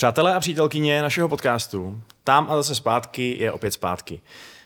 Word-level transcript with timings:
Přátelé 0.00 0.34
a 0.34 0.40
přítelkyně 0.40 1.02
našeho 1.02 1.28
podcastu, 1.28 2.02
tam 2.24 2.46
a 2.50 2.56
zase 2.56 2.74
zpátky 2.74 3.36
je 3.40 3.52
opět 3.52 3.70
zpátky. 3.70 4.20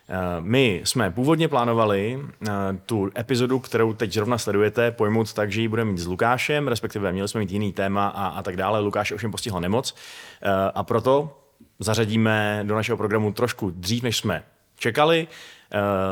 Eh, 0.09 0.15
my 0.41 0.81
jsme 0.85 1.11
původně 1.11 1.49
plánovali 1.49 2.21
eh, 2.23 2.51
tu 2.87 3.11
epizodu, 3.19 3.59
kterou 3.59 3.93
teď 3.93 4.13
zrovna 4.13 4.39
sledujete, 4.39 4.91
pojmout 4.91 5.33
tak, 5.33 5.53
že 5.53 5.61
ji 5.61 5.69
budeme 5.69 5.91
mít 5.91 5.99
s 5.99 6.07
Lukášem, 6.07 6.69
respektive 6.69 7.13
měli 7.13 7.29
jsme 7.29 7.41
mít 7.41 7.51
jiný 7.51 7.73
téma 7.73 8.09
a, 8.09 8.27
a 8.27 8.43
tak 8.43 8.57
dále. 8.57 8.81
Lukáš 8.81 9.13
ovšem 9.13 9.31
postihl 9.31 9.61
nemoc 9.61 9.95
eh, 10.43 10.51
a 10.75 10.83
proto 10.83 11.39
zařadíme 11.79 12.61
do 12.63 12.75
našeho 12.75 12.97
programu 12.97 13.33
trošku 13.33 13.71
dřív, 13.71 14.03
než 14.03 14.17
jsme 14.17 14.43
čekali, 14.79 15.29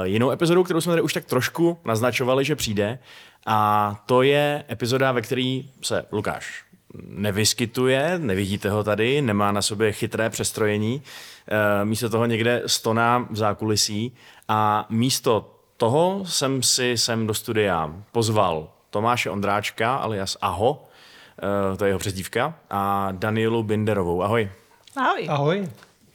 jinou 0.03 0.31
epizodu, 0.31 0.65
kterou 0.65 0.81
jsme 0.81 0.93
tady 0.93 1.03
už 1.03 1.13
tak 1.13 1.25
trošku 1.25 1.79
naznačovali, 1.85 2.45
že 2.45 2.57
přijde. 2.57 2.99
A 3.47 4.03
to 4.07 4.23
je 4.23 4.65
epizoda, 4.71 5.13
ve 5.13 5.23
které 5.23 5.61
se 5.83 6.05
Lukáš 6.13 6.65
nevyskytuje, 7.09 8.19
nevidíte 8.19 8.71
ho 8.71 8.85
tady, 8.85 9.23
nemá 9.23 9.53
na 9.53 9.63
sobě 9.63 9.93
chytré 9.93 10.31
přestrojení, 10.31 11.03
eh, 11.49 11.85
místo 11.85 12.09
toho 12.09 12.27
někde 12.27 12.63
stoná 12.67 13.27
v 13.31 13.37
zákulisí 13.37 14.13
a 14.49 14.87
místo 14.91 15.55
toho 15.77 16.25
jsem 16.27 16.63
si 16.63 16.99
sem 16.99 17.27
do 17.27 17.35
studia 17.35 17.95
pozval 18.13 18.69
Tomáše 18.91 19.31
Ondráčka 19.31 19.97
alias 19.97 20.37
Aho, 20.41 20.85
eh, 21.73 21.77
to 21.77 21.85
je 21.85 21.89
jeho 21.89 21.99
přezdívka, 21.99 22.55
a 22.71 23.09
Danielu 23.13 23.63
Binderovou. 23.63 24.23
Ahoj. 24.23 24.51
Ahoj. 24.97 25.27
Ahoj. 25.29 25.69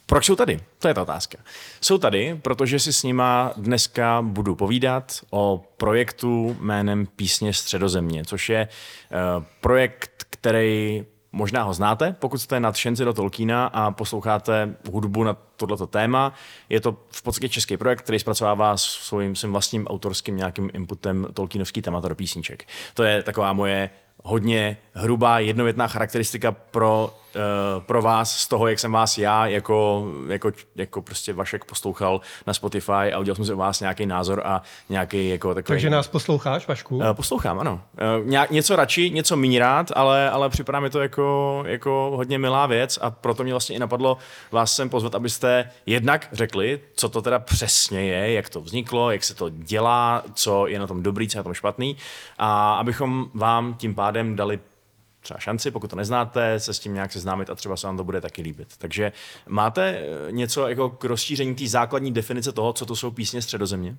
Proč 0.06 0.26
jsou 0.26 0.36
tady? 0.36 0.60
To 0.78 0.88
je 0.88 0.94
ta 0.94 1.02
otázka. 1.02 1.38
Jsou 1.80 1.98
tady, 1.98 2.38
protože 2.42 2.78
si 2.78 2.92
s 2.92 3.02
nima 3.02 3.52
dneska 3.56 4.22
budu 4.22 4.54
povídat 4.54 5.20
o 5.30 5.64
projektu 5.76 6.56
jménem 6.60 7.06
Písně 7.06 7.52
Středozemě, 7.52 8.24
což 8.24 8.48
je 8.48 8.68
uh, 8.68 9.44
projekt, 9.60 10.27
který 10.40 11.04
možná 11.32 11.62
ho 11.62 11.74
znáte, 11.74 12.16
pokud 12.18 12.38
jste 12.38 12.60
nadšenci 12.60 13.04
do 13.04 13.12
Tolkiena 13.12 13.66
a 13.66 13.90
posloucháte 13.90 14.76
hudbu 14.92 15.24
na 15.24 15.36
tohleto 15.56 15.86
téma. 15.86 16.32
Je 16.68 16.80
to 16.80 16.96
v 17.10 17.22
podstatě 17.22 17.48
český 17.48 17.76
projekt, 17.76 18.02
který 18.02 18.18
zpracovává 18.18 18.76
svým, 18.76 19.36
svým 19.36 19.52
vlastním 19.52 19.86
autorským 19.86 20.36
nějakým 20.36 20.70
inputem 20.74 21.26
Tolkienovský 21.34 21.82
témata 21.82 22.08
do 22.08 22.14
písniček. 22.14 22.64
To 22.94 23.02
je 23.02 23.22
taková 23.22 23.52
moje 23.52 23.90
hodně 24.24 24.76
hrubá 24.94 25.38
jednovětná 25.38 25.88
charakteristika 25.88 26.52
pro 26.52 27.14
uh, 27.38 27.82
pro 27.82 28.02
vás 28.02 28.38
z 28.38 28.48
toho, 28.48 28.68
jak 28.68 28.78
jsem 28.78 28.92
vás 28.92 29.18
já 29.18 29.46
jako, 29.46 30.08
jako, 30.28 30.52
jako 30.76 31.02
prostě 31.02 31.32
Vašek 31.32 31.64
poslouchal 31.64 32.20
na 32.46 32.54
Spotify 32.54 32.92
a 32.92 33.18
udělal 33.18 33.36
jsem 33.36 33.44
si 33.44 33.52
o 33.52 33.56
vás 33.56 33.80
nějaký 33.80 34.06
názor 34.06 34.42
a 34.44 34.62
nějaký 34.88 35.28
jako 35.28 35.54
takový... 35.54 35.74
Takže 35.74 35.90
nás 35.90 36.08
posloucháš, 36.08 36.68
Vašku? 36.68 36.96
Uh, 36.96 37.12
poslouchám, 37.12 37.58
ano. 37.58 37.80
Uh, 38.20 38.26
nějak, 38.26 38.50
něco 38.50 38.76
radši, 38.76 39.10
něco 39.10 39.36
méně 39.36 39.58
rád, 39.58 39.92
ale, 39.94 40.30
ale 40.30 40.48
připadá 40.48 40.80
mi 40.80 40.90
to 40.90 41.00
jako, 41.00 41.62
jako 41.66 42.12
hodně 42.16 42.38
milá 42.38 42.66
věc 42.66 42.98
a 43.02 43.10
proto 43.10 43.42
mě 43.42 43.52
vlastně 43.52 43.76
i 43.76 43.78
napadlo 43.78 44.18
vás 44.52 44.76
sem 44.76 44.88
pozvat, 44.88 45.14
abyste 45.14 45.70
jednak 45.86 46.28
řekli, 46.32 46.80
co 46.94 47.08
to 47.08 47.22
teda 47.22 47.38
přesně 47.38 48.00
je, 48.00 48.32
jak 48.32 48.48
to 48.48 48.60
vzniklo, 48.60 49.10
jak 49.10 49.24
se 49.24 49.34
to 49.34 49.48
dělá, 49.48 50.22
co 50.34 50.66
je 50.66 50.78
na 50.78 50.86
tom 50.86 51.02
dobrý, 51.02 51.28
co 51.28 51.38
je 51.38 51.40
na 51.40 51.44
tom 51.44 51.54
špatný 51.54 51.96
a 52.38 52.74
abychom 52.74 53.30
vám 53.34 53.74
tím 53.74 53.94
pádem 53.94 54.36
dali 54.36 54.58
třeba 55.28 55.40
šanci, 55.40 55.70
pokud 55.70 55.90
to 55.90 55.96
neznáte, 55.96 56.60
se 56.60 56.74
s 56.74 56.78
tím 56.78 56.94
nějak 56.94 57.12
seznámit 57.12 57.50
a 57.50 57.54
třeba 57.54 57.76
se 57.76 57.86
vám 57.86 57.96
to 57.96 58.04
bude 58.04 58.20
taky 58.20 58.42
líbit. 58.42 58.68
Takže 58.78 59.12
máte 59.48 59.88
eh, 59.88 60.32
něco 60.32 60.68
jako 60.68 60.90
k 60.90 61.04
rozšíření 61.04 61.54
té 61.54 61.66
základní 61.66 62.12
definice 62.12 62.52
toho, 62.52 62.72
co 62.72 62.86
to 62.86 62.96
jsou 62.96 63.10
písně 63.10 63.42
středozemě? 63.42 63.96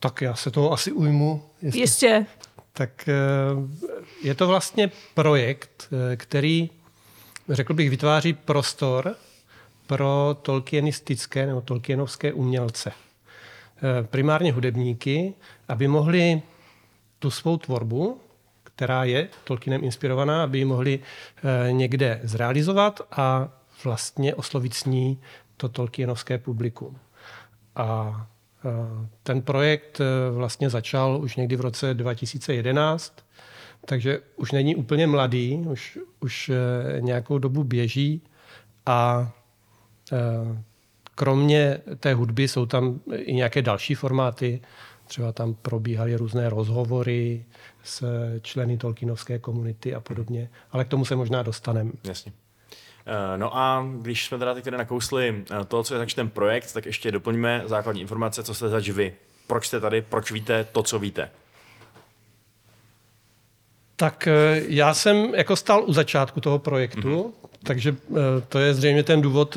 Tak 0.00 0.20
já 0.20 0.34
se 0.34 0.50
toho 0.50 0.72
asi 0.72 0.92
ujmu. 0.92 1.42
Jestli... 1.62 1.80
Jistě. 1.80 2.26
Tak 2.72 3.08
eh, 3.08 3.14
je 4.22 4.34
to 4.34 4.46
vlastně 4.46 4.90
projekt, 5.14 5.88
eh, 6.12 6.16
který, 6.16 6.70
řekl 7.48 7.74
bych, 7.74 7.90
vytváří 7.90 8.32
prostor 8.32 9.16
pro 9.86 10.36
tolkienistické 10.42 11.46
nebo 11.46 11.60
tolkienovské 11.60 12.32
umělce. 12.32 12.92
Primárně 14.02 14.52
hudebníky, 14.52 15.34
aby 15.68 15.88
mohli 15.88 16.42
tu 17.18 17.30
svou 17.30 17.56
tvorbu, 17.56 18.20
která 18.78 19.04
je 19.04 19.28
Tolkienem 19.44 19.84
inspirovaná, 19.84 20.42
aby 20.42 20.58
ji 20.58 20.64
mohli 20.64 20.98
eh, 20.98 21.72
někde 21.72 22.20
zrealizovat 22.22 23.00
a 23.10 23.48
vlastně 23.84 24.34
oslovit 24.34 24.74
s 24.74 24.84
ní 24.84 25.20
to 25.56 25.68
Tolkienovské 25.68 26.38
publikum. 26.38 26.98
A 27.76 28.26
eh, 28.64 29.06
ten 29.22 29.42
projekt 29.42 30.00
eh, 30.00 30.30
vlastně 30.30 30.70
začal 30.70 31.18
už 31.22 31.36
někdy 31.36 31.56
v 31.56 31.60
roce 31.60 31.94
2011, 31.94 33.26
takže 33.84 34.20
už 34.36 34.52
není 34.52 34.76
úplně 34.76 35.06
mladý, 35.06 35.64
už, 35.66 35.98
už 36.20 36.50
nějakou 37.00 37.38
dobu 37.38 37.64
běží 37.64 38.22
a 38.86 39.30
kromě 41.14 41.78
té 42.00 42.14
hudby 42.14 42.48
jsou 42.48 42.66
tam 42.66 43.00
i 43.14 43.34
nějaké 43.34 43.62
další 43.62 43.94
formáty, 43.94 44.60
třeba 45.08 45.32
tam 45.32 45.54
probíhaly 45.54 46.16
různé 46.16 46.50
rozhovory, 46.50 47.44
s 47.84 48.04
členy 48.42 48.78
Tolkienovské 48.78 49.38
komunity 49.38 49.94
a 49.94 50.00
podobně. 50.00 50.50
Ale 50.70 50.84
k 50.84 50.88
tomu 50.88 51.04
se 51.04 51.16
možná 51.16 51.42
dostaneme. 51.42 51.92
Jasně. 52.04 52.32
Eh, 53.08 53.38
no 53.38 53.56
a 53.56 53.86
když 54.00 54.26
jsme 54.26 54.38
teda 54.38 54.54
teď 54.54 54.64
tady 54.64 54.76
nakousli 54.76 55.44
eh, 55.50 55.64
to, 55.64 55.82
co 55.82 55.94
je 55.94 55.98
zač 55.98 56.14
ten 56.14 56.30
projekt, 56.30 56.72
tak 56.72 56.86
ještě 56.86 57.12
doplňme 57.12 57.62
základní 57.66 58.00
informace, 58.00 58.42
co 58.42 58.54
jste 58.54 58.68
zač 58.68 58.88
vy. 58.88 59.14
Proč 59.46 59.66
jste 59.66 59.80
tady, 59.80 60.02
proč 60.02 60.32
víte 60.32 60.64
to, 60.72 60.82
co 60.82 60.98
víte? 60.98 61.30
Tak 63.96 64.26
eh, 64.26 64.62
já 64.68 64.94
jsem 64.94 65.34
jako 65.34 65.56
stál 65.56 65.84
u 65.86 65.92
začátku 65.92 66.40
toho 66.40 66.58
projektu, 66.58 67.22
mm-hmm. 67.22 67.48
takže 67.62 67.96
to 68.48 68.58
je 68.58 68.74
zřejmě 68.74 69.02
ten 69.02 69.20
důvod, 69.22 69.56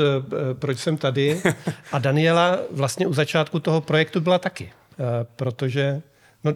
proč 0.60 0.80
jsem 0.80 0.98
tady. 0.98 1.42
A 1.92 2.00
Daniela 2.00 2.60
vlastně 2.72 3.08
u 3.08 3.14
začátku 3.14 3.60
toho 3.60 3.82
projektu 3.82 4.22
byla 4.22 4.40
taky, 4.40 4.72
protože 5.36 6.02
no, 6.44 6.54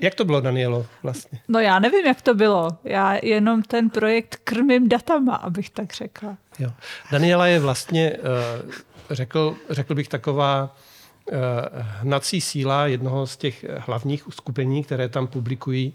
jak 0.00 0.14
to 0.14 0.24
bylo, 0.24 0.40
Danielo, 0.40 0.86
vlastně? 1.02 1.40
No 1.48 1.60
já 1.60 1.78
nevím, 1.78 2.06
jak 2.06 2.22
to 2.22 2.34
bylo. 2.34 2.68
Já 2.84 3.18
jenom 3.22 3.62
ten 3.62 3.90
projekt 3.90 4.40
krmím 4.44 4.88
datama, 4.88 5.34
abych 5.34 5.70
tak 5.70 5.94
řekla. 5.94 6.36
Jo. 6.58 6.70
Daniela 7.12 7.46
je 7.46 7.60
vlastně, 7.60 8.12
eh, 8.12 8.72
řekl, 9.10 9.56
řekl 9.70 9.94
bych, 9.94 10.08
taková 10.08 10.76
eh, 11.32 11.36
hnací 11.74 12.40
síla 12.40 12.86
jednoho 12.86 13.26
z 13.26 13.36
těch 13.36 13.64
hlavních 13.78 14.28
uskupení, 14.28 14.84
které 14.84 15.08
tam 15.08 15.26
publikují, 15.26 15.92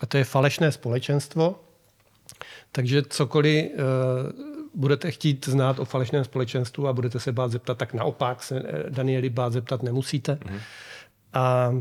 a 0.00 0.06
to 0.06 0.16
je 0.16 0.24
falešné 0.24 0.72
společenstvo. 0.72 1.60
Takže 2.72 3.02
cokoliv 3.02 3.64
eh, 3.64 3.78
budete 4.74 5.10
chtít 5.10 5.48
znát 5.48 5.78
o 5.78 5.84
falešném 5.84 6.24
společenstvu 6.24 6.88
a 6.88 6.92
budete 6.92 7.20
se 7.20 7.32
bát 7.32 7.50
zeptat, 7.50 7.78
tak 7.78 7.94
naopak 7.94 8.42
se 8.42 8.62
Danieli 8.88 9.30
bát 9.30 9.52
zeptat 9.52 9.82
nemusíte. 9.82 10.32
Mm-hmm. 10.34 10.60
A 11.34 11.72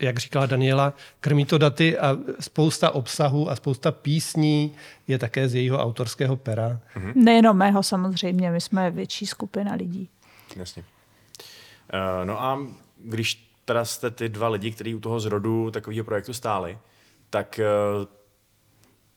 jak 0.00 0.18
říkala 0.18 0.46
Daniela, 0.46 0.94
krmí 1.20 1.44
to 1.44 1.58
daty 1.58 1.98
a 1.98 2.16
spousta 2.40 2.90
obsahu 2.90 3.50
a 3.50 3.56
spousta 3.56 3.92
písní 3.92 4.74
je 5.08 5.18
také 5.18 5.48
z 5.48 5.54
jejího 5.54 5.78
autorského 5.78 6.36
pera. 6.36 6.80
Mm-hmm. 6.96 7.12
Nejenom 7.14 7.56
mého 7.56 7.82
samozřejmě, 7.82 8.50
my 8.50 8.60
jsme 8.60 8.90
větší 8.90 9.26
skupina 9.26 9.74
lidí. 9.74 10.08
Jasně. 10.56 10.84
Uh, 11.94 12.26
no 12.26 12.42
a 12.42 12.58
když 12.98 13.52
teda 13.64 13.84
jste 13.84 14.10
ty 14.10 14.28
dva 14.28 14.48
lidi, 14.48 14.70
kteří 14.70 14.94
u 14.94 15.00
toho 15.00 15.20
zrodu 15.20 15.70
takového 15.70 16.04
projektu 16.04 16.32
stáli, 16.32 16.78
tak 17.30 17.60
uh, 18.00 18.06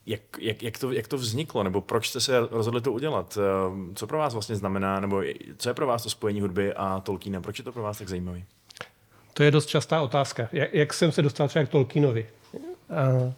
jak, 0.06 0.20
jak, 0.38 0.62
jak, 0.62 0.78
to, 0.78 0.92
jak 0.92 1.08
to 1.08 1.16
vzniklo, 1.16 1.62
nebo 1.62 1.80
proč 1.80 2.08
jste 2.08 2.20
se 2.20 2.40
rozhodli 2.40 2.80
to 2.80 2.92
udělat? 2.92 3.38
Uh, 3.68 3.94
co 3.94 4.06
pro 4.06 4.18
vás 4.18 4.32
vlastně 4.32 4.56
znamená, 4.56 5.00
nebo 5.00 5.22
co 5.56 5.70
je 5.70 5.74
pro 5.74 5.86
vás 5.86 6.02
to 6.02 6.10
spojení 6.10 6.40
hudby 6.40 6.74
a 6.74 7.00
Tolkiena? 7.00 7.40
Proč 7.40 7.58
je 7.58 7.64
to 7.64 7.72
pro 7.72 7.82
vás 7.82 7.98
tak 7.98 8.08
zajímavý? 8.08 8.44
To 9.34 9.42
je 9.42 9.50
dost 9.50 9.66
častá 9.66 10.02
otázka. 10.02 10.48
Jak, 10.52 10.74
jak 10.74 10.94
jsem 10.94 11.12
se 11.12 11.22
dostal 11.22 11.48
třeba 11.48 11.64
k 11.64 11.68
Tolkienovi? 11.68 12.26
A, 12.90 13.32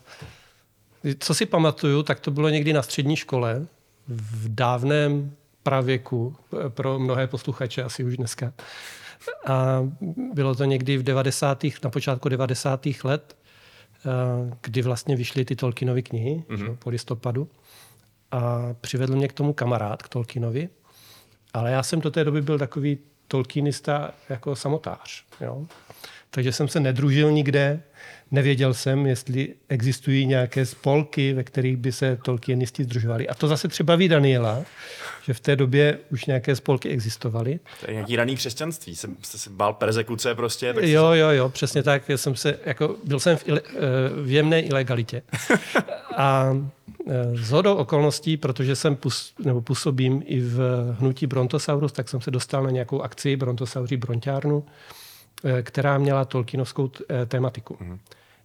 co 1.18 1.34
si 1.34 1.46
pamatuju, 1.46 2.02
tak 2.02 2.20
to 2.20 2.30
bylo 2.30 2.48
někdy 2.48 2.72
na 2.72 2.82
střední 2.82 3.16
škole, 3.16 3.66
v 4.08 4.54
dávném 4.54 5.32
pravěku, 5.62 6.36
pro 6.68 6.98
mnohé 6.98 7.26
posluchače 7.26 7.82
asi 7.82 8.04
už 8.04 8.16
dneska. 8.16 8.52
A 9.46 9.88
bylo 10.32 10.54
to 10.54 10.64
někdy 10.64 10.96
v 10.96 11.02
90. 11.02 11.64
na 11.84 11.90
počátku 11.90 12.28
90. 12.28 12.86
let, 13.04 13.36
kdy 14.60 14.82
vlastně 14.82 15.16
vyšly 15.16 15.44
ty 15.44 15.56
Tolkienovy 15.56 16.02
knihy 16.02 16.44
mm-hmm. 16.48 16.76
po 16.76 16.90
listopadu. 16.90 17.48
A 18.30 18.74
přivedl 18.80 19.16
mě 19.16 19.28
k 19.28 19.32
tomu 19.32 19.52
kamarád, 19.52 20.02
k 20.02 20.08
Tolkienovi. 20.08 20.68
Ale 21.52 21.70
já 21.70 21.82
jsem 21.82 22.00
do 22.00 22.10
té 22.10 22.24
doby 22.24 22.42
byl 22.42 22.58
takový 22.58 22.98
tolkienista 23.28 24.10
jako 24.28 24.56
samotář. 24.56 25.24
Jo? 25.40 25.66
Takže 26.34 26.52
jsem 26.52 26.68
se 26.68 26.80
nedružil 26.80 27.32
nikde, 27.32 27.82
nevěděl 28.30 28.74
jsem, 28.74 29.06
jestli 29.06 29.54
existují 29.68 30.26
nějaké 30.26 30.66
spolky, 30.66 31.32
ve 31.32 31.44
kterých 31.44 31.76
by 31.76 31.92
se 31.92 32.18
tolkienisti 32.24 32.84
združovali. 32.84 33.28
A 33.28 33.34
to 33.34 33.48
zase 33.48 33.68
třeba 33.68 33.96
ví 33.96 34.08
Daniela, 34.08 34.64
že 35.24 35.34
v 35.34 35.40
té 35.40 35.56
době 35.56 35.98
už 36.12 36.24
nějaké 36.24 36.56
spolky 36.56 36.88
existovaly. 36.88 37.60
To 37.80 37.90
je 37.90 37.94
nějaký 37.94 38.16
raný 38.16 38.36
křesťanství. 38.36 38.96
Jsem, 38.96 39.16
jste 39.22 39.38
se 39.38 39.50
bál 39.50 39.72
persekuce 39.72 40.34
prostě. 40.34 40.72
Tak 40.72 40.84
Jo, 40.84 41.04
jo, 41.12 41.28
jo, 41.28 41.48
přesně 41.48 41.82
tak. 41.82 42.08
Já 42.08 42.16
jsem 42.16 42.36
se, 42.36 42.58
jako, 42.66 42.96
byl 43.04 43.20
jsem 43.20 43.36
v, 43.36 43.48
ile, 43.48 43.60
eh, 43.66 43.78
v 44.22 44.30
jemné 44.30 44.60
ilegalitě. 44.60 45.22
A 46.16 46.56
eh, 47.08 47.36
z 47.36 47.50
hodou 47.50 47.74
okolností, 47.74 48.36
protože 48.36 48.76
jsem 48.76 48.96
pus, 48.96 49.34
nebo 49.44 49.62
působím 49.62 50.22
i 50.26 50.40
v 50.40 50.58
hnutí 50.98 51.26
Brontosaurus, 51.26 51.92
tak 51.92 52.08
jsem 52.08 52.20
se 52.20 52.30
dostal 52.30 52.62
na 52.62 52.70
nějakou 52.70 53.02
akci 53.02 53.36
Brontosauří 53.36 53.96
bronťárnu, 53.96 54.64
eh, 54.66 55.03
která 55.62 55.98
měla 55.98 56.24
tolkienovskou 56.24 56.90
eh, 57.10 57.26
tématiku. 57.26 57.78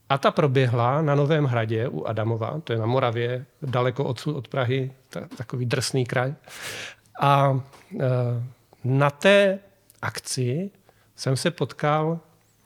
A 0.09 0.17
ta 0.17 0.31
proběhla 0.31 1.01
na 1.01 1.15
Novém 1.15 1.45
hradě 1.45 1.87
u 1.87 2.03
Adamova, 2.03 2.61
to 2.63 2.73
je 2.73 2.79
na 2.79 2.85
Moravě, 2.85 3.45
daleko 3.61 4.05
odsud 4.05 4.35
od 4.35 4.47
Prahy, 4.47 4.91
ta, 5.09 5.21
takový 5.37 5.65
drsný 5.65 6.05
kraj. 6.05 6.33
A 7.21 7.61
e, 7.99 8.05
na 8.83 9.09
té 9.09 9.59
akci 10.01 10.71
jsem 11.15 11.37
se 11.37 11.51
potkal, 11.51 12.19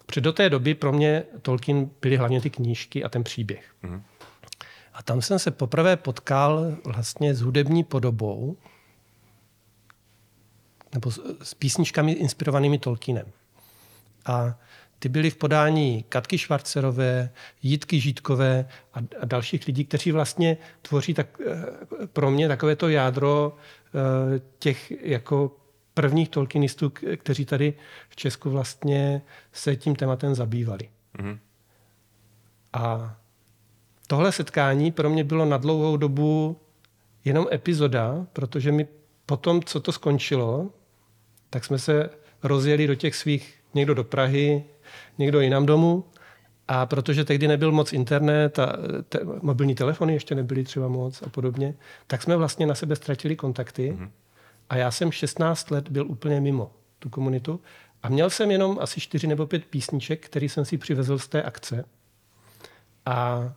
protože 0.06 0.21
do 0.21 0.33
té 0.33 0.50
doby 0.50 0.74
pro 0.74 0.91
mě 0.91 1.24
Tolkien 1.41 1.89
byly 2.01 2.18
hlavně 2.18 2.41
ty 2.41 2.50
knížky 2.50 3.03
a 3.03 3.09
ten 3.09 3.24
příběh. 3.24 3.75
A 4.94 5.03
tam 5.03 5.21
jsem 5.21 5.39
se 5.39 5.51
poprvé 5.51 5.97
potkal 5.97 6.75
vlastně 6.85 7.35
s 7.35 7.41
hudební 7.41 7.83
podobou, 7.83 8.57
nebo 10.94 11.12
s, 11.12 11.38
s 11.41 11.53
písničkami 11.53 12.12
inspirovanými 12.12 12.80
Tolkienem. 12.80 13.25
A 14.25 14.60
ty 15.00 15.10
byly 15.10 15.30
v 15.30 15.36
podání 15.36 16.06
Katky 16.10 16.38
Švarcerové, 16.38 17.30
Jitky 17.64 18.00
Žítkové 18.00 18.66
a, 18.94 19.00
a 19.20 19.25
dalších 19.25 19.68
lidí, 19.68 19.86
kteří 19.86 20.12
vlastně 20.12 20.58
tvoří 20.81 21.14
tak, 21.14 21.42
eh, 21.48 22.08
pro 22.08 22.31
mě 22.31 22.48
takové 22.48 22.75
to 22.75 22.90
jádro 22.90 23.56
eh, 23.56 24.42
těch 24.60 24.92
jako 25.06 25.56
prvních 25.94 26.30
tolkienistů, 26.30 26.94
kteří 27.18 27.46
tady 27.46 27.74
v 28.10 28.16
Česku 28.16 28.50
vlastně 28.50 29.22
se 29.52 29.75
tím 29.75 29.96
tématem 29.96 30.36
zabývali. 30.36 30.90
Mhm. 31.18 31.40
A 32.74 33.16
tohle 34.08 34.31
setkání 34.31 34.92
pro 34.92 35.10
mě 35.10 35.24
bylo 35.24 35.46
na 35.46 35.58
dlouhou 35.58 35.98
dobu 35.98 36.60
jenom 37.26 37.48
epizoda, 37.52 38.26
protože 38.34 38.72
mi 38.72 38.88
potom, 39.26 39.64
co 39.64 39.80
to 39.80 39.92
skončilo, 39.92 40.69
tak 41.50 41.66
jsme 41.66 41.80
se 41.80 42.10
rozjeli 42.44 42.88
do 42.88 42.96
těch 42.96 43.16
svých, 43.16 43.62
někdo 43.74 43.94
do 43.94 44.04
Prahy, 44.04 44.64
někdo 45.18 45.42
jinam 45.42 45.66
domů. 45.66 46.04
A 46.68 46.86
protože 46.86 47.25
tehdy 47.25 47.48
nebyl 47.48 47.72
moc 47.72 47.94
internet 47.94 48.60
a 48.60 48.75
te, 49.10 49.20
mobilní 49.42 49.75
telefony 49.75 50.14
ještě 50.14 50.36
nebyly 50.36 50.64
třeba 50.64 50.88
moc 50.88 51.22
a 51.22 51.30
podobně, 51.30 51.75
tak 52.08 52.24
jsme 52.24 52.36
vlastně 52.36 52.66
na 52.66 52.75
sebe 52.75 52.96
ztratili 52.96 53.36
kontakty. 53.36 53.92
Mm-hmm. 53.92 54.10
A 54.70 54.78
já 54.78 54.92
jsem 54.92 55.12
16 55.12 55.72
let 55.72 55.90
byl 55.90 56.08
úplně 56.08 56.42
mimo 56.42 56.72
tu 57.00 57.10
komunitu 57.10 57.60
a 58.04 58.10
měl 58.10 58.30
jsem 58.30 58.52
jenom 58.52 58.78
asi 58.81 59.00
4 59.00 59.28
nebo 59.28 59.48
5 59.48 59.66
písniček, 59.66 60.26
který 60.26 60.50
jsem 60.50 60.66
si 60.66 60.78
přivezl 60.78 61.18
z 61.19 61.28
té 61.28 61.44
akce. 61.44 61.86
A 63.06 63.50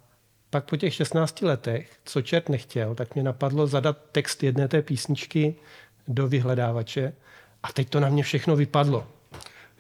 pak 0.51 0.65
po 0.65 0.77
těch 0.77 0.95
16 0.95 1.43
letech, 1.43 1.91
co 2.05 2.23
čert 2.23 2.49
nechtěl, 2.49 2.95
tak 2.95 3.15
mě 3.15 3.25
napadlo 3.25 3.67
zadat 3.67 3.99
text 4.13 4.43
jedné 4.43 4.69
té 4.69 4.83
písničky 4.83 5.55
do 6.09 6.29
vyhledávače 6.29 7.13
a 7.63 7.73
teď 7.73 7.91
to 7.91 8.01
na 8.01 8.09
mě 8.09 8.23
všechno 8.23 8.57
vypadlo. 8.57 9.07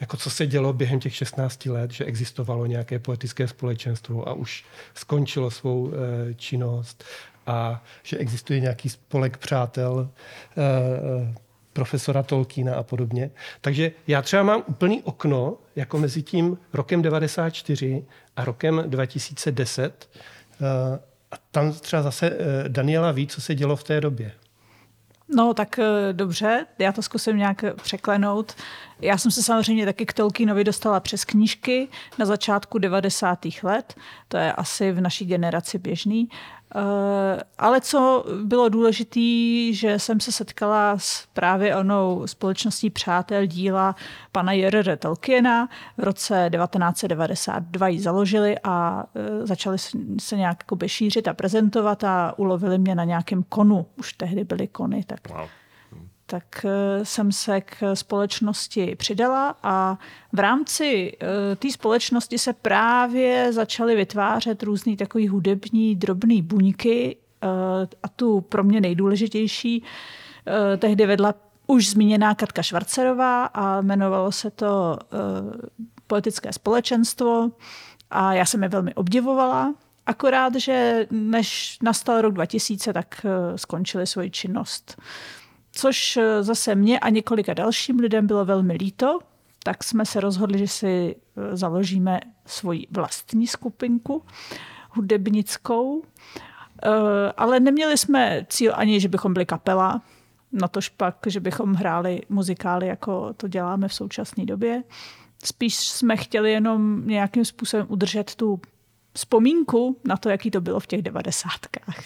Jako 0.00 0.16
co 0.16 0.30
se 0.30 0.46
dělo 0.46 0.72
během 0.72 1.00
těch 1.00 1.14
16 1.14 1.66
let, 1.66 1.90
že 1.90 2.04
existovalo 2.04 2.66
nějaké 2.66 2.98
poetické 2.98 3.48
společenstvo 3.48 4.28
a 4.28 4.32
už 4.32 4.64
skončilo 4.94 5.50
svou 5.50 5.92
e, 5.92 6.34
činnost 6.34 7.04
a 7.46 7.84
že 8.02 8.16
existuje 8.16 8.60
nějaký 8.60 8.88
spolek 8.88 9.36
přátel 9.36 10.08
e, 10.10 11.34
profesora 11.72 12.22
Tolkiena 12.22 12.74
a 12.74 12.82
podobně. 12.82 13.30
Takže 13.60 13.92
já 14.06 14.22
třeba 14.22 14.42
mám 14.42 14.62
úplný 14.66 15.02
okno, 15.02 15.56
jako 15.76 15.98
mezi 15.98 16.22
tím 16.22 16.58
rokem 16.72 17.02
94 17.02 18.04
a 18.36 18.44
rokem 18.44 18.84
2010. 18.86 20.08
E, 20.60 20.66
a 21.30 21.36
tam 21.50 21.72
třeba 21.72 22.02
zase 22.02 22.36
Daniela 22.68 23.12
ví, 23.12 23.26
co 23.26 23.40
se 23.40 23.54
dělo 23.54 23.76
v 23.76 23.84
té 23.84 24.00
době. 24.00 24.32
No 25.28 25.54
tak 25.54 25.78
eh, 25.78 26.12
dobře, 26.12 26.66
já 26.78 26.92
to 26.92 27.02
zkusím 27.02 27.36
nějak 27.36 27.64
překlenout. 27.82 28.54
Já 29.00 29.18
jsem 29.18 29.30
se 29.30 29.42
samozřejmě 29.42 29.84
taky 29.84 30.06
k 30.06 30.12
Tolkienovi 30.12 30.64
dostala 30.64 31.00
přes 31.00 31.24
knížky 31.24 31.88
na 32.18 32.26
začátku 32.26 32.78
90. 32.78 33.38
let, 33.62 33.94
to 34.28 34.36
je 34.36 34.52
asi 34.52 34.92
v 34.92 35.00
naší 35.00 35.26
generaci 35.26 35.78
běžný. 35.78 36.28
Eh, 36.74 37.40
Ale 37.58 37.80
co 37.80 38.24
bylo 38.44 38.68
důležité, 38.68 39.20
že 39.72 39.98
jsem 39.98 40.20
se 40.20 40.32
setkala 40.32 40.98
s 40.98 41.26
právě 41.32 41.76
onou 41.76 42.26
společností 42.26 42.90
přátel 42.90 43.46
díla 43.46 43.96
pana 44.32 44.52
J.R.R. 44.52 44.96
Tolkiena. 44.98 45.68
V 45.96 46.02
roce 46.04 46.50
1992 46.56 47.88
ji 47.88 48.00
založili 48.00 48.56
a 48.64 49.04
eh, 49.14 49.46
začali 49.46 49.78
se- 49.78 49.98
nějak 50.36 50.64
šířit 50.88 51.28
a 51.28 51.34
prezentovat 51.34 52.04
a 52.04 52.34
ulovili 52.38 52.78
mě 52.78 52.94
na 52.94 53.04
nějakém 53.04 53.42
konu. 53.42 53.86
Už 53.98 54.12
tehdy 54.12 54.44
byly 54.44 54.66
kony, 54.68 55.04
tak 55.06 55.20
Wow. 55.30 55.46
Tak 56.26 56.64
eh, 56.64 57.04
jsem 57.04 57.32
se 57.32 57.60
k 57.60 57.94
společnosti 57.94 58.96
přidala 58.96 59.54
a 59.62 59.98
v 60.36 60.38
rámci 60.38 61.16
eh, 61.20 61.56
té 61.56 61.72
společnosti 61.72 62.38
se 62.38 62.52
právě 62.52 63.52
začaly 63.52 63.96
vytvářet 63.96 64.62
různý 64.62 64.96
takový 64.96 65.28
hudební 65.28 65.96
drobný 65.96 66.42
buňky 66.42 67.16
eh, 67.42 67.46
a 68.02 68.08
tu 68.08 68.40
pro 68.40 68.64
mě 68.64 68.80
nejdůležitější 68.80 69.82
eh, 70.46 70.76
tehdy 70.76 71.06
vedla 71.06 71.34
už 71.66 71.90
zmíněná 71.90 72.34
Katka 72.34 72.62
Švarcerová 72.62 73.44
a 73.44 73.78
jmenovalo 73.80 74.32
se 74.32 74.50
to 74.50 74.98
Poetické 76.06 76.52
společenstvo 76.52 77.50
a 78.10 78.32
já 78.32 78.46
jsem 78.46 78.62
je 78.62 78.68
velmi 78.68 78.94
obdivovala. 78.94 79.74
Akorát, 80.06 80.54
že 80.54 81.06
než 81.10 81.78
nastal 81.82 82.20
rok 82.20 82.34
2000, 82.34 82.92
tak 82.92 83.26
skončili 83.56 84.06
svoji 84.06 84.30
činnost 84.30 84.96
což 85.76 86.16
eh, 86.16 86.42
zase 86.42 86.74
mě 86.74 86.98
a 86.98 87.08
několika 87.08 87.54
dalším 87.54 87.98
lidem 87.98 88.26
bylo 88.26 88.44
velmi 88.44 88.74
líto, 88.74 89.18
tak 89.62 89.84
jsme 89.84 90.06
se 90.06 90.20
rozhodli, 90.20 90.58
že 90.58 90.68
si 90.68 91.16
eh, 91.16 91.56
založíme 91.56 92.20
svoji 92.46 92.86
vlastní 92.90 93.46
skupinku 93.46 94.22
hudebnickou, 94.90 96.02
Eh, 96.82 97.32
ale 97.36 97.60
neměli 97.60 97.98
jsme 97.98 98.46
cíl 98.48 98.72
ani, 98.76 99.00
že 99.00 99.08
bychom 99.08 99.32
byli 99.32 99.46
kapela, 99.46 100.02
na 100.52 100.68
tož 100.68 100.88
pak, 100.88 101.16
že 101.26 101.40
bychom 101.40 101.74
hráli 101.74 102.20
muzikály, 102.28 102.86
jako 102.86 103.34
to 103.34 103.48
děláme 103.48 103.88
v 103.88 103.94
současné 103.94 104.44
době. 104.44 104.82
Spíš 105.44 105.76
jsme 105.76 106.16
chtěli 106.16 106.52
jenom 106.52 107.06
nějakým 107.06 107.44
způsobem 107.44 107.86
udržet 107.88 108.34
tu 108.34 108.60
vzpomínku 109.12 110.00
na 110.04 110.16
to, 110.16 110.28
jaký 110.28 110.50
to 110.50 110.60
bylo 110.60 110.80
v 110.80 110.86
těch 110.86 111.02
devadesátkách. 111.02 112.04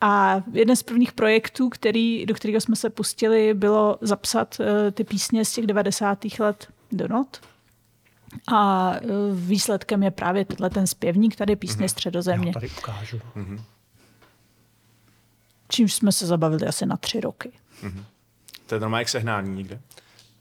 A 0.00 0.42
jeden 0.52 0.76
z 0.76 0.82
prvních 0.82 1.12
projektů, 1.12 1.68
který, 1.68 2.26
do 2.26 2.34
kterého 2.34 2.60
jsme 2.60 2.76
se 2.76 2.90
pustili, 2.90 3.54
bylo 3.54 3.98
zapsat 4.00 4.60
eh, 4.60 4.90
ty 4.90 5.04
písně 5.04 5.44
z 5.44 5.52
těch 5.52 5.66
90. 5.66 6.18
let 6.38 6.68
do 6.92 7.08
not. 7.08 7.40
A 8.52 8.92
eh, 8.94 9.00
výsledkem 9.34 10.02
je 10.02 10.10
právě 10.10 10.44
tenhle 10.44 10.70
ten 10.70 10.86
zpěvník, 10.86 11.36
tady 11.36 11.56
písně 11.56 11.88
Středozemě, 11.88 12.46
Já 12.48 12.52
tady 12.52 12.70
ukážu. 12.78 13.20
čímž 15.68 15.94
jsme 15.94 16.12
se 16.12 16.26
zabavili 16.26 16.66
asi 16.66 16.86
na 16.86 16.96
tři 16.96 17.20
roky. 17.20 17.52
To 18.66 18.74
je 18.74 18.80
normálně 18.80 19.04
k 19.04 19.08
sehnání 19.08 19.56
někde. 19.56 19.80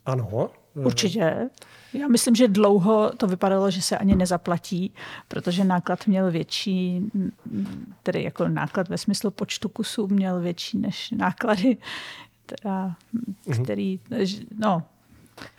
Ano. 0.06 0.50
Určitě. 0.74 1.50
Já 1.94 2.08
myslím, 2.08 2.36
že 2.36 2.48
dlouho 2.48 3.12
to 3.18 3.28
vypadalo, 3.28 3.72
že 3.72 3.82
se 3.82 3.98
ani 3.98 4.16
nezaplatí, 4.16 4.94
protože 5.28 5.64
náklad 5.64 6.08
měl 6.08 6.32
větší, 6.32 7.02
tedy 8.04 8.24
jako 8.24 8.48
náklad 8.48 8.90
ve 8.90 8.98
smyslu 8.98 9.32
počtu 9.32 9.70
kusů 9.70 10.08
měl 10.08 10.40
větší 10.40 10.78
než 10.78 11.12
náklady, 11.12 11.78
teda, 12.46 12.96
který, 13.64 14.00
no, 14.60 14.84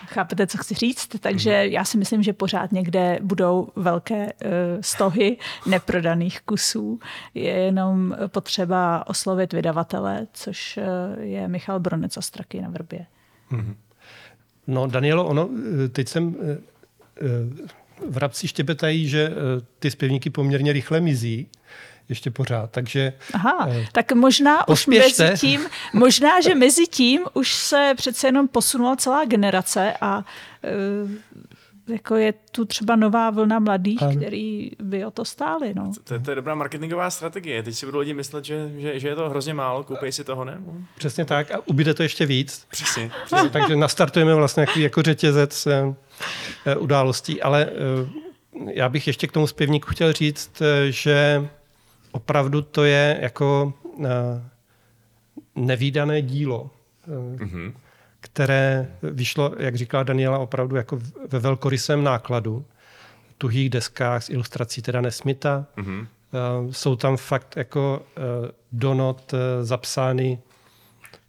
chápete, 0.06 0.46
co 0.46 0.58
chci 0.58 0.74
říct? 0.74 1.08
Takže 1.20 1.50
já 1.50 1.84
si 1.84 1.98
myslím, 1.98 2.22
že 2.22 2.32
pořád 2.32 2.72
někde 2.72 3.18
budou 3.22 3.68
velké 3.76 4.24
uh, 4.24 4.50
stohy 4.80 5.36
neprodaných 5.66 6.40
kusů. 6.40 7.00
Je 7.34 7.52
jenom 7.52 8.16
potřeba 8.26 9.06
oslovit 9.06 9.52
vydavatele, 9.52 10.26
což 10.32 10.76
uh, 10.76 11.22
je 11.22 11.48
Michal 11.48 11.80
Bronec 11.80 12.16
a 12.16 12.20
Straky 12.22 12.60
na 12.60 12.68
Vrbě. 12.68 13.06
No, 14.68 14.86
Danielo, 14.86 15.24
ono, 15.26 15.48
eh, 15.84 15.88
teď 15.88 16.08
jsem 16.08 16.36
eh, 16.42 16.58
eh, 17.20 17.24
vrabci 18.08 18.48
štěpetají, 18.48 19.08
že 19.08 19.28
eh, 19.30 19.34
ty 19.78 19.90
zpěvníky 19.90 20.30
poměrně 20.30 20.72
rychle 20.72 21.00
mizí, 21.00 21.46
ještě 22.08 22.30
pořád, 22.30 22.70
takže 22.70 23.12
Aha, 23.34 23.68
Eh, 23.70 23.86
tak 23.92 24.12
možná 24.12 24.58
už 24.58 24.64
pospěšte. 24.66 25.24
mezi 25.30 25.38
tím, 25.46 25.60
možná, 25.92 26.40
že 26.40 26.54
mezi 26.54 26.86
tím 26.86 27.22
už 27.34 27.54
se 27.54 27.92
přece 27.96 28.28
jenom 28.28 28.48
posunula 28.48 28.96
celá 28.96 29.24
generace 29.24 29.92
a 30.00 30.18
uh, 30.18 31.10
jako 31.88 32.16
je 32.16 32.32
tu 32.32 32.64
třeba 32.64 32.96
nová 32.96 33.30
vlna 33.30 33.58
mladých, 33.58 34.02
ano. 34.02 34.16
který 34.16 34.70
by 34.82 35.04
o 35.04 35.10
to 35.10 35.24
stáli. 35.24 35.74
No. 35.74 35.92
To, 36.04 36.20
to 36.20 36.30
je 36.30 36.34
dobrá 36.34 36.54
marketingová 36.54 37.10
strategie. 37.10 37.62
Teď 37.62 37.74
si 37.74 37.86
budou 37.86 37.98
lidi 37.98 38.14
myslet, 38.14 38.44
že, 38.44 38.70
že, 38.78 39.00
že 39.00 39.08
je 39.08 39.14
to 39.14 39.30
hrozně 39.30 39.54
málo, 39.54 39.84
koupej 39.84 40.12
si 40.12 40.24
toho, 40.24 40.44
ne? 40.44 40.58
Přesně 40.96 41.24
tak 41.24 41.50
a 41.50 41.58
ubyde 41.66 41.94
to 41.94 42.02
ještě 42.02 42.26
víc. 42.26 42.66
Přesně. 42.70 43.10
Přesně 43.24 43.50
takže 43.52 43.76
nastartujeme 43.76 44.34
vlastně 44.34 44.60
jako, 44.60 44.78
jako 44.78 45.02
řetězec 45.02 45.66
eh, 45.66 45.94
eh, 46.66 46.76
událostí, 46.76 47.42
ale 47.42 47.66
eh, 47.66 48.72
já 48.74 48.88
bych 48.88 49.06
ještě 49.06 49.26
k 49.26 49.32
tomu 49.32 49.46
zpěvníku 49.46 49.86
chtěl 49.90 50.12
říct, 50.12 50.62
že 50.88 51.48
opravdu 52.12 52.62
to 52.62 52.84
je 52.84 53.18
jako 53.20 53.72
nevýdané 55.54 56.22
dílo. 56.22 56.70
Mm-hmm 57.08 57.72
které 58.20 58.88
vyšlo, 59.02 59.54
jak 59.58 59.74
říkala 59.74 60.02
Daniela, 60.02 60.38
opravdu 60.38 60.76
jako 60.76 60.98
ve 61.28 61.38
velkorysém 61.38 62.04
nákladu, 62.04 62.64
tuhých 63.38 63.70
deskách 63.70 64.22
s 64.22 64.30
ilustrací 64.30 64.82
teda 64.82 65.00
Nesmita. 65.00 65.66
Mm-hmm. 65.76 66.06
Jsou 66.70 66.96
tam 66.96 67.16
fakt 67.16 67.56
jako 67.56 68.02
eh, 68.16 68.20
donot 68.72 69.34
eh, 69.34 69.64
zapsány 69.64 70.38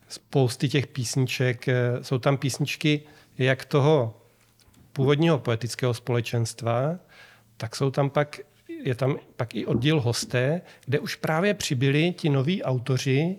spousty 0.08 0.70
těch 0.70 0.88
písniček. 0.88 1.66
Jsou 2.02 2.18
tam 2.18 2.38
písničky 2.38 3.02
jak 3.38 3.66
toho 3.66 4.22
původního 4.94 5.40
poetického 5.40 5.94
společenstva, 5.94 6.96
tak 7.58 7.76
jsou 7.76 7.92
tam 7.92 8.10
pak, 8.10 8.40
je 8.84 8.96
tam 8.96 9.18
pak 9.36 9.56
i 9.56 9.66
oddíl 9.66 10.02
hosté, 10.02 10.62
kde 10.86 11.00
už 11.00 11.16
právě 11.16 11.54
přibyli 11.54 12.14
ti 12.18 12.30
noví 12.30 12.64
autoři, 12.64 13.36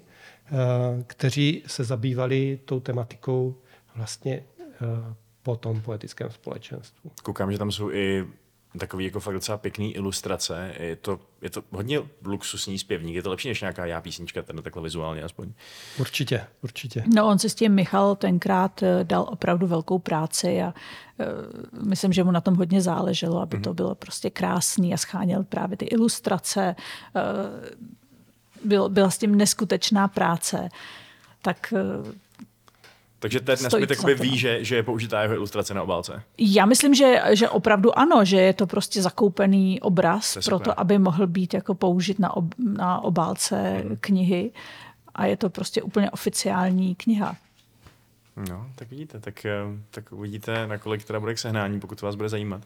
kteří 1.07 1.63
se 1.67 1.85
zabývali 1.85 2.61
tou 2.65 2.81
tematikou 2.81 3.57
vlastně 3.97 4.45
eh, 4.59 5.15
po 5.43 5.57
tom 5.57 5.81
poetickém 5.81 6.31
společenstvu. 6.31 7.11
Koukám, 7.23 7.53
že 7.53 7.59
tam 7.59 7.73
jsou 7.73 7.91
i 7.91 8.27
takový 8.79 9.05
jako 9.05 9.21
fakt 9.21 9.35
docela 9.35 9.59
pěkný 9.59 9.97
ilustrace. 9.97 10.75
Je 10.79 10.97
to, 10.97 11.21
je 11.43 11.51
to 11.51 11.63
hodně 11.71 12.01
luxusní 12.25 12.79
zpěvník. 12.79 13.15
Je 13.15 13.23
to 13.23 13.31
lepší 13.31 13.49
než 13.49 13.61
nějaká 13.61 13.87
já 13.87 14.01
písnička, 14.01 14.43
ten 14.43 14.63
takhle 14.63 14.83
vizuálně 14.83 15.23
aspoň. 15.23 15.53
Určitě, 15.99 16.45
určitě. 16.63 17.05
No 17.15 17.29
on 17.29 17.39
si 17.39 17.51
s 17.51 17.55
tím 17.55 17.73
Michal 17.73 18.17
tenkrát 18.17 18.83
eh, 18.83 19.05
dal 19.05 19.27
opravdu 19.29 19.67
velkou 19.67 19.99
práci 19.99 20.63
a 20.63 20.75
uh, 21.19 21.89
myslím, 21.89 22.13
že 22.13 22.25
mu 22.25 22.31
na 22.31 22.41
tom 22.41 22.55
hodně 22.55 22.81
záleželo, 22.81 23.41
aby 23.41 23.57
mm-hmm. 23.57 23.63
to 23.63 23.75
bylo 23.75 23.95
prostě 23.95 24.31
krásný 24.31 24.95
a 24.95 24.97
scháněl 24.97 25.45
právě 25.45 25.77
ty 25.77 25.85
ilustrace. 25.85 26.77
Uh, 27.15 27.91
byl, 28.65 28.89
byla 28.89 29.11
s 29.11 29.19
tím 29.19 29.35
neskutečná 29.35 30.09
práce. 30.09 30.69
Tak 31.43 31.75
eh, 31.77 32.13
takže 33.21 33.41
ten 33.41 33.59
Nesmith 33.63 33.91
jakoby 33.91 34.15
ví, 34.15 34.39
že, 34.39 34.65
že 34.65 34.77
je 34.77 34.83
použitá 34.83 35.23
jeho 35.23 35.35
ilustrace 35.35 35.75
na 35.75 35.83
obálce. 35.83 36.23
Já 36.39 36.67
myslím, 36.67 36.95
že, 36.95 37.23
že 37.31 37.49
opravdu 37.49 37.99
ano, 37.99 38.25
že 38.25 38.37
je 38.37 38.53
to 38.53 38.67
prostě 38.67 39.03
zakoupený 39.03 39.81
obraz 39.81 40.39
pro 40.45 40.59
to, 40.59 40.81
aby 40.81 40.99
mohl 40.99 41.27
být 41.27 41.55
jako 41.55 41.75
použit 41.75 42.19
na, 42.19 42.37
ob, 42.37 42.45
na 42.59 43.01
obálce 43.01 43.57
hmm. 43.57 43.97
knihy. 44.01 44.51
A 45.15 45.27
je 45.27 45.37
to 45.37 45.51
prostě 45.51 45.83
úplně 45.83 46.11
oficiální 46.11 46.95
kniha. 46.95 47.37
No, 48.49 48.67
tak 48.75 48.91
vidíte, 48.91 49.21
tak, 49.21 49.47
eh, 49.47 49.61
tak 49.91 50.13
uvidíte, 50.13 50.67
na 50.67 50.79
kolik 50.79 51.05
teda 51.05 51.21
bude 51.21 51.35
k 51.35 51.39
sehnání, 51.39 51.81
pokud 51.81 52.01
to 52.01 52.07
vás 52.07 52.15
bude 52.15 52.29
zajímat. 52.29 52.63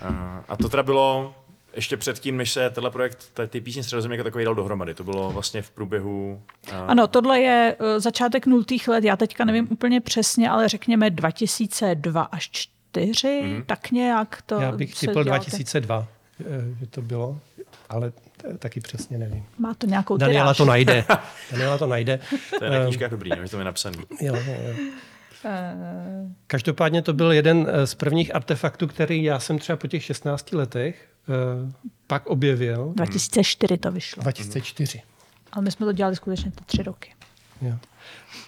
A, 0.00 0.44
a 0.48 0.56
to 0.56 0.68
teda 0.68 0.82
bylo 0.82 1.34
ještě 1.74 1.96
předtím, 1.96 2.36
než 2.36 2.52
se 2.52 2.70
tenhle 2.70 2.90
projekt, 2.90 3.40
ty 3.48 3.60
písně 3.60 3.82
Středozemě 3.82 4.16
jako 4.16 4.24
takový 4.24 4.44
dal 4.44 4.54
dohromady. 4.54 4.94
To 4.94 5.04
bylo 5.04 5.30
vlastně 5.30 5.62
v 5.62 5.70
průběhu... 5.70 6.42
Uh... 6.68 6.74
Ano, 6.86 7.06
tohle 7.06 7.40
je 7.40 7.76
uh, 7.80 7.86
začátek 7.98 8.46
nultých 8.46 8.88
let, 8.88 9.04
já 9.04 9.16
teďka 9.16 9.44
nevím 9.44 9.68
úplně 9.70 10.00
přesně, 10.00 10.50
ale 10.50 10.68
řekněme 10.68 11.10
2002 11.10 12.22
až 12.22 12.50
4, 12.50 13.42
mm. 13.44 13.62
tak 13.66 13.90
nějak 13.90 14.42
to 14.46 14.60
Já 14.60 14.72
bych 14.72 15.00
typl 15.00 15.24
2002, 15.24 16.06
eh, 16.40 16.44
že 16.80 16.86
to 16.86 17.02
bylo, 17.02 17.40
ale 17.88 18.12
taky 18.58 18.80
přesně 18.80 19.18
nevím. 19.18 19.44
Má 19.58 19.74
to 19.74 19.86
nějakou 19.86 20.16
Daniela 20.16 20.44
tiráž. 20.44 20.56
to 20.56 20.64
najde. 20.64 21.04
Daniela 21.50 21.78
to 21.78 21.86
najde. 21.86 22.20
To 22.58 22.64
je 22.64 22.70
na 22.70 22.84
knížkách 22.84 23.10
dobrý, 23.10 23.30
že 23.42 23.50
to 23.50 23.58
je 23.58 23.64
napsaný. 23.64 23.98
Jo, 24.20 24.36
jo. 24.36 24.74
Každopádně 26.46 27.02
to 27.02 27.12
byl 27.12 27.32
jeden 27.32 27.68
z 27.84 27.94
prvních 27.94 28.34
artefaktů, 28.34 28.86
který 28.86 29.22
já 29.22 29.38
jsem 29.38 29.58
třeba 29.58 29.76
po 29.76 29.86
těch 29.86 30.04
16 30.04 30.52
letech 30.52 31.11
Eh, 31.11 31.11
pak 32.06 32.26
objevil. 32.26 32.92
2004 32.96 33.78
to 33.78 33.92
vyšlo. 33.92 34.22
2004. 34.22 35.02
Ale 35.52 35.64
my 35.64 35.70
jsme 35.70 35.86
to 35.86 35.92
dělali 35.92 36.16
skutečně 36.16 36.50
ty 36.50 36.64
tři 36.64 36.82
roky. 36.82 37.14
Jo. 37.62 37.74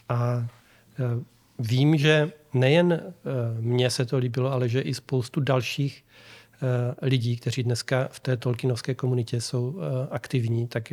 A 0.08 0.46
eh, 0.98 1.24
vím, 1.58 1.96
že 1.96 2.32
nejen 2.54 2.92
eh, 2.92 3.10
mně 3.60 3.90
se 3.90 4.04
to 4.06 4.18
líbilo, 4.18 4.52
ale 4.52 4.68
že 4.68 4.80
i 4.80 4.94
spoustu 4.94 5.40
dalších 5.40 6.04
lidí, 7.02 7.36
kteří 7.36 7.62
dneska 7.62 8.08
v 8.12 8.20
té 8.20 8.36
tolkinovské 8.36 8.94
komunitě 8.94 9.40
jsou 9.40 9.80
aktivní, 10.10 10.66
tak 10.68 10.92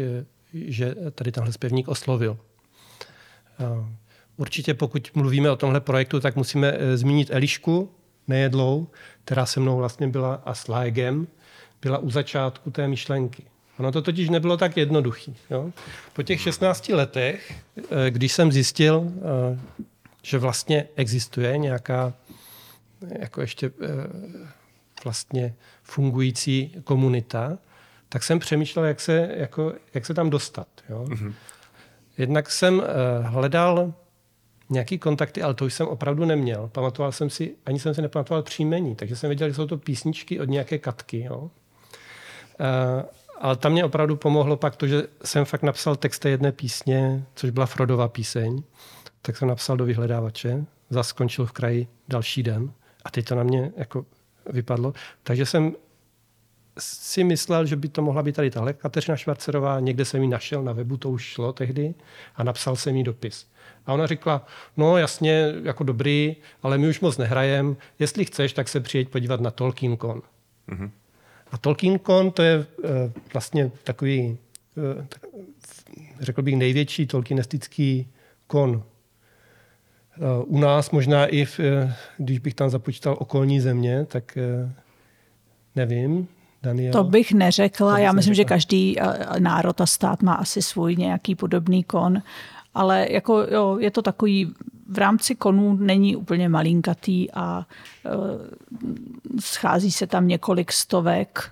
že 0.53 0.95
tady 1.15 1.31
tenhle 1.31 1.53
zpěvník 1.53 1.87
oslovil. 1.87 2.37
Určitě 4.37 4.73
pokud 4.73 5.11
mluvíme 5.15 5.51
o 5.51 5.55
tomhle 5.55 5.79
projektu, 5.81 6.19
tak 6.19 6.35
musíme 6.35 6.77
zmínit 6.95 7.27
Elišku 7.31 7.89
Nejedlou, 8.27 8.87
která 9.23 9.45
se 9.45 9.59
mnou 9.59 9.77
vlastně 9.77 10.07
byla 10.07 10.35
a 10.45 10.53
s 10.53 10.67
Laegem, 10.67 11.27
byla 11.81 11.97
u 11.97 12.09
začátku 12.09 12.71
té 12.71 12.87
myšlenky. 12.87 13.43
Ono 13.79 13.91
to 13.91 14.01
totiž 14.01 14.29
nebylo 14.29 14.57
tak 14.57 14.77
jednoduché. 14.77 15.31
Po 16.13 16.23
těch 16.23 16.41
16 16.41 16.89
letech, 16.89 17.53
eh, 17.77 18.11
když 18.11 18.33
jsem 18.33 18.51
zjistil, 18.51 19.11
eh, 19.15 19.59
že 20.23 20.37
vlastně 20.37 20.87
existuje 20.95 21.57
nějaká 21.57 22.13
jako 23.19 23.41
ještě 23.41 23.67
eh, 23.67 23.89
vlastně 25.03 25.55
fungující 25.83 26.75
komunita, 26.83 27.57
tak 28.09 28.23
jsem 28.23 28.39
přemýšlel, 28.39 28.85
jak 28.85 29.01
se, 29.01 29.29
jako, 29.35 29.73
jak 29.93 30.05
se 30.05 30.13
tam 30.13 30.29
dostat. 30.29 30.67
Jo? 30.89 31.05
Mm-hmm. 31.07 31.33
Jednak 32.17 32.51
jsem 32.51 32.83
hledal 33.21 33.93
nějaký 34.69 34.99
kontakty, 34.99 35.41
ale 35.41 35.53
to 35.53 35.65
už 35.65 35.73
jsem 35.73 35.87
opravdu 35.87 36.25
neměl. 36.25 36.69
Pamatoval 36.73 37.11
jsem 37.11 37.29
si, 37.29 37.55
ani 37.65 37.79
jsem 37.79 37.93
si 37.93 38.01
nepamatoval 38.01 38.43
příjmení, 38.43 38.95
takže 38.95 39.15
jsem 39.15 39.29
věděl, 39.29 39.49
že 39.49 39.55
jsou 39.55 39.67
to 39.67 39.77
písničky 39.77 40.39
od 40.39 40.49
nějaké 40.49 40.77
katky. 40.77 41.23
Jo? 41.23 41.51
Uh, 42.61 43.05
ale 43.41 43.55
tam 43.55 43.71
mě 43.71 43.85
opravdu 43.85 44.15
pomohlo 44.15 44.57
pak 44.57 44.75
to, 44.75 44.87
že 44.87 45.03
jsem 45.25 45.45
fakt 45.45 45.63
napsal 45.63 45.95
text 45.95 46.25
jedné 46.25 46.51
písně, 46.51 47.25
což 47.35 47.49
byla 47.49 47.65
Frodová 47.65 48.07
píseň, 48.07 48.63
tak 49.21 49.37
jsem 49.37 49.47
napsal 49.47 49.77
do 49.77 49.85
vyhledávače, 49.85 50.65
zase 50.89 51.09
skončil 51.09 51.45
v 51.45 51.51
kraji 51.51 51.87
další 52.07 52.43
den 52.43 52.71
a 53.05 53.11
teď 53.11 53.27
to 53.27 53.35
na 53.35 53.43
mě 53.43 53.71
jako 53.77 54.05
vypadlo. 54.49 54.93
Takže 55.23 55.45
jsem 55.45 55.75
si 56.79 57.23
myslel, 57.23 57.65
že 57.65 57.75
by 57.75 57.87
to 57.87 58.01
mohla 58.01 58.23
být 58.23 58.35
tady 58.35 58.51
tahle 58.51 58.73
Kateřina 58.73 59.17
Švarcerová, 59.17 59.79
někde 59.79 60.05
jsem 60.05 60.21
ji 60.21 60.27
našel 60.27 60.63
na 60.63 60.73
webu, 60.73 60.97
to 60.97 61.09
už 61.09 61.23
šlo 61.23 61.53
tehdy, 61.53 61.93
a 62.35 62.43
napsal 62.43 62.75
jsem 62.75 62.95
jí 62.95 63.03
dopis. 63.03 63.47
A 63.85 63.93
ona 63.93 64.07
řekla, 64.07 64.45
no 64.77 64.97
jasně, 64.97 65.53
jako 65.63 65.83
dobrý, 65.83 66.35
ale 66.63 66.77
my 66.77 66.89
už 66.89 66.99
moc 66.99 67.17
nehrajem, 67.17 67.77
jestli 67.99 68.25
chceš, 68.25 68.53
tak 68.53 68.67
se 68.67 68.79
přijeď 68.79 69.09
podívat 69.09 69.41
na 69.41 69.51
Tolkiencon. 69.51 70.21
Mm-hmm. 70.69 70.91
A 71.51 71.57
TolkienCon 71.57 72.31
to 72.31 72.41
je 72.41 72.65
eh, 72.83 73.11
vlastně 73.33 73.71
takový, 73.83 74.37
eh, 74.77 75.05
řekl 76.19 76.41
bych, 76.41 76.55
největší 76.55 77.07
tolkienistický 77.07 78.07
kon. 78.47 78.83
Eh, 80.15 80.43
u 80.45 80.59
nás 80.59 80.91
možná 80.91 81.25
i, 81.25 81.45
v, 81.45 81.59
když 82.17 82.39
bych 82.39 82.53
tam 82.53 82.69
započítal 82.69 83.15
okolní 83.19 83.59
země, 83.59 84.05
tak 84.05 84.37
nevím, 85.75 86.27
Daniel? 86.63 86.93
To 86.93 87.03
bych 87.03 87.33
neřekla. 87.33 87.95
To 87.95 88.01
Já 88.01 88.11
myslím, 88.11 88.31
neřekla. 88.31 88.43
že 88.43 88.55
každý 88.55 88.95
národ 89.39 89.81
a 89.81 89.85
stát 89.85 90.21
má 90.21 90.33
asi 90.33 90.61
svůj 90.61 90.95
nějaký 90.95 91.35
podobný 91.35 91.83
kon, 91.83 92.21
ale 92.73 93.07
jako, 93.09 93.47
jo, 93.51 93.77
je 93.79 93.91
to 93.91 94.01
takový 94.01 94.53
v 94.91 94.97
rámci 94.97 95.35
konů 95.35 95.75
není 95.75 96.15
úplně 96.15 96.49
malinkatý 96.49 97.31
a 97.31 97.65
e, 98.05 98.09
schází 99.41 99.91
se 99.91 100.07
tam 100.07 100.27
několik 100.27 100.71
stovek, 100.71 101.51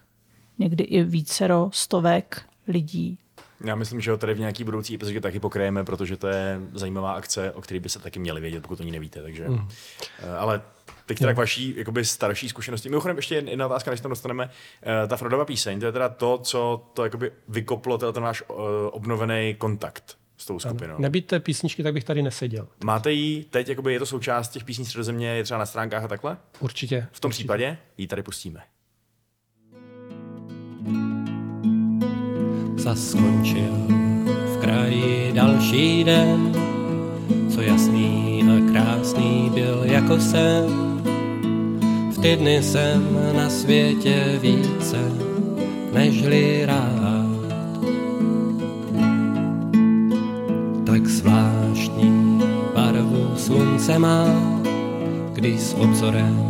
někdy 0.60 0.84
i 0.84 1.04
vícero 1.04 1.70
stovek 1.74 2.42
lidí. 2.68 3.18
Já 3.64 3.76
myslím, 3.76 4.02
že 4.02 4.12
ho 4.12 4.18
tady 4.18 4.34
v 4.34 4.40
nějaký 4.40 4.64
budoucí 4.64 4.96
epizodě 4.96 5.22
taky 5.22 5.40
pokryjeme, 5.40 5.84
protože 5.84 6.18
to 6.18 6.28
je 6.28 6.60
zajímavá 6.74 7.14
akce, 7.14 7.52
o 7.52 7.62
které 7.62 7.80
by 7.80 7.90
se 7.90 8.00
taky 8.00 8.20
měli 8.20 8.42
vědět, 8.42 8.62
pokud 8.62 8.76
to 8.76 8.84
ní 8.84 8.92
nevíte. 8.92 9.22
Takže, 9.22 9.50
mm. 9.50 9.68
Ale 10.40 10.62
teď 11.06 11.20
teda 11.20 11.34
k 11.34 11.38
vaší 11.38 11.74
jakoby, 11.78 12.06
starší 12.06 12.50
zkušenosti. 12.50 12.90
Mimochodem 12.90 13.18
ještě 13.18 13.36
jedna 13.36 13.66
otázka, 13.66 13.92
než 13.92 14.02
tam 14.02 14.10
dostaneme. 14.10 14.50
E, 15.04 15.08
ta 15.08 15.18
Frodova 15.18 15.46
píseň, 15.46 15.80
to 15.80 15.86
je 15.86 15.92
teda 15.92 16.10
to, 16.10 16.38
co 16.38 16.86
to 16.94 17.04
jakoby 17.04 17.32
vykoplo, 17.48 17.98
ten 17.98 18.24
váš 18.24 18.44
uh, 18.50 18.58
obnovený 18.92 19.56
kontakt 19.58 20.19
s 20.40 20.46
tou 20.46 20.60
skupinou. 20.60 20.96
Nebýt 21.00 21.28
té 21.28 21.40
písničky, 21.40 21.84
tak 21.84 21.94
bych 21.94 22.04
tady 22.04 22.22
neseděl. 22.22 22.68
Máte 22.84 23.12
ji 23.12 23.44
teď, 23.44 23.70
jakoby 23.70 23.94
je 23.94 24.00
to 24.00 24.06
součást 24.06 24.50
těch 24.50 24.64
písní 24.64 24.86
Středozemě, 24.86 25.28
je 25.28 25.44
třeba 25.44 25.58
na 25.58 25.66
stránkách 25.66 26.04
a 26.04 26.08
takhle? 26.08 26.38
Určitě. 26.60 27.08
V 27.12 27.20
tom 27.20 27.30
určitě. 27.30 27.42
případě 27.42 27.78
ji 27.98 28.08
tady 28.08 28.24
pustíme. 28.24 28.60
Zaskončil 32.76 33.74
v 34.54 34.58
kraji 34.62 35.32
další 35.34 36.04
den, 36.04 36.54
co 37.54 37.62
jasný 37.62 38.44
a 38.44 38.72
krásný 38.72 39.50
byl 39.54 39.84
jako 39.84 40.20
sen. 40.20 40.66
V 42.12 42.18
v 42.20 42.22
ty 42.22 42.36
dny 42.36 42.64
jsem 42.64 43.20
na 43.36 43.50
světě 43.50 44.40
více 44.42 45.12
nežli 45.94 46.66
rád. 46.66 47.29
Tak 50.90 51.06
zvláštní 51.08 52.42
barvu 52.76 53.38
slunce 53.38 54.00
má, 54.00 54.26
když 55.34 55.62
s 55.62 55.74
obzorem 55.74 56.50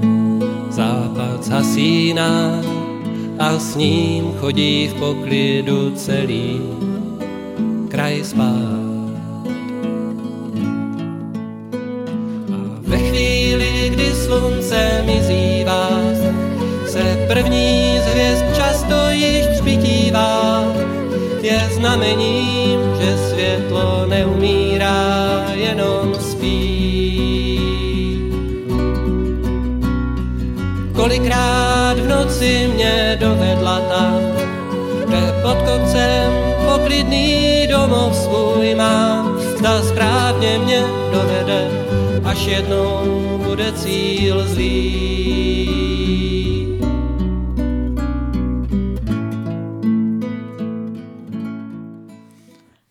západ 0.69 1.43
zhasíná 1.43 2.61
a 3.39 3.59
s 3.59 3.75
ním 3.75 4.31
chodí 4.39 4.87
v 4.87 4.93
poklidu 4.93 5.91
celý 5.95 6.61
kraj 7.91 8.23
spát. 8.23 8.79
A 12.53 12.79
ve 12.79 12.97
chvíli, 12.97 13.91
kdy 13.93 14.11
slunce 14.15 15.03
mizí 15.05 15.63
vás, 15.67 16.17
se 16.87 17.27
první 17.27 17.99
z 17.99 18.05
hvězd 18.05 18.55
často 18.55 19.09
již 19.09 19.45
třpitívá. 19.55 20.63
Je 21.41 21.69
znamením, 21.75 22.68
poklidný 36.99 37.67
domov 37.67 38.15
svůj 38.15 38.75
mám. 38.75 39.39
Zda 39.39 39.81
správně 39.81 40.59
mě 40.59 40.81
dovede, 41.11 41.67
až 42.23 42.45
jednou 42.45 43.37
bude 43.43 43.71
cíl 43.71 44.47
zlý. 44.47 45.69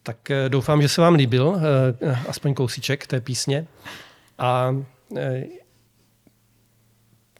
Tak 0.03 0.31
eh, 0.31 0.49
doufám, 0.49 0.83
že 0.83 0.88
se 0.88 1.00
vám 1.00 1.15
líbil 1.15 1.61
eh, 2.00 2.19
aspoň 2.29 2.55
kousíček 2.55 3.07
té 3.07 3.21
písně. 3.21 3.67
A 4.38 4.77
eh, 5.17 5.45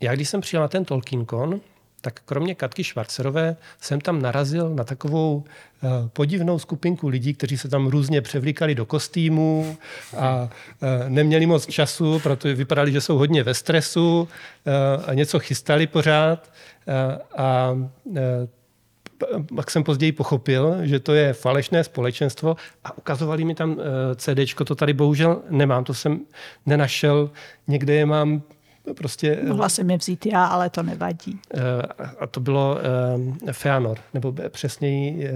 já, 0.01 0.15
když 0.15 0.29
jsem 0.29 0.41
přijel 0.41 0.63
na 0.63 0.69
ten 0.69 0.85
Tolkiencon, 0.85 1.61
tak 2.01 2.21
kromě 2.25 2.55
Katky 2.55 2.85
Švarcerové 2.85 3.57
jsem 3.81 4.01
tam 4.01 4.23
narazil 4.23 4.75
na 4.75 4.85
takovou 4.85 5.37
uh, 5.37 5.91
podivnou 6.09 6.59
skupinku 6.59 7.09
lidí, 7.09 7.35
kteří 7.35 7.59
se 7.59 7.69
tam 7.69 7.87
různě 7.87 8.21
převlíkali 8.21 8.75
do 8.75 8.87
kostýmů 8.87 9.77
a 10.17 10.43
uh, 10.43 10.49
neměli 11.09 11.47
moc 11.47 11.67
času, 11.67 12.19
protože 12.19 12.55
vypadali, 12.55 12.93
že 12.93 13.01
jsou 13.01 13.19
hodně 13.19 13.43
ve 13.43 13.55
stresu 13.55 14.21
uh, 14.21 15.05
a 15.07 15.15
něco 15.15 15.39
chystali 15.39 15.87
pořád. 15.87 16.53
A 17.37 17.77
pak 19.57 19.71
jsem 19.71 19.85
později 19.85 20.13
pochopil, 20.13 20.77
že 20.83 21.01
to 21.01 21.15
je 21.15 21.33
falešné 21.33 21.85
společenstvo 21.85 22.57
a 22.85 22.99
ukazovali 22.99 23.45
mi 23.45 23.55
tam 23.55 23.77
CDčko, 24.17 24.65
to 24.65 24.75
tady 24.75 24.93
bohužel 24.93 25.43
nemám, 25.51 25.85
to 25.85 25.95
jsem 25.95 26.21
nenašel, 26.67 27.31
někde 27.67 27.95
je 27.95 28.07
mám 28.07 28.43
prostě... 28.95 29.39
Mohla 29.47 29.69
jsem 29.69 29.91
je 29.91 29.99
vzít 29.99 30.27
já, 30.27 30.45
ale 30.45 30.71
to 30.71 30.83
nevadí. 30.83 31.41
A 32.19 32.27
to 32.27 32.41
bylo 32.41 32.79
uh, 33.41 33.51
Feanor, 33.53 33.99
nebo 34.15 34.35
přesněji... 34.49 35.31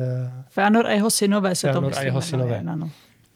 Feanor 0.48 0.86
a 0.86 0.90
jeho 0.90 1.10
synové 1.10 1.54
se 1.54 1.66
Feanor 1.66 1.82
to 1.82 1.88
myslím. 1.88 2.02
a 2.02 2.04
jeho 2.04 2.22
synové. 2.22 2.58
Ano. 2.58 2.90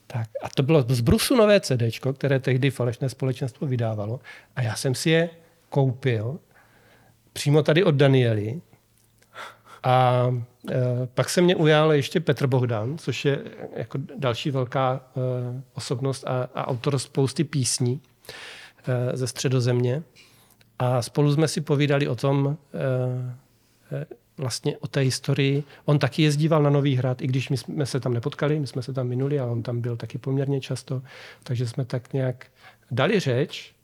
Tak 0.07 0.29
a 0.43 0.49
to 0.49 0.63
bylo 0.63 0.85
z 0.89 1.01
Brusu 1.01 1.37
nové 1.37 1.61
CD, 1.61 1.83
které 2.13 2.41
tehdy 2.41 2.71
falešné 2.71 3.09
společenstvo 3.09 3.67
vydávalo. 3.67 4.21
A 4.57 4.63
já 4.63 4.75
jsem 4.75 4.95
si 4.95 5.11
je 5.11 5.31
koupil 5.69 6.39
přímo 7.33 7.63
tady 7.63 7.85
od 7.85 7.95
Daniely. 7.95 8.61
A 9.83 10.27
e, 10.71 10.75
pak 11.15 11.29
se 11.29 11.41
mě 11.41 11.57
ujal 11.57 11.93
ještě 11.93 12.21
Petr 12.21 12.47
Bohdan, 12.47 12.99
což 12.99 13.25
je 13.25 13.39
jako 13.77 13.99
další 14.17 14.51
velká 14.51 15.01
e, 15.01 15.21
osobnost 15.75 16.25
a, 16.27 16.49
a 16.55 16.67
autor 16.67 16.99
spousty 16.99 17.45
písní 17.45 18.01
ze 19.15 19.27
středozemě. 19.27 20.03
A 20.79 21.03
spolu 21.03 21.33
jsme 21.33 21.49
si 21.49 21.61
povídali 21.61 22.09
o 22.09 22.17
tom, 22.17 22.57
e, 22.75 23.97
e, 23.97 24.07
vlastně 24.39 24.77
o 24.79 24.87
té 24.87 25.01
historii. 25.01 25.65
On 25.85 25.99
taky 25.99 26.23
jezdíval 26.23 26.63
na 26.63 26.71
Nový 26.71 26.97
hrad, 26.97 27.23
i 27.23 27.27
když 27.27 27.49
my 27.49 27.57
jsme 27.57 27.87
se 27.87 28.01
tam 28.01 28.15
nepotkali, 28.15 28.61
my 28.61 28.67
jsme 28.67 28.83
se 28.83 28.93
tam 28.93 29.09
minuli 29.09 29.41
a 29.41 29.47
on 29.47 29.63
tam 29.63 29.81
byl 29.81 29.97
taky 29.97 30.19
poměrně 30.19 30.61
často, 30.61 31.03
takže 31.43 31.69
jsme 31.69 31.85
tak 31.85 32.13
nějak 32.13 32.47
dali 32.91 33.21
řeč 33.21 33.75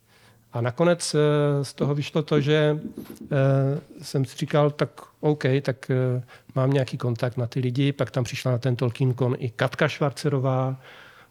a 0.52 0.60
nakonec 0.60 1.14
eh, 1.14 1.64
z 1.64 1.74
toho 1.74 1.94
vyšlo 1.94 2.22
to, 2.22 2.40
že 2.40 2.78
eh, 3.22 3.80
jsem 4.02 4.24
si 4.24 4.36
říkal, 4.36 4.70
tak 4.70 5.00
OK, 5.20 5.44
tak 5.62 5.90
eh, 5.90 6.22
mám 6.54 6.70
nějaký 6.70 6.98
kontakt 6.98 7.36
na 7.36 7.46
ty 7.46 7.60
lidi, 7.60 7.92
pak 7.92 8.10
tam 8.10 8.24
přišla 8.24 8.52
na 8.52 8.58
ten 8.58 8.76
Tolkienkon 8.76 9.36
i 9.38 9.50
Katka 9.50 9.88
Švarcerová, 9.88 10.80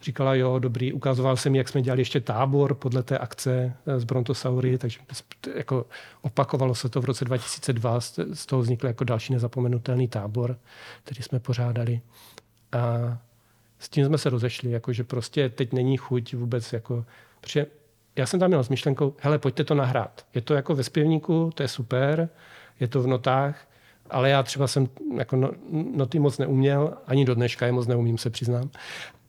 říkala, 0.02 0.36
jo, 0.36 0.60
dobrý, 0.60 0.94
ukazoval 0.94 1.38
jsem, 1.38 1.56
jak 1.56 1.70
jsme 1.70 1.82
dělali 1.82 2.02
ještě 2.02 2.20
tábor 2.20 2.76
podle 2.76 3.04
té 3.04 3.18
akce 3.18 3.74
z 3.98 4.04
Brontosaury, 4.04 4.78
takže 4.78 5.00
jako 5.56 5.86
opakovalo 6.22 6.76
se 6.76 6.90
to 6.90 7.02
v 7.02 7.06
roce 7.06 7.26
2002, 7.26 8.00
z 8.34 8.46
toho 8.46 8.62
vznikl 8.62 8.88
jako 8.88 9.04
další 9.04 9.34
nezapomenutelný 9.34 10.08
tábor, 10.08 10.58
který 11.04 11.24
jsme 11.24 11.40
pořádali. 11.40 12.02
A 12.72 13.18
s 13.80 13.90
tím 13.90 14.06
jsme 14.06 14.18
se 14.18 14.30
rozešli, 14.30 14.72
jako 14.72 14.94
že 14.94 15.04
prostě 15.04 15.50
teď 15.50 15.74
není 15.74 15.98
chuť 15.98 16.34
vůbec 16.34 16.74
jako, 16.74 17.06
protože 17.42 17.66
já 18.16 18.26
jsem 18.26 18.40
tam 18.40 18.50
měl 18.50 18.64
s 18.64 18.70
myšlenkou, 18.70 19.14
hele, 19.20 19.40
pojďte 19.40 19.64
to 19.64 19.76
nahrát. 19.76 20.26
Je 20.36 20.42
to 20.42 20.54
jako 20.54 20.76
ve 20.76 20.84
zpěvníku, 20.84 21.50
to 21.56 21.64
je 21.64 21.68
super, 21.68 22.30
je 22.80 22.88
to 22.88 23.02
v 23.02 23.08
notách, 23.08 23.68
ale 24.10 24.30
já 24.30 24.44
třeba 24.44 24.68
jsem 24.68 24.88
jako 25.18 25.36
no, 25.36 25.52
noty 25.96 26.20
moc 26.20 26.38
neuměl, 26.38 26.98
ani 27.08 27.26
do 27.26 27.36
dneška 27.36 27.66
je 27.66 27.72
moc 27.72 27.88
neumím, 27.88 28.18
se 28.18 28.30
přiznám. 28.30 28.70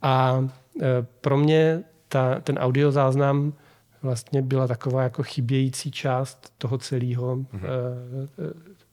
A 0.03 0.45
pro 1.21 1.37
mě 1.37 1.85
ta, 2.09 2.41
ten 2.41 2.59
audiozáznam 2.59 3.53
vlastně 4.03 4.43
byla 4.43 4.67
taková 4.67 5.03
jako 5.03 5.23
chybějící 5.23 5.91
část 5.91 6.53
toho 6.59 6.79
celého, 6.79 7.37
mm-hmm. 7.37 7.69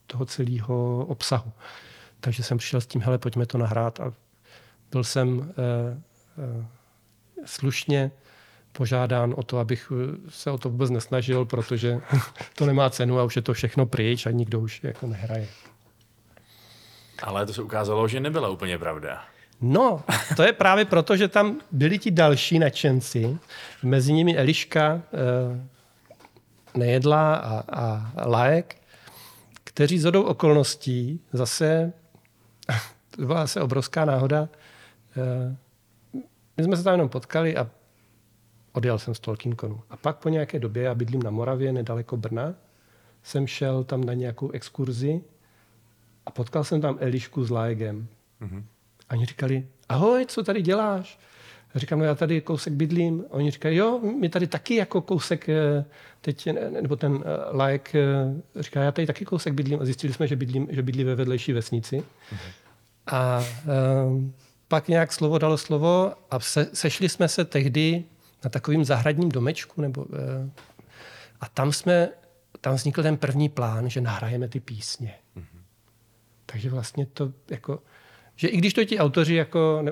toho 0.07 0.25
celého 0.25 1.05
obsahu. 1.05 1.51
Takže 2.19 2.43
jsem 2.43 2.57
přišel 2.57 2.81
s 2.81 2.87
tím, 2.87 3.01
hele, 3.01 3.17
pojďme 3.17 3.45
to 3.45 3.57
nahrát 3.57 3.99
a 3.99 4.13
byl 4.91 5.03
jsem 5.03 5.53
e, 5.57 5.63
e, 6.43 6.67
slušně 7.45 8.11
požádán 8.71 9.33
o 9.37 9.43
to, 9.43 9.59
abych 9.59 9.91
se 10.29 10.51
o 10.51 10.57
to 10.57 10.69
vůbec 10.69 10.89
nesnažil, 10.89 11.45
protože 11.45 12.01
to 12.55 12.65
nemá 12.65 12.89
cenu 12.89 13.19
a 13.19 13.23
už 13.23 13.35
je 13.35 13.41
to 13.41 13.53
všechno 13.53 13.85
pryč 13.85 14.25
a 14.25 14.31
nikdo 14.31 14.59
už 14.59 14.83
jako 14.83 15.07
nehraje. 15.07 15.47
Ale 17.23 17.45
to 17.45 17.53
se 17.53 17.61
ukázalo, 17.61 18.07
že 18.07 18.19
nebyla 18.19 18.49
úplně 18.49 18.77
pravda. 18.77 19.23
No, 19.61 20.03
to 20.35 20.43
je 20.43 20.53
právě 20.53 20.85
proto, 20.85 21.17
že 21.17 21.27
tam 21.27 21.59
byli 21.71 21.99
ti 21.99 22.11
další 22.11 22.59
nadšenci, 22.59 23.37
mezi 23.83 24.13
nimi 24.13 24.37
Eliška 24.37 25.01
eh, 25.13 25.67
Nejedla 26.77 27.35
a, 27.35 27.63
a 27.69 28.27
Lajek, 28.27 28.75
kteří 29.63 29.99
zhodou 29.99 30.23
okolností 30.23 31.21
zase, 31.33 31.93
to 33.15 33.25
byla 33.25 33.41
zase 33.41 33.61
obrovská 33.61 34.05
náhoda, 34.05 34.49
eh, 35.17 35.55
my 36.57 36.63
jsme 36.63 36.77
se 36.77 36.83
tam 36.83 36.93
jenom 36.93 37.09
potkali 37.09 37.57
a 37.57 37.69
odjel 38.73 38.99
jsem 38.99 39.15
z 39.15 39.19
Tolkienkonu. 39.19 39.81
A 39.89 39.97
pak 39.97 40.17
po 40.17 40.29
nějaké 40.29 40.59
době, 40.59 40.83
já 40.83 40.95
bydlím 40.95 41.23
na 41.23 41.31
Moravě, 41.31 41.73
nedaleko 41.73 42.17
Brna, 42.17 42.53
jsem 43.23 43.47
šel 43.47 43.83
tam 43.83 44.03
na 44.03 44.13
nějakou 44.13 44.51
exkurzi 44.51 45.21
a 46.25 46.31
potkal 46.31 46.63
jsem 46.63 46.81
tam 46.81 46.97
Elišku 46.99 47.45
s 47.45 47.49
Lajegem. 47.49 48.07
Mm-hmm. 48.41 48.63
A 49.09 49.13
oni 49.13 49.25
říkali, 49.25 49.67
ahoj, 49.89 50.25
co 50.25 50.43
tady 50.43 50.61
děláš? 50.61 51.19
Já 51.73 51.79
říkám, 51.79 51.99
no 51.99 52.05
já 52.05 52.15
tady 52.15 52.41
kousek 52.41 52.73
bydlím. 52.73 53.25
A 53.29 53.33
oni 53.33 53.51
říkají, 53.51 53.77
jo, 53.77 53.99
my 54.19 54.29
tady 54.29 54.47
taky 54.47 54.75
jako 54.75 55.01
kousek, 55.01 55.47
teď, 56.21 56.49
nebo 56.81 56.95
ten 56.95 57.23
lajek 57.51 57.93
říká, 58.59 58.81
já 58.81 58.91
tady 58.91 59.07
taky 59.07 59.25
kousek 59.25 59.53
bydlím. 59.53 59.81
A 59.81 59.85
zjistili 59.85 60.13
jsme, 60.13 60.27
že 60.27 60.35
bydlím, 60.35 60.67
že 60.71 60.81
bydlí 60.81 61.03
ve 61.03 61.15
vedlejší 61.15 61.53
vesnici. 61.53 61.97
Mm-hmm. 61.97 62.51
A 63.07 63.43
um, 64.05 64.33
pak 64.67 64.87
nějak 64.87 65.13
slovo 65.13 65.37
dalo 65.37 65.57
slovo 65.57 66.13
a 66.31 66.39
se, 66.39 66.69
sešli 66.73 67.09
jsme 67.09 67.27
se 67.27 67.45
tehdy 67.45 68.03
na 68.43 68.49
takovým 68.49 68.85
zahradním 68.85 69.29
domečku. 69.29 69.81
Nebo, 69.81 70.03
uh, 70.03 70.17
a 71.41 71.49
tam 71.49 71.71
jsme, 71.71 72.09
tam 72.61 72.75
vznikl 72.75 73.03
ten 73.03 73.17
první 73.17 73.49
plán, 73.49 73.89
že 73.89 74.01
nahrajeme 74.01 74.47
ty 74.47 74.59
písně. 74.59 75.15
Mm-hmm. 75.37 75.61
Takže 76.45 76.69
vlastně 76.69 77.05
to 77.05 77.31
jako 77.49 77.79
že 78.39 78.47
i 78.47 78.57
když 78.57 78.73
to 78.73 78.85
ti 78.85 78.99
autoři 78.99 79.35
jako, 79.35 79.79
ne, 79.81 79.91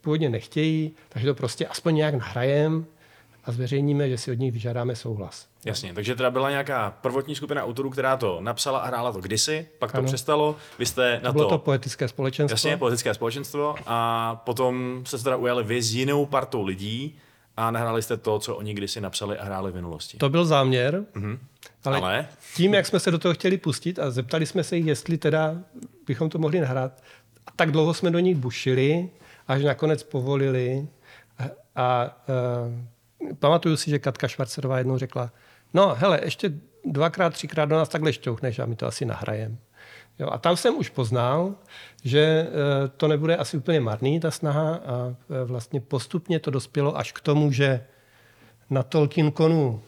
původně 0.00 0.28
nechtějí, 0.30 0.92
takže 1.08 1.26
to 1.26 1.34
prostě 1.34 1.66
aspoň 1.66 1.94
nějak 1.94 2.14
nahrajem 2.14 2.86
a 3.44 3.52
zveřejníme, 3.52 4.08
že 4.08 4.18
si 4.18 4.30
od 4.30 4.38
nich 4.38 4.52
vyžádáme 4.52 4.96
souhlas. 4.96 5.46
Jasně, 5.64 5.94
takže 5.94 6.14
teda 6.14 6.30
byla 6.30 6.50
nějaká 6.50 6.90
prvotní 7.00 7.34
skupina 7.34 7.64
autorů, 7.64 7.90
která 7.90 8.16
to 8.16 8.38
napsala 8.40 8.78
a 8.78 8.86
hrála 8.86 9.12
to 9.12 9.20
kdysi, 9.20 9.66
pak 9.78 9.92
to 9.92 9.98
ano. 9.98 10.06
přestalo, 10.06 10.56
vy 10.78 10.86
jste 10.86 11.20
na 11.22 11.32
to... 11.32 11.38
Bylo 11.38 11.48
to 11.48 11.58
poetické 11.58 12.08
společenstvo. 12.08 12.52
Jasně, 12.54 12.76
poetické 12.76 13.14
společenstvo 13.14 13.74
a 13.86 14.34
potom 14.44 15.02
se 15.06 15.24
teda 15.24 15.36
ujali 15.36 15.64
vy 15.64 15.82
s 15.82 15.94
jinou 15.94 16.26
partou 16.26 16.62
lidí 16.64 17.18
a 17.56 17.70
nahráli 17.70 18.02
jste 18.02 18.16
to, 18.16 18.38
co 18.38 18.56
oni 18.56 18.74
kdysi 18.74 19.00
napsali 19.00 19.38
a 19.38 19.44
hráli 19.44 19.72
v 19.72 19.74
minulosti. 19.74 20.16
To 20.18 20.28
byl 20.28 20.44
záměr, 20.44 21.04
Mhm. 21.14 21.38
ale, 21.84 21.98
Ale? 21.98 22.28
tím, 22.56 22.74
jak 22.74 22.86
jsme 22.86 23.00
se 23.00 23.10
do 23.10 23.18
toho 23.18 23.34
chtěli 23.34 23.56
pustit 23.58 23.98
a 23.98 24.10
zeptali 24.10 24.46
jsme 24.46 24.64
se 24.64 24.76
jich, 24.76 24.86
jestli 24.86 25.18
teda 25.18 25.54
bychom 26.06 26.28
to 26.30 26.38
mohli 26.38 26.60
nahrát, 26.60 27.02
a 27.46 27.50
tak 27.56 27.70
dlouho 27.70 27.94
jsme 27.94 28.10
do 28.10 28.18
nich 28.18 28.36
bušili, 28.36 29.10
až 29.48 29.62
nakonec 29.62 30.02
povolili. 30.02 30.88
A, 31.38 31.44
a 31.76 32.16
uh, 33.28 33.34
pamatuju 33.34 33.76
si, 33.76 33.90
že 33.90 33.98
Katka 33.98 34.28
Švarcerová 34.28 34.78
jednou 34.78 34.98
řekla, 34.98 35.32
no 35.74 35.94
hele, 35.94 36.20
ještě 36.24 36.52
dvakrát, 36.84 37.32
třikrát 37.32 37.64
do 37.64 37.76
nás 37.76 37.88
takhle 37.88 38.12
šťouchneš 38.12 38.58
a 38.58 38.66
my 38.66 38.76
to 38.76 38.86
asi 38.86 39.04
nahrajem. 39.04 39.58
Jo, 40.18 40.28
a 40.30 40.38
tam 40.38 40.56
jsem 40.56 40.76
už 40.76 40.88
poznal, 40.88 41.54
že 42.04 42.46
uh, 42.46 42.88
to 42.96 43.08
nebude 43.08 43.36
asi 43.36 43.56
úplně 43.56 43.80
marný, 43.80 44.20
ta 44.20 44.30
snaha 44.30 44.74
a 44.74 45.06
uh, 45.06 45.14
vlastně 45.44 45.80
postupně 45.80 46.40
to 46.40 46.50
dospělo 46.50 46.96
až 46.96 47.12
k 47.12 47.20
tomu, 47.20 47.52
že 47.52 47.84
na 48.70 48.82
Tolkien 48.82 49.32
Konu 49.32 49.82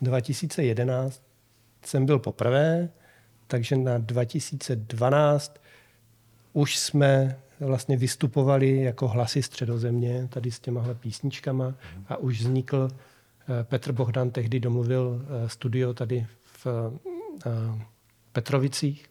2011 0.00 1.22
jsem 1.84 2.06
byl 2.06 2.18
poprvé, 2.18 2.88
takže 3.46 3.76
na 3.76 3.98
2012 3.98 5.60
už 6.52 6.78
jsme 6.78 7.36
vlastně 7.60 7.96
vystupovali 7.96 8.76
jako 8.76 9.08
hlasy 9.08 9.42
středozemě 9.42 10.28
tady 10.28 10.50
s 10.50 10.60
těmahle 10.60 10.94
písničkama 10.94 11.74
a 12.08 12.16
už 12.16 12.40
vznikl 12.40 12.88
eh, 12.90 13.64
Petr 13.64 13.92
Bohdan 13.92 14.30
tehdy 14.30 14.60
domluvil 14.60 15.22
eh, 15.22 15.48
studio 15.48 15.94
tady 15.94 16.26
v 16.44 16.66
eh, 17.46 17.86
Petrovicích 18.32 19.10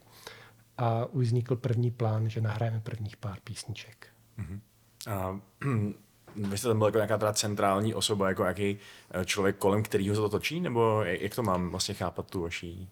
a 0.78 1.06
už 1.06 1.26
vznikl 1.28 1.56
první 1.56 1.92
plán, 1.92 2.30
že 2.30 2.42
nahrajeme 2.42 2.80
prvních 2.80 3.18
pár 3.18 3.38
písniček. 3.44 4.08
A, 5.08 5.40
vy 6.36 6.58
jste 6.58 6.68
tam 6.68 6.78
byl 6.78 6.88
jako 6.88 6.98
nějaká 6.98 7.18
teda 7.18 7.34
centrální 7.34 7.94
osoba, 7.94 8.30
jako 8.30 8.44
jaký 8.44 8.78
člověk, 9.26 9.58
kolem 9.58 9.84
kterého 9.84 10.16
se 10.16 10.22
to 10.22 10.30
točí, 10.30 10.60
nebo 10.60 11.04
jak 11.04 11.36
to 11.36 11.44
mám 11.44 11.70
vlastně 11.70 11.94
chápat 11.96 12.30
tu 12.30 12.42
vaší? 12.42 12.90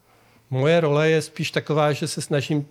Moje 0.49 0.81
role 0.81 1.09
je 1.09 1.21
spíš 1.21 1.51
taková, 1.51 1.91
že 1.91 2.07
se 2.07 2.21
snažím 2.21 2.57
uh, 2.57 2.65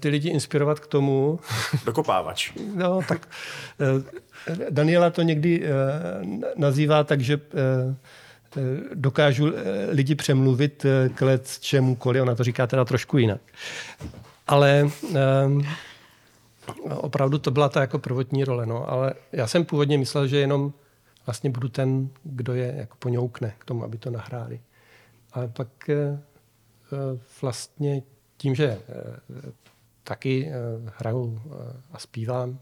ty 0.00 0.08
lidi 0.08 0.28
inspirovat 0.28 0.80
k 0.80 0.86
tomu, 0.86 1.40
Dokopávač. 1.84 2.52
No, 2.74 3.00
tak 3.08 3.28
eh, 3.80 4.70
Daniela 4.70 5.10
to 5.10 5.22
někdy 5.22 5.62
eh, 5.64 5.68
nazývá 6.56 7.04
tak, 7.04 7.20
že 7.20 7.40
dokážu 8.94 9.52
lidi 9.88 10.14
přemluvit 10.14 10.86
k 11.14 11.22
let 11.22 11.58
čemukoliv. 11.60 12.22
Ona 12.22 12.34
to 12.34 12.44
říká 12.44 12.66
teda 12.66 12.84
trošku 12.84 13.18
jinak. 13.18 13.40
Ale 14.46 14.88
opravdu 16.88 17.38
to 17.38 17.50
byla 17.50 17.68
ta 17.68 17.80
jako 17.80 17.98
prvotní 17.98 18.44
role. 18.44 18.66
No. 18.66 18.90
Ale 18.90 19.14
já 19.32 19.46
jsem 19.46 19.64
původně 19.64 19.98
myslel, 19.98 20.26
že 20.26 20.36
jenom 20.36 20.72
vlastně 21.26 21.50
budu 21.50 21.68
ten, 21.68 22.08
kdo 22.24 22.54
je 22.54 22.74
jako 22.76 22.96
poňoukne 22.98 23.54
k 23.58 23.64
tomu, 23.64 23.84
aby 23.84 23.98
to 23.98 24.10
nahráli. 24.10 24.60
Ale 25.32 25.48
pak 25.48 25.68
vlastně 27.42 28.02
tím, 28.36 28.54
že 28.54 28.64
eh, 28.66 29.52
taky 30.02 30.48
eh, 30.48 30.52
hraju 30.98 31.42
eh, 31.44 31.82
a 31.92 31.98
zpívám, 31.98 32.58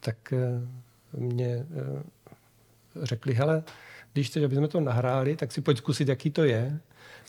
tak 0.00 0.32
eh, 0.32 0.68
mě 1.12 1.46
eh, 1.46 2.02
řekli, 3.02 3.34
hele, 3.34 3.62
když 4.12 4.26
chceš, 4.26 4.44
aby 4.44 4.56
jsme 4.56 4.68
to 4.68 4.80
nahráli, 4.80 5.36
tak 5.36 5.52
si 5.52 5.60
pojď 5.60 5.78
zkusit, 5.78 6.08
jaký 6.08 6.30
to 6.30 6.44
je 6.44 6.80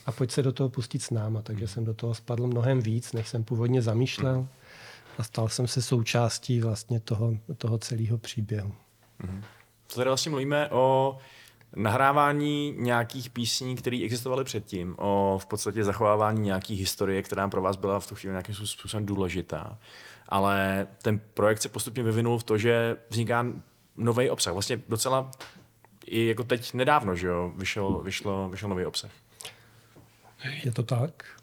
a 0.06 0.12
pojď 0.12 0.32
se 0.32 0.44
do 0.44 0.52
toho 0.52 0.70
pustit 0.70 1.04
s 1.04 1.10
náma. 1.10 1.42
Takže 1.42 1.68
jsem 1.68 1.86
do 1.86 1.94
toho 1.94 2.14
spadl 2.16 2.48
mnohem 2.48 2.82
víc, 2.82 3.14
než 3.14 3.28
jsem 3.28 3.44
původně 3.44 3.82
zamýšlel 3.82 4.48
a 5.18 5.24
stal 5.24 5.50
jsem 5.50 5.68
se 5.68 5.82
součástí 5.82 6.62
vlastně 6.62 7.00
toho, 7.00 7.34
toho 7.58 7.78
celého 7.78 8.18
příběhu. 8.18 8.74
To 9.88 9.96
tady 9.96 10.10
vlastně 10.10 10.30
mluvíme 10.30 10.70
o 10.70 11.18
nahrávání 11.76 12.76
nějakých 12.78 13.30
písní, 13.30 13.76
které 13.76 14.02
existovaly 14.04 14.44
předtím, 14.44 14.96
o 14.98 15.40
v 15.42 15.46
podstatě 15.46 15.84
zachovávání 15.84 16.42
nějaký 16.42 16.76
historie, 16.76 17.24
která 17.24 17.48
pro 17.48 17.62
vás 17.62 17.76
byla 17.76 18.00
v 18.00 18.08
tu 18.08 18.16
chvíli 18.16 18.32
nějakým 18.32 18.56
způsobem 18.56 19.06
důležitá. 19.06 19.78
Ale 20.30 20.88
ten 21.02 21.22
projekt 21.34 21.62
se 21.62 21.70
postupně 21.70 22.04
vyvinul 22.04 22.40
v 22.40 22.44
to, 22.44 22.58
že 22.58 22.98
vzniká 23.10 23.46
nový 23.98 24.30
obsah. 24.30 24.54
Vlastně 24.54 24.82
docela 24.90 25.32
i 26.06 26.28
jako 26.28 26.44
teď 26.44 26.74
nedávno, 26.74 27.16
že 27.16 27.28
jo, 27.28 27.52
vyšel, 27.56 28.00
vyšlo, 28.00 28.50
vyšel 28.50 28.70
nový 28.70 28.86
obsah. 28.86 29.12
Je 30.64 30.72
to 30.72 30.84
tak? 30.84 31.41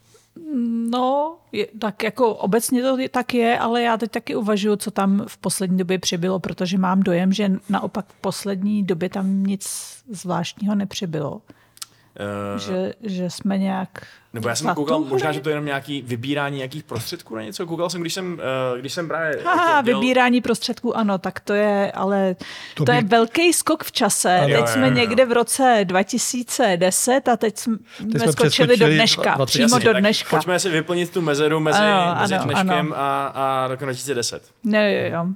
No, 0.91 1.37
je, 1.53 1.67
tak 1.79 2.03
jako 2.03 2.35
obecně 2.35 2.83
to 2.83 2.99
je- 2.99 3.09
tak 3.09 3.35
je, 3.35 3.59
ale 3.59 3.83
já 3.83 3.97
teď 3.97 4.11
taky 4.11 4.37
uvažuji, 4.37 4.77
co 4.77 4.91
tam 4.91 5.25
v 5.29 5.39
poslední 5.39 5.79
době 5.79 5.99
přibylo, 5.99 6.39
protože 6.39 6.79
mám 6.79 7.01
dojem, 7.03 7.33
že 7.33 7.53
naopak 7.69 8.07
v 8.09 8.15
poslední 8.21 8.83
době 8.83 9.09
tam 9.09 9.43
nic 9.43 9.69
zvláštního 10.11 10.75
nepřibylo. 10.75 11.33
Uh, 11.35 12.59
Že, 12.61 12.93
že 13.03 13.31
jsme 13.31 13.59
nějak... 13.59 14.07
Nebo 14.39 14.49
já 14.49 14.55
jsem 14.55 14.75
koukal, 14.75 15.01
možná, 15.01 15.33
že 15.33 15.41
to 15.41 15.49
je 15.49 15.53
jenom 15.53 15.65
nějaký 15.65 16.03
vybírání 16.03 16.57
nějakých 16.57 16.83
prostředků 16.85 17.35
na 17.37 17.43
něco. 17.43 17.67
Koukal 17.67 17.91
jsem, 17.91 18.01
když 18.01 18.15
jsem, 18.15 18.33
uh, 18.73 18.79
když 18.81 18.93
jsem 18.93 19.09
právě... 19.09 19.39
Haha, 19.45 19.71
jako 19.77 19.87
dělal- 19.87 20.01
vybírání 20.01 20.41
prostředků, 20.41 20.97
ano, 20.97 21.19
tak 21.19 21.41
to 21.41 21.53
je, 21.55 21.93
ale 21.93 22.35
To 22.35 22.45
to, 22.75 22.85
to 22.85 22.93
je 22.93 23.03
velký 23.03 23.53
skok 23.53 23.85
v 23.85 23.93
čase. 23.93 24.37
Ano. 24.39 24.47
teď 24.47 24.55
Jo, 24.55 24.61
jo, 24.61 24.67
jsme 24.67 24.89
jo. 24.89 24.95
někde 24.95 25.27
v 25.27 25.33
roce 25.33 25.81
2010 25.85 27.29
a 27.29 27.37
teď 27.37 27.59
jsme, 27.59 27.77
jsme 28.01 28.21
jsme 28.21 28.33
skočili 28.33 28.77
do 28.77 28.87
dneška, 28.87 29.37
dva- 29.37 29.47
přímo 29.47 29.65
Jasně, 29.77 29.85
do 29.85 29.93
dneška. 30.01 30.31
Pojďme 30.37 30.59
si 30.59 30.69
vyplnit 30.69 31.11
tu 31.13 31.21
mezeru 31.21 31.61
mezi, 31.61 31.79
Ano, 31.79 32.21
mezi 32.21 32.35
ano, 32.35 32.45
dneškem 32.45 32.71
ano. 32.71 32.95
a, 32.97 33.27
a 33.27 33.69
rokem 33.69 33.87
2010. 33.87 34.43
No, 34.65 34.79
jo, 34.83 35.11
jo. 35.13 35.27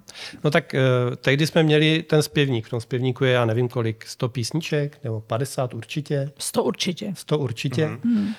No 0.44 0.50
tak 0.50 0.74
eh, 0.74 0.80
tehdy 1.16 1.46
jsme 1.46 1.62
měli 1.62 2.02
ten 2.02 2.22
zpěvník. 2.22 2.66
V 2.66 2.70
tom 2.70 2.80
zpěvníku 2.80 3.24
je, 3.24 3.32
já 3.32 3.44
nevím 3.44 3.68
kolik, 3.68 4.06
100 4.06 4.28
písniček, 4.28 4.98
nebo 5.04 5.20
50 5.20 5.74
určitě. 5.74 6.30
100 6.38 6.62
určitě. 6.62 7.12
100 7.16 7.38
určitě. 7.38 7.86
Mm-hmm. 7.86 8.34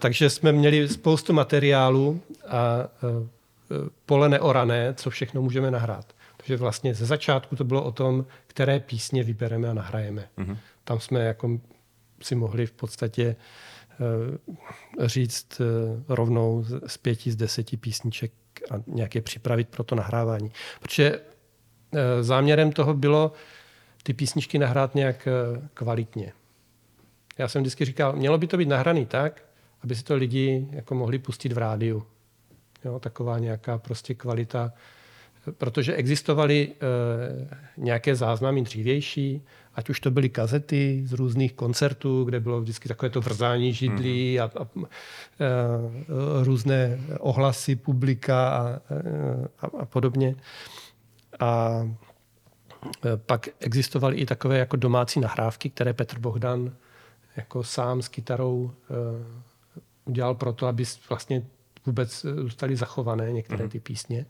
Takže 0.00 0.30
jsme 0.30 0.52
měli 0.52 0.88
spoustu 0.88 1.32
materiálu 1.32 2.20
a 2.48 2.76
eh, 2.80 3.90
pole 4.06 4.28
neorané, 4.28 4.94
co 4.94 5.10
všechno 5.10 5.42
můžeme 5.42 5.70
nahrát. 5.70 6.14
Takže 6.36 6.56
vlastně 6.56 6.94
ze 6.94 7.06
začátku 7.06 7.56
to 7.56 7.64
bylo 7.64 7.82
o 7.84 7.92
tom, 7.92 8.26
které 8.46 8.80
písně 8.80 9.24
vybereme 9.24 9.68
a 9.68 9.74
nahrajeme. 9.74 10.28
Mm-hmm. 10.38 10.56
Tam 10.84 11.00
jsme 11.00 11.20
jako 11.20 11.58
si 12.22 12.34
mohli 12.34 12.66
v 12.66 12.72
podstatě 12.72 13.36
eh, 14.00 15.08
říct 15.08 15.60
eh, 15.60 15.64
rovnou 16.08 16.64
z- 16.86 16.96
pěti, 16.96 17.30
z 17.30 17.36
deseti 17.36 17.76
písniček 17.76 18.32
a 18.70 18.74
nějak 18.86 19.14
je 19.14 19.22
připravit 19.22 19.68
pro 19.68 19.84
to 19.84 19.94
nahrávání. 19.94 20.52
Protože 20.80 21.20
záměrem 22.20 22.72
toho 22.72 22.94
bylo 22.94 23.32
ty 24.02 24.14
písničky 24.14 24.58
nahrát 24.58 24.94
nějak 24.94 25.28
kvalitně. 25.74 26.32
Já 27.38 27.48
jsem 27.48 27.62
vždycky 27.62 27.84
říkal, 27.84 28.12
mělo 28.12 28.38
by 28.38 28.46
to 28.46 28.56
být 28.56 28.68
nahraný 28.68 29.06
tak, 29.06 29.42
aby 29.82 29.94
si 29.94 30.04
to 30.04 30.14
lidi 30.14 30.68
jako 30.70 30.94
mohli 30.94 31.18
pustit 31.18 31.52
v 31.52 31.58
rádiu. 31.58 32.02
Jo, 32.84 32.98
taková 32.98 33.38
nějaká 33.38 33.78
prostě 33.78 34.14
kvalita. 34.14 34.72
Protože 35.58 35.94
existovaly 35.94 36.68
e, 36.68 36.76
nějaké 37.76 38.16
záznamy 38.16 38.62
dřívější, 38.62 39.42
ať 39.74 39.90
už 39.90 40.00
to 40.00 40.10
byly 40.10 40.28
kazety 40.28 41.02
z 41.06 41.12
různých 41.12 41.52
koncertů, 41.52 42.24
kde 42.24 42.40
bylo 42.40 42.60
vždycky 42.60 42.88
takové 42.88 43.10
to 43.10 43.20
vrzání 43.20 43.72
židlí 43.72 44.40
a, 44.40 44.44
a 44.44 44.68
e, 44.74 44.84
různé 46.44 47.00
ohlasy 47.20 47.76
publika 47.76 48.48
a, 48.48 48.68
e, 48.68 48.78
a, 49.58 49.66
a 49.78 49.84
podobně. 49.84 50.34
A 51.40 51.82
pak 53.16 53.48
existovaly 53.60 54.16
i 54.16 54.26
takové 54.26 54.58
jako 54.58 54.76
domácí 54.76 55.20
nahrávky, 55.20 55.70
které 55.70 55.92
Petr 55.92 56.18
Bohdan 56.18 56.72
jako 57.36 57.62
sám 57.64 58.02
s 58.02 58.08
kytarou 58.08 58.70
e, 58.70 59.49
udělal 60.04 60.34
proto, 60.34 60.66
aby 60.66 60.84
s- 60.86 61.08
vlastně 61.08 61.42
vůbec 61.86 62.24
e, 62.24 62.34
zůstaly 62.34 62.76
zachované 62.76 63.32
některé 63.32 63.68
ty 63.68 63.80
písně, 63.80 64.26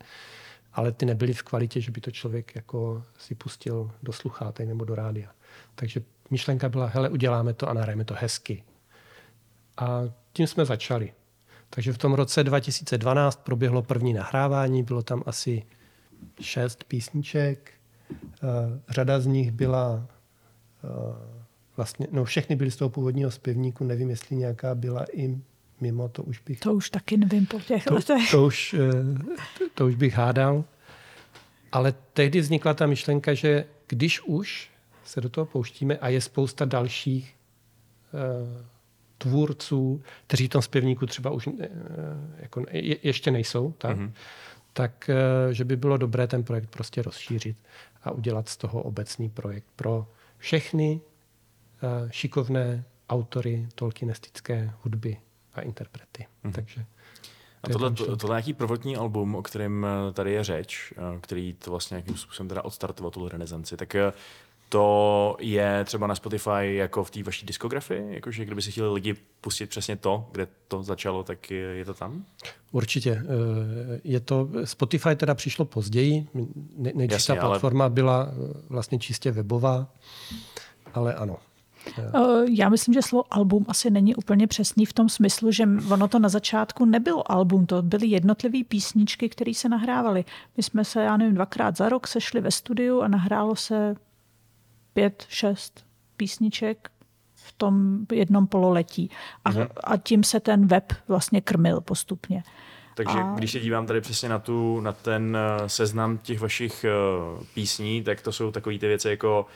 ale 0.72 0.92
ty 0.92 1.06
nebyly 1.06 1.32
v 1.32 1.42
kvalitě, 1.42 1.80
že 1.80 1.90
by 1.90 2.00
to 2.00 2.10
člověk 2.10 2.54
jako 2.54 3.02
si 3.18 3.34
pustil 3.34 3.90
do 4.02 4.12
sluchátek 4.12 4.68
nebo 4.68 4.84
do 4.84 4.94
rádia. 4.94 5.30
Takže 5.74 6.02
myšlenka 6.30 6.68
byla, 6.68 6.86
hele, 6.86 7.08
uděláme 7.08 7.54
to 7.54 7.68
a 7.68 7.72
nahrajeme 7.74 8.04
to 8.04 8.14
hezky. 8.18 8.64
A 9.76 10.00
tím 10.32 10.46
jsme 10.46 10.64
začali. 10.64 11.12
Takže 11.70 11.92
v 11.92 11.98
tom 11.98 12.12
roce 12.14 12.44
2012 12.44 13.40
proběhlo 13.44 13.82
první 13.82 14.12
nahrávání, 14.12 14.82
bylo 14.82 15.02
tam 15.02 15.22
asi 15.26 15.62
šest 16.40 16.84
písniček. 16.84 17.72
Eh, 18.12 18.80
Řada 18.88 19.20
z 19.20 19.26
nich 19.26 19.50
byla 19.50 20.06
eh, 20.84 20.88
vlastně, 21.76 22.06
no 22.10 22.24
všechny 22.24 22.56
byly 22.56 22.70
z 22.70 22.76
toho 22.76 22.88
původního 22.88 23.30
zpěvníku, 23.30 23.84
nevím, 23.84 24.10
jestli 24.10 24.36
nějaká 24.36 24.74
byla 24.74 25.04
i 25.12 25.38
mimo, 25.80 26.08
to 26.08 26.22
už 26.22 26.38
bych 26.38 26.60
To 26.60 26.74
už 26.74 26.90
taky 26.90 27.16
nevím 27.16 27.46
po 27.46 27.60
těch 27.60 27.84
to, 27.84 27.94
letech. 27.94 28.30
to, 28.30 28.46
už, 28.46 28.74
eh, 28.74 29.68
to 29.74 29.86
už 29.86 29.94
bych 29.94 30.14
hádal. 30.14 30.64
Ale 31.72 31.94
tehdy 32.12 32.40
vznikla 32.40 32.74
ta 32.74 32.86
myšlenka, 32.86 33.34
že 33.34 33.64
když 33.86 34.20
už 34.20 34.70
se 35.04 35.20
do 35.20 35.28
toho 35.28 35.44
pouštíme 35.44 35.98
a 35.98 36.08
je 36.08 36.20
spousta 36.20 36.64
dalších 36.64 37.36
eh, 38.14 38.64
tvůrců, 39.18 40.02
kteří 40.26 40.46
v 40.46 40.50
tom 40.50 40.62
zpěvníku 40.62 41.06
třeba 41.06 41.30
už 41.30 41.46
eh, 41.46 41.68
jako 42.38 42.64
je, 42.70 42.96
ještě 43.02 43.30
nejsou, 43.30 43.74
tak, 43.78 43.96
mm-hmm. 43.96 44.12
tak 44.72 45.10
eh, 45.10 45.54
že 45.54 45.64
by 45.64 45.76
bylo 45.76 45.96
dobré 45.96 46.26
ten 46.26 46.44
projekt 46.44 46.70
prostě 46.70 47.02
rozšířit 47.02 47.56
a 48.02 48.10
udělat 48.10 48.48
z 48.48 48.56
toho 48.56 48.82
obecný 48.82 49.28
projekt 49.28 49.66
pro 49.76 50.06
všechny 50.38 51.00
uh, 51.82 52.10
šikovné 52.10 52.84
autory 53.08 53.68
tolkienistické 53.74 54.72
hudby 54.82 55.16
a 55.54 55.60
interprety. 55.60 56.26
Mm-hmm. 56.44 56.52
Takže 56.52 56.84
a 57.62 57.68
tohle, 57.68 57.90
to, 57.90 58.16
tohle 58.16 58.34
nějaký 58.34 58.54
prvotní 58.54 58.96
album, 58.96 59.34
o 59.34 59.42
kterém 59.42 59.86
eh, 59.86 60.12
tady 60.12 60.32
je 60.32 60.44
řeč, 60.44 60.92
eh, 60.96 61.20
který 61.20 61.54
to 61.54 61.70
vlastně 61.70 61.94
nějakým 61.94 62.16
způsobem 62.16 62.48
teda 62.48 62.62
odstartoval 62.62 63.10
tu 63.10 63.28
renesanci, 63.28 63.76
tak 63.76 63.94
eh, 63.94 64.12
to 64.68 65.36
je 65.40 65.84
třeba 65.84 66.06
na 66.06 66.14
Spotify 66.14 66.76
jako 66.76 67.04
v 67.04 67.10
té 67.10 67.22
vaší 67.22 67.46
diskografii? 67.46 68.14
Jakože 68.14 68.44
kdyby 68.44 68.62
si 68.62 68.72
chtěli 68.72 68.92
lidi 68.92 69.14
pustit 69.40 69.66
přesně 69.66 69.96
to, 69.96 70.28
kde 70.32 70.48
to 70.68 70.82
začalo, 70.82 71.22
tak 71.22 71.50
je, 71.50 71.84
to 71.84 71.94
tam? 71.94 72.24
Určitě. 72.72 73.22
Je 74.04 74.20
to, 74.20 74.48
Spotify 74.64 75.16
teda 75.16 75.34
přišlo 75.34 75.64
později. 75.64 76.26
Ta 77.26 77.34
platforma 77.34 77.84
ale... 77.84 77.90
byla 77.90 78.28
vlastně 78.68 78.98
čistě 78.98 79.30
webová, 79.30 79.86
ale 80.94 81.14
ano. 81.14 81.36
Eh, 81.98 82.02
já 82.50 82.68
myslím, 82.68 82.94
že 82.94 83.02
slovo 83.02 83.24
album 83.30 83.64
asi 83.68 83.90
není 83.90 84.14
úplně 84.14 84.46
přesný 84.46 84.86
v 84.86 84.92
tom 84.92 85.08
smyslu, 85.08 85.52
že 85.52 85.68
ono 85.90 86.08
to 86.08 86.18
na 86.18 86.28
začátku 86.28 86.84
nebylo 86.84 87.32
album, 87.32 87.66
to 87.66 87.82
byly 87.82 88.06
jednotlivé 88.06 88.58
písničky, 88.68 89.28
které 89.28 89.54
se 89.54 89.68
nahrávaly. 89.68 90.24
My 90.56 90.62
jsme 90.62 90.84
se, 90.84 91.02
já 91.02 91.16
nevím, 91.16 91.34
dvakrát 91.34 91.76
za 91.76 91.88
rok 91.88 92.06
sešli 92.06 92.40
ve 92.40 92.50
studiu 92.50 93.00
a 93.00 93.08
nahrálo 93.08 93.56
se 93.56 93.94
pět, 94.92 95.24
šest 95.28 95.84
písniček 96.16 96.90
v 97.34 97.52
tom 97.52 98.06
jednom 98.12 98.46
pololetí. 98.46 99.10
A, 99.44 99.50
mhm. 99.50 99.66
a 99.84 99.96
tím 99.96 100.24
se 100.24 100.40
ten 100.40 100.66
web 100.66 100.92
vlastně 101.08 101.40
krmil 101.40 101.80
postupně. 101.80 102.42
Takže 102.94 103.18
a... 103.18 103.34
když 103.34 103.52
se 103.52 103.60
dívám 103.60 103.86
tady 103.86 104.00
přesně 104.00 104.28
na, 104.28 104.38
tu, 104.38 104.80
na 104.80 104.92
ten 104.92 105.36
eh, 105.36 105.68
seznam 105.68 106.18
těch 106.18 106.40
vašich 106.40 106.84
eh, 106.84 106.90
písní, 107.54 108.02
tak 108.02 108.20
to 108.20 108.32
jsou 108.32 108.50
takové 108.50 108.78
ty 108.78 108.86
věci 108.86 109.08
jako 109.08 109.46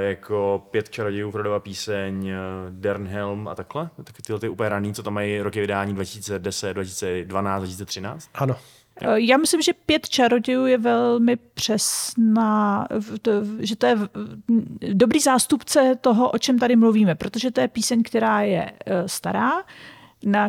jako 0.00 0.66
Pět 0.70 0.90
čarodějů, 0.90 1.30
Frodova 1.30 1.60
píseň, 1.60 2.28
eh, 2.28 2.36
Dernhelm 2.70 3.48
a 3.48 3.54
takhle? 3.54 3.90
Tak 4.04 4.22
tyhle 4.26 4.40
ty 4.40 4.48
úplně 4.48 4.68
raný, 4.68 4.94
co 4.94 5.02
tam 5.02 5.14
mají 5.14 5.40
roky 5.40 5.60
vydání 5.60 5.94
2010, 5.94 6.74
2012, 6.74 7.62
2013? 7.62 8.30
Ano. 8.34 8.56
Jo. 9.02 9.10
Eh, 9.10 9.20
já 9.20 9.36
myslím, 9.36 9.62
že 9.62 9.72
pět 9.72 10.08
čarodějů 10.08 10.66
je 10.66 10.78
velmi 10.78 11.36
přesná, 11.36 12.86
že 13.58 13.76
to 13.76 13.86
je 13.86 13.96
dobrý 14.92 15.20
zástupce 15.20 15.94
toho, 16.00 16.30
o 16.30 16.38
čem 16.38 16.58
tady 16.58 16.76
mluvíme, 16.76 17.14
protože 17.14 17.50
to 17.50 17.60
je 17.60 17.68
píseň, 17.68 18.02
která 18.02 18.40
je 18.40 18.72
stará, 19.06 19.52
na, 20.24 20.48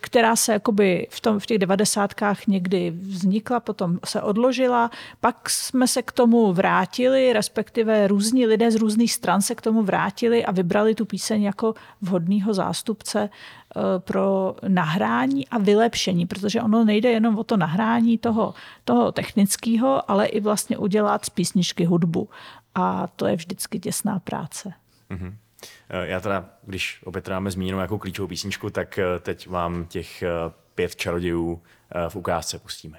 která 0.00 0.36
se 0.36 0.52
jakoby 0.52 1.06
v, 1.10 1.20
tom, 1.20 1.38
v 1.38 1.46
těch 1.46 1.58
devadesátkách 1.58 2.46
někdy 2.46 2.90
vznikla, 2.90 3.60
potom 3.60 3.98
se 4.04 4.22
odložila, 4.22 4.90
pak 5.20 5.50
jsme 5.50 5.86
se 5.86 6.02
k 6.02 6.12
tomu 6.12 6.52
vrátili, 6.52 7.32
respektive 7.32 8.08
různí 8.08 8.46
lidé 8.46 8.70
z 8.70 8.74
různých 8.74 9.12
stran 9.12 9.42
se 9.42 9.54
k 9.54 9.60
tomu 9.60 9.82
vrátili 9.82 10.44
a 10.44 10.52
vybrali 10.52 10.94
tu 10.94 11.04
píseň 11.04 11.42
jako 11.42 11.74
vhodného 12.00 12.54
zástupce 12.54 13.30
eh, 13.30 13.80
pro 13.98 14.56
nahrání 14.68 15.48
a 15.48 15.58
vylepšení, 15.58 16.26
protože 16.26 16.62
ono 16.62 16.84
nejde 16.84 17.10
jenom 17.10 17.38
o 17.38 17.44
to 17.44 17.56
nahrání 17.56 18.18
toho, 18.18 18.54
toho 18.84 19.12
technického, 19.12 20.10
ale 20.10 20.26
i 20.26 20.40
vlastně 20.40 20.78
udělat 20.78 21.24
z 21.24 21.30
písničky 21.30 21.84
hudbu. 21.84 22.28
A 22.74 23.06
to 23.16 23.26
je 23.26 23.36
vždycky 23.36 23.80
těsná 23.80 24.18
práce. 24.18 24.72
Mm-hmm. 25.10 25.34
Eh, 25.90 26.08
já 26.08 26.20
teda, 26.20 26.50
když 26.66 27.00
opět 27.04 27.28
máme 27.28 27.50
zmíněnou 27.50 27.78
nějakou 27.78 27.98
klíčovou 27.98 28.28
písničku, 28.28 28.70
tak 28.70 28.98
eh, 28.98 29.04
teď 29.18 29.48
vám 29.48 29.86
těch 29.86 30.22
eh, 30.22 30.28
pět 30.74 30.96
čarodějů 30.96 31.62
v 32.08 32.16
ukázce 32.16 32.58
pustíme. 32.58 32.98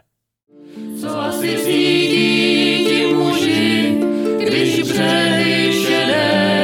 Co 1.02 1.19
asi 1.19 1.58
cítí 1.58 2.86
ti 2.86 3.13
muži, 3.13 3.98
když 4.39 4.80
břehy 4.84 5.84
šedé 5.84 6.59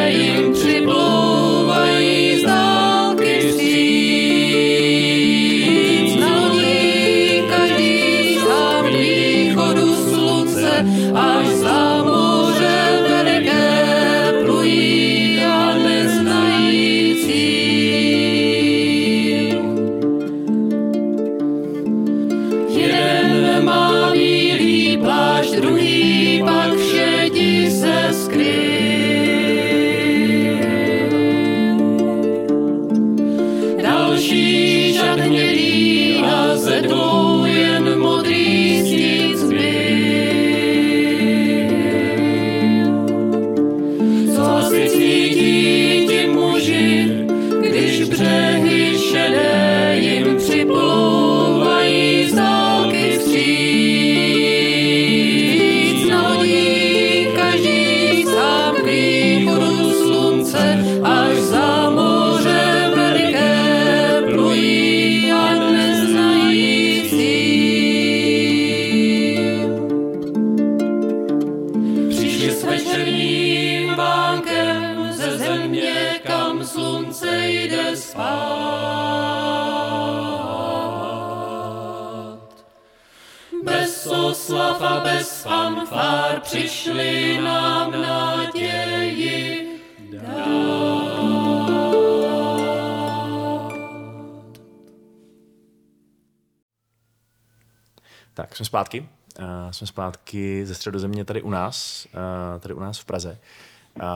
jsme 99.75 99.87
zpátky 99.87 100.65
ze 100.65 100.75
středozemě 100.75 101.25
tady 101.25 101.41
u 101.41 101.49
nás, 101.49 102.07
uh, 102.13 102.59
tady 102.59 102.73
u 102.73 102.79
nás 102.79 102.99
v 102.99 103.05
Praze. 103.05 103.37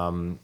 Um, 0.10 0.39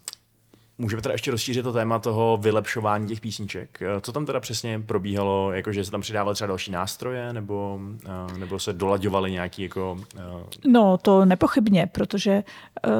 Můžeme 0.78 1.02
teda 1.02 1.12
ještě 1.12 1.30
rozšířit 1.30 1.62
to 1.62 1.72
téma 1.72 1.98
toho 1.98 2.38
vylepšování 2.42 3.08
těch 3.08 3.20
písniček. 3.20 3.82
Eh, 3.82 4.00
co 4.00 4.12
tam 4.12 4.26
teda 4.26 4.40
přesně 4.40 4.80
probíhalo, 4.80 5.52
jakože 5.52 5.84
se 5.84 5.90
tam 5.90 6.00
přidávaly 6.00 6.34
třeba 6.34 6.48
další 6.48 6.70
nástroje, 6.70 7.32
nebo, 7.32 7.80
eh, 8.04 8.38
nebo 8.38 8.58
se 8.58 8.72
dolaďovaly 8.72 9.30
nějaký 9.30 9.62
jako... 9.62 9.96
Eh, 10.16 10.22
no, 10.66 10.98
to 10.98 11.24
nepochybně, 11.24 11.86
protože 11.92 12.44
uh, 12.86 12.92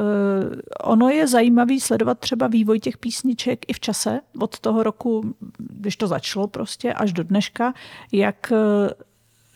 ono 0.81 1.09
je 1.09 1.27
zajímavý 1.27 1.81
sledovat 1.81 2.19
třeba 2.19 2.47
vývoj 2.47 2.81
těch 2.81 2.99
písniček 2.99 3.59
i 3.69 3.73
v 3.73 3.81
čase, 3.81 4.21
od 4.41 4.59
toho 4.59 4.83
roku, 4.83 5.35
když 5.59 5.97
to 5.97 6.07
začalo 6.07 6.47
prostě, 6.47 6.93
až 6.93 7.13
do 7.13 7.23
dneška, 7.23 7.75
jak 8.13 8.53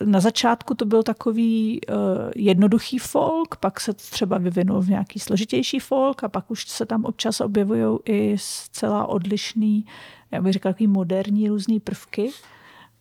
na 0.05 0.19
začátku 0.19 0.75
to 0.75 0.85
byl 0.85 1.03
takový 1.03 1.81
uh, 1.89 1.95
jednoduchý 2.35 2.97
folk, 2.97 3.55
pak 3.55 3.79
se 3.79 3.93
třeba 3.93 4.37
vyvinul 4.37 4.81
v 4.81 4.89
nějaký 4.89 5.19
složitější 5.19 5.79
folk 5.79 6.23
a 6.23 6.29
pak 6.29 6.51
už 6.51 6.67
se 6.67 6.85
tam 6.85 7.05
občas 7.05 7.41
objevují 7.41 7.99
i 8.05 8.35
zcela 8.39 9.05
odlišný, 9.05 9.85
jak 10.31 10.43
bych 10.43 10.53
řekla, 10.53 10.71
takový 10.71 10.87
moderní 10.87 11.49
různý 11.49 11.79
prvky. 11.79 12.29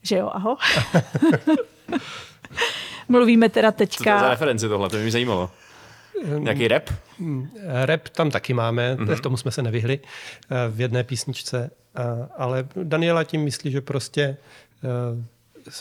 Že 0.02 0.16
jo, 0.16 0.30
aho? 0.32 0.56
Mluvíme 3.08 3.48
teda 3.48 3.72
teďka... 3.72 4.14
Co 4.14 4.18
to 4.18 4.24
za 4.24 4.30
referenci 4.30 4.68
tohle, 4.68 4.90
to 4.90 4.96
by 4.96 5.02
mě 5.02 5.12
zajímalo. 5.12 5.50
Nějaký 6.38 6.68
rap? 6.68 6.90
Rap 7.84 8.08
tam 8.08 8.30
taky 8.30 8.54
máme, 8.54 8.96
mm-hmm. 8.96 9.20
tomu 9.20 9.36
jsme 9.36 9.50
se 9.50 9.62
nevyhli 9.62 10.00
eh, 10.02 10.70
v 10.70 10.80
jedné 10.80 11.04
písničce, 11.04 11.70
ale 12.36 12.68
Daniela 12.82 13.24
tím 13.24 13.44
myslí, 13.44 13.70
že 13.70 13.80
prostě 13.80 14.36
eh, 14.84 15.24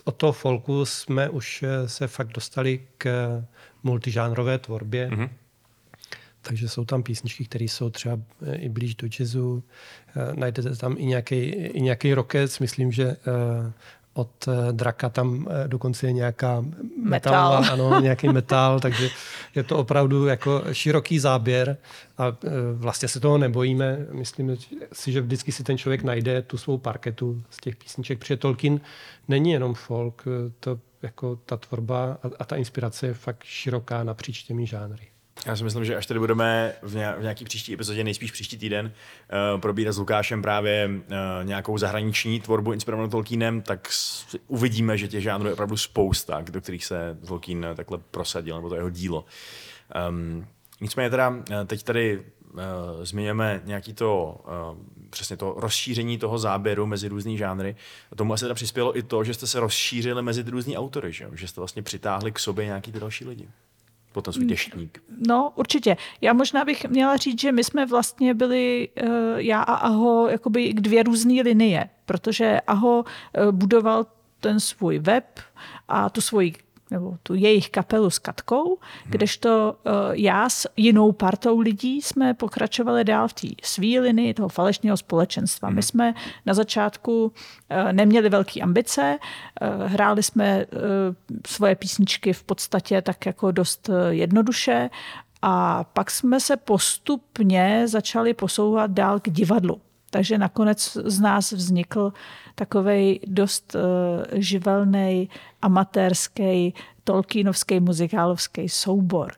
od 0.04 0.16
toho 0.16 0.34
folku 0.34 0.86
jsme 0.86 1.30
už 1.30 1.64
eh, 1.64 1.90
se 1.90 2.08
fakt 2.08 2.28
dostali 2.28 2.88
k 2.98 3.30
multižánrové 3.84 4.58
tvorbě. 4.58 5.10
Mm-hmm. 5.10 5.30
Takže 6.42 6.70
jsou 6.70 6.86
tam 6.86 7.04
písničky, 7.04 7.46
které 7.46 7.66
jsou 7.66 7.90
třeba 7.90 8.20
eh, 8.42 8.56
i 8.56 8.70
blíž 8.70 8.96
do 8.96 9.08
jazzu. 9.20 9.64
Eh, 10.16 10.34
najdete 10.36 10.76
tam 10.76 10.96
i 10.98 11.06
nějaký, 11.06 11.36
i 11.50 11.82
nějaký 11.82 12.14
rockec. 12.14 12.60
Myslím, 12.60 12.92
že 12.92 13.16
od 14.14 14.48
eh, 14.48 14.74
draka 14.74 15.10
tam 15.10 15.48
eh, 15.50 15.68
dokonce 15.68 16.08
je 16.08 16.12
nějaká 16.14 16.62
Metal. 16.62 17.52
metalová- 17.62 17.70
ano, 17.74 18.00
nějaký 18.02 18.30
metal, 18.30 18.80
takže 18.80 19.10
je 19.56 19.64
to 19.64 19.78
opravdu 19.78 20.26
jako 20.26 20.64
široký 20.72 21.20
záběr 21.20 21.78
a 22.18 22.28
eh, 22.28 22.50
vlastně 22.74 23.08
se 23.08 23.20
toho 23.20 23.38
nebojíme. 23.38 23.98
Myslím 24.12 24.58
si, 24.94 25.12
že 25.12 25.22
vždycky 25.22 25.52
si 25.52 25.64
ten 25.64 25.78
člověk 25.78 26.04
najde 26.04 26.42
tu 26.42 26.58
svou 26.58 26.78
parketu 26.78 27.42
z 27.50 27.58
těch 27.58 27.76
písniček, 27.76 28.20
protože 28.20 28.38
Tolkien 28.38 28.80
není 29.28 29.52
jenom 29.52 29.74
folk, 29.74 30.24
to 30.60 30.80
jako 31.02 31.36
ta 31.36 31.58
tvorba 31.58 32.18
a, 32.24 32.30
a 32.40 32.46
ta 32.46 32.56
inspirace 32.56 33.08
je 33.08 33.14
fakt 33.14 33.44
široká 33.44 34.04
napříč 34.04 34.44
těmi 34.44 34.66
žánry. 34.66 35.08
Já 35.46 35.56
si 35.56 35.64
myslím, 35.64 35.86
že 35.86 35.96
až 35.96 36.06
tady 36.06 36.20
budeme 36.20 36.76
v, 36.82 36.96
ně, 36.96 37.14
v 37.18 37.22
nějaký 37.22 37.46
příští 37.46 37.74
epizodě, 37.74 38.04
nejspíš 38.04 38.32
příští 38.32 38.58
týden, 38.58 38.86
uh, 39.56 39.62
probírat 39.62 39.96
s 39.96 39.98
Lukášem 39.98 40.42
právě 40.42 40.90
uh, 40.90 41.16
nějakou 41.44 41.78
zahraniční 41.78 42.40
tvorbu 42.40 42.74
inspirovanou 42.74 43.10
Tolkienem, 43.10 43.62
tak 43.62 43.90
uvidíme, 44.48 44.98
že 44.98 45.08
těch 45.08 45.24
žánrů 45.24 45.48
je 45.48 45.54
opravdu 45.54 45.78
spousta, 45.78 46.42
do 46.42 46.62
kterých 46.62 46.86
se 46.86 47.18
Tolkien 47.28 47.68
takhle 47.76 47.98
prosadil, 48.12 48.56
nebo 48.56 48.70
to 48.70 48.76
jeho 48.76 48.90
dílo. 48.90 49.26
Um, 50.10 50.48
nicméně 50.82 51.10
teda 51.10 51.34
eh, 51.52 51.66
teď 51.66 51.84
tady 51.84 52.20
uh, 52.20 52.60
zmiňujeme 53.04 53.62
nějaký 53.66 53.94
to, 53.94 54.42
uh, 54.72 54.78
přesně 55.10 55.38
to 55.38 55.56
rozšíření 55.58 56.18
toho 56.18 56.40
záběru 56.40 56.86
mezi 56.86 57.08
různý 57.08 57.38
žánry. 57.38 57.76
A 58.12 58.16
tomu 58.16 58.34
asi 58.34 58.46
teda 58.46 58.54
přispělo 58.54 58.98
i 58.98 59.04
to, 59.04 59.24
že 59.24 59.34
jste 59.34 59.48
se 59.48 59.60
rozšířili 59.60 60.22
mezi 60.22 60.44
různý 60.44 60.78
autory, 60.78 61.14
že, 61.14 61.30
že 61.34 61.48
jste 61.48 61.62
vlastně 61.62 61.82
přitáhli 61.82 62.32
k 62.32 62.40
sobě 62.40 62.66
nějaký 62.66 62.92
ty 62.92 63.00
další 63.00 63.26
lidi. 63.26 63.50
Potom 64.12 64.34
svůj 64.34 64.46
deštník. 64.46 65.04
No, 65.28 65.52
určitě. 65.56 65.98
Já 66.22 66.34
možná 66.34 66.66
bych 66.66 66.86
měla 66.86 67.18
říct, 67.18 67.42
že 67.42 67.52
my 67.52 67.64
jsme 67.64 67.86
vlastně 67.86 68.34
byli, 68.34 68.90
eh, 68.96 69.08
já 69.36 69.62
a 69.62 69.76
Aho, 69.76 70.28
jakoby 70.28 70.74
dvě 70.74 71.04
různé 71.04 71.42
linie, 71.42 71.90
protože 72.06 72.62
Aho 72.68 73.06
eh, 73.34 73.52
budoval 73.52 74.06
ten 74.40 74.60
svůj 74.60 75.00
web 75.00 75.40
a 75.88 76.10
tu 76.10 76.22
svoji 76.22 76.54
nebo 76.92 77.18
tu 77.24 77.36
jejich 77.36 77.70
kapelu 77.70 78.10
s 78.10 78.20
Katkou, 78.20 78.78
kdežto 79.06 79.76
eh, 79.86 79.90
já 80.12 80.50
s 80.50 80.68
jinou 80.78 81.12
partou 81.12 81.60
lidí 81.60 82.02
jsme 82.02 82.34
pokračovali 82.34 83.04
dál 83.04 83.28
v 83.28 83.34
té 83.34 83.48
svý 83.64 84.00
linii 84.00 84.34
toho 84.34 84.50
falešného 84.50 84.98
společenstva. 84.98 85.70
My 85.70 85.84
jsme 85.84 86.14
na 86.46 86.54
začátku 86.54 87.32
eh, 87.70 87.94
neměli 87.94 88.30
velké 88.30 88.62
ambice, 88.62 89.20
eh, 89.62 89.88
hráli 89.88 90.24
jsme 90.24 90.66
svoje 91.48 91.76
písničky 91.76 92.34
v 92.34 92.44
podstatě 92.44 93.02
tak 93.02 93.26
jako 93.26 93.52
dost 93.52 93.90
jednoduše 94.10 94.90
a 95.42 95.84
pak 95.84 96.12
jsme 96.12 96.40
se 96.40 96.58
postupně 96.58 97.84
začali 97.88 98.34
posouvat 98.34 98.92
dál 98.92 99.20
k 99.20 99.30
divadlu. 99.30 99.82
Takže 100.10 100.38
nakonec 100.38 100.98
z 101.06 101.20
nás 101.20 101.52
vznikl 101.52 102.14
takový 102.56 103.20
dost 103.28 103.76
uh, 103.76 103.82
živelný, 104.34 105.30
amatérský, 105.62 106.74
tolkienovský 107.04 107.80
muzikálovský 107.80 108.70
soubor. 108.70 109.32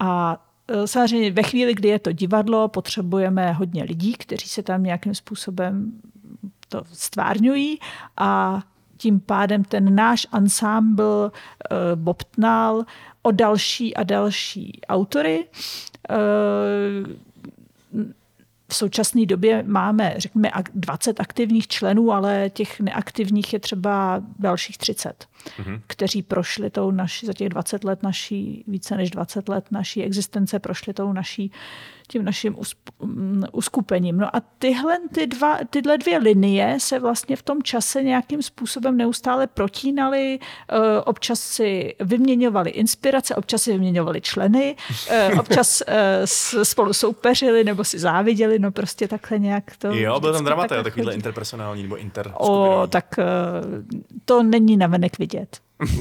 A 0.00 0.42
uh, 0.74 0.84
samozřejmě 0.84 1.30
ve 1.30 1.42
chvíli, 1.42 1.74
kdy 1.74 1.88
je 1.88 1.98
to 1.98 2.12
divadlo, 2.12 2.68
potřebujeme 2.68 3.52
hodně 3.52 3.84
lidí, 3.84 4.12
kteří 4.12 4.48
se 4.48 4.62
tam 4.62 4.82
nějakým 4.82 5.14
způsobem 5.14 5.92
to 6.68 6.82
stvárňují 6.92 7.78
a 8.16 8.62
tím 8.96 9.20
pádem 9.20 9.64
ten 9.64 9.94
náš 9.94 10.26
ansámbl 10.32 11.32
uh, 11.32 11.76
bobtnal 11.94 12.84
o 13.22 13.30
další 13.30 13.96
a 13.96 14.02
další 14.02 14.80
autory. 14.88 15.46
V 18.68 18.74
současné 18.74 19.26
době 19.26 19.62
máme, 19.66 20.14
řekněme, 20.16 20.50
20 20.74 21.20
aktivních 21.20 21.68
členů, 21.68 22.12
ale 22.12 22.50
těch 22.50 22.80
neaktivních 22.80 23.52
je 23.52 23.58
třeba 23.58 24.22
dalších 24.38 24.78
30, 24.78 25.26
mm-hmm. 25.58 25.80
kteří 25.86 26.22
prošli 26.22 26.70
tou 26.70 26.90
naši, 26.90 27.26
za 27.26 27.32
těch 27.32 27.48
20 27.48 27.84
let 27.84 28.02
naší, 28.02 28.64
více 28.68 28.96
než 28.96 29.10
20 29.10 29.48
let 29.48 29.64
naší 29.70 30.02
existence, 30.02 30.58
prošli 30.58 30.94
tou 30.94 31.12
naší, 31.12 31.52
tím 32.08 32.24
naším 32.24 32.56
mm, 33.02 33.42
uskupením. 33.52 34.18
No 34.18 34.36
a 34.36 34.42
tyhle, 34.58 34.98
ty 35.14 35.26
dva, 35.26 35.58
tyhle 35.70 35.98
dvě 35.98 36.18
linie 36.18 36.76
se 36.80 36.98
vlastně 36.98 37.36
v 37.36 37.42
tom 37.42 37.62
čase 37.62 38.02
nějakým 38.02 38.42
způsobem 38.42 38.96
neustále 38.96 39.46
protínaly, 39.46 40.38
eh, 40.38 41.00
občas 41.00 41.40
si 41.40 41.94
vyměňovali 42.00 42.70
inspirace, 42.70 43.34
občas 43.34 43.62
si 43.62 43.72
vyměňovali 43.72 44.20
členy, 44.20 44.76
eh, 45.08 45.30
občas 45.38 45.82
eh, 45.86 46.26
spolu 46.62 46.92
soupeřili 46.92 47.64
nebo 47.64 47.84
si 47.84 47.98
záviděli, 47.98 48.58
no 48.58 48.72
prostě 48.72 49.08
takhle 49.08 49.38
nějak 49.38 49.76
to... 49.78 49.88
Jo, 49.88 50.20
byl 50.20 50.32
tam 50.32 50.44
dramaté, 50.44 50.68
takhle 50.68 50.84
takovýhle 50.84 51.14
interpersonální 51.14 51.82
nebo 51.82 51.96
inter 51.96 52.32
O, 52.38 52.86
tak 52.86 53.14
to 54.24 54.42
není 54.42 54.76
navenek 54.76 55.18
vidět. 55.18 55.35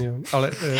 Jo, 0.01 0.13
ale 0.31 0.51
e, 0.63 0.77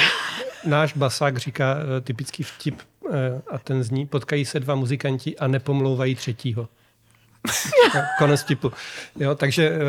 náš 0.65 0.93
basák 0.93 1.37
říká 1.37 1.77
e, 1.97 2.01
typický 2.01 2.43
vtip 2.43 2.81
e, 2.81 3.41
a 3.51 3.57
ten 3.57 3.83
zní, 3.83 4.07
potkají 4.07 4.45
se 4.45 4.59
dva 4.59 4.75
muzikanti 4.75 5.37
a 5.37 5.47
nepomlouvají 5.47 6.15
třetího. 6.15 6.69
Konec 8.17 8.41
vtipu. 8.41 8.71
Jo, 9.19 9.35
takže 9.35 9.69
e, 9.69 9.79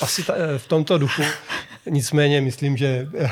asi 0.00 0.22
ta, 0.22 0.34
e, 0.36 0.58
v 0.58 0.66
tomto 0.66 0.98
duchu, 0.98 1.22
nicméně 1.90 2.40
myslím, 2.40 2.76
že 2.76 3.08
e, 3.18 3.30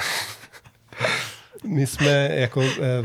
my 1.64 1.86
jsme 1.86 2.28
jako 2.32 2.62
e, 2.62 3.02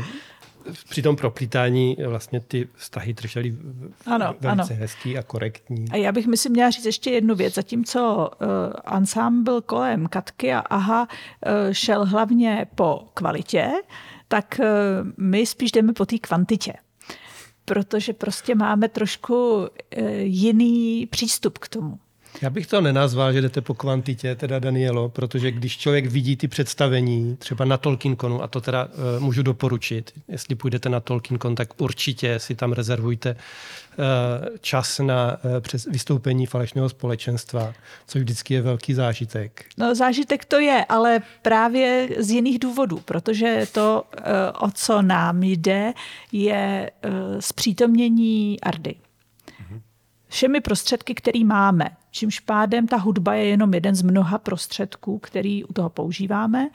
při 0.88 1.02
tom 1.02 1.16
proplítání 1.16 1.96
vlastně 2.08 2.40
ty 2.40 2.68
vztahy 2.74 3.12
drželi 3.14 3.50
v- 3.50 3.92
Ano, 4.06 4.34
velice 4.40 4.72
ano. 4.72 4.80
hezký 4.80 5.18
a 5.18 5.22
korektní. 5.22 5.84
A 5.90 5.96
já 5.96 6.12
bych 6.12 6.26
myslím 6.26 6.52
měla 6.52 6.70
říct 6.70 6.84
ještě 6.84 7.10
jednu 7.10 7.34
věc. 7.34 7.54
Zatímco 7.54 8.30
uh, 8.40 8.46
ansámbl 8.84 9.60
kolem 9.60 10.06
Katky 10.06 10.52
a 10.52 10.58
Aha 10.58 11.02
uh, 11.08 11.72
šel 11.72 12.04
hlavně 12.04 12.66
po 12.74 13.08
kvalitě, 13.14 13.70
tak 14.28 14.60
uh, 14.60 14.66
my 15.16 15.46
spíš 15.46 15.72
jdeme 15.72 15.92
po 15.92 16.06
té 16.06 16.18
kvantitě. 16.18 16.72
Protože 17.64 18.12
prostě 18.12 18.54
máme 18.54 18.88
trošku 18.88 19.56
uh, 19.56 19.66
jiný 20.20 21.06
přístup 21.06 21.58
k 21.58 21.68
tomu. 21.68 21.98
Já 22.42 22.50
bych 22.50 22.66
to 22.66 22.80
nenazval, 22.80 23.32
že 23.32 23.40
jdete 23.40 23.60
po 23.60 23.74
kvantitě, 23.74 24.34
teda 24.34 24.58
Danielo, 24.58 25.08
protože 25.08 25.50
když 25.50 25.78
člověk 25.78 26.06
vidí 26.06 26.36
ty 26.36 26.48
představení, 26.48 27.36
třeba 27.36 27.64
na 27.64 27.76
Tolkienkonu, 27.76 28.42
a 28.42 28.46
to 28.46 28.60
teda 28.60 28.84
uh, 28.84 28.90
můžu 29.24 29.42
doporučit, 29.42 30.12
jestli 30.28 30.54
půjdete 30.54 30.88
na 30.88 31.00
Tolkienkon, 31.00 31.54
tak 31.54 31.80
určitě 31.80 32.38
si 32.38 32.54
tam 32.54 32.72
rezervujte 32.72 33.30
uh, 33.30 34.56
čas 34.60 34.98
na 34.98 35.36
uh, 35.44 35.60
přes 35.60 35.86
vystoupení 35.86 36.46
falešného 36.46 36.88
společenstva, 36.88 37.74
což 38.06 38.22
vždycky 38.22 38.54
je 38.54 38.62
velký 38.62 38.94
zážitek. 38.94 39.64
No, 39.78 39.94
zážitek 39.94 40.44
to 40.44 40.58
je, 40.58 40.84
ale 40.88 41.22
právě 41.42 42.08
z 42.18 42.30
jiných 42.30 42.58
důvodů, 42.58 43.02
protože 43.04 43.66
to, 43.72 44.04
eh, 44.16 44.22
o 44.60 44.70
co 44.70 45.02
nám 45.02 45.42
jde, 45.42 45.92
je 46.32 46.90
eh, 47.02 47.10
zpřítomnění 47.40 48.60
Ardy. 48.60 48.94
Všemi 50.36 50.60
prostředky, 50.60 51.14
které 51.14 51.44
máme. 51.44 51.90
Čímž 52.10 52.40
pádem 52.40 52.86
ta 52.86 52.96
hudba 52.96 53.34
je 53.34 53.44
jenom 53.44 53.74
jeden 53.74 53.94
z 53.94 54.02
mnoha 54.02 54.38
prostředků, 54.38 55.18
který 55.18 55.64
u 55.64 55.72
toho 55.72 55.90
používáme. 55.90 56.68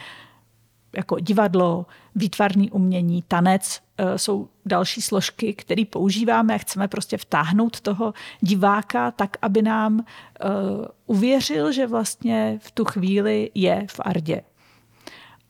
Jako 0.95 1.19
divadlo, 1.19 1.85
výtvarný 2.15 2.71
umění, 2.71 3.23
tanec 3.27 3.81
eh, 3.97 4.17
jsou 4.17 4.49
další 4.65 5.01
složky, 5.01 5.53
které 5.53 5.85
používáme 5.85 6.55
a 6.55 6.57
chceme 6.57 6.87
prostě 6.87 7.17
vtáhnout 7.17 7.81
toho 7.81 8.13
diváka 8.39 9.11
tak, 9.11 9.37
aby 9.41 9.61
nám 9.61 9.99
uh, 9.99 10.05
uvěřil, 11.05 11.71
že 11.71 11.87
vlastně 11.87 12.59
v 12.61 12.71
tu 12.71 12.85
chvíli 12.85 13.51
je 13.55 13.85
v 13.89 13.99
Ardě. 13.99 14.41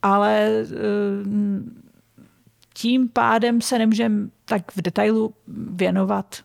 Ale 0.02 0.50
uh, 0.64 0.78
tím 2.74 3.10
pádem 3.10 3.62
se 3.62 3.80
nemůžeme 3.80 4.30
tak 4.46 4.72
v 4.72 4.82
detailu 4.82 5.34
věnovat, 5.72 6.44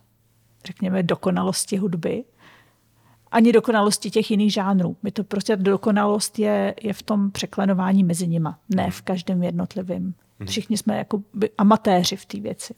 řekněme, 0.67 1.03
dokonalosti 1.03 1.77
hudby, 1.77 2.23
ani 3.31 3.51
dokonalosti 3.51 4.11
těch 4.11 4.31
jiných 4.31 4.53
žánrů. 4.53 4.97
My 5.03 5.11
to 5.11 5.23
prostě 5.23 5.55
dokonalost 5.55 6.39
je, 6.39 6.75
je 6.83 6.93
v 6.93 7.03
tom 7.03 7.31
překlenování 7.31 8.03
mezi 8.03 8.27
nima, 8.27 8.59
ne 8.75 8.91
v 8.91 9.01
každém 9.01 9.43
jednotlivém. 9.43 10.13
Všichni 10.45 10.77
jsme 10.77 10.97
jako 10.97 11.21
amatéři 11.57 12.15
v 12.15 12.25
té 12.25 12.39
věci. 12.39 12.73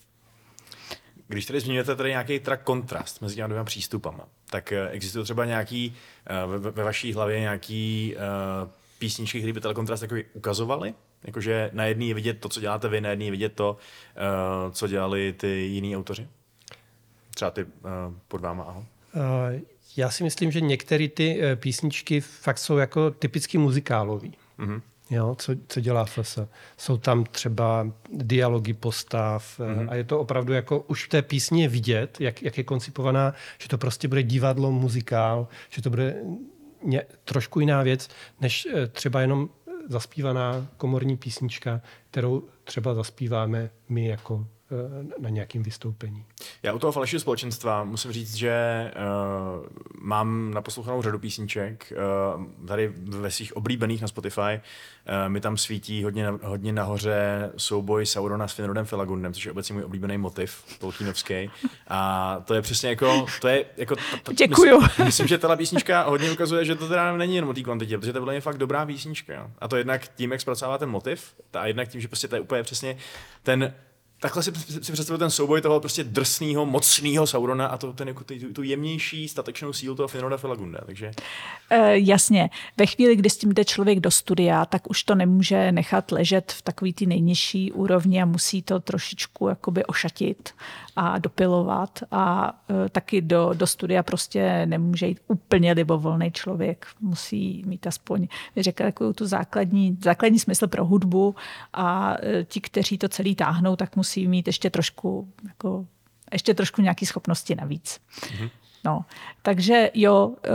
Když 1.28 1.46
tady 1.46 1.60
zmiňujete 1.60 1.96
tady 1.96 2.10
nějaký 2.10 2.40
trak 2.40 2.64
kontrast 2.64 3.22
mezi 3.22 3.36
těmi 3.36 3.48
dvěma 3.48 3.64
přístupama, 3.64 4.26
tak 4.50 4.72
eh, 4.72 4.90
existuje 4.90 5.24
třeba 5.24 5.46
nějaký 5.46 5.96
eh, 6.26 6.48
ve, 6.48 6.72
ve 6.72 6.84
vaší 6.84 7.14
hlavě 7.14 7.40
nějaký 7.40 8.16
uh, 8.16 8.70
písničky, 9.00 9.40
které 9.40 9.54
by 9.54 9.62
ten 9.62 9.74
kontrast 9.74 10.02
takový 10.02 10.24
ukazovaly? 10.34 10.94
Jakože 11.24 11.70
na 11.74 11.86
jedný 11.86 12.08
je 12.08 12.14
vidět 12.14 12.40
to, 12.40 12.50
co 12.50 12.60
děláte 12.60 12.88
vy, 12.90 13.02
na 13.02 13.10
jedný 13.10 13.26
je 13.26 13.32
vidět 13.32 13.54
to, 13.54 13.78
uh, 14.66 14.72
co 14.72 14.88
dělali 14.88 15.34
ty 15.34 15.48
jiní 15.48 15.98
autoři? 15.98 16.28
Třeba 17.40 17.52
ty 17.52 17.64
uh, 17.64 17.70
pod 18.28 18.42
váma, 18.42 18.64
aho. 18.64 18.86
Uh, 19.16 19.60
já 19.98 20.10
si 20.10 20.24
myslím, 20.24 20.52
že 20.52 20.62
některé 20.62 21.08
ty 21.08 21.40
eh, 21.42 21.56
písničky 21.56 22.22
fakt 22.22 22.58
jsou 22.58 22.78
jako 22.78 23.12
typicky 23.12 23.58
muzikálový. 23.58 24.34
Mhm. 24.58 24.82
Jo, 25.10 25.36
co, 25.40 25.54
co 25.68 25.80
dělá 25.80 26.06
FS. 26.06 26.40
Jsou 26.78 26.98
tam 26.98 27.24
třeba 27.24 27.88
dialogy 28.12 28.74
postav 28.74 29.60
mm-hmm. 29.60 29.88
a 29.90 29.96
je 29.96 30.04
to 30.04 30.20
opravdu 30.20 30.54
jako 30.54 30.80
už 30.80 31.06
v 31.06 31.10
té 31.10 31.22
písni 31.22 31.62
je 31.62 31.68
vidět, 31.68 32.18
jak, 32.22 32.44
jak 32.44 32.58
je 32.58 32.64
koncipovaná, 32.64 33.34
že 33.58 33.68
to 33.68 33.78
prostě 33.78 34.08
bude 34.08 34.24
divadlo, 34.24 34.72
muzikál, 34.72 35.48
že 35.70 35.82
to 35.82 35.90
bude 35.90 36.16
ně, 36.84 37.02
trošku 37.24 37.60
jiná 37.60 37.84
věc, 37.84 38.10
než 38.42 38.68
eh, 38.74 38.88
třeba 38.88 39.22
jenom 39.22 39.50
zaspívaná 39.90 40.68
komorní 40.78 41.18
písnička, 41.18 41.82
kterou 42.12 42.44
třeba 42.64 42.94
zaspíváme 42.94 43.70
my 43.90 44.08
jako 44.08 44.48
eh, 44.48 44.59
na 45.20 45.30
nějakém 45.30 45.64
vystoupení. 45.64 46.26
Já 46.64 46.74
u 46.74 46.80
toho 46.80 46.92
falešního 46.92 47.20
společenstva 47.20 47.84
musím 47.84 48.12
říct, 48.12 48.36
že 48.36 48.92
uh, 48.96 49.66
mám 50.02 50.54
naposlouchanou 50.54 51.02
řadu 51.02 51.20
písniček. 51.20 51.94
Uh, 52.38 52.68
tady 52.68 52.94
ve 52.96 53.32
svých 53.32 53.58
oblíbených 53.58 54.02
na 54.02 54.08
Spotify 54.08 54.42
uh, 54.42 55.30
mi 55.30 55.42
tam 55.42 55.58
svítí 55.58 56.04
hodně, 56.04 56.28
hodně 56.44 56.74
nahoře 56.74 57.52
souboj 57.58 58.06
Saurona 58.06 58.48
s 58.48 58.54
Finrodem 58.54 58.86
Filagundem, 58.86 59.34
což 59.34 59.46
je 59.46 59.52
obecně 59.52 59.74
můj 59.74 59.84
oblíbený 59.84 60.18
motiv, 60.18 60.64
tolkienovský. 60.80 61.52
A 61.88 62.42
to 62.46 62.54
je 62.54 62.62
přesně 62.62 62.90
jako... 62.90 63.26
To 63.42 63.48
je 63.48 63.66
jako 63.78 63.96
ta, 63.96 64.02
ta, 64.24 64.34
Děkuju. 64.34 64.82
Myslím, 64.82 65.06
myslím, 65.06 65.28
že 65.28 65.38
ta 65.38 65.56
písnička 65.56 66.04
hodně 66.04 66.32
ukazuje, 66.32 66.66
že 66.66 66.76
to 66.76 66.88
teda 66.88 67.18
není 67.18 67.36
jenom 67.36 67.50
o 67.50 67.54
té 67.54 67.62
kvantitě, 67.62 67.98
protože 67.98 68.14
to 68.14 68.18
je 68.18 68.22
vlastně 68.22 68.42
fakt 68.42 68.58
dobrá 68.58 68.86
písnička. 68.86 69.34
Jo. 69.34 69.48
A 69.60 69.68
to 69.68 69.76
jednak 69.76 70.08
tím, 70.08 70.32
jak 70.32 70.42
zpracovává 70.42 70.78
ten 70.78 70.90
motiv, 70.90 71.36
a 71.54 71.68
jednak 71.68 71.88
tím, 71.88 72.02
že 72.02 72.08
prostě 72.08 72.28
to 72.28 72.36
je 72.36 72.42
úplně 72.42 72.64
přesně 72.64 72.98
ten 73.44 73.74
takhle 74.20 74.44
si, 74.44 74.52
si 74.82 74.92
představuji 74.92 75.18
ten 75.18 75.30
souboj 75.30 75.62
toho 75.62 75.80
prostě 75.80 76.04
drsného, 76.04 76.66
mocného 76.66 77.28
Saurona 77.28 77.68
a 77.68 77.78
to, 77.78 77.94
ten, 77.94 78.08
jako, 78.08 78.24
tu, 78.24 78.34
tu 78.54 78.64
jemnější 78.64 79.28
statečnou 79.28 79.74
sílu 79.74 79.96
toho 79.96 80.08
Finroda 80.08 80.38
Filagunda. 80.38 80.80
Takže... 80.86 81.12
E, 81.70 81.98
jasně. 81.98 82.50
Ve 82.78 82.86
chvíli, 82.86 83.16
kdy 83.16 83.30
s 83.30 83.38
tím 83.38 83.54
jde 83.54 83.66
člověk 83.66 84.00
do 84.00 84.12
studia, 84.12 84.66
tak 84.66 84.90
už 84.90 85.04
to 85.04 85.16
nemůže 85.16 85.72
nechat 85.72 86.12
ležet 86.12 86.52
v 86.52 86.62
takový 86.62 86.94
ty 86.94 87.06
nejnižší 87.06 87.72
úrovni 87.72 88.22
a 88.22 88.26
musí 88.26 88.62
to 88.62 88.80
trošičku 88.80 89.48
jakoby 89.48 89.86
ošatit 89.86 90.50
a 90.96 91.20
dopilovat 91.20 92.00
a 92.12 92.54
e, 92.86 92.90
taky 92.90 93.22
do, 93.22 93.52
do 93.54 93.68
studia 93.68 94.04
prostě 94.04 94.66
nemůže 94.66 95.08
jít 95.08 95.20
úplně 95.28 95.74
libovolný 95.74 96.32
člověk. 96.32 96.88
Musí 97.00 97.64
mít 97.68 97.88
aspoň, 97.88 98.28
řekla, 98.58 98.86
takovou 98.86 99.14
tu 99.14 99.26
základní, 99.26 99.98
základní 100.02 100.40
smysl 100.40 100.68
pro 100.68 100.86
hudbu 100.86 101.36
a 101.74 102.16
e, 102.22 102.44
ti, 102.44 102.62
kteří 102.62 102.98
to 102.98 103.10
celý 103.10 103.36
táhnou, 103.36 103.76
tak 103.76 103.96
musí 103.96 104.09
mít 104.18 104.48
ještě 104.48 104.70
trošku, 104.70 105.28
jako, 105.48 105.86
ještě 106.32 106.54
trošku 106.54 106.82
nějaké 106.82 107.06
schopnosti 107.06 107.56
navíc. 107.56 108.00
Mm-hmm. 108.20 108.50
No, 108.86 109.06
takže 109.42 109.92
jo, 109.94 110.36
e, 110.44 110.50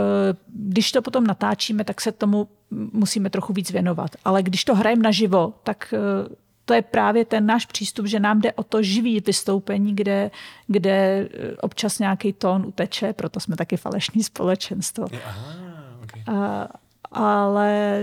když 0.47 0.91
to 0.91 1.01
potom 1.01 1.27
natáčíme, 1.27 1.83
tak 1.83 2.01
se 2.01 2.11
tomu 2.11 2.47
musíme 2.71 3.29
trochu 3.29 3.53
víc 3.53 3.71
věnovat. 3.71 4.11
Ale 4.25 4.43
když 4.43 4.65
to 4.65 4.75
hrajeme 4.75 5.03
naživo, 5.03 5.53
tak 5.63 5.93
e, 5.93 6.35
to 6.65 6.73
je 6.73 6.81
právě 6.81 7.25
ten 7.25 7.45
náš 7.45 7.65
přístup, 7.65 8.05
že 8.05 8.19
nám 8.19 8.41
jde 8.41 8.53
o 8.53 8.63
to 8.63 8.83
živý 8.83 9.19
vystoupení, 9.19 9.95
kde, 9.95 10.31
kde 10.67 11.29
občas 11.61 11.99
nějaký 11.99 12.33
tón 12.33 12.65
uteče, 12.65 13.13
proto 13.13 13.39
jsme 13.39 13.55
taky 13.55 13.77
falešní 13.77 14.23
společenstvo. 14.23 15.07
Aha, 15.25 15.55
okay. 16.03 16.23
A, 16.27 16.67
ale 17.11 18.01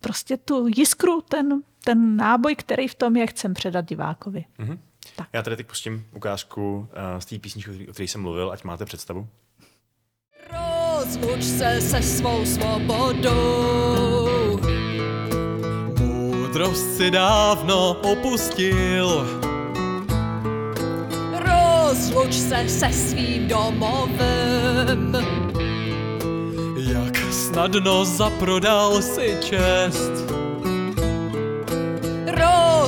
prostě 0.00 0.36
tu 0.36 0.66
jiskru, 0.76 1.20
ten, 1.20 1.62
ten 1.84 2.16
náboj, 2.16 2.56
který 2.56 2.88
v 2.88 2.94
tom 2.94 3.16
je, 3.16 3.26
chcem 3.26 3.54
předat 3.54 3.84
divákovi. 3.84 4.44
Mm-hmm. 4.58 4.78
Tak. 5.16 5.28
Já 5.32 5.42
tady 5.42 5.56
teď 5.56 5.66
pustím 5.66 6.06
ukázku 6.16 6.78
uh, 6.78 6.86
z 7.18 7.24
té 7.24 7.38
písničky, 7.38 7.88
o 7.88 7.92
které 7.92 8.08
jsem 8.08 8.22
mluvil, 8.22 8.52
ať 8.52 8.64
máte 8.64 8.84
představu. 8.84 9.28
Rozluč 10.50 11.44
se 11.44 11.80
se 11.80 12.02
svou 12.02 12.46
svobodou 12.46 14.22
moudrost 16.52 16.96
si 16.96 17.10
dávno 17.10 17.90
opustil. 17.90 19.26
Rozluč 21.32 22.34
se 22.34 22.68
se 22.68 22.92
svým 22.92 23.48
domovem. 23.48 25.16
Jak 26.76 27.16
snadno 27.16 28.04
zaprodal 28.04 29.02
si 29.02 29.36
čest. 29.40 30.31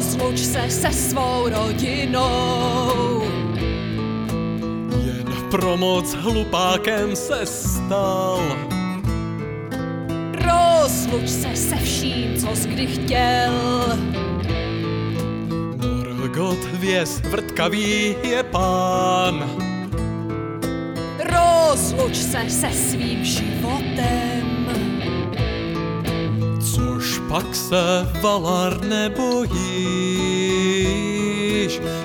Rozluč 0.05 0.39
se 0.39 0.71
se 0.71 0.93
svou 0.93 1.49
rodinou. 1.49 3.23
Jen 5.05 5.51
pro 5.51 5.77
moc 5.77 6.15
hlupákem 6.15 7.17
se 7.17 7.47
stal 7.47 8.41
rozluč 10.85 11.29
se 11.29 11.57
se 11.57 11.77
vším, 11.77 12.37
co 12.37 12.57
jsi 12.57 12.69
kdy 12.69 12.87
chtěl. 12.87 13.53
Morgot 15.77 16.65
věz 16.65 17.21
vrtkavý 17.21 18.17
je 18.23 18.43
pán. 18.43 19.51
Rozluč 21.19 22.17
se 22.17 22.51
se 22.51 22.71
svým 22.71 23.25
životem. 23.25 24.54
Což 27.05 27.21
pak 27.29 27.55
se 27.55 28.11
Valar 28.21 28.85
nebojíš, 28.85 29.61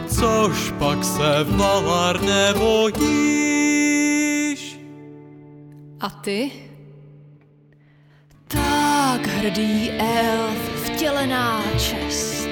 což 0.07 0.73
pak 0.79 1.03
se 1.03 1.43
Valar 1.43 2.21
nebojíš. 2.21 2.99
A 5.99 6.09
ty? 6.09 6.51
Tak 8.47 9.27
hrdý 9.27 9.91
elf, 9.91 10.59
vtělená 10.83 11.63
čest, 11.77 12.49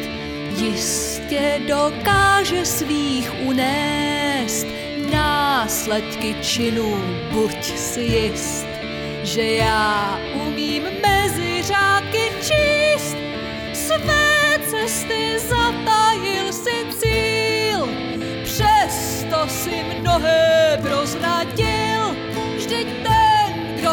jistě 0.58 1.62
dokáže 1.68 2.66
svých 2.66 3.32
unést 3.46 4.68
následky 5.12 6.36
činů, 6.42 6.98
buď 7.32 7.64
si 7.78 8.02
jist, 8.02 8.68
že 9.24 9.44
já 9.44 10.20
umím 10.34 10.84
mezi 10.84 11.17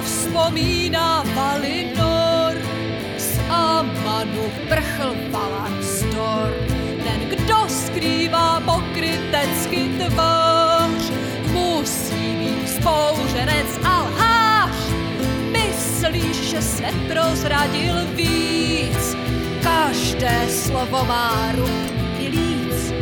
vzpomíná 0.05 1.25
Valinor, 1.35 2.55
z 3.19 3.39
Amanu 3.49 4.53
prchl 4.69 5.15
Valan 5.31 5.83
Stor. 5.83 6.55
Ten, 7.05 7.21
kdo 7.29 7.69
skrývá 7.69 8.61
pokrytecky 8.61 9.89
tvář, 9.99 11.13
musí 11.53 12.37
být 12.37 12.69
spouženec 12.69 13.81
a 13.85 14.03
lhář. 14.03 14.77
Myslíš, 15.53 16.37
že 16.37 16.63
se 16.63 16.89
prozradil 17.09 17.95
víc, 18.15 19.17
každé 19.63 20.47
slovo 20.49 21.05
má 21.05 21.53
rub 21.57 21.71
i 22.19 22.29
líc. 22.29 22.93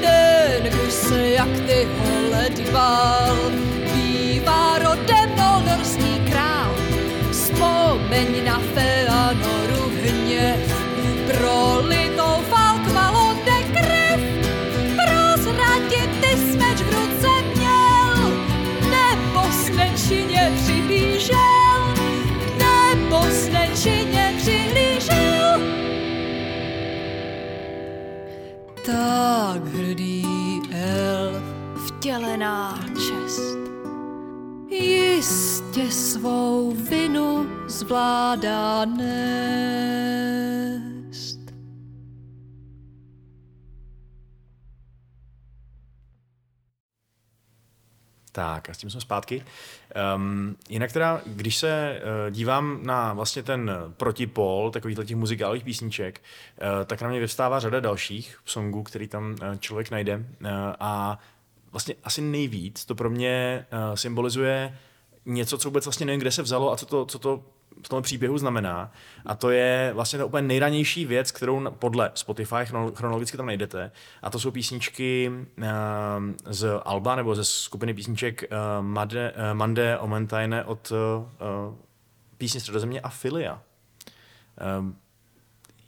Ten, 0.00 0.62
kdo 0.62 0.90
se 0.90 1.28
jak 1.28 1.50
ty 1.66 1.88
hole 1.98 2.48
dbal, 2.50 3.36
bývá 3.94 4.78
rodem. 4.78 5.17
Vzpomeň 8.08 8.44
na 8.44 8.58
Feanoru 8.58 9.92
hněv, 10.00 10.84
prolitou 11.26 12.42
Falkvalo 12.48 13.34
de 13.44 13.62
krev. 13.72 14.20
Prozradit 14.96 16.10
ty 16.20 16.36
smeč 16.36 16.80
v 16.80 16.90
ruce 16.94 17.28
měl, 17.56 18.32
nebo 18.90 19.52
snečině 19.52 20.52
přihlížel, 20.56 21.94
nebo 22.58 23.22
snečině 23.30 24.34
přihlížel. 24.36 25.60
Tak 28.86 29.64
hrdý 29.66 30.60
elf, 30.72 31.42
vtělená 31.86 32.80
čest, 32.94 33.58
jistě 34.70 35.90
svou 35.90 36.74
vinu 36.90 37.47
zvládá 37.88 38.84
nést. 38.84 39.08
Tak 48.32 48.70
a 48.70 48.74
s 48.74 48.78
tím 48.78 48.90
jsme 48.90 49.00
zpátky. 49.00 49.44
Um, 50.16 50.56
jinak 50.68 50.92
teda, 50.92 51.20
když 51.26 51.56
se 51.56 52.00
uh, 52.00 52.30
dívám 52.30 52.80
na 52.82 53.12
vlastně 53.12 53.42
ten 53.42 53.70
protipol 53.96 54.70
takovýchhle 54.70 55.04
těch 55.04 55.16
muzikálních 55.16 55.64
písniček, 55.64 56.20
uh, 56.20 56.66
tak 56.84 57.02
na 57.02 57.08
mě 57.08 57.20
vyvstává 57.20 57.60
řada 57.60 57.80
dalších 57.80 58.38
songů, 58.44 58.82
který 58.82 59.08
tam 59.08 59.30
uh, 59.30 59.36
člověk 59.58 59.90
najde 59.90 60.16
uh, 60.16 60.48
a 60.80 61.18
vlastně 61.70 61.94
asi 62.04 62.20
nejvíc 62.20 62.84
to 62.84 62.94
pro 62.94 63.10
mě 63.10 63.66
uh, 63.72 63.94
symbolizuje 63.94 64.78
něco, 65.26 65.58
co 65.58 65.68
vůbec 65.68 65.84
vlastně 65.86 66.06
nevím, 66.06 66.20
kde 66.20 66.30
se 66.30 66.42
vzalo 66.42 66.72
a 66.72 66.76
co 66.76 66.86
to, 66.86 67.06
co 67.06 67.18
to 67.18 67.44
v 67.84 67.88
tom 67.88 68.02
příběhu 68.02 68.38
znamená. 68.38 68.92
A 69.26 69.34
to 69.34 69.50
je 69.50 69.90
vlastně 69.94 70.18
ta 70.18 70.24
úplně 70.24 70.48
nejranější 70.48 71.06
věc, 71.06 71.30
kterou 71.30 71.70
podle 71.70 72.10
Spotify 72.14 72.56
chronologicky 72.94 73.36
tam 73.36 73.46
najdete. 73.46 73.90
A 74.22 74.30
to 74.30 74.38
jsou 74.38 74.50
písničky 74.50 75.30
uh, 75.58 75.64
z 76.46 76.68
Alba 76.84 77.16
nebo 77.16 77.34
ze 77.34 77.44
skupiny 77.44 77.94
písniček 77.94 78.42
uh, 78.42 78.84
Made, 78.84 79.32
uh, 79.32 79.38
Mande 79.52 79.98
Omentine 79.98 80.64
od 80.64 80.92
uh, 80.92 81.74
písně 82.38 82.60
Středozemě 82.60 83.00
a 83.00 83.08
Filia. 83.08 83.62
Um, 84.78 84.96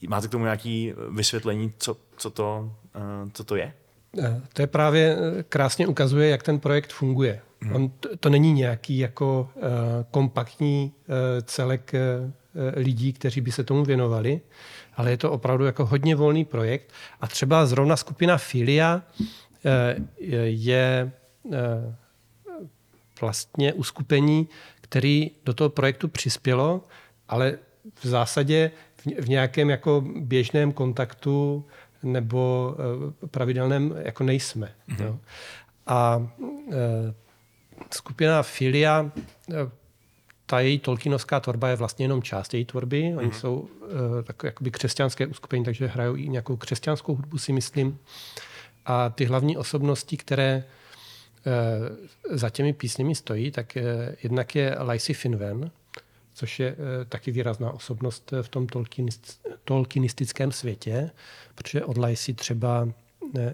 máte 0.08 0.28
k 0.28 0.30
tomu 0.30 0.44
nějaké 0.44 0.92
vysvětlení, 1.10 1.72
co, 1.78 1.96
co, 2.16 2.30
to, 2.30 2.72
uh, 2.96 3.30
co 3.32 3.44
to 3.44 3.56
je? 3.56 3.72
Eh, 4.18 4.42
to 4.52 4.62
je 4.62 4.66
právě 4.66 5.16
eh, 5.18 5.42
krásně 5.42 5.86
ukazuje, 5.86 6.28
jak 6.28 6.42
ten 6.42 6.58
projekt 6.58 6.92
funguje. 6.92 7.42
Hmm. 7.62 7.74
On 7.74 7.88
to, 7.90 8.16
to 8.16 8.30
není 8.30 8.52
nějaký 8.52 8.98
jako 8.98 9.48
uh, 9.54 9.62
kompaktní 10.10 10.92
uh, 11.08 11.14
celek 11.44 11.94
uh, 11.94 12.30
lidí, 12.76 13.12
kteří 13.12 13.40
by 13.40 13.52
se 13.52 13.64
tomu 13.64 13.84
věnovali, 13.84 14.40
ale 14.96 15.10
je 15.10 15.16
to 15.16 15.32
opravdu 15.32 15.64
jako 15.64 15.86
hodně 15.86 16.16
volný 16.16 16.44
projekt. 16.44 16.92
A 17.20 17.26
třeba 17.26 17.66
zrovna 17.66 17.96
skupina 17.96 18.38
Filia 18.38 19.02
uh, 19.20 19.22
je 20.44 21.12
uh, 21.42 21.54
vlastně 23.20 23.72
uskupení, 23.72 24.48
který 24.80 25.30
do 25.44 25.54
toho 25.54 25.70
projektu 25.70 26.08
přispělo, 26.08 26.84
ale 27.28 27.58
v 27.94 28.06
zásadě 28.06 28.70
v, 28.96 29.06
v 29.06 29.28
nějakém 29.28 29.70
jako 29.70 30.04
běžném 30.20 30.72
kontaktu 30.72 31.64
nebo 32.02 32.76
pravidelném 33.30 33.94
jako 33.98 34.24
nejsme. 34.24 34.72
Mm-hmm. 34.88 35.04
Jo. 35.04 35.18
A 35.86 36.28
skupina 37.94 38.42
Filia, 38.42 39.10
e, 39.50 39.54
ta 40.46 40.60
její 40.60 40.78
tolkienovská 40.78 41.40
tvorba 41.40 41.68
je 41.68 41.76
vlastně 41.76 42.04
jenom 42.04 42.22
část 42.22 42.54
její 42.54 42.64
tvorby. 42.64 43.14
Oni 43.16 43.28
mm-hmm. 43.28 43.40
jsou 43.40 43.68
e, 44.20 44.22
takové 44.22 44.48
jakoby 44.48 44.70
křesťanské 44.70 45.26
uskupení, 45.26 45.64
takže 45.64 45.86
hrajou 45.86 46.16
i 46.16 46.28
nějakou 46.28 46.56
křesťanskou 46.56 47.14
hudbu, 47.14 47.38
si 47.38 47.52
myslím. 47.52 47.98
A 48.86 49.10
ty 49.10 49.24
hlavní 49.24 49.56
osobnosti, 49.56 50.16
které 50.16 50.50
e, 50.50 50.64
za 52.36 52.50
těmi 52.50 52.72
písněmi 52.72 53.14
stojí, 53.14 53.50
tak 53.50 53.76
jednak 54.22 54.54
je 54.54 54.76
Lacey 54.78 55.14
Finven, 55.14 55.70
což 56.34 56.60
je 56.60 56.76
taky 57.08 57.30
výrazná 57.30 57.72
osobnost 57.72 58.32
v 58.42 58.48
tom 58.48 58.66
tolkienistickém 59.64 60.52
světě, 60.52 61.10
protože 61.54 61.84
od 61.84 61.98
Lajsi 61.98 62.34
třeba 62.34 62.88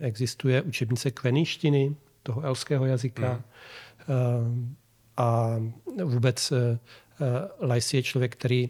existuje 0.00 0.62
učebnice 0.62 1.10
kveništiny, 1.10 1.96
toho 2.26 2.42
elského 2.42 2.86
jazyka. 2.86 3.32
Mm. 3.32 3.42
A 5.16 5.56
vůbec 6.04 6.52
Lajsi 7.60 7.96
je 7.96 8.02
člověk, 8.02 8.36
který 8.36 8.68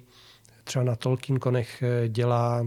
třeba 0.64 0.84
na 0.84 0.96
Tolkienkonech 0.96 1.82
dělá 2.08 2.66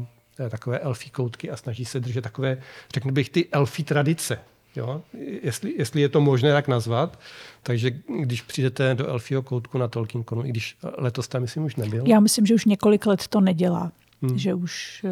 takové 0.49 0.79
elfí 0.79 1.09
koutky 1.09 1.51
a 1.51 1.57
snaží 1.57 1.85
se 1.85 1.99
držet 1.99 2.21
takové, 2.21 2.57
řekl 2.93 3.11
bych, 3.11 3.29
ty 3.29 3.47
elfí 3.51 3.83
tradice. 3.83 4.39
Jo? 4.75 5.01
Jestli, 5.41 5.73
jestli 5.77 6.01
je 6.01 6.09
to 6.09 6.21
možné 6.21 6.53
tak 6.53 6.67
nazvat. 6.67 7.19
Takže 7.63 7.91
když 8.23 8.41
přijdete 8.41 8.95
do 8.95 9.07
Elfího 9.07 9.41
koutku 9.41 9.77
na 9.77 9.87
Tolkienkonu, 9.87 10.45
i 10.45 10.49
když 10.49 10.77
letos 10.97 11.27
tam 11.27 11.41
myslím 11.41 11.63
už 11.63 11.75
nebyl. 11.75 12.03
Já 12.07 12.19
myslím, 12.19 12.45
že 12.45 12.53
už 12.53 12.65
několik 12.65 13.05
let 13.05 13.27
to 13.27 13.41
nedělá. 13.41 13.91
Hmm. 14.21 14.37
Že 14.37 14.53
už... 14.53 15.05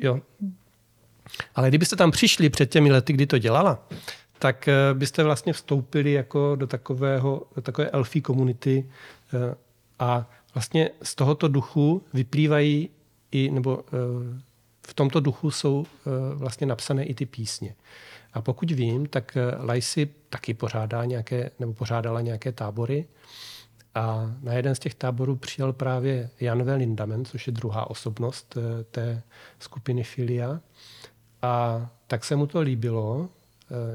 Jo. 0.00 0.20
Ale 1.54 1.68
kdybyste 1.68 1.96
tam 1.96 2.10
přišli 2.10 2.50
před 2.50 2.70
těmi 2.70 2.92
lety, 2.92 3.12
kdy 3.12 3.26
to 3.26 3.38
dělala, 3.38 3.88
tak 4.42 4.68
eh, 4.68 4.74
byste 4.94 5.24
vlastně 5.24 5.52
vstoupili 5.52 6.12
jako 6.12 6.56
do, 6.56 6.66
takového, 6.66 7.42
do 7.56 7.62
takové 7.62 7.90
elfí 7.90 8.20
komunity 8.20 8.90
eh, 9.34 9.54
a 9.98 10.30
vlastně 10.54 10.90
z 11.02 11.14
tohoto 11.14 11.48
duchu 11.48 12.02
vyplývají 12.12 12.90
i, 13.32 13.50
nebo 13.50 13.84
v 14.86 14.94
tomto 14.94 15.20
duchu 15.20 15.50
jsou 15.50 15.86
vlastně 16.34 16.66
napsané 16.66 17.04
i 17.04 17.14
ty 17.14 17.26
písně. 17.26 17.74
A 18.32 18.40
pokud 18.40 18.70
vím, 18.70 19.06
tak 19.06 19.36
eh, 19.36 19.64
Lajsi 19.64 20.10
taky 20.28 20.54
pořádá 20.54 21.04
nějaké, 21.04 21.50
nebo 21.58 21.72
pořádala 21.72 22.20
nějaké 22.20 22.52
tábory. 22.52 23.08
A 23.94 24.34
na 24.42 24.52
jeden 24.52 24.74
z 24.74 24.78
těch 24.78 24.94
táborů 24.94 25.36
přijel 25.36 25.72
právě 25.72 26.30
Jan 26.40 26.72
Lindamen, 26.76 27.24
což 27.24 27.46
je 27.46 27.52
druhá 27.52 27.90
osobnost 27.90 28.56
eh, 28.56 28.84
té 28.84 29.22
skupiny 29.58 30.02
Filia. 30.02 30.60
A 31.42 31.86
tak 32.06 32.24
se 32.24 32.36
mu 32.36 32.46
to 32.46 32.60
líbilo, 32.60 33.28
eh, 33.28 33.41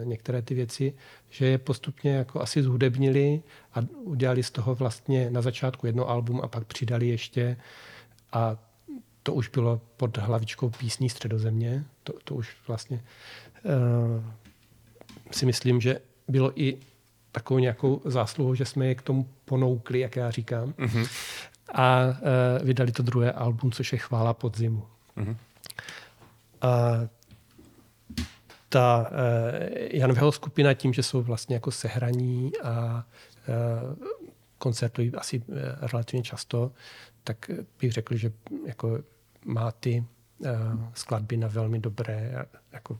některé 0.03 0.41
ty 0.41 0.53
věci, 0.53 0.93
že 1.30 1.45
je 1.45 1.57
postupně 1.57 2.11
jako 2.11 2.41
asi 2.41 2.63
zhudebnili 2.63 3.41
a 3.73 3.80
udělali 4.03 4.43
z 4.43 4.51
toho 4.51 4.75
vlastně 4.75 5.30
na 5.30 5.41
začátku 5.41 5.88
jedno 5.88 6.09
album 6.09 6.41
a 6.43 6.47
pak 6.47 6.63
přidali 6.63 7.07
ještě 7.07 7.57
a 8.32 8.57
to 9.23 9.34
už 9.34 9.47
bylo 9.47 9.82
pod 9.97 10.17
hlavičkou 10.17 10.69
písní 10.69 11.09
Středozemě. 11.09 11.84
To, 12.03 12.13
to 12.23 12.36
už 12.36 12.55
vlastně 12.67 13.03
uh, 13.63 14.23
si 15.32 15.45
myslím, 15.45 15.82
že 15.82 15.99
bylo 16.28 16.61
i 16.61 16.78
takovou 17.32 17.59
nějakou 17.59 18.01
zásluhou, 18.05 18.55
že 18.55 18.65
jsme 18.65 18.88
je 18.88 18.95
k 18.95 19.01
tomu 19.01 19.28
ponoukli, 19.45 19.99
jak 19.99 20.15
já 20.15 20.32
říkám. 20.32 20.73
Mm-hmm. 20.73 21.09
A 21.73 22.05
uh, 22.05 22.65
vydali 22.65 22.91
to 22.91 23.03
druhé 23.03 23.32
album, 23.32 23.71
což 23.71 23.93
je 23.93 23.99
Chvála 23.99 24.34
podzimu. 24.34 24.84
Mm-hmm. 25.17 25.36
A 26.61 26.67
ta 28.70 29.09
uh, 29.11 29.15
Janveho 29.91 30.32
skupina 30.32 30.74
tím, 30.74 30.93
že 30.93 31.03
jsou 31.03 31.22
vlastně 31.22 31.55
jako 31.55 31.72
sehraní 31.72 32.51
a 32.63 33.05
uh, 33.47 34.07
koncertují 34.57 35.15
asi 35.15 35.39
uh, 35.39 35.55
relativně 35.82 36.24
často, 36.24 36.72
tak 37.24 37.51
bych 37.80 37.91
řekl, 37.91 38.18
že 38.18 38.32
jako 38.65 38.99
má 39.45 39.72
ty 39.72 40.05
skladby 40.93 41.38
na 41.38 41.47
velmi 41.47 41.80
dobré, 41.80 42.45
jako, 42.72 42.99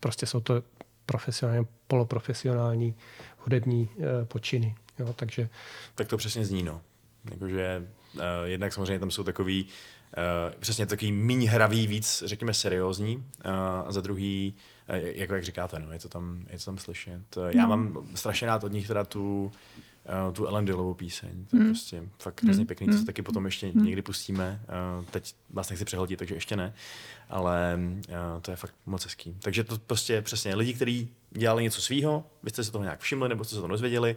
prostě 0.00 0.26
jsou 0.26 0.40
to 0.40 0.62
profesionální, 1.06 1.66
poloprofesionální 1.86 2.94
hudební 3.38 3.88
počiny. 4.24 4.74
Jo, 4.98 5.12
takže... 5.12 5.48
Tak 5.94 6.08
to 6.08 6.16
přesně 6.16 6.44
zní, 6.44 6.62
no. 6.62 6.80
Jakože 7.30 7.86
uh, 8.14 8.20
jednak 8.44 8.72
samozřejmě 8.72 8.98
tam 8.98 9.10
jsou 9.10 9.24
takový 9.24 9.64
uh, 9.64 10.60
přesně 10.60 10.86
takový 10.86 11.12
méně 11.12 11.50
hravý, 11.50 11.86
víc, 11.86 12.22
řekněme, 12.26 12.54
seriózní. 12.54 13.16
Uh, 13.16 13.22
a 13.86 13.92
za 13.92 14.00
druhý, 14.00 14.54
uh, 14.56 14.62
jako 14.88 15.34
jak 15.34 15.44
říkáte, 15.44 15.78
no, 15.78 15.92
je 15.92 15.98
to 15.98 16.08
tam, 16.08 16.46
je 16.50 16.58
to 16.58 16.64
tam 16.64 16.78
slyšet. 16.78 17.36
Uh, 17.36 17.48
já 17.48 17.62
no. 17.62 17.68
mám 17.68 18.06
strašně 18.14 18.46
rád 18.46 18.64
od 18.64 18.72
nich 18.72 18.86
teda 18.86 19.04
tu 19.04 19.52
uh, 20.26 20.32
tu 20.32 20.46
Ellen 20.46 20.64
Dillovou 20.64 20.94
píseň. 20.94 21.46
To 21.50 21.56
je 21.56 21.62
mm. 21.62 21.68
prostě 21.68 22.02
fakt 22.18 22.42
hrozně 22.42 22.62
mm. 22.62 22.66
pěkný, 22.66 22.86
to 22.86 22.92
se 22.92 22.98
hmm. 22.98 23.06
taky 23.06 23.22
potom 23.22 23.44
ještě 23.44 23.70
mm. 23.74 23.84
někdy 23.84 24.02
pustíme. 24.02 24.60
Uh, 24.98 25.04
teď 25.04 25.34
vás 25.50 25.70
nechci 25.70 25.84
přehodit, 25.84 26.18
takže 26.18 26.34
ještě 26.34 26.56
ne, 26.56 26.74
ale 27.28 27.78
uh, 28.08 28.40
to 28.42 28.50
je 28.50 28.56
fakt 28.56 28.74
moc 28.86 29.04
hezký. 29.04 29.36
Takže 29.42 29.64
to 29.64 29.78
prostě 29.78 30.22
přesně 30.22 30.54
lidi, 30.54 30.74
kteří 30.74 31.08
dělali 31.30 31.62
něco 31.62 31.80
svýho, 31.80 32.24
vy 32.42 32.50
jste 32.50 32.64
se 32.64 32.72
toho 32.72 32.84
nějak 32.84 33.00
všimli, 33.00 33.28
nebo 33.28 33.44
jste 33.44 33.54
se 33.54 33.60
to 33.60 33.68
dozvěděli, 33.68 34.16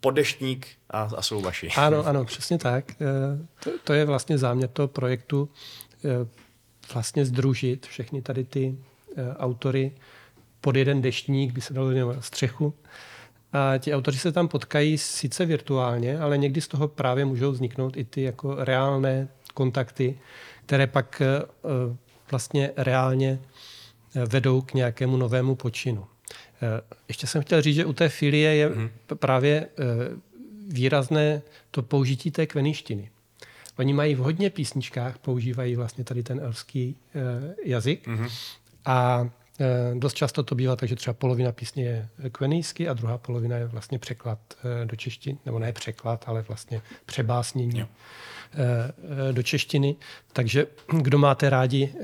podeštník 0.00 0.66
a, 0.90 1.02
a 1.16 1.22
jsou 1.22 1.40
vaši. 1.40 1.68
Ano, 1.68 2.06
ano, 2.06 2.24
přesně 2.24 2.58
tak. 2.58 2.84
To, 3.64 3.70
to 3.84 3.92
je 3.92 4.04
vlastně 4.04 4.38
záměr 4.38 4.68
toho 4.68 4.88
projektu, 4.88 5.48
vlastně 6.94 7.26
združit 7.26 7.86
všechny 7.86 8.22
tady 8.22 8.44
ty 8.44 8.76
autory 9.36 9.92
pod 10.60 10.76
jeden 10.76 11.02
deštník, 11.02 11.52
by 11.52 11.60
se 11.60 11.74
dalo 11.74 11.90
střechu, 12.20 12.74
a 13.52 13.78
ti 13.78 13.94
autoři 13.94 14.18
se 14.18 14.32
tam 14.32 14.48
potkají 14.48 14.98
sice 14.98 15.46
virtuálně, 15.46 16.18
ale 16.18 16.38
někdy 16.38 16.60
z 16.60 16.68
toho 16.68 16.88
právě 16.88 17.24
můžou 17.24 17.52
vzniknout 17.52 17.96
i 17.96 18.04
ty 18.04 18.22
jako 18.22 18.64
reálné 18.64 19.28
kontakty, 19.54 20.18
které 20.66 20.86
pak 20.86 21.22
eh, 21.22 21.46
vlastně 22.30 22.70
reálně 22.76 23.40
eh, 24.14 24.26
vedou 24.26 24.60
k 24.60 24.74
nějakému 24.74 25.16
novému 25.16 25.54
počinu. 25.54 26.06
Eh, 26.62 26.80
ještě 27.08 27.26
jsem 27.26 27.42
chtěl 27.42 27.62
říct, 27.62 27.76
že 27.76 27.84
u 27.84 27.92
té 27.92 28.08
filie 28.08 28.54
je 28.54 28.68
mm. 28.68 28.90
právě 29.14 29.68
výrazné 30.68 31.42
to 31.70 31.82
použití 31.82 32.30
té 32.30 32.46
kveništiny. 32.46 33.10
Oni 33.78 33.92
mají 33.92 34.14
v 34.14 34.18
hodně 34.18 34.50
písničkách, 34.50 35.18
používají 35.18 35.76
vlastně 35.76 36.04
tady 36.04 36.22
ten 36.22 36.40
elský 36.40 36.96
jazyk 37.64 38.06
mm. 38.06 38.28
A 38.84 39.26
Eh, 39.60 39.94
dost 39.98 40.14
často 40.14 40.42
to 40.42 40.54
bývá 40.54 40.76
tak, 40.76 40.88
že 40.88 40.96
třeba 40.96 41.14
polovina 41.14 41.52
písně 41.52 41.84
je 41.84 42.08
kvenijsky 42.32 42.88
a 42.88 42.92
druhá 42.92 43.18
polovina 43.18 43.56
je 43.56 43.66
vlastně 43.66 43.98
překlad 43.98 44.38
eh, 44.82 44.86
do 44.86 44.96
češtiny, 44.96 45.38
nebo 45.46 45.58
ne 45.58 45.72
překlad, 45.72 46.24
ale 46.26 46.42
vlastně 46.42 46.82
přebásnění 47.06 47.80
jo. 47.80 47.86
Eh, 48.54 49.32
do 49.32 49.42
češtiny. 49.42 49.96
Takže 50.32 50.66
kdo 51.02 51.18
máte 51.18 51.50
rádi 51.50 51.94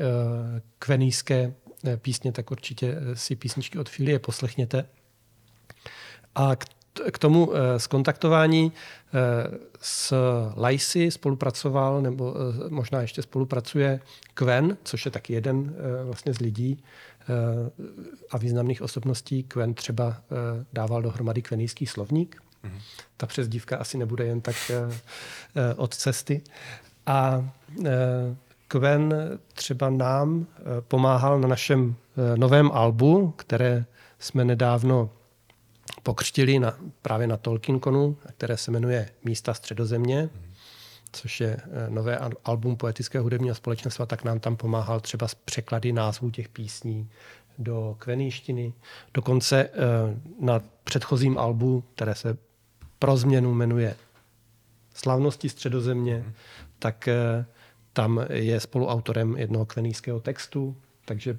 kvenijské 0.79 1.53
písně, 1.97 2.33
tak 2.33 2.51
určitě 2.51 2.97
si 3.15 3.37
písničky 3.37 3.79
od 3.79 3.89
Filie 3.89 4.19
poslechněte. 4.19 4.87
A 6.35 6.57
k 6.57 6.65
k 7.11 7.19
tomu 7.19 7.53
skontaktování 7.77 8.73
s 9.81 10.15
Lajsi 10.57 11.11
spolupracoval, 11.11 12.03
nebo 12.03 12.35
možná 12.69 13.01
ještě 13.01 13.23
spolupracuje 13.23 14.01
Kven, 14.35 14.77
což 14.85 15.05
je 15.05 15.11
taky 15.11 15.33
jeden 15.33 15.75
vlastně 16.05 16.35
z 16.35 16.39
lidí, 16.39 16.83
a 18.31 18.39
významných 18.39 18.83
osobností. 18.83 19.43
Quen 19.43 19.75
třeba 19.75 20.17
eh, 20.17 20.65
dával 20.73 21.03
dohromady 21.03 21.43
kvenijský 21.43 21.87
slovník. 21.87 22.43
Mm-hmm. 22.65 22.81
Ta 23.17 23.27
přezdívka 23.27 23.77
asi 23.77 23.99
nebude 23.99 24.25
jen 24.25 24.41
tak 24.41 24.57
eh, 24.71 25.01
eh, 25.57 25.75
od 25.75 25.95
cesty. 25.95 26.43
A 27.07 27.51
Quen 28.69 29.15
třeba 29.55 29.91
nám 29.91 30.47
pomáhal 30.81 31.41
na 31.41 31.49
našem 31.49 31.95
novém 32.37 32.71
albu, 32.73 33.35
které 33.37 33.85
jsme 34.19 34.45
nedávno 34.45 35.11
pokřtili 36.03 36.59
na, 36.59 36.79
právě 37.03 37.27
na 37.27 37.37
Tolkienkonu, 37.37 38.17
které 38.37 38.57
se 38.57 38.71
jmenuje 38.71 39.11
Místa 39.25 39.55
středozemě, 39.55 40.31
což 41.13 41.41
je 41.41 41.57
eh, 41.63 41.91
nové 41.91 42.19
al- 42.19 42.37
album 42.45 42.77
poetického 42.77 43.23
hudebního 43.23 43.55
společenstva, 43.55 44.07
tak 44.07 44.25
nám 44.25 44.41
tam 44.41 44.57
pomáhal 44.57 45.01
třeba 45.01 45.29
s 45.29 45.35
překlady 45.35 45.93
názvů 45.93 46.31
těch 46.31 46.49
písní 46.49 47.11
do 47.59 47.97
kvenýštiny. 47.99 48.73
Dokonce 49.15 49.61
eh, 49.65 49.71
na 50.41 50.63
předchozím 50.85 51.39
albu, 51.39 51.85
které 51.95 52.15
se 52.15 52.37
pro 52.99 53.17
změnu 53.17 53.55
jmenuje 53.55 53.97
Slavnosti 54.95 55.49
středozemě, 55.49 56.25
tak 56.79 57.09
eh, 57.09 57.47
tam 57.93 58.27
je 58.31 58.61
spoluautorem 58.61 59.37
jednoho 59.37 59.67
kvenýského 59.67 60.21
textu, 60.21 60.77
takže 61.05 61.39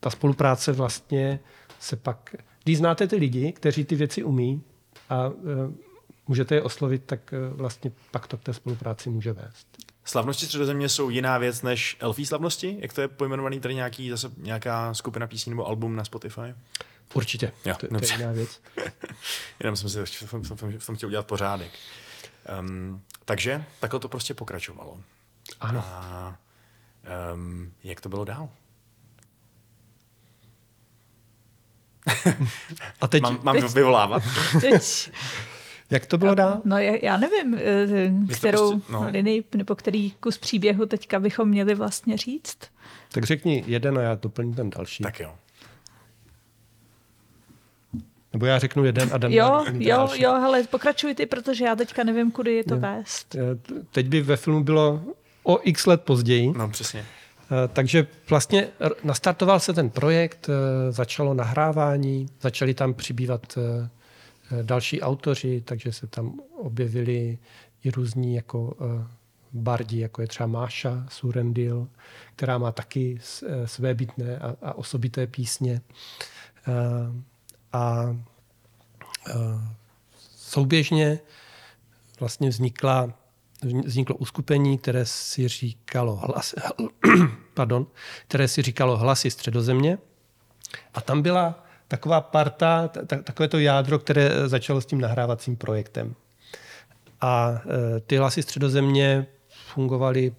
ta 0.00 0.10
spolupráce 0.10 0.72
vlastně 0.72 1.40
se 1.80 1.96
pak... 1.96 2.34
Když 2.64 2.78
znáte 2.78 3.06
ty 3.06 3.16
lidi, 3.16 3.52
kteří 3.52 3.84
ty 3.84 3.94
věci 3.94 4.22
umí 4.22 4.62
a 5.10 5.26
e, 5.26 5.30
můžete 6.28 6.54
je 6.54 6.62
oslovit, 6.62 7.02
tak 7.06 7.32
e, 7.32 7.48
vlastně 7.48 7.92
pak 8.10 8.26
to 8.26 8.36
k 8.36 8.42
té 8.42 8.54
spolupráci 8.54 9.10
může 9.10 9.32
vést. 9.32 9.66
Slavnosti 10.04 10.46
středozemě 10.46 10.88
jsou 10.88 11.10
jiná 11.10 11.38
věc 11.38 11.62
než 11.62 11.96
elfí 12.00 12.26
slavnosti? 12.26 12.76
Jak 12.80 12.92
to 12.92 13.00
je 13.00 13.08
pojmenovaný 13.08 13.60
tady 13.60 13.74
nějaký, 13.74 14.10
zase 14.10 14.30
nějaká 14.36 14.94
skupina 14.94 15.26
písní 15.26 15.50
nebo 15.50 15.66
album 15.66 15.96
na 15.96 16.04
Spotify? 16.04 16.54
Určitě. 17.14 17.52
Jo, 17.64 17.74
to, 17.80 17.88
to 17.88 18.04
je 18.04 18.12
jiná 18.16 18.32
věc. 18.32 18.60
Jenom 19.60 19.76
jsem 19.76 19.90
si 19.90 20.26
v 20.26 20.30
tom, 20.30 20.42
v 20.42 20.48
tom, 20.48 20.78
v 20.78 20.86
tom 20.86 20.96
chtěl 20.96 21.06
udělat 21.08 21.26
pořádek. 21.26 21.72
Um, 22.60 23.02
takže 23.24 23.64
takhle 23.80 24.00
to 24.00 24.08
prostě 24.08 24.34
pokračovalo. 24.34 25.00
Ano. 25.60 25.84
A 25.86 26.38
um, 27.34 27.72
jak 27.84 28.00
to 28.00 28.08
bylo 28.08 28.24
dál? 28.24 28.48
A 33.00 33.08
teď, 33.08 33.22
Mám, 33.22 33.38
mám 33.42 33.56
vyvolávat? 33.74 34.22
Teď, 34.60 35.10
jak 35.90 36.06
to 36.06 36.18
bylo 36.18 36.34
dál? 36.34 36.60
no 36.64 36.78
já, 36.78 37.16
nevím, 37.16 37.54
eh, 37.58 38.34
kterou 38.34 38.70
prostě- 38.70 38.92
no. 38.92 39.10
linii 39.10 39.44
nebo 39.54 39.74
který 39.74 40.10
kus 40.10 40.38
příběhu 40.38 40.86
teďka 40.86 41.18
bychom 41.20 41.48
měli 41.48 41.74
vlastně 41.74 42.16
říct. 42.16 42.58
Tak 43.12 43.24
řekni 43.24 43.64
jeden 43.66 43.98
a 43.98 44.02
já 44.02 44.14
doplním 44.14 44.54
ten 44.54 44.70
další. 44.70 45.02
tak 45.02 45.20
jo. 45.20 45.34
Nebo 48.32 48.46
já 48.46 48.58
řeknu 48.58 48.84
jeden 48.84 49.10
a 49.12 49.18
Dan 49.18 49.32
Jo, 49.32 49.64
jo, 49.72 49.96
další. 49.96 50.22
jo, 50.22 50.32
hele, 50.32 50.62
pokračuj 50.64 51.14
ty, 51.14 51.26
protože 51.26 51.64
já 51.64 51.76
teďka 51.76 52.04
nevím, 52.04 52.30
kudy 52.30 52.54
je 52.54 52.64
to 52.64 52.76
vést. 52.76 53.34
E, 53.34 53.40
Teď 53.90 54.06
by 54.08 54.20
ve 54.20 54.36
filmu 54.36 54.64
bylo 54.64 55.02
o 55.42 55.58
x 55.62 55.86
let 55.86 56.00
později. 56.02 56.52
No 56.56 56.68
přesně. 56.68 57.04
Eh, 57.50 57.68
Takže 57.68 58.06
vlastně 58.28 58.68
nastartoval 59.04 59.60
se 59.60 59.72
ten 59.72 59.90
projekt, 59.90 60.48
eh, 60.48 60.92
začalo 60.92 61.34
nahrávání, 61.34 62.26
začali 62.40 62.74
tam 62.74 62.94
přibývat 62.94 63.58
eh, 63.58 63.88
další 64.62 65.02
autoři, 65.02 65.62
takže 65.64 65.92
se 65.92 66.06
tam 66.06 66.40
objevili 66.56 67.38
i 67.84 67.90
různí 67.90 68.34
jako 68.34 68.76
bardi, 69.52 70.00
jako 70.00 70.22
je 70.22 70.28
třeba 70.28 70.46
Máša 70.46 71.06
Surendil, 71.10 71.88
která 72.36 72.58
má 72.58 72.72
taky 72.72 73.18
své 73.64 73.94
bytné 73.94 74.38
a, 74.38 74.72
osobité 74.72 75.26
písně. 75.26 75.80
A 77.72 78.16
souběžně 80.36 81.18
vlastně 82.20 82.48
vznikla, 82.48 83.12
vzniklo 83.64 84.16
uskupení, 84.16 84.78
které 84.78 85.06
si 85.06 85.48
říkalo 85.48 86.16
hlas, 86.16 86.54
pardon, 87.54 87.86
které 88.28 88.48
si 88.48 88.62
říkalo 88.62 88.96
Hlasy 88.96 89.30
středozemě. 89.30 89.98
A 90.94 91.00
tam 91.00 91.22
byla 91.22 91.64
taková 91.88 92.20
parta, 92.20 92.88
ta- 92.88 93.04
ta- 93.06 93.22
takové 93.22 93.48
to 93.48 93.58
jádro, 93.58 93.98
které 93.98 94.30
začalo 94.48 94.80
s 94.80 94.86
tím 94.86 95.00
nahrávacím 95.00 95.56
projektem. 95.56 96.14
A 97.20 97.50
e, 97.96 98.00
ty 98.00 98.16
hlasy 98.16 98.42
středozemě 98.42 99.26
fungovaly 99.72 100.34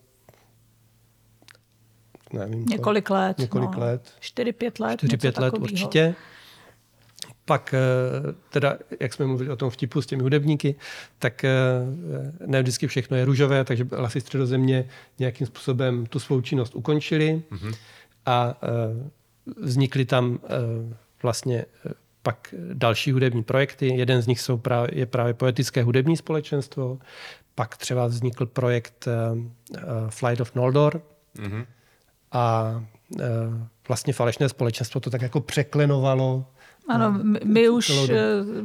nevím, 2.34 2.54
kolik- 2.66 2.70
Několik 2.70 3.10
let. 3.10 3.38
Několik 3.38 3.72
no. 3.76 3.80
let. 3.80 4.14
Čtyři, 4.20 4.52
pět 4.54 4.80
let. 4.80 4.98
4 5.00 5.12
něco 5.12 5.22
pět 5.22 5.38
let 5.38 5.52
takovýho. 5.52 5.64
určitě. 5.74 6.16
Pak, 7.52 7.74
eh, 7.74 7.80
teda, 8.50 8.78
jak 9.00 9.14
jsme 9.14 9.26
mluvili 9.26 9.50
o 9.50 9.56
tom 9.56 9.70
vtipu 9.70 10.02
s 10.02 10.06
těmi 10.06 10.24
hudebníky, 10.24 10.76
tak 11.20 11.44
eh, 11.44 11.52
ne 12.46 12.62
vždycky 12.62 12.88
všechno 12.88 13.18
je 13.18 13.26
růžové, 13.26 13.66
takže 13.66 13.88
hlasy 13.92 14.22
středozemě 14.22 14.88
nějakým 15.20 15.48
způsobem 15.48 16.06
tu 16.06 16.20
svou 16.20 16.42
činnost 16.42 16.76
ukončili 16.76 17.42
mm-hmm. 17.52 17.76
a 18.26 18.58
eh, 18.64 19.12
vznikly 19.62 20.06
tam 20.06 20.40
vlastně 21.24 21.66
pak 22.24 22.54
další 22.74 23.12
hudební 23.12 23.44
projekty. 23.44 23.88
Jeden 23.96 24.22
z 24.22 24.28
nich 24.28 24.42
jsou 24.42 24.58
právě, 24.58 25.00
je 25.00 25.06
právě 25.06 25.34
poetické 25.34 25.84
hudební 25.84 26.18
společenstvo, 26.18 27.00
pak 27.56 27.78
třeba 27.78 28.08
vznikl 28.08 28.46
projekt 28.46 29.08
Flight 30.10 30.42
of 30.42 30.56
Noldor, 30.56 31.02
Mhm. 31.38 31.66
a 32.32 32.74
vlastně 33.88 34.14
falešné 34.14 34.50
společenstvo 34.50 35.02
to 35.02 35.10
tak 35.10 35.22
jako 35.22 35.42
překlenovalo. 35.42 36.46
Ano, 36.88 37.12
my, 37.24 37.40
my 37.44 37.70
už 37.70 37.90
eh, 38.10 38.16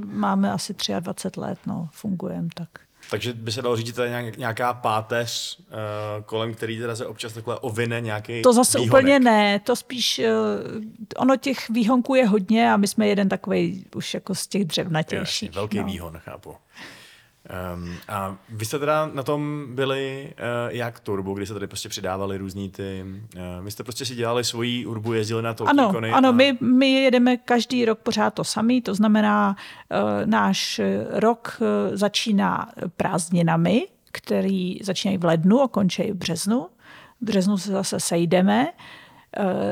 máme 0.04 0.52
asi 0.52 0.74
23 1.00 1.40
let, 1.40 1.58
no, 1.66 1.88
fungujeme 1.92 2.48
tak. 2.54 2.68
Takže 3.10 3.32
by 3.32 3.52
se 3.52 3.62
dalo 3.62 3.76
říct, 3.76 3.86
že 3.86 3.92
to 3.92 4.02
je 4.02 4.08
nějak- 4.08 4.36
nějaká 4.36 4.74
páteř, 4.74 5.58
uh, 5.58 6.24
kolem 6.24 6.54
který 6.54 6.78
teda 6.78 6.96
se 6.96 7.06
občas 7.06 7.32
takhle 7.32 7.58
ovine 7.58 8.00
nějaký 8.00 8.42
To 8.42 8.52
zase 8.52 8.78
výhonek. 8.78 8.92
úplně 9.04 9.20
ne, 9.20 9.58
to 9.60 9.76
spíš, 9.76 10.18
eh, 10.18 10.32
ono 11.16 11.36
těch 11.36 11.68
výhonků 11.70 12.14
je 12.14 12.26
hodně 12.26 12.72
a 12.72 12.76
my 12.76 12.86
jsme 12.88 13.06
jeden 13.08 13.28
takový 13.28 13.84
už 13.94 14.14
jako 14.14 14.34
z 14.34 14.46
těch 14.46 14.60
Jasně, 14.60 14.68
dřevnatějších. 14.68 15.52
velký 15.54 15.78
no. 15.78 15.84
výhon, 15.84 16.18
chápu. 16.18 16.54
Um, 17.74 17.94
a 18.08 18.36
vy 18.48 18.64
jste 18.64 18.78
teda 18.78 19.10
na 19.14 19.22
tom 19.22 19.66
byli 19.70 20.32
uh, 20.38 20.74
jak 20.74 21.00
turbo, 21.00 21.34
kdy 21.34 21.46
se 21.46 21.54
tady 21.54 21.66
prostě 21.66 21.88
přidávali 21.88 22.38
různí 22.38 22.70
ty... 22.70 23.04
Uh, 23.36 23.64
vy 23.64 23.70
jste 23.70 23.84
prostě 23.84 24.04
si 24.04 24.14
dělali 24.14 24.44
svoji 24.44 24.86
urbu, 24.86 25.12
jezdili 25.12 25.42
na 25.42 25.54
to 25.54 25.68
Ano, 25.68 25.92
ano 26.12 26.28
a... 26.28 26.32
my, 26.32 26.58
my 26.60 26.92
jedeme 26.92 27.36
každý 27.36 27.84
rok 27.84 27.98
pořád 27.98 28.34
to 28.34 28.44
samý, 28.44 28.82
to 28.82 28.94
znamená, 28.94 29.56
uh, 29.90 30.26
náš 30.26 30.80
rok 31.10 31.60
začíná 31.92 32.68
prázdninami, 32.96 33.86
který 34.12 34.78
začínají 34.82 35.18
v 35.18 35.24
lednu 35.24 35.60
a 35.62 35.68
končí 35.68 36.12
v 36.12 36.14
březnu. 36.14 36.66
V 37.20 37.24
březnu 37.24 37.58
se 37.58 37.72
zase 37.72 38.00
sejdeme, 38.00 38.66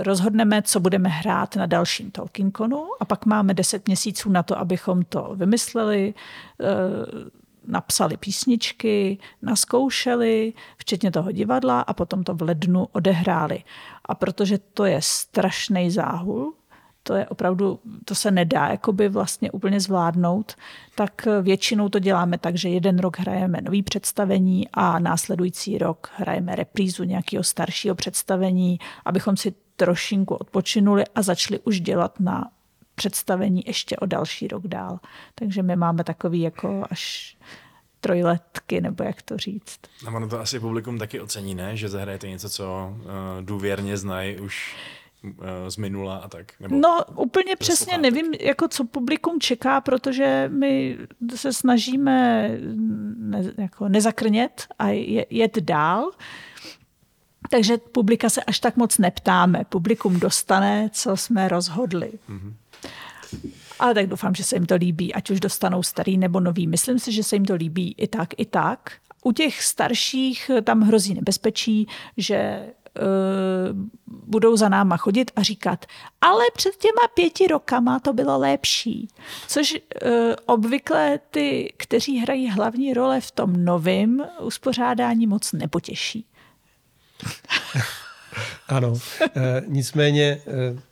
rozhodneme, 0.03 0.63
co 0.63 0.81
budeme 0.81 1.09
hrát 1.09 1.57
na 1.57 1.67
dalším 1.67 2.11
Tolkienkonu 2.11 2.87
a 3.01 3.05
pak 3.05 3.27
máme 3.27 3.55
10 3.55 3.87
měsíců 3.87 4.31
na 4.31 4.43
to, 4.43 4.59
abychom 4.59 5.05
to 5.05 5.33
vymysleli, 5.35 6.15
napsali 7.67 8.17
písničky, 8.17 9.19
naskoušeli, 9.43 10.53
včetně 10.77 11.11
toho 11.11 11.33
divadla 11.33 11.81
a 11.81 11.93
potom 11.93 12.25
to 12.25 12.35
v 12.35 12.43
lednu 12.43 12.87
odehráli. 12.93 13.63
A 14.05 14.15
protože 14.15 14.59
to 14.59 14.85
je 14.85 14.99
strašný 15.03 15.91
záhul, 15.91 16.55
to 17.03 17.15
je 17.15 17.27
opravdu, 17.29 17.81
to 18.05 18.15
se 18.15 18.31
nedá 18.31 18.69
jakoby 18.69 19.09
vlastně 19.09 19.51
úplně 19.51 19.81
zvládnout, 19.81 20.55
tak 20.95 21.27
většinou 21.43 21.89
to 21.89 21.99
děláme 21.99 22.39
tak, 22.39 22.57
že 22.57 22.69
jeden 22.69 22.99
rok 22.99 23.19
hrajeme 23.19 23.61
nový 23.61 23.83
představení 23.83 24.69
a 24.73 24.99
následující 24.99 25.79
rok 25.79 26.11
hrajeme 26.17 26.57
reprízu 26.57 27.05
nějakého 27.05 27.45
staršího 27.45 27.95
představení, 27.95 28.79
abychom 29.05 29.37
si 29.37 29.55
trošinku 29.77 30.35
odpočinuli 30.35 31.05
a 31.15 31.23
začali 31.23 31.61
už 31.61 31.81
dělat 31.81 32.21
na 32.21 32.51
představení 32.95 33.63
ještě 33.67 33.97
o 33.97 34.07
další 34.07 34.49
rok 34.49 34.67
dál. 34.67 35.01
Takže 35.35 35.63
my 35.63 35.77
máme 35.77 36.05
takový 36.05 36.41
jako 36.41 36.85
až 36.91 37.37
trojletky, 38.01 38.81
nebo 38.81 39.05
jak 39.05 39.23
to 39.23 39.39
říct. 39.39 39.81
A 40.07 40.11
ono 40.11 40.29
to 40.29 40.41
asi 40.41 40.61
publikum 40.61 40.99
taky 40.99 41.21
ocení, 41.21 41.55
ne? 41.55 41.77
Že 41.77 41.89
zahrajete 41.89 42.29
něco, 42.29 42.49
co 42.49 42.95
uh, 42.97 43.03
důvěrně 43.41 43.97
znají 43.97 44.41
už 44.41 44.77
uh, 45.23 45.31
z 45.69 45.77
minula 45.77 46.17
a 46.17 46.29
tak. 46.29 46.61
Nebo... 46.61 46.77
No 46.77 47.05
úplně 47.17 47.57
přesně 47.57 47.85
sluchátek. 47.85 48.03
nevím, 48.03 48.35
jako 48.41 48.69
co 48.69 48.85
publikum 48.85 49.41
čeká, 49.41 49.81
protože 49.81 50.51
my 50.53 50.99
se 51.35 51.53
snažíme 51.53 52.49
ne, 53.17 53.53
jako 53.59 53.89
nezakrnět 53.89 54.67
a 54.79 54.89
je- 54.89 55.27
jet 55.31 55.59
dál. 55.59 56.11
Takže 57.51 57.79
publika 57.79 58.31
se 58.31 58.43
až 58.43 58.59
tak 58.61 58.77
moc 58.77 58.99
neptáme. 58.99 59.65
Publikum 59.69 60.21
dostane, 60.21 60.91
co 60.93 61.17
jsme 61.17 61.49
rozhodli. 61.49 62.13
Ale 63.79 63.95
tak 63.95 64.07
doufám, 64.07 64.35
že 64.35 64.45
se 64.45 64.57
jim 64.57 64.67
to 64.67 64.75
líbí, 64.75 65.15
ať 65.15 65.31
už 65.31 65.41
dostanou 65.41 65.83
starý 65.83 66.19
nebo 66.19 66.41
nový. 66.41 66.67
Myslím 66.67 66.99
si, 66.99 67.13
že 67.13 67.23
se 67.23 67.37
jim 67.37 67.45
to 67.45 67.55
líbí 67.55 67.95
i 67.99 68.09
tak, 68.09 68.29
i 68.37 68.45
tak. 68.45 68.93
U 69.23 69.33
těch 69.33 69.63
starších 69.63 70.51
eh, 70.51 70.63
tam 70.63 70.81
hrozí 70.81 71.15
nebezpečí, 71.15 71.89
že 72.17 72.67
uh, 73.01 73.07
budou 74.07 74.57
za 74.57 74.69
náma 74.69 74.97
chodit 74.97 75.31
a 75.37 75.43
říkat, 75.43 75.87
ale 76.21 76.45
před 76.57 76.77
těma 76.77 77.09
pěti 77.15 77.47
rokama 77.47 78.01
to 78.01 78.13
bylo 78.13 78.39
lepší. 78.39 79.09
Což 79.49 79.73
uh, 79.73 79.79
obvykle 80.47 81.19
ty, 81.31 81.73
kteří 81.77 82.19
hrají 82.19 82.51
hlavní 82.51 82.95
role 82.95 83.21
v 83.21 83.31
tom 83.31 83.65
novém 83.65 84.27
uspořádání, 84.41 85.27
moc 85.27 85.53
nepotěší. 85.53 86.27
Ano, 88.69 88.95
e, 89.37 89.63
nicméně 89.67 90.25
e, 90.25 90.41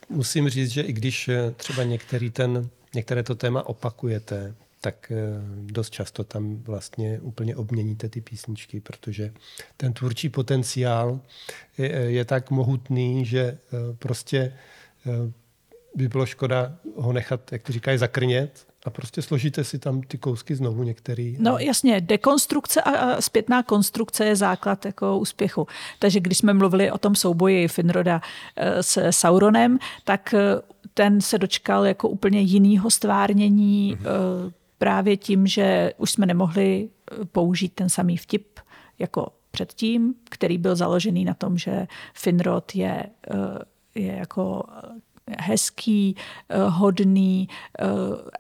musím 0.08 0.48
říct, 0.48 0.70
že 0.70 0.82
i 0.82 0.92
když 0.92 1.28
e, 1.28 1.50
třeba 1.50 1.82
některý 1.82 2.30
ten 2.30 2.68
některé 2.94 3.22
to 3.22 3.34
téma 3.34 3.66
opakujete, 3.66 4.54
tak 4.80 5.12
eh, 5.12 5.16
dost 5.56 5.90
často 5.90 6.24
tam 6.24 6.56
vlastně 6.56 7.20
úplně 7.20 7.56
obměníte 7.56 8.08
ty 8.08 8.20
písničky, 8.20 8.80
protože 8.80 9.32
ten 9.76 9.92
tvůrčí 9.92 10.28
potenciál 10.28 11.20
je, 11.78 11.88
je 11.90 12.24
tak 12.24 12.50
mohutný, 12.50 13.24
že 13.24 13.40
eh, 13.40 13.58
prostě 13.98 14.38
eh, 15.06 15.32
by 15.94 16.08
bylo 16.08 16.26
škoda 16.26 16.76
ho 16.96 17.12
nechat, 17.12 17.52
jak 17.52 17.62
to 17.62 17.72
říkají, 17.72 17.98
zakrnět 17.98 18.66
a 18.84 18.90
prostě 18.90 19.22
složíte 19.22 19.64
si 19.64 19.78
tam 19.78 20.00
ty 20.02 20.18
kousky 20.18 20.54
znovu 20.54 20.82
některý. 20.82 21.36
No 21.38 21.58
jasně, 21.58 22.00
dekonstrukce 22.00 22.82
a 22.82 23.20
zpětná 23.20 23.62
konstrukce 23.62 24.24
je 24.24 24.36
základ 24.36 24.84
jako 24.84 25.18
úspěchu. 25.18 25.66
Takže 25.98 26.20
když 26.20 26.38
jsme 26.38 26.54
mluvili 26.54 26.90
o 26.90 26.98
tom 26.98 27.14
souboji 27.14 27.68
Finroda 27.68 28.20
s 28.80 29.10
Sauronem, 29.10 29.78
tak 30.04 30.34
ten 30.94 31.20
se 31.20 31.38
dočkal 31.38 31.86
jako 31.86 32.08
úplně 32.08 32.40
jinýho 32.40 32.90
stvárnění 32.90 33.96
mm-hmm 33.96 34.52
právě 34.82 35.16
tím, 35.16 35.46
že 35.46 35.92
už 35.96 36.10
jsme 36.10 36.26
nemohli 36.26 36.88
eh, 36.88 37.24
použít 37.24 37.72
ten 37.72 37.88
samý 37.88 38.16
vtip 38.16 38.60
jako 38.98 39.28
předtím, 39.50 40.14
který 40.30 40.58
byl 40.58 40.76
založený 40.76 41.24
na 41.24 41.34
tom, 41.34 41.58
že 41.58 41.86
Finrod 42.14 42.74
je, 42.74 43.06
eh, 43.30 43.58
je 43.94 44.12
jako 44.12 44.64
eh, 44.68 45.00
hezký, 45.38 46.16
hodný 46.68 47.48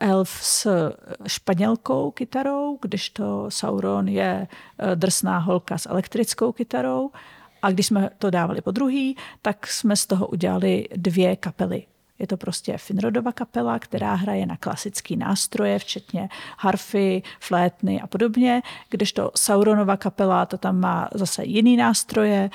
elf 0.00 0.30
s 0.30 0.68
španělkou 1.26 2.10
kytarou, 2.10 2.78
kdežto 2.82 3.46
Sauron 3.48 4.08
je 4.08 4.48
drsná 4.94 5.38
holka 5.38 5.78
s 5.78 5.88
elektrickou 5.88 6.52
kytarou. 6.52 7.10
A 7.62 7.70
když 7.70 7.86
jsme 7.86 8.10
to 8.18 8.30
dávali 8.30 8.60
po 8.60 8.70
druhý, 8.70 9.16
tak 9.42 9.66
jsme 9.66 9.96
z 9.96 10.06
toho 10.06 10.26
udělali 10.26 10.88
dvě 10.96 11.36
kapely. 11.36 11.86
Je 12.18 12.26
to 12.26 12.36
prostě 12.36 12.78
Finrodova 12.78 13.32
kapela, 13.32 13.78
která 13.78 14.14
hraje 14.14 14.46
na 14.46 14.56
klasické 14.56 15.16
nástroje, 15.16 15.78
včetně 15.78 16.28
harfy, 16.58 17.22
flétny 17.40 18.00
a 18.00 18.06
podobně, 18.06 18.62
kdežto 18.90 19.30
Sauronova 19.36 19.96
kapela, 19.96 20.46
to 20.46 20.58
tam 20.58 20.80
má 20.80 21.08
zase 21.14 21.44
jiný 21.44 21.76
nástroje 21.76 22.50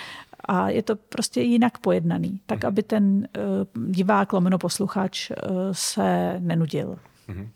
a 0.48 0.70
je 0.70 0.84
to 0.84 0.96
prostě 0.96 1.42
jinak 1.42 1.78
pojednaný, 1.78 2.40
tak 2.46 2.66
aby 2.66 2.84
ten 2.84 3.28
uh, 3.76 3.84
divák, 3.92 4.34
lomeno 4.34 4.58
posluchač 4.58 5.32
uh, 5.32 5.36
se 5.72 6.36
nenudil. 6.40 6.98
Mm-hmm. 7.30 7.50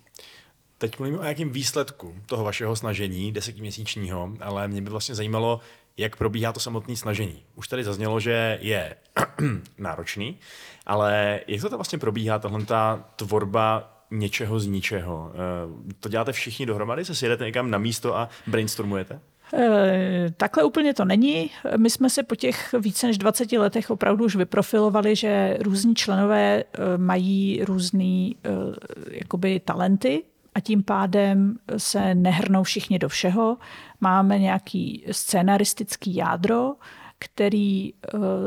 Teď 0.78 1.00
mluvíme 1.00 1.20
o 1.20 1.22
nějakém 1.22 1.50
výsledku 1.50 2.16
toho 2.26 2.44
vašeho 2.44 2.76
snažení, 2.76 3.32
desetiměsíčního, 3.32 4.34
ale 4.39 4.68
mě 4.68 4.82
by 4.82 4.89
vlastně 4.89 5.16
zajímalo, 5.16 5.60
jak 5.98 6.16
probíhá 6.16 6.54
to 6.54 6.60
samotné 6.60 6.96
snažení. 6.96 7.44
Už 7.56 7.68
tady 7.68 7.84
zaznělo, 7.84 8.20
že 8.20 8.58
je 8.62 8.96
náročný, 9.78 10.38
ale 10.86 11.39
jak 11.48 11.62
to 11.62 11.78
vlastně 11.78 12.00
probíhá, 12.00 12.39
tahle 12.39 12.66
ta 12.66 13.06
tvorba 13.16 13.98
něčeho 14.12 14.60
z 14.60 14.68
ničeho? 14.68 15.32
Eh, 15.34 15.94
to 16.00 16.10
děláte 16.10 16.32
všichni 16.32 16.66
dohromady? 16.66 17.06
Se 17.06 17.16
sjedete 17.16 17.46
někam 17.46 17.72
na 17.72 17.78
místo 17.78 18.18
a 18.18 18.30
brainstormujete? 18.48 19.20
Eh, 19.54 20.34
takhle 20.38 20.64
úplně 20.64 20.93
to 20.93 21.06
není. 21.06 21.52
My 21.78 21.89
jsme 21.89 22.10
se 22.10 22.24
po 22.24 22.36
těch 22.36 22.76
více 22.80 23.08
než 23.08 23.18
20 23.18 23.52
letech 23.52 23.89
opravdu 23.89 24.26
už 24.26 24.36
vyprofilovali, 24.36 25.16
že 25.16 25.58
různí 25.62 25.95
členové 25.95 26.64
eh, 26.64 26.97
mají 26.97 27.64
různý 27.64 28.36
jakoby 29.12 29.60
talenty 29.60 30.24
a 30.56 30.60
tím 30.60 30.84
pádem 30.84 31.58
se 31.78 32.16
nehrnou 32.16 32.64
všichni 32.64 32.99
do 32.99 33.10
všeho. 33.10 33.58
Máme 34.02 34.39
nějaký 34.39 35.04
scénaristický 35.12 36.16
jádro, 36.16 36.74
který 37.20 37.93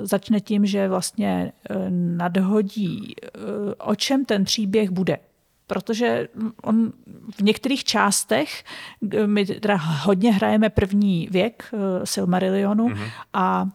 začne 0.02 0.40
tím, 0.40 0.66
že 0.66 0.88
vlastně 0.88 1.52
nadhodí, 1.90 3.14
o 3.78 3.94
čem 3.94 4.24
ten 4.24 4.44
příběh 4.44 4.90
bude. 4.90 5.18
Protože 5.66 6.28
on 6.62 6.92
v 7.36 7.40
některých 7.40 7.84
částech, 7.84 8.64
my 9.26 9.46
teda 9.46 9.76
hodně 9.76 10.32
hrajeme 10.32 10.70
první 10.70 11.28
věk 11.30 11.68
uh, 11.72 11.80
Silmarillionu 12.04 12.88
mm-hmm. 12.88 13.10
a 13.32 13.68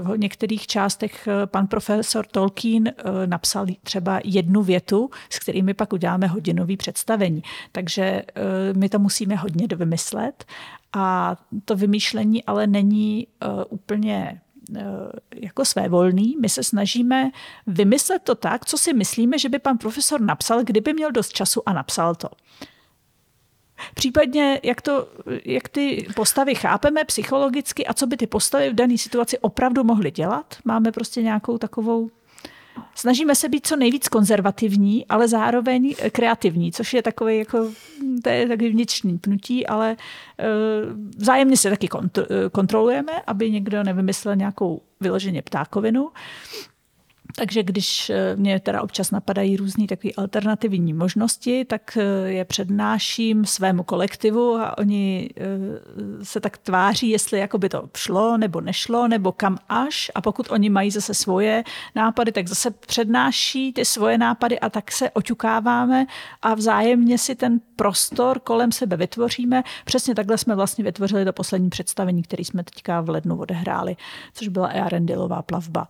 v 0.00 0.18
některých 0.18 0.66
částech 0.66 1.28
pan 1.44 1.66
profesor 1.66 2.26
Tolkien 2.26 2.92
napsal 3.26 3.66
třeba 3.82 4.20
jednu 4.24 4.62
větu, 4.62 5.10
s 5.30 5.38
kterými 5.38 5.74
pak 5.74 5.92
uděláme 5.92 6.26
hodinový 6.26 6.76
představení. 6.76 7.42
Takže 7.72 8.22
my 8.76 8.88
to 8.88 8.98
musíme 8.98 9.36
hodně 9.36 9.68
dovymyslet 9.68 10.44
a 10.92 11.36
to 11.64 11.76
vymýšlení 11.76 12.44
ale 12.44 12.66
není 12.66 13.26
úplně 13.68 14.40
jako 15.34 15.64
svévolný. 15.64 16.36
My 16.40 16.48
se 16.48 16.62
snažíme 16.62 17.30
vymyslet 17.66 18.22
to 18.22 18.34
tak, 18.34 18.64
co 18.64 18.78
si 18.78 18.94
myslíme, 18.94 19.38
že 19.38 19.48
by 19.48 19.58
pan 19.58 19.78
profesor 19.78 20.20
napsal, 20.20 20.64
kdyby 20.64 20.92
měl 20.92 21.12
dost 21.12 21.32
času 21.32 21.68
a 21.68 21.72
napsal 21.72 22.14
to. 22.14 22.28
Případně, 23.94 24.60
jak, 24.62 24.82
to, 24.82 25.08
jak 25.44 25.68
ty 25.68 26.06
postavy 26.16 26.54
chápeme 26.54 27.04
psychologicky 27.04 27.86
a 27.86 27.94
co 27.94 28.06
by 28.06 28.16
ty 28.16 28.26
postavy 28.26 28.70
v 28.70 28.74
dané 28.74 28.98
situaci 28.98 29.38
opravdu 29.38 29.84
mohly 29.84 30.10
dělat. 30.10 30.56
Máme 30.64 30.92
prostě 30.92 31.22
nějakou 31.22 31.58
takovou 31.58 32.10
Snažíme 32.94 33.34
se 33.34 33.48
být 33.48 33.66
co 33.66 33.76
nejvíc 33.76 34.08
konzervativní, 34.08 35.06
ale 35.06 35.28
zároveň 35.28 35.94
kreativní, 36.12 36.72
což 36.72 36.94
je 36.94 37.02
takový 37.02 37.38
jako, 37.38 37.70
to 38.22 38.28
je 38.28 38.48
takový 38.48 38.70
vnitřní 38.70 39.18
pnutí, 39.18 39.66
ale 39.66 39.96
uh, 39.96 41.10
vzájemně 41.16 41.56
se 41.56 41.70
taky 41.70 41.88
kontrolujeme, 42.52 43.12
aby 43.26 43.50
někdo 43.50 43.84
nevymyslel 43.84 44.36
nějakou 44.36 44.82
vyloženě 45.00 45.42
ptákovinu. 45.42 46.10
Takže 47.38 47.62
když 47.62 48.10
eh, 48.10 48.36
mě 48.36 48.60
teda 48.60 48.82
občas 48.82 49.10
napadají 49.10 49.56
různé 49.56 49.86
takové 49.86 50.12
alternativní 50.16 50.92
možnosti, 50.92 51.64
tak 51.64 51.98
eh, 52.00 52.28
je 52.28 52.44
přednáším 52.44 53.44
svému 53.44 53.82
kolektivu 53.82 54.56
a 54.56 54.78
oni 54.78 55.30
eh, 55.36 55.44
se 56.24 56.40
tak 56.40 56.58
tváří, 56.58 57.10
jestli 57.10 57.38
jako 57.38 57.58
by 57.58 57.68
to 57.68 57.88
šlo 57.96 58.36
nebo 58.36 58.60
nešlo, 58.60 59.08
nebo 59.08 59.32
kam 59.32 59.58
až. 59.68 60.10
A 60.14 60.20
pokud 60.20 60.50
oni 60.50 60.70
mají 60.70 60.90
zase 60.90 61.14
svoje 61.14 61.64
nápady, 61.94 62.32
tak 62.32 62.48
zase 62.48 62.70
přednáší 62.70 63.72
ty 63.72 63.84
svoje 63.84 64.18
nápady 64.18 64.60
a 64.60 64.70
tak 64.70 64.92
se 64.92 65.10
oťukáváme 65.10 66.06
a 66.42 66.54
vzájemně 66.54 67.18
si 67.18 67.34
ten 67.34 67.60
prostor 67.76 68.40
kolem 68.40 68.72
sebe 68.72 68.96
vytvoříme. 68.96 69.62
Přesně 69.84 70.14
takhle 70.14 70.38
jsme 70.38 70.54
vlastně 70.54 70.84
vytvořili 70.84 71.24
to 71.24 71.32
poslední 71.32 71.70
představení, 71.70 72.22
který 72.22 72.44
jsme 72.44 72.64
teďka 72.64 73.00
v 73.00 73.08
lednu 73.08 73.38
odehráli, 73.38 73.96
což 74.34 74.48
byla 74.48 74.68
Earendilová 74.68 75.42
plavba 75.42 75.88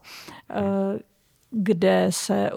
kde 1.51 2.07
se 2.11 2.51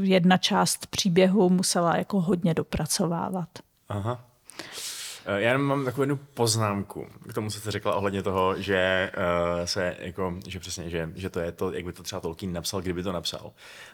jedna 0.00 0.36
část 0.36 0.86
příběhu 0.86 1.50
musela 1.50 1.96
jako 1.96 2.20
hodně 2.20 2.54
dopracovávat. 2.54 3.48
Aha. 3.88 4.24
Eh, 5.30 5.40
já 5.40 5.58
mám 5.58 5.84
takovou 5.84 6.02
jednu 6.02 6.16
poznámku 6.16 7.06
k 7.28 7.34
tomu, 7.34 7.50
co 7.50 7.60
jste 7.60 7.70
řekla 7.70 7.94
ohledně 7.94 8.22
toho, 8.22 8.62
že 8.62 9.10
uh, 9.16 9.64
se 9.64 9.96
jako, 9.98 10.34
že 10.46 10.60
přesně, 10.60 10.90
že, 10.90 11.10
že 11.14 11.30
to 11.30 11.40
je 11.40 11.52
to, 11.52 11.72
jak 11.72 11.84
by 11.84 11.92
to 11.92 12.02
třeba 12.02 12.20
Tolkien 12.20 12.52
napsal, 12.52 12.80
kdyby 12.80 13.02
to 13.02 13.12
napsal. 13.12 13.52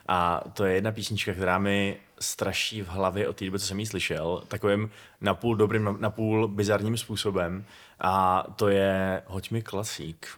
A 0.09 0.45
to 0.53 0.65
je 0.65 0.75
jedna 0.75 0.93
písnička, 0.93 1.33
která 1.33 1.59
mi 1.59 1.97
straší 2.21 2.83
v 2.83 2.89
hlavě 2.89 3.29
od 3.29 3.37
té 3.37 3.45
doby, 3.45 3.59
co 3.59 3.67
jsem 3.67 3.81
ji 3.81 3.87
slyšel, 3.87 4.43
takovým 4.49 4.91
napůl 5.21 5.57
dobrým, 5.57 5.97
napůl 6.01 6.49
bizarním 6.49 6.97
způsobem. 6.97 7.65
A 8.07 8.45
to 8.57 8.69
je 8.69 9.23
Hoď 9.27 9.51
mi 9.51 9.63
klasík. 9.63 10.29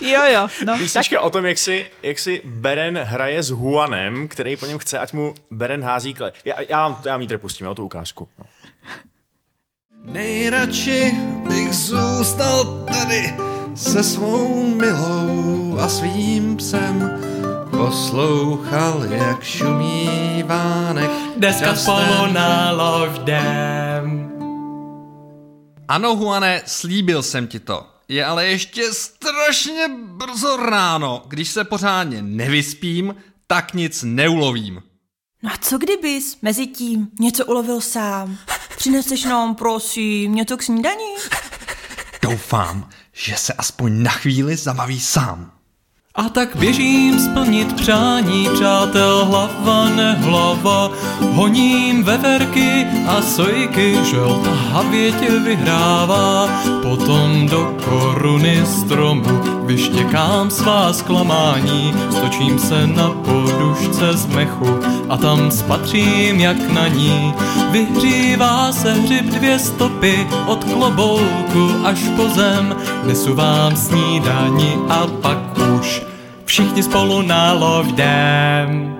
jo, 0.00 0.22
jo. 0.32 0.48
No, 0.64 0.78
Písnička 0.78 1.16
tak... 1.16 1.24
o 1.24 1.30
tom, 1.30 1.46
jak 1.46 1.58
si, 1.58 1.86
jak 2.02 2.18
si 2.18 2.42
Beren 2.44 2.98
hraje 2.98 3.42
s 3.42 3.50
Huanem, 3.50 4.28
který 4.28 4.56
po 4.56 4.66
něm 4.66 4.78
chce, 4.78 4.98
ať 4.98 5.12
mu 5.12 5.34
Beren 5.50 5.84
hází 5.84 6.14
kle. 6.14 6.32
Já, 6.44 6.60
já, 6.60 7.00
já 7.04 7.12
vám 7.12 7.20
ji 7.20 7.38
pustím, 7.38 7.66
jo, 7.66 7.74
tu 7.74 7.84
ukázku. 7.84 8.28
No. 8.38 8.44
Nejradši 10.04 11.12
bych 11.48 11.74
zůstal 11.74 12.84
tady 12.84 13.34
se 13.74 14.02
svou 14.02 14.66
milou 14.66 15.78
a 15.78 15.88
svým 15.88 16.56
psem 16.56 17.20
poslouchal, 17.70 19.04
jak 19.10 19.42
šumí 19.42 20.42
vánek. 20.46 21.10
Deska 21.36 21.74
spolu 21.76 22.32
na 22.32 22.70
loždem. 22.72 24.31
Ano, 25.88 26.08
Juane, 26.14 26.62
slíbil 26.66 27.22
jsem 27.22 27.46
ti 27.46 27.60
to. 27.60 27.86
Je 28.08 28.24
ale 28.24 28.46
ještě 28.46 28.92
strašně 28.92 29.88
brzo 30.04 30.56
ráno. 30.56 31.24
Když 31.28 31.48
se 31.48 31.64
pořádně 31.64 32.22
nevyspím, 32.22 33.14
tak 33.46 33.74
nic 33.74 34.02
neulovím. 34.02 34.82
No 35.42 35.50
a 35.52 35.56
co 35.56 35.78
kdybys 35.78 36.38
mezi 36.42 36.66
tím 36.66 37.08
něco 37.20 37.46
ulovil 37.46 37.80
sám? 37.80 38.38
Přineseš 38.76 39.24
nám, 39.24 39.54
prosím, 39.54 40.34
něco 40.34 40.56
k 40.56 40.62
snídaní? 40.62 41.14
Doufám, 42.22 42.88
že 43.12 43.36
se 43.36 43.52
aspoň 43.52 44.02
na 44.02 44.10
chvíli 44.10 44.56
zabaví 44.56 45.00
sám. 45.00 45.52
A 46.14 46.28
tak 46.28 46.56
běžím 46.56 47.20
splnit 47.20 47.72
přání 47.72 48.48
přátel 48.54 49.24
hlava 49.24 49.88
nehlava. 49.88 50.90
Honím 51.32 52.02
veverky 52.02 52.86
a 53.06 53.22
sojky, 53.22 53.98
želta 54.10 54.50
havětě 54.50 55.30
vyhrává. 55.44 56.48
Potom 56.82 57.46
do 57.46 57.76
koruny 57.84 58.66
stromu 58.66 59.22
vyštěkám 59.64 60.50
svá 60.50 60.92
zklamání. 60.92 61.94
Stočím 62.10 62.58
se 62.58 62.86
na 62.86 63.10
podušce 63.10 64.12
z 64.12 64.26
mechu 64.26 64.78
a 65.08 65.16
tam 65.16 65.50
spatřím 65.50 66.40
jak 66.40 66.72
na 66.72 66.88
ní. 66.88 67.34
Vyhřívá 67.70 68.72
se 68.72 68.92
hřib 68.92 69.24
dvě 69.24 69.58
stopy 69.58 70.26
od 70.46 70.64
klobouku 70.64 71.70
až 71.84 71.98
po 72.16 72.28
zem. 72.28 72.76
Nesu 73.04 73.34
vám 73.34 73.76
snídani 73.76 74.76
a 74.88 75.06
pak 75.06 75.61
už 75.82 76.02
všichni 76.44 76.82
spolu 76.82 77.22
na 77.22 77.52
lov 77.52 77.86
jdem. 77.86 78.94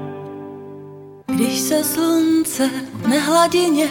Když 1.27 1.59
se 1.61 1.85
slunce 1.85 2.71
na 3.07 3.19
hladině 3.21 3.89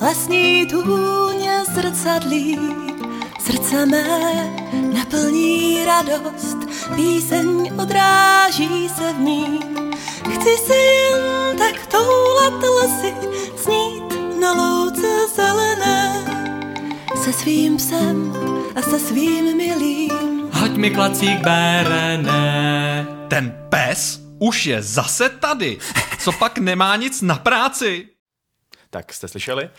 lesní 0.00 0.66
tůně 0.66 1.62
zrcadlí, 1.74 2.58
srdce 3.40 3.86
mé 3.86 4.50
naplní 4.94 5.84
radost, 5.84 6.58
píseň 6.94 7.72
odráží 7.82 8.88
se 8.88 9.12
v 9.12 9.20
ní. 9.20 9.58
Chci 10.34 10.56
se 10.66 10.76
jen 10.76 11.58
tak 11.58 11.86
toulat 11.86 12.62
lesy, 12.80 13.14
snít 13.56 14.40
na 14.40 14.52
louce 14.52 15.08
zelené, 15.36 16.24
se 17.22 17.32
svým 17.32 17.76
psem 17.76 18.32
a 18.74 18.82
se 18.82 18.98
svým 18.98 19.56
milým. 19.56 20.29
Mi 20.80 20.90
klacík 20.90 21.40
berené. 21.40 23.06
Ten 23.28 23.66
pes 23.68 24.20
už 24.38 24.66
je 24.66 24.82
zase 24.82 25.28
tady. 25.28 25.78
Co 26.18 26.32
pak 26.32 26.58
nemá 26.58 26.96
nic 26.96 27.22
na 27.22 27.34
práci? 27.34 28.06
Tak 28.90 29.12
jste 29.12 29.28
slyšeli? 29.28 29.64
Uh, 29.64 29.70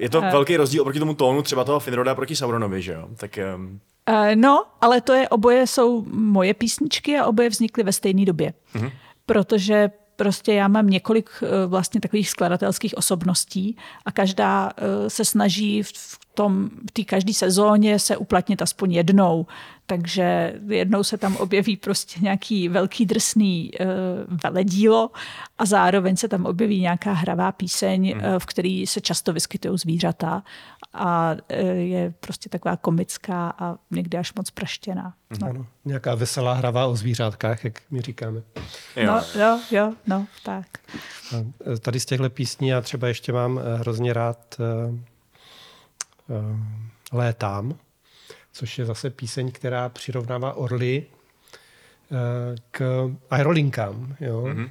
je 0.00 0.10
to 0.10 0.20
velký 0.20 0.56
rozdíl 0.56 0.82
oproti 0.82 0.98
tomu 0.98 1.14
tónu 1.14 1.42
třeba 1.42 1.64
toho 1.64 1.80
Finroda 1.80 2.14
proti 2.14 2.36
Sauronovi, 2.36 2.82
že 2.82 2.92
jo? 2.92 3.08
Tak 3.16 3.38
um, 3.54 3.80
Eh, 4.06 4.36
No, 4.36 4.64
ale 4.80 5.00
to 5.00 5.12
je, 5.12 5.28
oboje 5.28 5.66
jsou 5.66 6.04
moje 6.12 6.54
písničky 6.54 7.18
a 7.18 7.26
oboje 7.26 7.48
vznikly 7.48 7.82
ve 7.82 7.92
stejné 7.92 8.24
době. 8.24 8.52
Mm-hmm. 8.74 8.92
Protože 9.26 9.90
prostě 10.16 10.52
já 10.52 10.68
mám 10.68 10.86
několik 10.86 11.30
eh, 11.42 11.66
vlastně 11.66 12.00
takových 12.00 12.30
skladatelských 12.30 12.96
osobností 12.96 13.76
a 14.04 14.12
každá 14.12 14.72
eh, 14.76 15.10
se 15.10 15.24
snaží 15.24 15.82
v 15.82 15.92
v 16.30 16.34
tom, 16.34 16.70
v 16.88 16.92
té 16.92 17.04
každé 17.04 17.34
sezóně 17.34 17.98
se 17.98 18.16
uplatnit 18.16 18.62
aspoň 18.62 18.92
jednou. 18.92 19.46
Takže 19.90 20.54
jednou 20.68 21.04
se 21.04 21.18
tam 21.18 21.36
objeví 21.36 21.76
prostě 21.76 22.20
nějaký 22.20 22.68
velký 22.68 23.06
drsný 23.06 23.70
uh, 23.80 23.86
veledílo 24.44 25.10
a 25.58 25.66
zároveň 25.66 26.16
se 26.16 26.28
tam 26.28 26.46
objeví 26.46 26.80
nějaká 26.80 27.12
hravá 27.12 27.52
píseň, 27.52 28.14
mm. 28.16 28.24
uh, 28.24 28.38
v 28.38 28.46
který 28.46 28.86
se 28.86 29.00
často 29.00 29.32
vyskytují 29.32 29.78
zvířata 29.78 30.42
a 30.92 31.32
uh, 31.32 31.58
je 31.68 32.14
prostě 32.20 32.48
taková 32.48 32.76
komická 32.76 33.54
a 33.58 33.76
někdy 33.90 34.18
až 34.18 34.34
moc 34.34 34.50
praštěná. 34.50 35.14
No. 35.40 35.48
Ano, 35.48 35.66
nějaká 35.84 36.14
veselá 36.14 36.54
hravá 36.54 36.86
o 36.86 36.96
zvířátkách, 36.96 37.64
jak 37.64 37.82
my 37.90 38.00
říkáme. 38.00 38.42
jo. 38.96 39.06
No, 39.06 39.40
jo, 39.40 39.60
jo, 39.70 39.92
no, 40.06 40.26
tak. 40.44 40.66
A 41.34 41.78
tady 41.80 42.00
z 42.00 42.06
těchto 42.06 42.30
písní 42.30 42.68
já 42.68 42.80
třeba 42.80 43.08
ještě 43.08 43.32
mám 43.32 43.60
hrozně 43.76 44.12
rád 44.12 44.56
uh, 44.58 44.94
uh, 46.28 46.60
Létám, 47.12 47.74
což 48.52 48.78
je 48.78 48.84
zase 48.84 49.10
píseň, 49.10 49.52
která 49.52 49.88
přirovnává 49.88 50.52
orly 50.52 51.06
uh, 52.10 52.18
k 52.70 53.10
aerolinkám. 53.30 54.16
Jo? 54.20 54.42
Mm-hmm. 54.42 54.68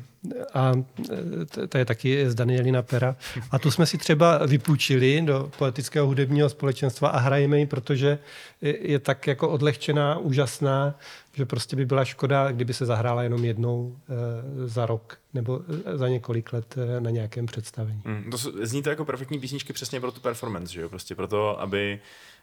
A 0.54 0.74
e, 1.12 1.46
t- 1.46 1.68
to 1.68 1.78
je 1.78 1.86
taky 1.86 2.30
z 2.30 2.36
Danielina 2.36 2.82
Pera. 2.82 3.16
A 3.52 3.60
tu 3.60 3.72
jsme 3.72 3.86
si 3.86 3.98
třeba 3.98 4.46
vypůjčili 4.46 5.22
do 5.22 5.52
poetického 5.58 6.08
hudebního 6.08 6.50
společenstva 6.50 7.10
a 7.10 7.20
hrajeme 7.20 7.60
ji, 7.60 7.66
protože 7.66 8.20
je, 8.62 9.00
tak 9.00 9.28
jako 9.28 9.50
odlehčená, 9.50 10.18
úžasná, 10.18 10.96
že 11.34 11.46
prostě 11.46 11.76
by 11.76 11.86
byla 11.86 12.06
škoda, 12.06 12.52
kdyby 12.52 12.74
se 12.74 12.86
zahrála 12.86 13.24
jenom 13.24 13.46
jednou 13.46 13.96
e, 13.96 14.68
za 14.68 14.86
rok 14.86 15.18
nebo 15.34 15.62
za 15.94 16.08
několik 16.08 16.54
let 16.54 16.76
na 17.00 17.10
nějakém 17.10 17.46
představení. 17.46 18.02
Mm, 18.06 18.32
to 18.32 18.38
zní 18.62 18.84
to 18.84 18.90
jako 18.90 19.06
perfektní 19.06 19.40
písničky 19.40 19.74
přesně 19.74 20.00
pro 20.00 20.12
tu 20.12 20.22
performance, 20.22 20.74
že 20.74 20.82
jo? 20.82 20.90
Prostě 20.90 21.16
pro 21.16 21.28
to, 21.28 21.62
aby, 21.62 22.00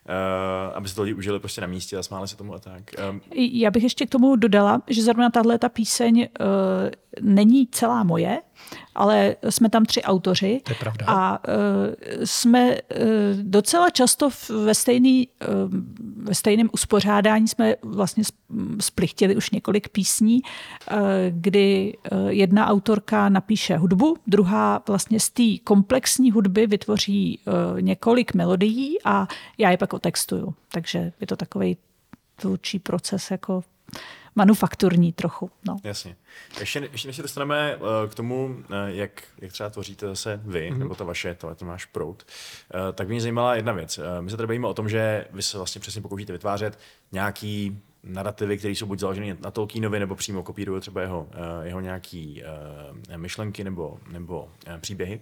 uh, 0.09 0.77
aby 0.77 0.89
se 0.89 0.95
to 0.95 1.03
lidi 1.03 1.15
užili 1.15 1.41
prostě 1.41 1.61
na 1.61 1.67
místě 1.67 1.97
a 1.97 2.03
smáli 2.03 2.29
se 2.29 2.37
tomu 2.37 2.55
a 2.55 2.59
tak. 2.59 2.83
Um, 3.11 3.21
Já 3.35 3.71
bych 3.71 3.83
ještě 3.83 4.07
k 4.07 4.11
tomu 4.11 4.37
dodala, 4.37 4.83
že 4.89 5.03
zrovna 5.03 5.31
tahle 5.31 5.59
ta 5.59 5.69
píseň 5.69 6.29
uh, 6.41 6.47
není 7.21 7.67
celá 7.67 8.03
moje, 8.03 8.43
ale 8.95 9.37
jsme 9.51 9.71
tam 9.71 9.85
tři 9.85 10.03
autoři. 10.03 10.61
To 10.65 10.73
je 10.73 10.77
pravda. 10.77 11.07
A 11.09 11.39
uh, 11.49 11.55
jsme 12.25 12.75
uh, 12.75 12.79
docela 13.43 13.91
často 13.91 14.31
v- 14.31 14.51
ve, 14.51 14.75
stejný, 14.75 15.29
uh, 15.49 15.55
ve 16.25 16.35
stejném 16.35 16.69
uspořádání 16.73 17.49
jsme 17.49 17.75
vlastně 17.83 18.23
sp- 18.23 18.77
splichtili 18.81 19.37
už 19.37 19.51
několik 19.51 19.89
písní, 19.89 20.41
uh, 20.43 20.99
kdy 21.31 21.97
uh, 22.13 22.29
jedna 22.29 22.67
autorka 22.67 23.29
napíše 23.29 23.77
hudbu, 23.77 24.17
druhá 24.27 24.83
vlastně 24.89 25.21
z 25.21 25.31
té 25.31 25.43
komplexní 25.65 26.31
hudby 26.31 26.67
vytvoří 26.67 27.39
uh, 27.47 27.81
několik 27.81 28.35
melodií 28.35 28.97
a 29.05 29.27
já 29.59 29.71
je 29.71 29.77
pak 29.77 29.93
otextuju. 29.93 30.55
Takže 30.73 31.13
je 31.21 31.27
to 31.27 31.37
takový 31.37 31.77
tvůrčí 32.37 32.79
proces 32.79 33.31
jako 33.31 33.63
manufakturní 34.37 35.13
trochu. 35.13 35.51
No. 35.65 35.77
Jasně. 35.85 36.17
Ještě, 36.61 36.89
ještě 36.93 37.09
než 37.09 37.17
se 37.17 37.23
dostaneme 37.23 37.77
uh, 37.77 37.87
k 38.09 38.15
tomu, 38.15 38.45
uh, 38.47 38.63
jak, 38.87 39.23
jak 39.39 39.53
třeba 39.53 39.71
tvoříte 39.71 40.07
zase 40.07 40.41
vy, 40.45 40.71
mm-hmm. 40.71 40.79
nebo 40.79 40.95
ta 40.95 41.05
vaše, 41.05 41.35
to, 41.35 41.55
to 41.55 41.65
máš 41.65 41.85
prout, 41.85 42.27
uh, 42.75 42.81
tak 42.93 43.07
by 43.07 43.13
mě 43.13 43.21
zajímala 43.21 43.55
jedna 43.55 43.73
věc. 43.73 43.99
Uh, 43.99 44.05
my 44.21 44.31
se 44.31 44.37
tady 44.37 44.47
bavíme 44.47 44.67
o 44.67 44.75
tom, 44.75 44.89
že 44.89 45.25
vy 45.31 45.43
se 45.43 45.57
vlastně 45.57 45.81
přesně 45.81 46.03
pokoušíte 46.03 46.33
vytvářet 46.33 46.79
nějaký 47.13 47.83
narrativy, 48.03 48.59
které 48.59 48.73
jsou 48.73 48.87
buď 48.87 48.99
založeny 48.99 49.37
na 49.41 49.51
Tolkienovi, 49.51 49.99
nebo 49.99 50.15
přímo 50.15 50.43
kopírují 50.43 50.81
třeba 50.81 51.01
jeho, 51.01 51.29
jeho 51.63 51.81
nějaký 51.81 52.43
myšlenky 53.17 53.65
nebo, 53.65 53.99
nebo 54.11 54.49
příběhy. 54.81 55.21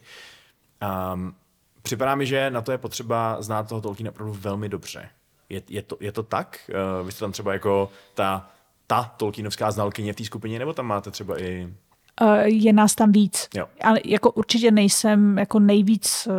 Um, 1.13 1.35
připadá 1.83 2.15
mi, 2.15 2.27
že 2.27 2.51
na 2.51 2.63
to 2.63 2.73
je 2.73 2.79
potřeba 2.79 3.43
znát 3.43 3.69
toho 3.69 3.81
Tolkiena 3.81 4.11
opravdu 4.11 4.33
velmi 4.33 4.69
dobře. 4.69 5.09
Je, 5.49 5.63
je, 5.69 5.83
to, 5.83 5.97
je 6.01 6.13
to 6.13 6.23
tak? 6.23 6.71
Vy 7.05 7.13
jste 7.13 7.21
tam 7.21 7.33
třeba 7.33 7.53
jako 7.53 7.91
ta, 8.15 8.51
ta 8.87 9.15
Tolkienovská 9.17 9.71
znalkyně 9.71 10.13
v 10.13 10.17
té 10.17 10.25
skupině, 10.25 10.59
nebo 10.59 10.73
tam 10.73 10.87
máte 10.87 11.11
třeba 11.11 11.43
i... 11.43 11.75
Uh, 12.21 12.35
Je 12.45 12.73
nás 12.73 12.95
tam 12.95 13.13
víc. 13.13 13.49
Jo. 13.55 13.67
Ale 13.83 14.01
jako 14.05 14.31
určitě 14.31 14.71
nejsem 14.71 15.39
jako 15.39 15.59
nejvíc 15.59 16.29
uh, 16.31 16.35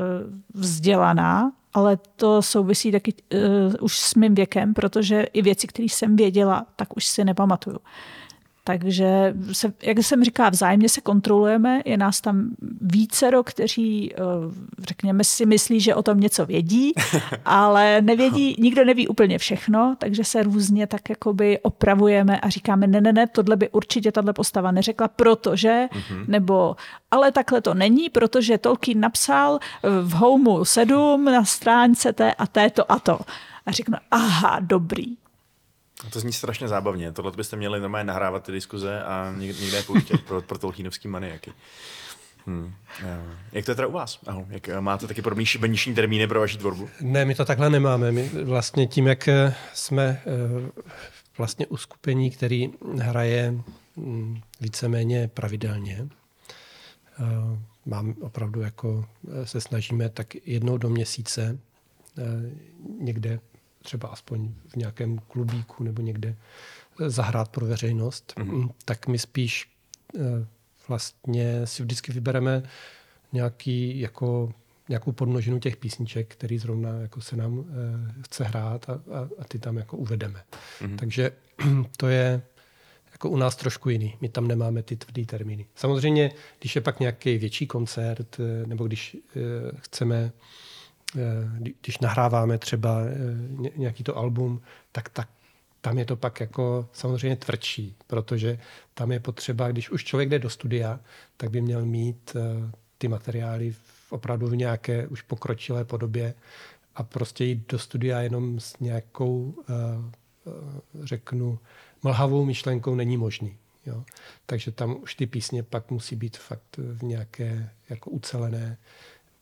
vzdělaná, 0.53 1.51
ale 1.73 1.97
to 2.15 2.41
souvisí 2.41 2.91
taky 2.91 3.13
uh, 3.33 3.39
už 3.81 3.99
s 3.99 4.15
mým 4.15 4.35
věkem, 4.35 4.73
protože 4.73 5.23
i 5.23 5.41
věci, 5.41 5.67
které 5.67 5.85
jsem 5.85 6.15
věděla, 6.15 6.65
tak 6.75 6.97
už 6.97 7.05
si 7.05 7.23
nepamatuju. 7.23 7.77
Takže, 8.67 9.33
se, 9.51 9.73
jak 9.83 9.97
jsem 9.97 10.23
říká, 10.23 10.49
vzájemně 10.49 10.89
se 10.89 11.01
kontrolujeme, 11.01 11.81
je 11.85 11.97
nás 11.97 12.21
tam 12.21 12.49
vícero, 12.81 13.43
kteří, 13.43 14.13
eh, 14.13 14.17
řekněme 14.87 15.23
si, 15.23 15.45
myslí, 15.45 15.79
že 15.79 15.95
o 15.95 16.03
tom 16.03 16.19
něco 16.19 16.45
vědí, 16.45 16.93
ale 17.45 18.01
nevědí, 18.01 18.55
nikdo 18.59 18.85
neví 18.85 19.07
úplně 19.07 19.37
všechno, 19.37 19.95
takže 19.99 20.23
se 20.23 20.43
různě 20.43 20.87
tak 20.87 21.09
jakoby 21.09 21.59
opravujeme 21.59 22.39
a 22.39 22.49
říkáme, 22.49 22.87
ne, 22.87 23.01
ne, 23.01 23.13
ne, 23.13 23.27
tohle 23.27 23.55
by 23.55 23.69
určitě 23.69 24.11
tahle 24.11 24.33
postava 24.33 24.71
neřekla, 24.71 25.07
protože, 25.07 25.87
nebo 26.27 26.75
ale 27.11 27.31
takhle 27.31 27.61
to 27.61 27.73
není, 27.73 28.09
protože 28.09 28.57
Tolkien 28.57 28.99
napsal 28.99 29.59
v 29.83 30.13
Homeu 30.13 30.65
7 30.65 31.25
na 31.25 31.45
stránce 31.45 32.13
té 32.13 32.33
a 32.33 32.47
této 32.47 32.91
a 32.91 32.99
to. 32.99 33.19
A 33.65 33.71
řeknu, 33.71 33.97
aha, 34.11 34.59
dobrý. 34.61 35.24
To 36.09 36.19
zní 36.19 36.33
strašně 36.33 36.67
zábavně. 36.67 37.11
Tohle 37.11 37.31
byste 37.31 37.55
měli 37.55 37.79
normálně 37.79 38.07
nahrávat 38.07 38.43
ty 38.43 38.51
diskuze 38.51 39.03
a 39.03 39.33
někde, 39.37 39.65
je 39.65 39.83
pouštět 39.83 40.21
pro, 40.27 40.41
pro 40.41 40.57
Tolkienovský 40.57 41.07
maniaky. 41.07 41.53
Hmm. 42.45 42.73
Jak 43.51 43.65
to 43.65 43.71
je 43.71 43.75
teda 43.75 43.87
u 43.87 43.91
vás? 43.91 44.19
Aho, 44.27 44.45
jak 44.49 44.69
eh, 44.69 44.81
máte 44.81 45.07
taky 45.07 45.21
podobný 45.21 45.45
šibeniční 45.45 45.95
termíny 45.95 46.27
pro 46.27 46.39
vaši 46.39 46.57
tvorbu? 46.57 46.89
Ne, 47.01 47.25
my 47.25 47.35
to 47.35 47.45
takhle 47.45 47.69
nemáme. 47.69 48.11
My 48.11 48.29
vlastně 48.43 48.87
tím, 48.87 49.07
jak 49.07 49.27
eh, 49.27 49.55
jsme 49.73 50.21
vlastně 51.37 51.67
uskupení, 51.67 52.31
který 52.31 52.69
hraje 52.99 53.53
mm, 53.95 54.41
víceméně 54.61 55.27
pravidelně, 55.27 56.07
mám 57.85 58.15
opravdu 58.21 58.61
jako 58.61 59.05
se 59.43 59.61
snažíme 59.61 60.09
tak 60.09 60.27
jednou 60.45 60.77
do 60.77 60.89
měsíce 60.89 61.59
někde 62.99 63.39
třeba 63.85 64.09
aspoň 64.09 64.53
v 64.67 64.75
nějakém 64.75 65.17
klubíku 65.17 65.83
nebo 65.83 66.01
někde 66.01 66.35
eh, 67.01 67.09
zahrát 67.09 67.49
pro 67.49 67.65
veřejnost, 67.65 68.33
mm-hmm. 68.37 68.69
tak 68.85 69.07
my 69.07 69.19
spíš 69.19 69.69
eh, 70.17 70.47
vlastně 70.87 71.67
si 71.67 71.83
vždycky 71.83 72.11
vybereme 72.11 72.63
nějaký 73.33 73.99
jako 73.99 74.53
nějakou 74.89 75.11
podnožinu 75.11 75.59
těch 75.59 75.77
písniček, 75.77 76.27
který 76.27 76.57
zrovna 76.57 76.89
jako 76.89 77.21
se 77.21 77.35
nám 77.35 77.59
e, 77.59 78.21
chce 78.21 78.43
hrát 78.43 78.89
a, 78.89 78.93
a, 78.93 79.29
a 79.39 79.43
ty 79.47 79.59
tam 79.59 79.77
jako 79.77 79.97
uvedeme. 79.97 80.43
Mm-hmm. 80.81 80.95
Takže 80.95 81.31
to 81.97 82.07
je 82.07 82.41
jako 83.11 83.29
u 83.29 83.37
nás 83.37 83.55
trošku 83.55 83.89
jiný. 83.89 84.17
My 84.21 84.29
tam 84.29 84.47
nemáme 84.47 84.83
ty 84.83 84.95
tvrdý 84.95 85.25
termíny. 85.25 85.65
Samozřejmě, 85.75 86.31
když 86.59 86.75
je 86.75 86.81
pak 86.81 86.99
nějaký 86.99 87.37
větší 87.37 87.67
koncert, 87.67 88.37
eh, 88.39 88.67
nebo 88.67 88.87
když 88.87 89.17
eh, 89.35 89.39
chceme, 89.79 90.15
eh, 90.15 90.31
když 91.81 91.97
nahráváme 91.97 92.57
třeba 92.57 92.99
nějaký 93.75 94.03
to 94.03 94.17
album, 94.17 94.61
tak, 94.91 95.09
tak 95.09 95.29
tam 95.81 95.97
je 95.97 96.05
to 96.05 96.15
pak 96.15 96.39
jako 96.39 96.89
samozřejmě 96.93 97.35
tvrdší, 97.35 97.95
protože 98.07 98.59
tam 98.93 99.11
je 99.11 99.19
potřeba, 99.19 99.71
když 99.71 99.89
už 99.89 100.03
člověk 100.03 100.29
jde 100.29 100.39
do 100.39 100.49
studia, 100.49 100.99
tak 101.37 101.49
by 101.49 101.61
měl 101.61 101.85
mít 101.85 102.35
ty 102.97 103.07
materiály 103.07 103.71
v 103.71 103.95
opravdu 104.09 104.47
v 104.47 104.55
nějaké 104.55 105.07
už 105.07 105.21
pokročilé 105.21 105.85
podobě 105.85 106.33
a 106.95 107.03
prostě 107.03 107.43
jít 107.43 107.71
do 107.71 107.79
studia 107.79 108.21
jenom 108.21 108.59
s 108.59 108.79
nějakou, 108.79 109.63
řeknu, 111.03 111.59
mlhavou 112.03 112.45
myšlenkou 112.45 112.95
není 112.95 113.17
možný. 113.17 113.57
Jo? 113.85 114.03
Takže 114.45 114.71
tam 114.71 114.97
už 115.01 115.15
ty 115.15 115.25
písně 115.25 115.63
pak 115.63 115.91
musí 115.91 116.15
být 116.15 116.37
fakt 116.37 116.77
v 116.77 117.03
nějaké 117.03 117.69
jako 117.89 118.09
ucelené 118.09 118.77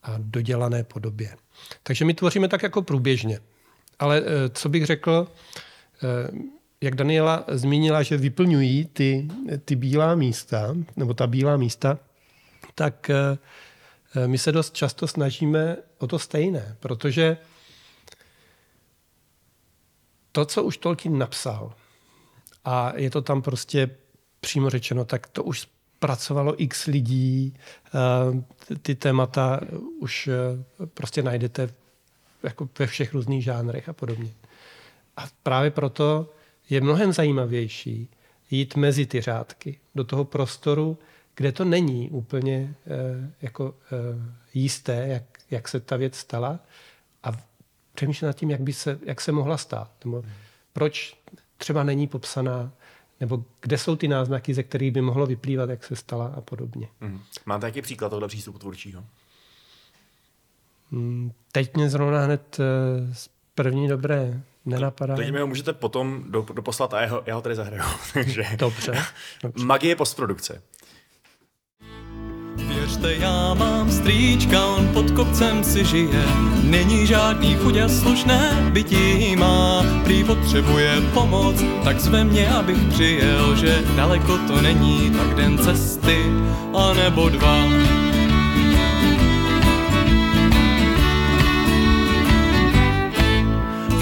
a 0.04 0.16
dodělané 0.18 0.84
podobě. 0.84 1.38
Takže 1.84 2.06
my 2.06 2.14
tvoříme 2.14 2.48
tak 2.48 2.64
jako 2.64 2.82
průběžně. 2.82 3.40
Ale 4.00 4.22
eh, 4.22 4.50
co 4.50 4.70
bych 4.70 4.86
řekl, 4.86 5.28
eh, 6.04 6.32
jak 6.82 6.96
Daniela 6.96 7.46
zmínila, 7.48 8.04
že 8.04 8.18
vyplňují 8.18 8.86
ty, 8.86 9.28
ty 9.66 9.76
bílá 9.76 10.16
místa, 10.16 10.76
nebo 10.96 11.14
ta 11.14 11.28
bílá 11.28 11.58
místa, 11.58 12.00
tak 12.76 13.10
eh, 13.10 13.38
my 14.28 14.38
se 14.38 14.52
dost 14.52 14.76
často 14.76 15.08
snažíme 15.08 15.78
o 15.98 16.08
to 16.08 16.20
stejné, 16.20 16.76
protože 16.80 17.38
to, 20.32 20.46
co 20.46 20.64
už 20.64 20.78
Tolkien 20.78 21.18
napsal, 21.18 21.74
a 22.66 22.94
je 22.96 23.10
to 23.10 23.22
tam 23.22 23.42
prostě 23.42 23.90
přímo 24.40 24.70
řečeno, 24.70 25.06
tak 25.06 25.28
to 25.28 25.44
už 25.44 25.68
pracovalo 26.04 26.62
x 26.62 26.86
lidí, 26.86 27.54
eh, 27.56 28.78
ty 28.78 28.96
témata 28.96 29.60
už 30.00 30.28
eh, 30.28 30.86
prostě 30.94 31.24
najdete 31.24 31.70
jako 32.44 32.70
ve 32.80 32.88
všech 32.88 33.14
různých 33.14 33.44
žánrech 33.44 33.90
a 33.90 33.94
podobně. 33.94 34.32
A 35.18 35.28
právě 35.44 35.72
proto 35.72 36.30
je 36.70 36.82
mnohem 36.82 37.14
zajímavější 37.14 38.10
jít 38.52 38.76
mezi 38.76 39.06
ty 39.06 39.22
řádky, 39.22 39.80
do 39.96 40.04
toho 40.04 40.26
prostoru, 40.26 40.98
kde 41.36 41.52
to 41.52 41.66
není 41.66 42.10
úplně 42.10 42.76
eh, 42.88 43.32
jako 43.42 43.76
jisté, 44.54 45.08
jak, 45.08 45.24
jak 45.52 45.68
se 45.68 45.80
ta 45.80 45.96
věc 45.96 46.16
stala 46.16 46.60
a 47.24 47.32
přemýšlet 47.96 48.28
nad 48.28 48.36
tím, 48.36 48.52
jak, 48.52 48.62
by 48.62 48.74
se, 48.74 49.00
jak 49.06 49.22
se 49.22 49.32
mohla 49.32 49.58
stát. 49.58 49.92
Proč 50.74 51.16
třeba 51.58 51.84
není 51.84 52.08
popsaná, 52.08 52.72
nebo 53.24 53.44
kde 53.62 53.78
jsou 53.78 53.96
ty 53.96 54.08
náznaky, 54.08 54.54
ze 54.54 54.64
kterých 54.64 54.92
by 54.92 55.02
mohlo 55.02 55.26
vyplývat, 55.26 55.70
jak 55.70 55.84
se 55.84 55.96
stala 55.96 56.34
a 56.38 56.42
podobně. 56.42 56.88
Mm. 57.02 57.20
Máte 57.46 57.66
jaký 57.66 57.82
příklad 57.82 58.10
tohle 58.10 58.28
přístupu 58.28 58.60
tvůrčího? 58.60 59.04
Mm, 60.92 61.32
teď 61.52 61.76
mě 61.76 61.90
zrovna 61.90 62.26
hned 62.26 62.60
eh, 62.60 63.14
z 63.14 63.30
první 63.56 63.88
dobré 63.88 64.42
nenapadá. 64.66 65.16
Teď 65.16 65.32
mi 65.32 65.40
ho 65.40 65.48
můžete 65.48 65.74
potom 65.74 66.26
doposlat 66.54 66.94
a 66.94 67.02
já 67.02 67.08
ho, 67.08 67.24
já 67.26 67.36
ho 67.36 67.42
tady 67.42 67.56
zahraju. 67.56 67.84
Takže... 68.14 68.46
Dobře. 68.56 69.04
Dobře. 69.44 69.66
Magie 69.66 69.96
postprodukce. 69.96 70.62
Věřte, 72.84 73.16
já 73.16 73.54
mám 73.54 73.92
strýčka, 73.92 74.66
on 74.66 74.88
pod 74.88 75.12
kopcem 75.12 75.64
si 75.64 75.86
žije. 75.86 76.24
Není 76.64 77.08
žádný 77.08 77.56
chuť 77.56 77.78
a 77.78 77.90
slušné 77.90 78.70
bytí 78.74 79.36
má. 79.36 79.86
Prý 80.04 80.24
potřebuje 80.24 81.02
pomoc, 81.14 81.64
tak 81.84 82.00
zve 82.00 82.24
mě, 82.24 82.50
abych 82.50 82.78
přijel, 82.90 83.56
že 83.56 83.84
daleko 83.96 84.38
to 84.38 84.62
není, 84.62 85.12
tak 85.12 85.36
den 85.36 85.58
cesty, 85.58 86.18
a 86.74 86.94
nebo 86.94 87.30
dva. 87.30 87.93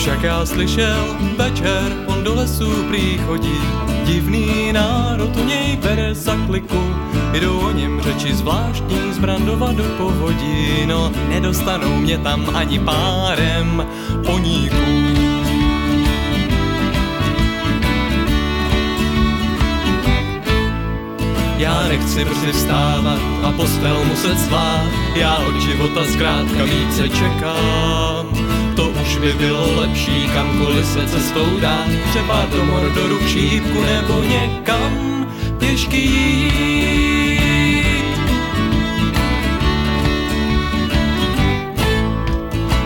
Však 0.01 0.23
já 0.23 0.45
slyšel 0.45 1.17
večer, 1.37 2.05
on 2.07 2.23
do 2.23 2.35
lesů 2.35 2.83
prý 2.87 3.17
chodí, 3.17 3.57
divný 4.05 4.73
národ 4.73 5.37
u 5.37 5.43
něj 5.43 5.77
bere 5.77 6.15
za 6.15 6.35
kliku, 6.47 6.95
jdou 7.33 7.59
o 7.59 7.71
něm 7.71 8.01
řeči 8.01 8.33
zvláštní 8.33 9.13
z 9.13 9.17
Brandova 9.17 9.71
do 9.71 9.83
povodí, 9.83 10.85
no 10.85 11.11
nedostanou 11.29 11.95
mě 11.95 12.17
tam 12.17 12.55
ani 12.55 12.79
párem 12.79 13.87
poníků. 14.25 14.75
Já 21.57 21.87
nechci 21.87 22.25
brzy 22.25 22.51
vstávat 22.51 23.19
a 23.43 23.51
postel 23.51 24.05
muset 24.05 24.39
svát, 24.39 24.91
já 25.15 25.37
od 25.37 25.61
života 25.61 26.01
zkrátka 26.03 26.63
více 26.63 27.09
čekám 27.09 28.20
by 29.21 29.33
bylo 29.33 29.79
lepší 29.81 30.29
kamkoliv 30.33 30.85
se 30.85 31.07
cestou 31.07 31.59
dát, 31.59 31.87
třeba 32.09 32.45
do 32.51 32.65
Mordoru 32.65 33.17
k 33.17 33.27
šípku 33.27 33.81
nebo 33.83 34.23
někam 34.23 35.25
pěšky. 35.57 36.09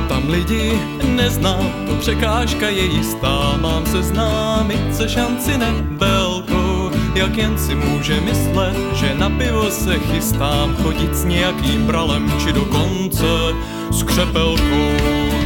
Tam 0.08 0.30
lidi 0.30 0.80
neznám, 1.04 1.72
to 1.88 1.96
překážka 1.96 2.70
je 2.70 2.86
jistá, 2.86 3.58
mám 3.62 3.86
se 3.86 4.04
známit 4.04 4.96
se 4.96 5.10
šanci 5.10 5.58
nebelkou, 5.58 6.92
jak 7.16 7.38
jen 7.38 7.58
si 7.58 7.76
může 7.76 8.22
myslet, 8.22 8.78
že 8.94 9.16
na 9.16 9.30
pivo 9.30 9.72
se 9.72 10.00
chystám 10.00 10.76
chodit 10.84 11.16
s 11.16 11.26
nějakým 11.26 11.86
bralem 11.86 12.34
či 12.40 12.54
dokonce 12.54 13.28
s 13.92 14.04
křepelkou. 14.04 15.45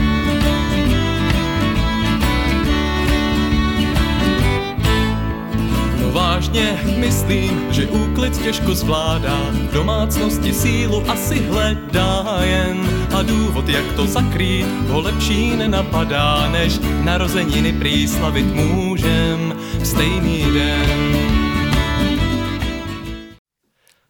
Vážně 6.50 6.98
myslím, 6.98 7.74
že 7.74 7.88
úklid 7.88 8.42
těžko 8.44 8.76
zvládá, 8.76 9.52
v 9.52 9.74
domácnosti 9.74 10.54
sílu 10.54 11.10
asi 11.10 11.40
hledá 11.40 12.40
jen 12.44 13.08
a 13.16 13.22
důvod, 13.22 13.70
jak 13.70 13.96
to 13.96 14.08
zakrýt, 14.08 14.68
ho 14.88 15.02
lepší 15.02 15.56
nenapadá, 15.56 16.50
než 16.50 16.80
narozeniny 17.04 17.74
prý 17.74 18.08
můžem 18.54 19.54
v 19.80 19.86
stejný 19.86 20.54
den. 20.54 21.18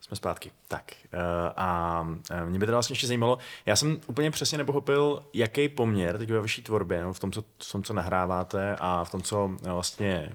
Jsme 0.02 0.18
zpátky. 0.18 0.52
Tak 0.68 0.94
eh, 1.12 1.18
a 1.56 2.08
eh, 2.32 2.46
mě 2.46 2.60
by 2.60 2.66
to 2.66 2.72
vlastně 2.72 2.94
ještě 2.94 3.08
zajímalo, 3.08 3.38
já 3.66 3.76
jsem 3.76 3.98
úplně 4.08 4.32
přesně 4.32 4.58
nepochopil, 4.58 5.24
jaký 5.34 5.70
poměr 5.70 6.18
teď 6.18 6.32
ve 6.32 6.40
vaší 6.40 6.62
tvorbě, 6.62 7.04
no, 7.04 7.14
v, 7.14 7.20
tom, 7.20 7.32
co, 7.32 7.42
v 7.42 7.72
tom, 7.72 7.84
co 7.84 7.94
nahráváte 7.94 8.76
a 8.80 9.04
v 9.04 9.12
tom, 9.12 9.22
co 9.22 9.52
eh, 9.66 9.72
vlastně 9.72 10.30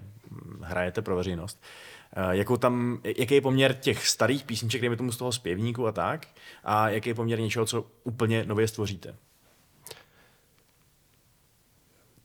hrajete 0.61 1.02
pro 1.02 1.16
veřejnost, 1.16 1.61
Eh, 1.61 1.93
jakou 2.30 2.56
tam, 2.56 3.00
jaký 3.18 3.34
je 3.34 3.40
poměr 3.40 3.74
těch 3.74 4.08
starých 4.08 4.44
písniček, 4.44 4.80
dejme 4.80 4.96
tomu 4.96 5.12
z 5.12 5.16
toho 5.16 5.32
zpěvníku 5.32 5.86
a 5.86 5.92
tak, 5.92 6.26
a 6.64 6.88
jaký 6.88 7.08
je 7.08 7.14
poměr 7.14 7.40
něčeho, 7.40 7.66
co 7.66 7.86
úplně 8.04 8.44
nově 8.44 8.68
stvoříte? 8.68 9.14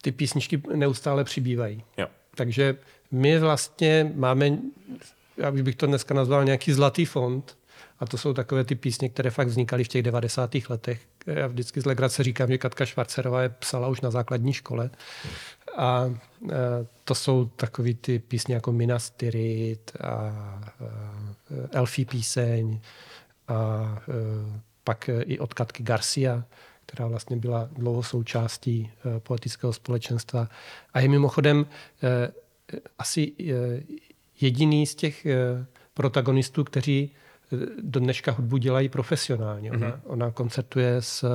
Ty 0.01 0.11
písničky 0.11 0.61
neustále 0.75 1.23
přibývají. 1.23 1.83
Jo. 1.97 2.07
Takže 2.35 2.77
my 3.11 3.39
vlastně 3.39 4.11
máme, 4.15 4.57
já 5.37 5.51
bych 5.51 5.75
to 5.75 5.85
dneska 5.85 6.13
nazval 6.13 6.45
nějaký 6.45 6.73
zlatý 6.73 7.05
fond, 7.05 7.57
a 7.99 8.05
to 8.05 8.17
jsou 8.17 8.33
takové 8.33 8.63
ty 8.63 8.75
písně, 8.75 9.09
které 9.09 9.29
fakt 9.29 9.47
vznikaly 9.47 9.83
v 9.83 9.87
těch 9.87 10.03
90. 10.03 10.55
letech. 10.69 11.01
Já 11.25 11.47
vždycky 11.47 11.81
z 11.81 11.85
legrace 11.85 12.23
říkám, 12.23 12.47
že 12.47 12.57
Katka 12.57 12.85
Švarcerová 12.85 13.41
je 13.41 13.49
psala 13.49 13.87
už 13.87 14.01
na 14.01 14.11
základní 14.11 14.53
škole. 14.53 14.89
A 15.77 16.05
e, 16.05 16.55
to 17.03 17.15
jsou 17.15 17.45
takový 17.45 17.93
ty 17.93 18.19
písně 18.19 18.55
jako 18.55 18.71
Minas 18.71 19.09
Tirith 19.09 20.01
a 20.01 20.33
e, 20.81 21.67
Elfí 21.71 22.05
píseň 22.05 22.79
a 23.47 23.83
e, 24.01 24.61
pak 24.83 25.09
i 25.23 25.39
od 25.39 25.53
Katky 25.53 25.83
Garcia, 25.83 26.43
která 26.85 27.07
vlastně 27.07 27.37
byla 27.37 27.69
dlouho 27.71 28.03
součástí 28.03 28.91
poetického 29.19 29.73
společenstva. 29.73 30.49
A 30.93 30.99
je 30.99 31.07
mimochodem 31.09 31.65
asi 32.97 33.33
jediný 34.41 34.87
z 34.87 34.95
těch 34.95 35.27
protagonistů, 35.93 36.63
kteří 36.63 37.11
do 37.81 37.99
dneška 37.99 38.31
hudbu 38.31 38.57
dělají 38.57 38.89
profesionálně. 38.89 39.71
Ona, 39.71 39.87
mm-hmm. 39.87 39.99
ona 40.05 40.31
koncertuje 40.31 41.01
s 41.01 41.25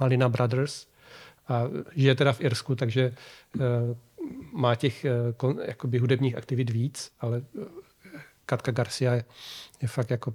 Malina 0.00 0.28
Brothers 0.28 0.86
a 1.48 1.62
žije 1.94 2.14
teda 2.14 2.32
v 2.32 2.40
Irsku, 2.40 2.74
takže 2.74 3.12
uh, 3.56 3.62
má 4.52 4.74
těch 4.74 5.06
kon, 5.36 5.58
jakoby 5.64 5.98
hudebních 5.98 6.36
aktivit 6.36 6.70
víc, 6.70 7.12
ale 7.20 7.38
uh, 7.52 7.64
Katka 8.46 8.72
Garcia 8.72 9.14
je, 9.14 9.24
je 9.82 9.88
fakt 9.88 10.10
jako 10.10 10.34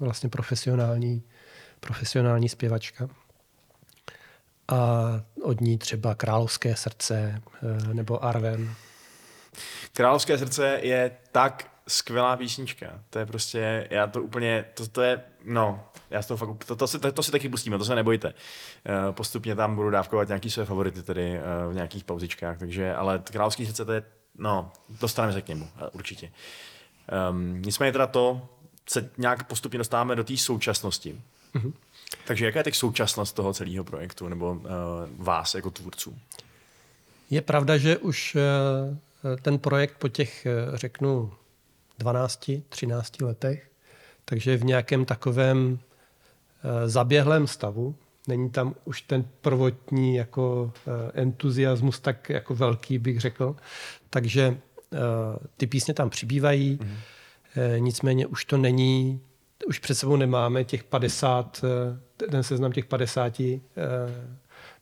vlastně 0.00 0.28
profesionální, 0.28 1.22
profesionální 1.80 2.48
zpěvačka. 2.48 3.08
A 4.68 5.00
od 5.42 5.60
ní 5.60 5.78
třeba 5.78 6.14
Královské 6.14 6.76
srdce 6.76 7.42
nebo 7.92 8.24
Arven. 8.24 8.74
Královské 9.92 10.38
srdce 10.38 10.78
je 10.82 11.10
tak 11.32 11.69
skvělá 11.88 12.36
písnička. 12.36 12.86
To 13.10 13.18
je 13.18 13.26
prostě, 13.26 13.88
já 13.90 14.06
to 14.06 14.22
úplně, 14.22 14.64
to, 14.74 14.88
to 14.88 15.02
je, 15.02 15.22
no, 15.44 15.84
já 16.10 16.22
z 16.22 16.26
toho 16.26 16.38
fakt, 16.38 16.64
to, 16.64 16.76
to, 16.76 16.86
si, 16.86 16.98
to, 16.98 17.12
to 17.12 17.22
si 17.22 17.32
taky 17.32 17.48
pustíme, 17.48 17.78
to 17.78 17.84
se 17.84 17.94
nebojte. 17.94 18.28
Uh, 18.28 19.14
postupně 19.14 19.54
tam 19.54 19.76
budu 19.76 19.90
dávkovat 19.90 20.28
nějaký 20.28 20.50
své 20.50 20.64
favority 20.64 21.02
tedy 21.02 21.38
uh, 21.38 21.72
v 21.72 21.74
nějakých 21.74 22.04
pauzičkách, 22.04 22.58
takže, 22.58 22.94
ale 22.94 23.22
Královský 23.24 23.66
srdce 23.66 23.84
to 23.84 23.92
je, 23.92 24.02
no, 24.38 24.72
dostaneme 25.00 25.32
se 25.32 25.42
k 25.42 25.48
němu, 25.48 25.64
uh, 25.64 25.88
určitě. 25.92 26.32
Um, 27.30 27.62
nicméně 27.62 27.92
teda 27.92 28.06
to, 28.06 28.48
se 28.88 29.10
nějak 29.18 29.46
postupně 29.46 29.78
dostáváme 29.78 30.16
do 30.16 30.24
té 30.24 30.36
současnosti. 30.36 31.20
Mm-hmm. 31.54 31.72
Takže 32.26 32.46
jaká 32.46 32.58
je 32.58 32.64
teď 32.64 32.74
současnost 32.74 33.36
toho 33.36 33.54
celého 33.54 33.84
projektu, 33.84 34.28
nebo 34.28 34.52
uh, 34.52 34.60
vás 35.16 35.54
jako 35.54 35.70
tvůrců? 35.70 36.18
Je 37.30 37.40
pravda, 37.40 37.78
že 37.78 37.98
už 37.98 38.36
uh, 38.36 39.36
ten 39.36 39.58
projekt 39.58 39.96
po 39.98 40.08
těch, 40.08 40.46
uh, 40.68 40.76
řeknu, 40.76 41.32
12, 42.00 42.50
13 42.68 43.20
letech, 43.20 43.70
takže 44.24 44.56
v 44.56 44.64
nějakém 44.64 45.04
takovém 45.04 45.72
uh, 45.72 46.70
zaběhlém 46.86 47.46
stavu. 47.46 47.94
Není 48.28 48.50
tam 48.50 48.74
už 48.84 49.02
ten 49.02 49.24
prvotní 49.40 50.16
jako 50.16 50.62
uh, 50.62 50.92
entuziasmus 51.14 52.00
tak 52.00 52.28
jako 52.28 52.54
velký, 52.54 52.98
bych 52.98 53.20
řekl. 53.20 53.56
Takže 54.10 54.48
uh, 54.48 54.98
ty 55.56 55.66
písně 55.66 55.94
tam 55.94 56.10
přibývají. 56.10 56.78
Eh, 57.56 57.80
nicméně 57.80 58.26
už 58.26 58.44
to 58.44 58.56
není, 58.56 59.20
už 59.66 59.78
před 59.78 59.94
sebou 59.94 60.16
nemáme 60.16 60.64
těch 60.64 60.84
50, 60.84 61.64
eh, 62.24 62.26
ten 62.26 62.42
seznam 62.42 62.72
těch 62.72 62.84
50 62.84 63.40
eh, 63.40 63.60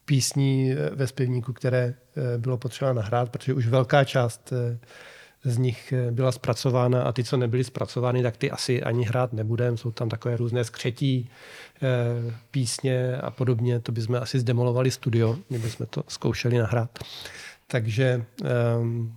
písní 0.05 0.75
ve 0.95 1.07
zpěvníku, 1.07 1.53
které 1.53 1.95
bylo 2.37 2.59
potřeba 2.59 2.93
nahrát, 2.93 3.31
protože 3.31 3.55
už 3.55 3.67
velká 3.67 4.05
část 4.05 4.53
z 5.45 5.59
nich 5.59 5.95
byla 6.11 6.33
zpracována 6.33 7.03
a 7.03 7.13
ty, 7.13 7.25
co 7.25 7.37
nebyly 7.37 7.65
zpracovány, 7.65 8.23
tak 8.23 8.37
ty 8.37 8.51
asi 8.51 8.83
ani 8.83 9.05
hrát 9.05 9.33
nebudeme. 9.33 9.77
Jsou 9.77 9.91
tam 9.91 10.09
takové 10.09 10.37
různé 10.37 10.65
skřetí 10.65 11.31
písně 12.51 13.17
a 13.17 13.31
podobně. 13.31 13.81
To 13.81 13.93
bychom 13.93 14.17
asi 14.17 14.41
zdemolovali 14.41 14.91
studio, 14.91 15.39
kdyby 15.49 15.71
jsme 15.71 15.87
to 15.87 16.03
zkoušeli 16.09 16.59
nahrát. 16.59 16.99
Takže 17.67 18.25
um, 18.81 19.15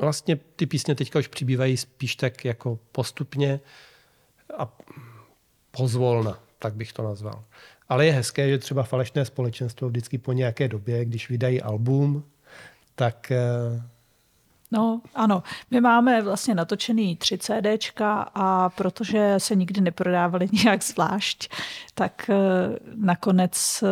vlastně 0.00 0.36
ty 0.56 0.66
písně 0.66 0.94
teďka 0.94 1.18
už 1.18 1.28
přibývají 1.28 1.76
spíš 1.76 2.16
tak 2.16 2.44
jako 2.44 2.78
postupně 2.92 3.60
a 4.58 4.76
pozvolna, 5.70 6.38
tak 6.58 6.74
bych 6.74 6.92
to 6.92 7.02
nazval. 7.02 7.44
Ale 7.88 8.06
je 8.06 8.12
hezké, 8.12 8.48
že 8.48 8.58
třeba 8.58 8.82
falešné 8.82 9.24
společenstvo 9.24 9.88
vždycky 9.88 10.18
po 10.18 10.32
nějaké 10.32 10.68
době, 10.68 11.04
když 11.04 11.28
vydají 11.28 11.62
album, 11.62 12.24
tak 12.94 13.30
eh, 13.30 13.38
No, 14.70 15.00
ano. 15.14 15.42
My 15.70 15.80
máme 15.80 16.22
vlastně 16.22 16.54
natočený 16.54 17.16
tři 17.16 17.38
CDčka 17.38 18.30
a 18.34 18.68
protože 18.68 19.34
se 19.38 19.54
nikdy 19.54 19.80
neprodávaly 19.80 20.48
nějak 20.64 20.84
zvlášť, 20.84 21.50
tak 21.94 22.30
eh, 22.30 22.36
nakonec 22.94 23.82
eh, 23.82 23.88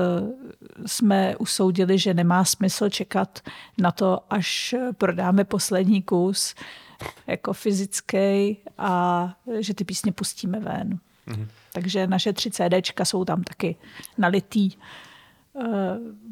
jsme 0.87 1.37
usoudili, 1.37 1.99
že 1.99 2.15
nemá 2.15 2.45
smysl 2.45 2.89
čekat 2.89 3.41
na 3.79 3.93
to, 3.93 4.21
až 4.31 4.75
prodáme 4.99 5.45
poslední 5.45 6.03
kus 6.03 6.55
jako 7.27 7.53
fyzický 7.53 8.57
a 8.79 9.35
že 9.59 9.75
ty 9.75 9.85
písně 9.85 10.13
pustíme 10.13 10.61
ven. 10.61 10.99
Mm-hmm. 11.29 11.49
Takže 11.73 12.07
naše 12.07 12.33
tři 12.33 12.51
CDčka 12.51 13.05
jsou 13.05 13.25
tam 13.25 13.43
taky 13.43 13.77
nalitý. 14.19 14.71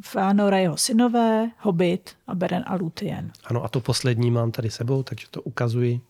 Fánora 0.04 0.58
jeho 0.58 0.76
synové, 0.76 1.50
Hobbit 1.58 2.16
a 2.26 2.34
Beren 2.34 2.64
a 2.66 2.74
Lúthien. 2.74 3.32
Ano 3.44 3.64
a 3.64 3.68
to 3.68 3.80
poslední 3.80 4.30
mám 4.30 4.52
tady 4.52 4.70
sebou, 4.70 5.02
takže 5.02 5.26
to 5.30 5.42
ukazuji. 5.42 6.00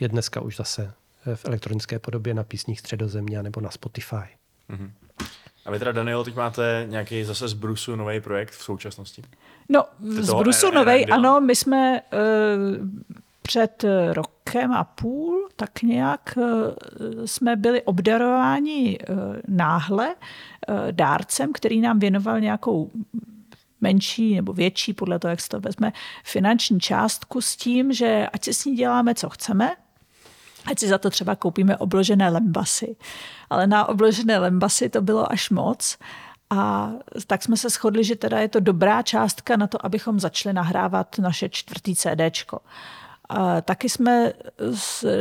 Je 0.00 0.08
dneska 0.08 0.40
už 0.40 0.56
zase 0.56 0.92
v 1.34 1.44
elektronické 1.44 1.98
podobě 1.98 2.34
na 2.34 2.44
písních 2.44 2.80
Středozemě 2.80 3.42
nebo 3.42 3.60
na 3.60 3.70
Spotify. 3.70 4.16
Mm-hmm. 4.70 4.90
A 5.64 5.70
vy 5.70 5.78
teda, 5.78 5.92
Daniel, 5.92 6.24
teď 6.24 6.36
máte 6.36 6.86
nějaký 6.88 7.24
zase 7.24 7.48
z 7.48 7.52
Brusu 7.52 7.96
nový 7.96 8.20
projekt 8.20 8.50
v 8.50 8.62
současnosti? 8.62 9.22
No, 9.68 9.84
z 10.00 10.32
Brusu 10.32 10.70
nový, 10.70 11.06
ano, 11.06 11.40
my 11.40 11.56
jsme 11.56 12.02
uh, 12.12 12.88
před 13.50 13.84
rokem 14.12 14.72
a 14.72 14.84
půl 14.84 15.48
tak 15.56 15.82
nějak 15.82 16.34
uh, 16.36 17.24
jsme 17.24 17.56
byli 17.56 17.82
obdarováni 17.82 18.98
uh, 18.98 19.16
náhle 19.48 20.14
Eh, 20.70 20.92
dárcem, 20.92 21.52
který 21.52 21.80
nám 21.80 21.98
věnoval 21.98 22.40
nějakou 22.40 22.90
menší 23.80 24.34
nebo 24.34 24.52
větší, 24.52 24.92
podle 24.92 25.18
toho, 25.18 25.30
jak 25.30 25.40
se 25.40 25.48
to 25.48 25.60
vezme, 25.60 25.92
finanční 26.24 26.80
částku 26.80 27.40
s 27.40 27.56
tím, 27.56 27.92
že 27.92 28.28
ať 28.32 28.44
si 28.44 28.54
s 28.54 28.64
ní 28.64 28.76
děláme, 28.76 29.14
co 29.14 29.28
chceme, 29.28 29.76
ať 30.66 30.78
si 30.78 30.88
za 30.88 30.98
to 30.98 31.10
třeba 31.10 31.34
koupíme 31.36 31.76
obložené 31.76 32.28
lembasy. 32.28 32.96
Ale 33.50 33.66
na 33.66 33.88
obložené 33.88 34.38
lembasy 34.38 34.88
to 34.88 35.02
bylo 35.02 35.32
až 35.32 35.50
moc. 35.50 35.98
A 36.50 36.92
tak 37.26 37.42
jsme 37.42 37.56
se 37.56 37.68
shodli, 37.70 38.04
že 38.04 38.16
teda 38.16 38.38
je 38.38 38.48
to 38.48 38.60
dobrá 38.60 39.02
částka 39.02 39.56
na 39.56 39.66
to, 39.66 39.86
abychom 39.86 40.20
začali 40.20 40.52
nahrávat 40.52 41.18
naše 41.18 41.48
čtvrtý 41.48 41.96
CDčko. 41.96 42.60
A 43.32 43.60
taky 43.60 43.88
jsme 43.88 44.32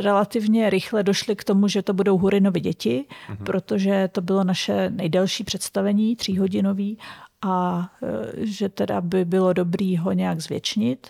relativně 0.02 0.70
rychle 0.70 1.04
došli 1.04 1.36
k 1.36 1.44
tomu, 1.44 1.68
že 1.68 1.82
to 1.82 1.94
budou 1.94 2.18
Hurinovi 2.18 2.60
děti, 2.60 3.06
mm-hmm. 3.06 3.44
protože 3.44 4.10
to 4.12 4.22
bylo 4.22 4.44
naše 4.44 4.90
nejdelší 4.90 5.44
představení, 5.44 6.16
tříhodinový, 6.16 6.98
a 7.42 7.90
e, 8.04 8.46
že 8.46 8.70
teda 8.70 9.02
by 9.02 9.26
bylo 9.26 9.54
dobrý 9.54 9.98
ho 9.98 10.12
nějak 10.12 10.42
zvětšnit. 10.42 11.08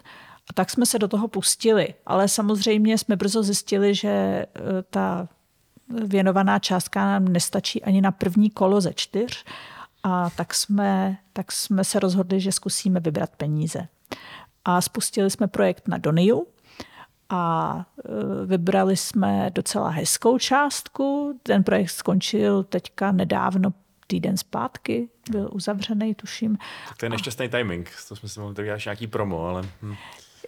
A 0.49 0.53
tak 0.53 0.69
jsme 0.69 0.85
se 0.85 0.99
do 0.99 1.07
toho 1.07 1.27
pustili. 1.27 1.93
Ale 2.05 2.27
samozřejmě 2.27 2.97
jsme 2.97 3.15
brzo 3.15 3.43
zjistili, 3.43 3.95
že 3.95 4.09
e, 4.09 4.47
ta 4.89 5.27
věnovaná 6.05 6.59
částka 6.59 7.05
nám 7.05 7.27
nestačí 7.27 7.83
ani 7.83 8.01
na 8.01 8.11
první 8.11 8.49
kolo 8.49 8.81
ze 8.81 8.93
čtyř. 8.93 9.45
A 10.03 10.29
tak 10.29 10.53
jsme, 10.53 11.17
tak 11.33 11.51
jsme 11.51 11.83
se 11.83 11.99
rozhodli, 11.99 12.39
že 12.39 12.51
zkusíme 12.51 12.99
vybrat 12.99 13.29
peníze. 13.37 13.87
A 14.65 14.81
spustili 14.81 15.29
jsme 15.29 15.47
projekt 15.47 15.87
na 15.87 15.97
Doniu, 15.97 16.47
a 17.29 17.75
e, 18.05 18.45
vybrali 18.45 18.97
jsme 18.97 19.51
docela 19.53 19.89
hezkou 19.89 20.37
částku. 20.37 21.39
Ten 21.43 21.63
projekt 21.63 21.89
skončil 21.89 22.63
teďka 22.63 23.11
nedávno, 23.11 23.73
týden 24.07 24.37
zpátky, 24.37 25.09
byl 25.31 25.49
uzavřený, 25.53 26.15
tuším. 26.15 26.57
Tak 26.87 26.97
to 26.97 27.05
je 27.05 27.09
nešťastný 27.09 27.49
timing, 27.49 27.89
to 28.07 28.15
jsme 28.15 28.29
si 28.29 28.39
mohli 28.39 28.55
tak 28.55 28.85
nějaký 28.85 29.07
promo, 29.07 29.45
ale... 29.45 29.63
Hm. 29.81 29.95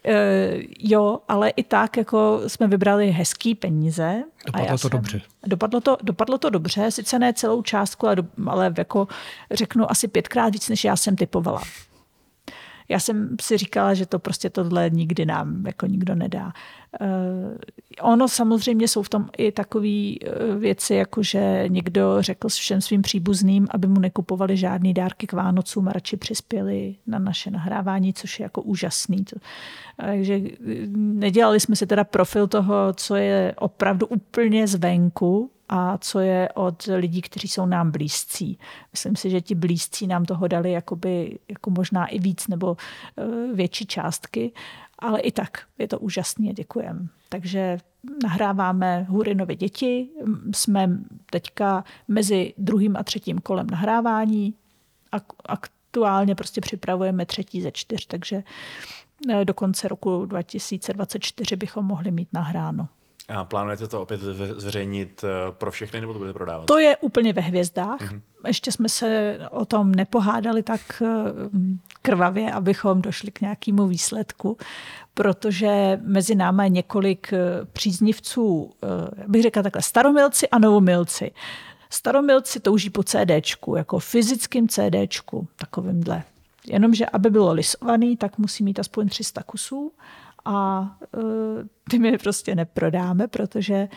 Uh, 0.06 0.64
jo, 0.80 1.20
ale 1.28 1.50
i 1.50 1.64
tak 1.64 1.98
jako 1.98 2.42
jsme 2.48 2.68
vybrali 2.68 3.12
hezký 3.12 3.56
peníze. 3.56 4.24
Dopadlo 4.46 4.68
a 4.68 4.72
to 4.72 4.78
jsem, 4.78 4.90
dobře. 4.90 5.22
Dopadlo 5.46 5.82
to, 5.82 5.98
dopadlo 6.04 6.38
to 6.38 6.50
dobře, 6.50 6.92
sice 6.92 7.20
ne 7.20 7.34
celou 7.34 7.62
částku, 7.62 8.08
ale, 8.08 8.16
do, 8.16 8.24
ale 8.48 8.74
jako 8.78 9.08
řeknu 9.52 9.92
asi 9.92 10.08
pětkrát 10.08 10.54
víc, 10.54 10.70
než 10.70 10.84
já 10.84 10.96
jsem 10.96 11.16
typovala 11.16 11.62
já 12.92 13.00
jsem 13.00 13.36
si 13.42 13.58
říkala, 13.58 13.94
že 13.94 14.06
to 14.06 14.20
prostě 14.20 14.50
tohle 14.50 14.90
nikdy 14.90 15.26
nám 15.26 15.66
jako 15.66 15.86
nikdo 15.86 16.16
nedá. 16.16 16.54
Uh, 17.02 17.08
ono 18.02 18.28
samozřejmě 18.28 18.88
jsou 18.88 19.04
v 19.04 19.10
tom 19.10 19.30
i 19.38 19.52
takové 19.52 19.88
uh, 19.88 20.56
věci, 20.58 20.96
jako 20.96 21.24
že 21.24 21.66
někdo 21.68 22.18
řekl 22.20 22.50
všem 22.50 22.82
svým 22.82 23.02
příbuzným, 23.02 23.68
aby 23.72 23.88
mu 23.88 24.00
nekupovali 24.00 24.58
žádný 24.58 24.94
dárky 24.94 25.28
k 25.28 25.34
Vánocům 25.34 25.88
a 25.88 25.92
radši 25.92 26.18
přispěli 26.18 26.96
na 27.08 27.20
naše 27.20 27.52
nahrávání, 27.52 28.14
což 28.14 28.40
je 28.40 28.44
jako 28.44 28.62
úžasný. 28.62 29.26
Takže 29.98 30.38
uh, 30.38 30.48
nedělali 30.98 31.60
jsme 31.60 31.76
si 31.76 31.88
teda 31.88 32.04
profil 32.04 32.48
toho, 32.48 32.94
co 32.94 33.16
je 33.16 33.54
opravdu 33.58 34.08
úplně 34.08 34.68
zvenku, 34.68 35.52
a 35.74 35.98
co 35.98 36.20
je 36.20 36.50
od 36.54 36.84
lidí, 36.96 37.22
kteří 37.22 37.48
jsou 37.48 37.66
nám 37.66 37.92
blízcí. 37.92 38.60
Myslím 38.92 39.16
si, 39.16 39.30
že 39.30 39.42
ti 39.42 39.56
blízcí 39.56 40.08
nám 40.08 40.26
toho 40.26 40.48
dali 40.48 40.72
jakoby, 40.72 41.40
jako 41.50 41.70
možná 41.70 42.08
i 42.08 42.20
víc 42.20 42.48
nebo 42.48 42.78
eh, 43.18 43.54
větší 43.54 43.86
částky, 43.86 44.52
ale 45.00 45.20
i 45.20 45.32
tak 45.32 45.64
je 45.78 45.88
to 45.88 46.00
úžasný 46.00 46.50
a 46.50 46.54
děkujem. 46.54 47.10
Takže 47.30 47.78
nahráváme 48.24 49.06
Hurinovi 49.10 49.56
děti, 49.56 50.10
jsme 50.56 50.90
teďka 51.30 51.84
mezi 52.08 52.54
druhým 52.58 52.98
a 52.98 53.04
třetím 53.04 53.40
kolem 53.40 53.68
nahrávání 53.68 54.54
a 55.12 55.18
aktuálně 55.46 56.36
prostě 56.36 56.62
připravujeme 56.62 57.26
třetí 57.26 57.62
ze 57.62 57.72
čtyř, 57.72 58.06
takže 58.06 58.44
eh, 59.30 59.46
do 59.46 59.54
konce 59.54 59.88
roku 59.88 60.26
2024 60.26 61.56
bychom 61.56 61.86
mohli 61.86 62.12
mít 62.12 62.28
nahráno. 62.34 62.88
A 63.36 63.46
plánujete 63.46 63.88
to 63.88 64.02
opět 64.02 64.22
zveřejnit 64.58 65.24
eh, 65.24 65.52
pro 65.52 65.72
všechny, 65.72 66.02
nebo 66.02 66.14
to 66.14 66.20
budete 66.20 66.34
prodávat? 66.34 66.66
To 66.66 66.80
je 66.80 66.98
úplně 66.98 67.34
ve 67.34 67.42
hvězdách. 67.42 68.02
Mm-hmm. 68.02 68.22
Ještě 68.48 68.72
jsme 68.72 68.90
se 68.90 69.40
o 69.52 69.66
tom 69.66 69.96
nepohádali 69.96 70.64
tak 70.64 71.02
eh, 71.02 71.08
krvavě, 72.02 72.52
abychom 72.52 73.02
došli 73.02 73.32
k 73.32 73.42
nějakému 73.42 73.88
výsledku, 73.88 74.58
protože 75.14 76.00
mezi 76.04 76.36
námi 76.36 76.64
je 76.66 76.70
několik 76.70 77.34
eh, 77.34 77.66
příznivců, 77.74 78.72
bych 79.28 79.42
řekla 79.42 79.64
takhle, 79.64 79.82
staromilci 79.82 80.50
a 80.50 80.60
novomilci. 80.60 81.32
Staromilci 81.90 82.60
touží 82.60 82.90
po 82.90 83.04
CDčku, 83.04 83.76
jako 83.76 84.00
fyzickém 84.00 84.68
CDčku, 84.68 85.48
takovýmhle 85.56 86.24
Jenomže, 86.68 87.06
aby 87.06 87.30
bylo 87.30 87.54
lisovaný, 87.54 88.18
tak 88.18 88.38
musí 88.38 88.64
mít 88.64 88.80
aspoň 88.80 89.10
300 89.10 89.44
kusů 89.44 89.92
a 90.46 90.82
uh, 91.18 91.24
ty 91.90 92.00
my 92.00 92.18
prostě 92.18 92.56
neprodáme, 92.56 93.28
protože 93.28 93.90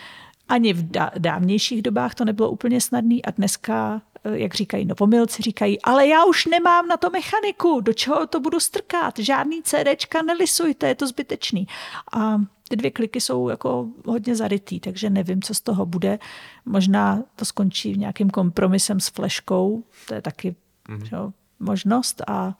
ani 0.48 0.72
v 0.72 0.90
dávnějších 1.18 1.82
dobách 1.82 2.14
to 2.14 2.24
nebylo 2.24 2.50
úplně 2.50 2.80
snadný 2.80 3.24
a 3.24 3.30
dneska, 3.30 4.02
eh, 4.24 4.38
jak 4.38 4.54
říkají 4.54 4.84
novomilci, 4.84 5.42
říkají, 5.42 5.82
ale 5.82 6.06
já 6.06 6.24
už 6.24 6.46
nemám 6.46 6.88
na 6.88 6.96
to 6.96 7.10
mechaniku, 7.10 7.80
do 7.80 7.92
čeho 7.92 8.26
to 8.26 8.40
budu 8.40 8.60
strkat, 8.60 9.18
žádný 9.18 9.62
CDčka 9.62 10.22
nelisujte, 10.22 10.88
je 10.88 10.94
to 10.94 11.06
zbytečný. 11.06 11.66
A 12.12 12.40
ty 12.68 12.76
dvě 12.76 12.90
kliky 12.90 13.20
jsou 13.20 13.48
jako 13.48 13.88
hodně 14.06 14.36
zarytý, 14.36 14.80
takže 14.80 15.10
nevím, 15.10 15.42
co 15.42 15.54
z 15.54 15.60
toho 15.60 15.86
bude. 15.86 16.18
Možná 16.64 17.22
to 17.36 17.44
skončí 17.44 17.94
v 17.94 17.98
nějakým 17.98 18.30
kompromisem 18.30 19.00
s 19.00 19.08
fleškou, 19.08 19.84
to 20.08 20.14
je 20.14 20.22
taky 20.22 20.56
mm-hmm. 20.88 21.08
jo, 21.12 21.32
možnost 21.60 22.22
a 22.26 22.54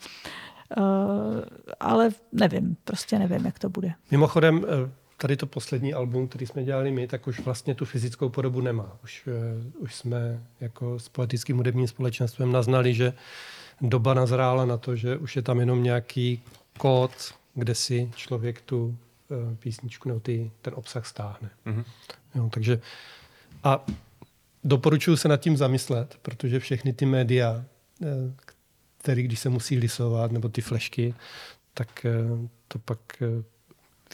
ale 1.81 2.11
nevím, 2.33 2.77
prostě 2.85 3.19
nevím, 3.19 3.47
jak 3.47 3.59
to 3.59 3.69
bude. 3.69 3.93
Mimochodem, 4.11 4.65
eh, 4.65 4.91
tady 5.17 5.37
to 5.37 5.47
poslední 5.47 5.95
album, 5.95 6.29
který 6.29 6.47
jsme 6.47 6.65
dělali 6.65 6.91
my, 6.91 7.07
tak 7.09 7.27
už 7.27 7.41
vlastně 7.41 7.75
tu 7.75 7.85
fyzickou 7.85 8.29
podobu 8.29 8.61
nemá. 8.61 8.99
Už, 9.05 9.27
uh, 9.27 9.83
už 9.83 9.95
jsme 9.95 10.43
jako 10.61 10.99
s 10.99 11.09
poetickým 11.09 11.57
hudebním 11.57 11.89
společenstvem 11.89 12.53
naznali, 12.53 12.95
že 12.95 13.13
doba 13.81 14.15
nazrála 14.15 14.65
na 14.65 14.77
to, 14.77 14.97
že 14.97 15.17
už 15.17 15.37
je 15.37 15.43
tam 15.43 15.61
jenom 15.61 15.83
nějaký 15.83 16.43
kód, 16.79 17.11
kde 17.55 17.75
si 17.75 18.11
člověk 18.17 18.61
tu 18.61 18.97
písničku 19.59 20.09
nebo 20.09 20.21
ty, 20.21 20.51
ten 20.63 20.73
obsah 20.77 21.07
stáhne. 21.07 21.51
Mm-hmm. 21.67 21.85
Jo, 22.35 22.49
takže 22.53 22.81
a 23.65 23.87
doporučuji 24.65 25.17
se 25.17 25.29
nad 25.29 25.37
tím 25.37 25.57
zamyslet, 25.57 26.19
protože 26.23 26.61
všechny 26.61 26.93
ty 26.93 27.07
média, 27.07 27.65
který 29.05 29.23
když 29.23 29.39
se 29.39 29.49
musí 29.49 29.79
lisovat, 29.79 30.33
nebo 30.33 30.49
ty 30.49 30.61
flešky, 30.61 31.15
tak 31.75 32.07
to 32.69 32.79
pak 32.79 32.99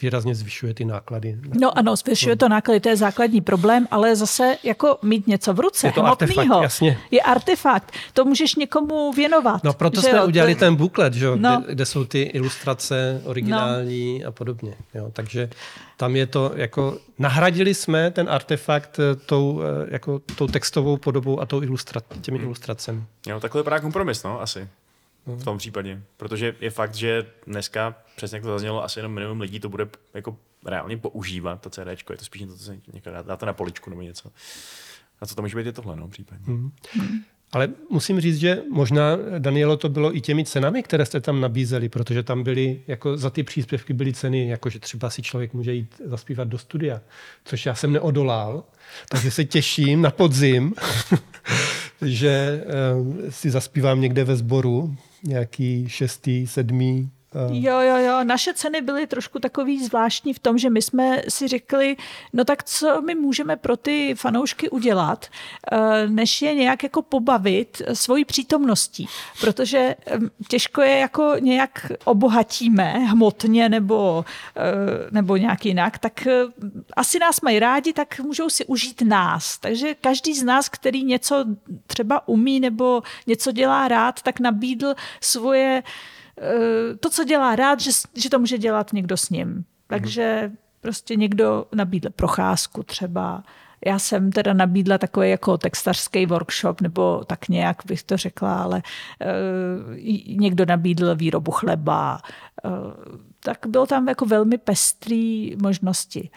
výrazně 0.01 0.35
zvyšuje 0.35 0.73
ty 0.73 0.85
náklady. 0.85 1.37
No 1.59 1.77
ano, 1.77 1.95
zvyšuje 1.95 2.35
to 2.35 2.49
náklady, 2.49 2.79
to 2.79 2.89
je 2.89 2.97
základní 2.97 3.41
problém, 3.41 3.87
ale 3.91 4.15
zase 4.15 4.57
jako 4.63 4.97
mít 5.01 5.27
něco 5.27 5.53
v 5.53 5.59
ruce, 5.59 5.87
je 5.87 5.91
to 5.91 6.05
artefakt, 6.05 6.47
jasně. 6.63 6.97
je 7.11 7.21
artefakt, 7.21 7.91
to 8.13 8.25
můžeš 8.25 8.55
někomu 8.55 9.13
věnovat. 9.13 9.63
No 9.63 9.73
proto 9.73 10.01
jsme 10.01 10.17
jo, 10.17 10.27
udělali 10.27 10.55
to... 10.55 10.59
ten 10.59 10.75
buklet, 10.75 11.13
že? 11.13 11.27
No. 11.35 11.61
Kde, 11.65 11.75
kde 11.75 11.85
jsou 11.85 12.05
ty 12.05 12.21
ilustrace 12.21 13.21
originální 13.25 14.19
no. 14.19 14.27
a 14.27 14.31
podobně. 14.31 14.75
Jo? 14.93 15.09
Takže 15.13 15.49
tam 15.97 16.15
je 16.15 16.27
to 16.27 16.51
jako, 16.55 16.97
nahradili 17.19 17.73
jsme 17.73 18.11
ten 18.11 18.29
artefakt 18.29 18.99
eh, 18.99 19.15
tou, 19.15 19.61
eh, 19.61 19.87
jako, 19.91 20.19
tou 20.19 20.47
textovou 20.47 20.97
podobou 20.97 21.39
a 21.39 21.45
tou 21.45 21.61
ilustra, 21.61 22.01
těmi 22.21 22.39
ilustracemi. 22.39 23.03
Jo, 23.27 23.39
takhle 23.39 23.61
vypadá 23.61 23.79
kompromis, 23.79 24.23
no, 24.23 24.41
asi 24.41 24.67
v 25.25 25.43
tom 25.43 25.57
případě. 25.57 26.03
Protože 26.17 26.55
je 26.61 26.69
fakt, 26.69 26.95
že 26.95 27.25
dneska, 27.47 27.95
přesně 28.15 28.35
jak 28.35 28.43
to 28.43 28.51
zaznělo, 28.51 28.83
asi 28.83 28.99
jenom 28.99 29.13
minimum 29.13 29.41
lidí 29.41 29.59
to 29.59 29.69
bude 29.69 29.87
jako 30.13 30.37
reálně 30.65 30.97
používat, 30.97 31.61
to 31.61 31.69
CD, 31.69 31.87
je 32.09 32.17
to 32.17 32.25
spíš 32.25 32.41
to, 32.41 32.47
co 32.47 32.63
se 32.63 32.81
dáte 33.25 33.45
na 33.45 33.53
poličku 33.53 33.89
nebo 33.89 34.01
něco. 34.01 34.31
A 35.21 35.25
co 35.25 35.35
to 35.35 35.41
může 35.41 35.57
být 35.57 35.65
je 35.65 35.71
tohle, 35.71 35.95
no, 35.95 36.07
případně. 36.07 36.53
Mm. 36.53 36.71
Ale 37.53 37.69
musím 37.89 38.19
říct, 38.19 38.37
že 38.37 38.61
možná, 38.71 39.17
Danielo, 39.39 39.77
to 39.77 39.89
bylo 39.89 40.15
i 40.15 40.21
těmi 40.21 40.45
cenami, 40.45 40.83
které 40.83 41.05
jste 41.05 41.21
tam 41.21 41.41
nabízeli, 41.41 41.89
protože 41.89 42.23
tam 42.23 42.43
byly, 42.43 42.81
jako 42.87 43.17
za 43.17 43.29
ty 43.29 43.43
příspěvky 43.43 43.93
byly 43.93 44.13
ceny, 44.13 44.47
jako 44.47 44.69
že 44.69 44.79
třeba 44.79 45.09
si 45.09 45.21
člověk 45.21 45.53
může 45.53 45.73
jít 45.73 46.01
zaspívat 46.05 46.47
do 46.47 46.57
studia, 46.57 47.01
což 47.45 47.65
já 47.65 47.75
jsem 47.75 47.93
neodolal, 47.93 48.63
takže 49.09 49.31
se 49.31 49.45
těším 49.45 50.01
na 50.01 50.11
podzim, 50.11 50.73
že 52.01 52.63
uh, 52.95 53.29
si 53.29 53.51
zaspívám 53.51 54.01
někde 54.01 54.23
ve 54.23 54.35
sboru, 54.35 54.95
nějaký 55.23 55.89
šestý, 55.89 56.47
sedmý 56.47 57.11
Jo, 57.51 57.79
jo, 57.79 57.97
jo. 57.97 58.23
Naše 58.23 58.53
ceny 58.53 58.81
byly 58.81 59.07
trošku 59.07 59.39
takový 59.39 59.85
zvláštní 59.85 60.33
v 60.33 60.39
tom, 60.39 60.57
že 60.57 60.69
my 60.69 60.81
jsme 60.81 61.21
si 61.29 61.47
řekli, 61.47 61.97
no 62.33 62.45
tak 62.45 62.63
co 62.63 63.01
my 63.01 63.15
můžeme 63.15 63.55
pro 63.55 63.77
ty 63.77 64.15
fanoušky 64.15 64.69
udělat, 64.69 65.25
eh, 65.71 66.07
než 66.07 66.41
je 66.41 66.55
nějak 66.55 66.83
jako 66.83 67.01
pobavit 67.01 67.81
svojí 67.93 68.25
přítomností. 68.25 69.07
Protože 69.41 69.95
těžko 70.47 70.81
je 70.81 70.97
jako 70.97 71.33
nějak 71.39 71.91
obohatíme 72.03 72.91
hmotně 72.91 73.69
nebo, 73.69 74.25
eh, 74.57 74.61
nebo 75.11 75.37
nějak 75.37 75.65
jinak, 75.65 75.97
tak 75.97 76.27
eh, 76.27 76.43
asi 76.93 77.19
nás 77.19 77.41
mají 77.41 77.59
rádi, 77.59 77.93
tak 77.93 78.19
můžou 78.19 78.49
si 78.49 78.65
užít 78.65 79.01
nás. 79.01 79.57
Takže 79.57 79.95
každý 79.95 80.33
z 80.33 80.43
nás, 80.43 80.69
který 80.69 81.03
něco 81.03 81.45
třeba 81.87 82.27
umí 82.27 82.59
nebo 82.59 83.03
něco 83.27 83.51
dělá 83.51 83.87
rád, 83.87 84.21
tak 84.21 84.39
nabídl 84.39 84.95
svoje 85.21 85.83
Eh, 86.30 86.30
to, 86.99 87.09
co 87.09 87.23
dělá 87.23 87.55
rád, 87.55 87.79
že, 87.79 87.91
že 88.15 88.29
to 88.29 88.39
může 88.39 88.57
dělat 88.57 88.93
někdo 88.93 89.17
s 89.17 89.29
ním. 89.29 89.65
Takže 89.87 90.43
mm. 90.47 90.57
prostě 90.81 91.15
někdo 91.15 91.65
nabídl 91.75 92.09
procházku 92.09 92.83
třeba. 92.83 93.43
Já 93.85 93.99
jsem 93.99 94.31
teda 94.31 94.53
nabídla 94.53 94.97
takový 94.97 95.29
jako 95.29 95.57
textařský 95.57 96.25
workshop, 96.25 96.81
nebo 96.81 97.23
tak 97.27 97.49
nějak 97.49 97.77
bych 97.85 98.03
to 98.03 98.17
řekla, 98.17 98.63
ale 98.63 98.81
uh, 99.21 99.95
někdo 100.37 100.65
nabídl 100.65 101.15
výrobu 101.15 101.51
chleba. 101.51 102.19
Uh, 102.63 102.71
tak 103.39 103.57
bylo 103.67 103.85
tam 103.85 104.07
jako 104.07 104.25
velmi 104.25 104.57
pestrý 104.57 105.55
možnosti. 105.55 106.29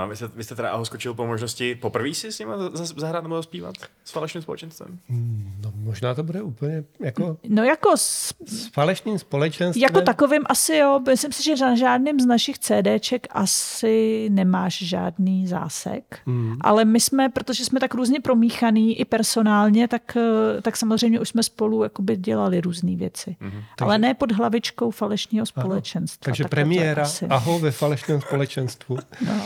No 0.00 0.04
a 0.04 0.08
vy 0.08 0.16
jste, 0.16 0.28
vy 0.28 0.44
jste 0.44 0.54
teda 0.54 0.70
Aho 0.70 0.84
skočil 0.84 1.14
po 1.14 1.26
možnosti 1.26 1.74
poprvé 1.74 2.14
si 2.14 2.32
s 2.32 2.38
ním 2.38 2.48
zahrát 2.96 3.22
nebo 3.22 3.42
zpívat 3.42 3.74
s 4.04 4.10
falešným 4.10 4.42
společenstvem? 4.42 4.98
Hmm, 5.08 5.52
no 5.62 5.72
možná 5.74 6.14
to 6.14 6.22
bude 6.22 6.42
úplně 6.42 6.84
jako... 7.00 7.36
No 7.48 7.64
jako 7.64 7.96
s, 7.96 8.34
s 8.46 8.66
falešným 8.66 9.18
společenstvem. 9.18 9.82
Jako 9.82 10.00
takovým 10.00 10.42
asi 10.46 10.76
jo. 10.76 11.00
Myslím 11.06 11.32
si, 11.32 11.42
že 11.42 11.56
na 11.56 11.74
žádným 11.74 12.20
z 12.20 12.26
našich 12.26 12.58
CDček 12.58 13.26
asi 13.30 14.28
nemáš 14.30 14.82
žádný 14.82 15.46
zásek. 15.46 16.18
Hmm. 16.26 16.56
Ale 16.60 16.84
my 16.84 17.00
jsme, 17.00 17.28
protože 17.28 17.64
jsme 17.64 17.80
tak 17.80 17.94
různě 17.94 18.20
promíchaný 18.20 19.00
i 19.00 19.04
personálně, 19.04 19.88
tak, 19.88 20.16
eh, 20.16 20.62
tak 20.62 20.76
samozřejmě 20.76 21.20
už 21.20 21.28
jsme 21.28 21.42
spolu 21.42 21.82
jakoby 21.82 22.16
dělali 22.16 22.60
různé 22.60 22.96
věci. 22.96 23.36
Hmm. 23.40 23.50
Takže... 23.50 23.64
Ale 23.78 23.98
ne 23.98 24.14
pod 24.14 24.32
hlavičkou 24.32 24.90
falešního 24.90 25.46
společenstva. 25.46 26.24
Takže 26.24 26.44
premiéra 26.44 27.08
Aho 27.28 27.58
ve 27.58 27.70
falešném 27.70 28.20
společenstvu. 28.20 28.98
no. 29.26 29.42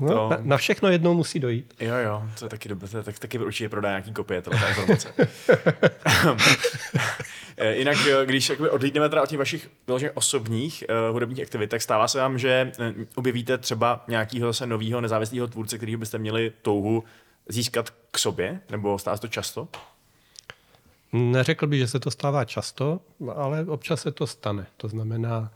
No, 0.00 0.08
to... 0.08 0.28
na, 0.28 0.38
na 0.42 0.56
všechno 0.56 0.88
jednou 0.88 1.14
musí 1.14 1.40
dojít. 1.40 1.74
Jo, 1.80 1.94
jo, 1.94 2.22
to 2.38 2.44
je 2.44 2.48
taky 2.48 2.68
dobré, 2.68 2.88
to 2.88 2.96
je, 2.96 3.02
tak, 3.02 3.18
taky 3.18 3.38
určitě 3.38 3.68
prodá 3.68 3.88
nějaký 3.88 4.12
kopie, 4.12 4.42
tohle 4.42 4.68
informace. 4.68 5.14
Eh, 7.60 7.76
jinak, 7.76 7.96
eh, 8.06 8.26
když 8.26 8.50
odlídneme 8.50 9.08
teda 9.08 9.22
od 9.22 9.28
těch 9.28 9.38
vašich 9.38 9.70
vyloženě 9.86 10.10
osobních 10.10 10.84
uh, 10.88 11.12
hudebních 11.12 11.40
aktivit, 11.40 11.70
tak 11.70 11.82
stává 11.82 12.08
se 12.08 12.18
vám, 12.18 12.38
že 12.38 12.72
objevíte 13.14 13.58
třeba 13.58 14.04
nějakého 14.08 14.48
zase 14.48 14.66
nového 14.66 15.00
nezávislého 15.00 15.46
tvůrce, 15.46 15.76
kterého 15.76 15.98
byste 15.98 16.18
měli 16.18 16.52
touhu 16.62 17.04
získat 17.48 17.94
k 18.10 18.18
sobě, 18.18 18.60
nebo 18.70 18.98
stává 18.98 19.16
se 19.16 19.20
to 19.20 19.28
často? 19.28 19.68
Neřekl 21.12 21.66
bych, 21.66 21.78
že 21.78 21.86
se 21.88 22.00
to 22.00 22.10
stává 22.10 22.44
často, 22.44 23.00
ale 23.34 23.64
občas 23.64 24.00
se 24.00 24.12
to 24.12 24.26
stane. 24.26 24.66
To 24.76 24.88
znamená, 24.88 25.52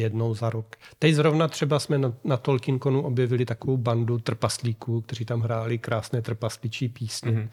jednou 0.00 0.34
za 0.34 0.50
rok. 0.50 0.76
Teď 0.98 1.14
zrovna 1.14 1.48
třeba 1.48 1.78
jsme 1.78 1.98
na, 1.98 2.12
na 2.24 2.36
Tolkienkonu 2.36 3.02
objevili 3.02 3.44
takovou 3.44 3.76
bandu 3.76 4.18
trpaslíků, 4.18 5.00
kteří 5.00 5.24
tam 5.24 5.40
hráli 5.40 5.78
krásné 5.78 6.22
trpasličí 6.22 6.88
písně. 6.88 7.30
Mm-hmm. 7.30 7.48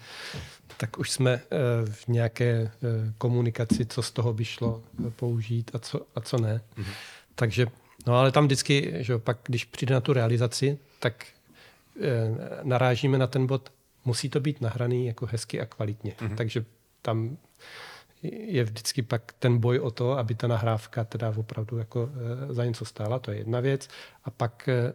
Tak 0.78 0.99
už 0.99 1.11
jsme 1.11 1.36
uh, 1.36 1.90
v 1.90 2.07
nějaké 2.07 2.61
uh, 2.61 2.90
komunikaci, 3.18 3.86
co 3.86 4.02
z 4.02 4.11
toho 4.11 4.34
by 4.34 4.45
šlo 4.45 4.84
uh, 4.99 5.10
použít 5.10 5.72
a 5.74 5.80
co, 5.80 6.06
a 6.15 6.22
co 6.22 6.38
ne. 6.38 6.61
Mm-hmm. 6.78 6.94
Takže, 7.36 7.65
no 8.07 8.15
ale 8.15 8.32
tam 8.32 8.45
vždycky, 8.45 8.94
že 8.98 9.18
pak 9.18 9.38
když 9.44 9.65
přijde 9.65 9.94
na 9.94 10.02
tu 10.02 10.14
realizaci, 10.14 10.78
tak 10.99 11.26
narážíme 12.64 13.18
na 13.18 13.28
ten 13.28 13.48
bod, 13.48 13.70
musí 14.06 14.30
to 14.30 14.40
být 14.40 14.61
nahraný 14.61 15.07
jako 15.07 15.26
hezky 15.26 15.61
a 15.61 15.65
kvalitně. 15.65 16.11
Mm-hmm. 16.11 16.36
Takže 16.36 16.65
tam 17.02 17.38
je 18.32 18.64
vždycky 18.64 19.02
pak 19.02 19.34
ten 19.40 19.58
boj 19.58 19.80
o 19.80 19.91
to, 19.91 20.18
aby 20.18 20.36
ta 20.36 20.48
nahrávka 20.48 21.04
teda 21.04 21.34
opravdu 21.38 21.78
jako 21.78 22.10
e, 22.50 22.54
za 22.54 22.66
něco 22.66 22.86
stála, 22.86 23.20
to 23.20 23.32
je 23.32 23.38
jedna 23.38 23.60
věc. 23.60 23.88
A 24.24 24.32
pak 24.32 24.70
e, 24.70 24.94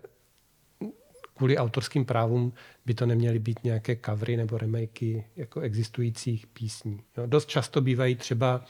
kvůli 1.37 1.59
autorským 1.59 2.05
právům 2.05 2.53
by 2.87 2.95
to 2.95 3.07
neměly 3.07 3.39
být 3.39 3.65
nějaké 3.65 3.97
covery 3.97 4.37
nebo 4.37 4.59
remakey 4.59 5.25
jako 5.37 5.61
existujících 5.61 6.47
písní. 6.47 7.03
Jo, 7.17 7.27
dost 7.27 7.49
často 7.49 7.81
bývají 7.81 8.17
třeba 8.17 8.65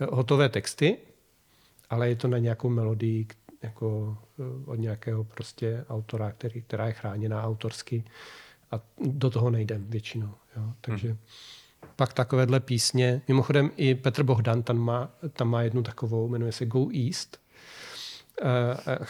e, 0.00 0.04
hotové 0.04 0.48
texty, 0.48 0.98
ale 1.90 2.08
je 2.08 2.16
to 2.16 2.28
na 2.28 2.38
nějakou 2.38 2.68
melodii 2.68 3.26
jako 3.62 4.18
od 4.66 4.74
nějakého 4.74 5.24
prostě 5.24 5.84
autora, 5.88 6.32
který, 6.32 6.62
která 6.62 6.86
je 6.86 6.92
chráněná 6.92 7.44
autorsky 7.44 8.04
a 8.70 8.80
do 9.00 9.30
toho 9.30 9.50
nejdem 9.50 9.84
většinou. 9.90 10.34
Jo. 10.56 10.72
Takže 10.80 11.08
hmm 11.08 11.18
pak 11.96 12.12
takovéhle 12.12 12.60
písně. 12.60 13.22
Mimochodem 13.28 13.70
i 13.76 13.94
Petr 13.94 14.22
Bohdan 14.22 14.62
tam 14.62 14.78
má, 14.78 15.10
tam 15.32 15.48
má 15.48 15.62
jednu 15.62 15.82
takovou, 15.82 16.28
jmenuje 16.28 16.52
se 16.52 16.66
Go 16.66 16.88
East. 17.06 17.40
Uh, 18.42 18.94
uh, 19.00 19.06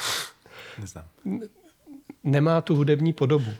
Neznám. 0.78 1.04
Nemá 2.24 2.60
tu 2.60 2.76
hudební 2.76 3.12
podobu. 3.12 3.50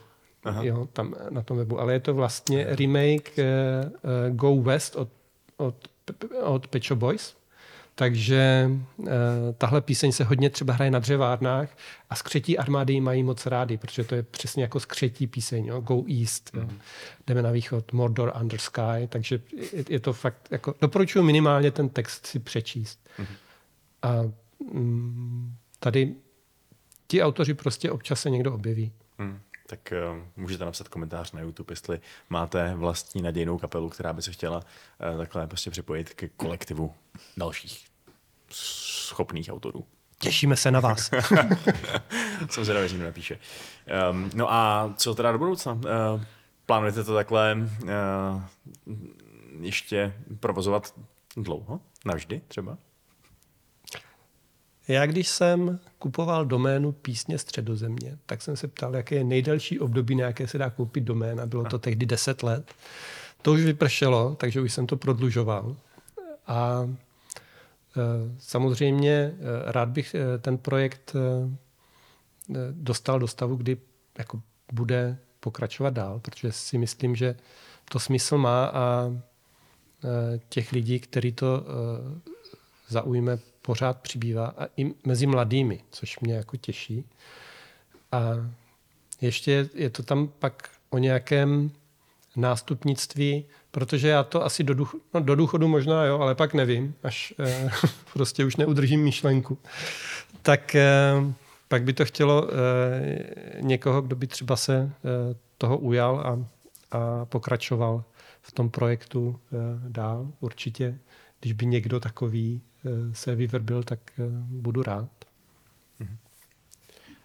Aha. 0.43 0.63
Jo, 0.63 0.87
tam 0.93 1.15
na 1.29 1.41
tom 1.41 1.57
webu, 1.57 1.79
ale 1.79 1.93
je 1.93 1.99
to 1.99 2.13
vlastně 2.13 2.65
remake 2.69 3.31
uh, 3.37 4.35
Go 4.35 4.61
West 4.61 4.95
od, 4.95 5.09
od 5.57 5.75
od 6.43 6.67
Pet 6.67 6.83
Shop 6.83 6.99
Boys. 6.99 7.35
Takže 7.99 8.71
e, 9.07 9.09
tahle 9.57 9.81
píseň 9.81 10.11
se 10.11 10.23
hodně 10.23 10.49
třeba 10.49 10.73
hraje 10.73 10.91
na 10.91 10.99
dřevárnách 10.99 11.77
a 12.09 12.15
skřetí 12.15 12.57
armády 12.57 13.01
mají 13.01 13.23
moc 13.23 13.45
rádi, 13.45 13.77
protože 13.77 14.03
to 14.03 14.15
je 14.15 14.23
přesně 14.23 14.63
jako 14.63 14.79
skřetí 14.79 15.27
píseň, 15.27 15.65
jo? 15.65 15.81
Go 15.81 16.03
East, 16.19 16.53
mm. 16.53 16.61
jo? 16.61 16.69
jdeme 17.27 17.41
na 17.41 17.51
východ, 17.51 17.93
Mordor 17.93 18.33
Under 18.41 18.59
Sky, 18.59 19.07
takže 19.09 19.41
je, 19.73 19.85
je 19.89 19.99
to 19.99 20.13
fakt, 20.13 20.47
jako, 20.51 20.75
doporučuji 20.81 21.23
minimálně 21.23 21.71
ten 21.71 21.89
text 21.89 22.25
si 22.25 22.39
přečíst. 22.39 23.09
Mm. 23.17 23.25
A 24.01 24.15
mm, 24.73 25.55
tady 25.79 26.15
ti 27.07 27.23
autoři 27.23 27.53
prostě 27.53 27.91
občas 27.91 28.21
se 28.21 28.29
někdo 28.29 28.53
objeví. 28.53 28.91
Hmm. 29.17 29.39
Tak 29.67 29.93
uh, 30.11 30.23
můžete 30.35 30.65
napsat 30.65 30.87
komentář 30.87 31.31
na 31.31 31.41
YouTube, 31.41 31.71
jestli 31.71 31.99
máte 32.29 32.75
vlastní 32.75 33.21
nadějnou 33.21 33.57
kapelu, 33.57 33.89
která 33.89 34.13
by 34.13 34.21
se 34.21 34.31
chtěla 34.31 34.57
uh, 34.57 35.17
takhle 35.17 35.47
prostě 35.47 35.71
připojit 35.71 36.13
ke 36.13 36.27
kolektivu 36.27 36.93
dalších 37.37 37.88
schopných 38.51 39.49
autorů. 39.49 39.85
Těšíme 40.19 40.55
se 40.55 40.71
na 40.71 40.79
vás. 40.79 41.09
Jsem 42.49 42.63
zvědavý, 42.63 42.89
že 42.89 42.97
mi 42.97 43.03
napíše. 43.03 43.39
Um, 44.11 44.31
no 44.35 44.53
a 44.53 44.93
co 44.97 45.15
teda 45.15 45.31
do 45.31 45.37
budoucna? 45.37 45.73
Uh, 45.73 45.81
plánujete 46.65 47.03
to 47.03 47.15
takhle 47.15 47.57
uh, 47.83 47.89
ještě 49.59 50.13
provozovat 50.39 50.93
dlouho? 51.37 51.79
Navždy 52.05 52.41
třeba? 52.47 52.77
Já 54.87 55.05
když 55.05 55.27
jsem 55.27 55.79
kupoval 55.99 56.45
doménu 56.45 56.91
písně 56.91 57.37
Středozemě, 57.37 58.17
tak 58.25 58.41
jsem 58.41 58.57
se 58.57 58.67
ptal, 58.67 58.95
jaké 58.95 59.15
je 59.15 59.23
nejdelší 59.23 59.79
období, 59.79 60.15
na 60.15 60.25
jaké 60.25 60.47
se 60.47 60.57
dá 60.57 60.69
koupit 60.69 61.03
doména. 61.03 61.45
Bylo 61.45 61.63
to 61.63 61.79
tehdy 61.79 62.05
10 62.05 62.43
let. 62.43 62.73
To 63.41 63.51
už 63.51 63.61
vypršelo, 63.61 64.35
takže 64.35 64.61
už 64.61 64.73
jsem 64.73 64.87
to 64.87 64.97
prodlužoval. 64.97 65.75
A 66.47 66.89
samozřejmě 68.39 69.11
e, 69.11 69.35
rád 69.65 69.89
bych 69.89 70.15
e, 70.15 70.37
ten 70.37 70.57
projekt 70.57 71.15
dostal 72.71 73.19
do 73.19 73.27
stavu, 73.27 73.55
kdy 73.55 73.77
jako 74.17 74.41
bude 74.73 75.17
pokračovat 75.39 75.93
dál, 75.93 76.19
protože 76.19 76.51
si 76.51 76.77
myslím, 76.77 77.15
že 77.15 77.35
to 77.91 77.99
smysl 77.99 78.37
má 78.37 78.65
a 78.65 79.13
těch 80.49 80.71
lidí, 80.71 80.99
kteří 80.99 81.31
to 81.31 81.63
zaujme, 82.87 83.39
pořád 83.61 84.01
přibývá 84.01 84.47
a 84.47 84.65
i 84.77 84.93
mezi 85.05 85.27
mladými, 85.27 85.79
což 85.91 86.19
mě 86.19 86.33
jako 86.33 86.57
těší. 86.57 87.05
A 88.11 88.19
ještě 89.21 89.69
je 89.73 89.89
to 89.89 90.03
tam 90.03 90.27
pak 90.27 90.69
o 90.89 90.97
nějakém 90.97 91.71
nástupnictví, 92.35 93.45
protože 93.71 94.07
já 94.07 94.23
to 94.23 94.45
asi 94.45 94.63
do, 94.63 94.73
duch, 94.73 94.95
no 95.13 95.19
do 95.19 95.35
důchodu 95.35 95.67
možná 95.67 96.05
jo, 96.05 96.19
ale 96.19 96.35
pak 96.35 96.53
nevím, 96.53 96.95
až 97.03 97.33
eh, 97.39 97.69
prostě 98.13 98.45
už 98.45 98.55
neudržím 98.55 99.03
myšlenku. 99.03 99.57
Tak 100.41 100.75
eh, 100.75 101.13
pak 101.67 101.83
by 101.83 101.93
to 101.93 102.05
chtělo 102.05 102.47
eh, 102.49 103.61
někoho, 103.61 104.01
kdo 104.01 104.15
by 104.15 104.27
třeba 104.27 104.55
se 104.55 104.77
eh, 104.81 105.35
toho 105.57 105.77
ujal 105.77 106.19
a, 106.19 106.45
a 106.97 107.25
pokračoval 107.25 108.03
v 108.41 108.51
tom 108.51 108.69
projektu 108.69 109.39
eh, 109.39 109.55
dál. 109.87 110.27
Určitě, 110.39 110.97
když 111.39 111.53
by 111.53 111.65
někdo 111.65 111.99
takový 111.99 112.61
Eh, 112.85 113.15
se 113.15 113.35
vyvrbil, 113.35 113.83
tak 113.83 113.99
eh, 114.19 114.23
budu 114.45 114.83
rád. 114.83 115.09
Mhm. 115.99 116.17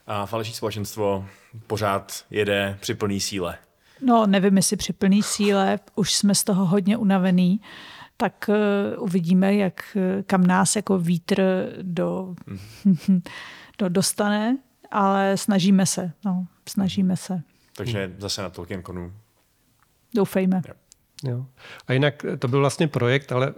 A 0.07 0.27
falešní 0.27 0.55
společenstvo 0.55 1.27
pořád 1.67 2.25
jede 2.31 2.79
při 2.81 2.95
plný 2.95 3.21
síle. 3.21 3.59
No, 4.05 4.27
nevím, 4.27 4.57
jestli 4.57 4.77
při 4.77 4.93
plný 4.93 5.23
síle, 5.23 5.79
už 5.95 6.15
jsme 6.15 6.35
z 6.35 6.45
toho 6.45 6.67
hodně 6.67 6.97
unavený, 6.97 7.61
tak 8.17 8.51
uh, 8.97 9.05
uvidíme, 9.05 9.55
jak, 9.55 9.97
kam 10.27 10.47
nás 10.47 10.77
jako 10.77 10.99
vítr 10.99 11.69
do, 11.83 12.35
mm. 12.85 13.23
do 13.79 13.89
dostane, 13.89 14.59
ale 14.91 15.37
snažíme 15.37 15.87
se, 15.87 16.13
no, 16.25 16.47
snažíme 16.69 17.17
se. 17.17 17.43
Takže 17.77 18.15
zase 18.19 18.43
na 18.43 18.51
Tolkien 18.51 18.83
Konu. 18.83 19.13
Doufejme. 20.15 20.63
Jo. 20.69 20.75
Jo. 21.31 21.47
A 21.87 21.93
jinak 21.93 22.27
to 22.39 22.49
byl 22.49 22.61
vlastně 22.61 22.89
projekt, 22.89 23.33
ale 23.33 23.55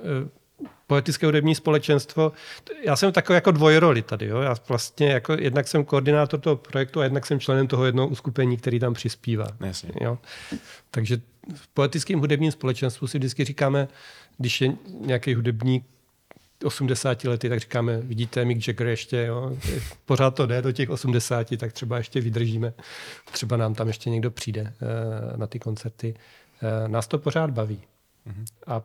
poetické 0.86 1.26
hudební 1.26 1.54
společenstvo. 1.54 2.32
Já 2.84 2.96
jsem 2.96 3.12
takový 3.12 3.34
jako 3.34 3.50
dvojroli 3.50 4.02
tady. 4.02 4.26
Jo? 4.26 4.40
Já 4.40 4.54
vlastně 4.68 5.08
jako 5.08 5.32
jednak 5.32 5.68
jsem 5.68 5.84
koordinátor 5.84 6.40
toho 6.40 6.56
projektu 6.56 7.00
a 7.00 7.04
jednak 7.04 7.26
jsem 7.26 7.40
členem 7.40 7.66
toho 7.66 7.86
jednoho 7.86 8.08
uskupení, 8.08 8.56
který 8.56 8.80
tam 8.80 8.94
přispívá. 8.94 9.46
Jasně. 9.60 9.90
Jo? 10.00 10.18
Takže 10.90 11.20
v 11.54 11.68
poetickém 11.68 12.20
hudebním 12.20 12.52
společenstvu 12.52 13.06
si 13.06 13.18
vždycky 13.18 13.44
říkáme, 13.44 13.88
když 14.38 14.60
je 14.60 14.72
nějaký 15.00 15.34
hudebník 15.34 15.84
80 16.64 17.24
lety, 17.24 17.48
tak 17.48 17.60
říkáme, 17.60 18.00
vidíte, 18.00 18.44
Mick 18.44 18.68
Jagger 18.68 18.86
ještě, 18.86 19.26
jo, 19.26 19.56
pořád 20.04 20.34
to 20.34 20.46
jde 20.46 20.62
do 20.62 20.72
těch 20.72 20.90
80, 20.90 21.56
tak 21.58 21.72
třeba 21.72 21.98
ještě 21.98 22.20
vydržíme. 22.20 22.72
Třeba 23.32 23.56
nám 23.56 23.74
tam 23.74 23.86
ještě 23.88 24.10
někdo 24.10 24.30
přijde 24.30 24.60
uh, 24.62 25.38
na 25.38 25.46
ty 25.46 25.58
koncerty. 25.58 26.14
Uh, 26.62 26.88
nás 26.88 27.06
to 27.06 27.18
pořád 27.18 27.50
baví. 27.50 27.82
Mm-hmm. 28.26 28.44
A 28.66 28.82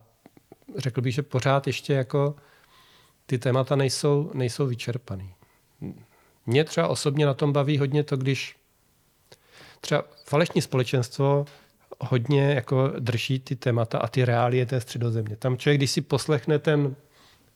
řekl 0.77 1.01
bych, 1.01 1.13
že 1.13 1.21
pořád 1.21 1.67
ještě 1.67 1.93
jako 1.93 2.35
ty 3.25 3.37
témata 3.37 3.75
nejsou, 3.75 4.31
nejsou 4.33 4.65
vyčerpaný. 4.65 5.33
Mě 6.45 6.63
třeba 6.63 6.87
osobně 6.87 7.25
na 7.25 7.33
tom 7.33 7.53
baví 7.53 7.77
hodně 7.77 8.03
to, 8.03 8.17
když 8.17 8.55
třeba 9.81 10.03
falešní 10.25 10.61
společenstvo 10.61 11.45
hodně 11.99 12.53
jako 12.53 12.93
drží 12.99 13.39
ty 13.39 13.55
témata 13.55 13.97
a 13.97 14.07
ty 14.07 14.25
reálie 14.25 14.65
té 14.65 14.81
středozemě. 14.81 15.35
Tam 15.35 15.57
člověk, 15.57 15.79
když 15.79 15.91
si 15.91 16.01
poslechne 16.01 16.59
ten, 16.59 16.95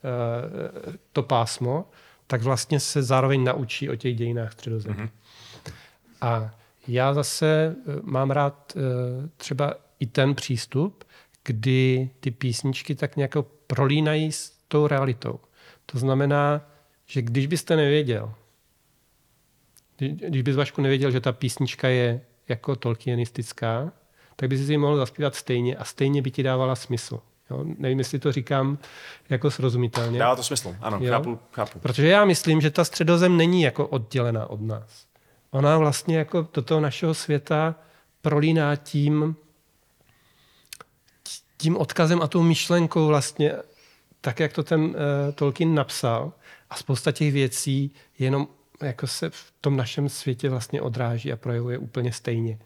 eh, 0.03 0.97
to 1.11 1.23
pásmo, 1.23 1.85
tak 2.27 2.41
vlastně 2.41 2.79
se 2.79 3.03
zároveň 3.03 3.43
naučí 3.43 3.89
o 3.89 3.95
těch 3.95 4.15
dějinách 4.15 4.53
středozemě. 4.53 5.03
Mm-hmm. 5.03 5.09
A 6.21 6.55
já 6.87 7.13
zase 7.13 7.75
eh, 7.75 7.91
mám 8.03 8.31
rád 8.31 8.73
eh, 8.77 8.79
třeba 9.37 9.73
i 9.99 10.05
ten 10.05 10.35
přístup, 10.35 11.03
kdy 11.45 12.09
ty 12.19 12.31
písničky 12.31 12.95
tak 12.95 13.15
nějak 13.15 13.31
prolínají 13.67 14.31
s 14.31 14.51
tou 14.67 14.87
realitou. 14.87 15.39
To 15.85 15.99
znamená, 15.99 16.71
že 17.05 17.21
když 17.21 17.47
byste 17.47 17.75
nevěděl, 17.75 18.33
když 19.97 20.41
bys 20.41 20.55
Vašku 20.55 20.81
nevěděl, 20.81 21.11
že 21.11 21.21
ta 21.21 21.31
písnička 21.31 21.87
je 21.87 22.21
jako 22.49 22.75
tolkienistická, 22.75 23.91
tak 24.35 24.49
bys 24.49 24.65
si 24.65 24.71
ji 24.71 24.77
mohl 24.77 24.97
zaspívat 24.97 25.35
stejně 25.35 25.75
a 25.75 25.83
stejně 25.83 26.21
by 26.21 26.31
ti 26.31 26.43
dávala 26.43 26.75
smysl. 26.75 27.19
Jo? 27.49 27.65
Nevím, 27.77 27.99
jestli 27.99 28.19
to 28.19 28.31
říkám 28.31 28.77
jako 29.29 29.51
srozumitelně. 29.51 30.19
Dává 30.19 30.35
to 30.35 30.43
smysl, 30.43 30.75
ano, 30.81 30.97
jo? 31.01 31.11
chápu, 31.11 31.39
chápu. 31.51 31.79
Protože 31.79 32.07
já 32.07 32.25
myslím, 32.25 32.61
že 32.61 32.71
ta 32.71 32.83
středozem 32.83 33.37
není 33.37 33.61
jako 33.61 33.87
oddělená 33.87 34.49
od 34.49 34.61
nás. 34.61 35.05
Ona 35.51 35.77
vlastně 35.77 36.17
jako 36.17 36.47
do 36.53 36.61
toho 36.61 36.81
našeho 36.81 37.13
světa 37.13 37.75
prolíná 38.21 38.75
tím, 38.75 39.35
tím 41.57 41.77
odkazem 41.77 42.21
a 42.21 42.27
tou 42.27 42.43
myšlenkou 42.43 43.07
vlastně, 43.07 43.53
tak 44.21 44.39
jak 44.39 44.53
to 44.53 44.63
ten 44.63 44.81
uh, 44.81 44.93
Tolkien 45.35 45.75
napsal, 45.75 46.33
a 46.69 46.75
spousta 46.75 47.11
těch 47.11 47.33
věcí 47.33 47.91
jenom 48.19 48.47
jako 48.81 49.07
se 49.07 49.29
v 49.29 49.53
tom 49.61 49.77
našem 49.77 50.09
světě 50.09 50.49
vlastně 50.49 50.81
odráží 50.81 51.33
a 51.33 51.37
projevuje 51.37 51.77
úplně 51.77 52.13
stejně. 52.13 52.59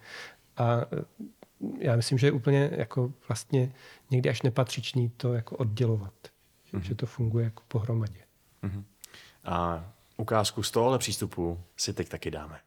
A 0.57 0.75
uh, 0.75 0.81
já 1.79 1.95
myslím, 1.95 2.17
že 2.17 2.27
je 2.27 2.31
úplně 2.31 2.69
jako 2.73 3.13
vlastně 3.27 3.71
někdy 4.11 4.29
až 4.29 4.41
nepatřičný 4.41 5.09
to 5.17 5.33
jako 5.33 5.57
oddělovat. 5.57 6.13
Mm-hmm. 6.73 6.81
Že 6.81 6.95
to 6.95 7.05
funguje 7.05 7.45
jako 7.45 7.63
pohromadě. 7.67 8.19
Mm-hmm. 8.63 8.83
A 9.45 9.85
ukázku 10.17 10.63
z 10.63 10.71
tohohle 10.71 10.97
přístupu 10.97 11.59
si 11.77 11.93
teď 11.93 12.09
taky 12.09 12.31
dáme. 12.31 12.59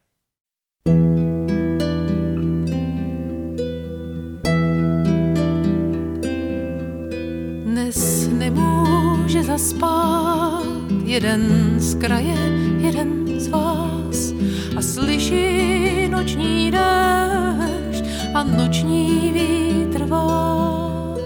Zaspát. 9.57 10.65
Jeden 11.05 11.73
z 11.77 11.95
kraje, 11.95 12.37
jeden 12.77 13.39
z 13.39 13.47
vás 13.47 14.33
a 14.77 14.81
slyší 14.81 16.09
noční 16.09 16.71
déšť 16.71 18.03
a 18.33 18.43
noční 18.43 19.31
vítr 19.33 20.05
vát. 20.05 21.19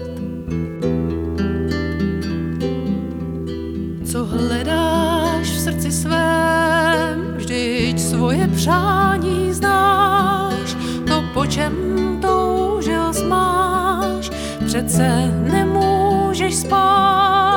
Co 4.04 4.24
hledáš 4.24 5.46
v 5.48 5.60
srdci 5.60 5.92
svém, 5.92 7.34
vždyť 7.36 8.00
svoje 8.00 8.48
přání 8.48 9.52
znáš, 9.52 10.76
to 11.08 11.24
po 11.34 11.46
čem 11.46 11.72
toužil 12.20 13.12
zmáš, 13.12 14.30
přece 14.66 15.32
nemůžeš 15.52 16.54
spát, 16.54 17.47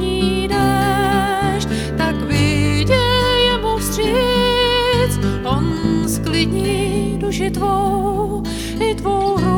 noční 0.00 0.48
déšť, 0.48 1.68
tak 1.96 2.16
vyjde 2.16 3.58
mu 3.62 3.78
vstříc, 3.78 5.20
on 5.44 5.64
sklidní 6.08 7.18
duši 7.20 7.50
tvou 7.50 8.42
i 8.80 8.94
tvou 8.94 9.49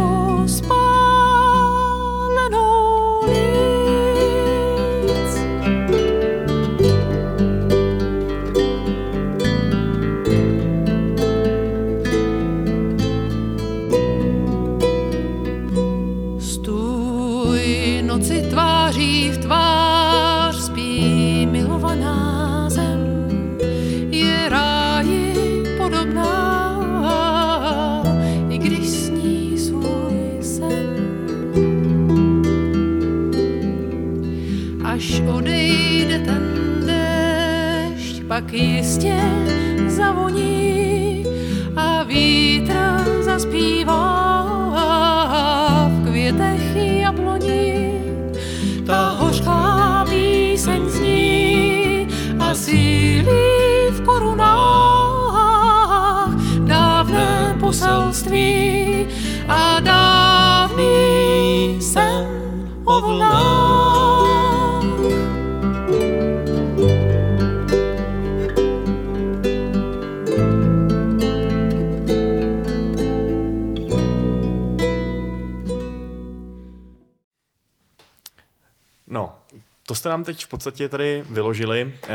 jste 80.03 80.09
nám 80.09 80.25
teď 80.25 80.45
v 80.45 80.49
podstatě 80.49 80.89
tady 80.89 81.25
vyložili 81.31 81.85
uh, 81.85 82.11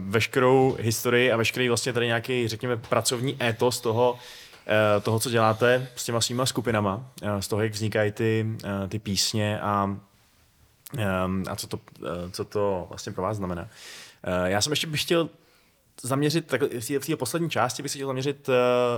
veškerou 0.00 0.76
historii 0.80 1.32
a 1.32 1.36
veškerý 1.36 1.68
vlastně 1.68 1.92
tady 1.92 2.06
nějaký, 2.06 2.48
řekněme, 2.48 2.76
pracovní 2.76 3.42
étos 3.42 3.80
toho, 3.80 4.12
uh, 4.12 5.02
toho, 5.02 5.18
co 5.18 5.30
děláte 5.30 5.88
s 5.96 6.04
těma 6.04 6.20
svýma 6.20 6.46
skupinama, 6.46 6.96
uh, 7.22 7.38
z 7.40 7.48
toho, 7.48 7.62
jak 7.62 7.72
vznikají 7.72 8.12
ty, 8.12 8.46
uh, 8.46 8.88
ty 8.88 8.98
písně 8.98 9.60
a, 9.60 9.84
um, 9.84 11.44
a 11.50 11.56
co, 11.56 11.66
to, 11.66 11.76
uh, 11.76 12.06
co 12.30 12.44
to 12.44 12.86
vlastně 12.88 13.12
pro 13.12 13.22
vás 13.22 13.36
znamená. 13.36 13.62
Uh, 13.62 13.68
já 14.44 14.60
jsem 14.60 14.72
ještě 14.72 14.86
bych 14.86 15.02
chtěl 15.02 15.28
zaměřit, 16.02 16.46
tak 16.46 16.62
v 17.00 17.06
té- 17.06 17.16
poslední 17.16 17.50
části 17.50 17.82
bych 17.82 17.92
se 17.92 17.98
chtěl 17.98 18.06
zaměřit 18.06 18.48
eh, 18.48 18.52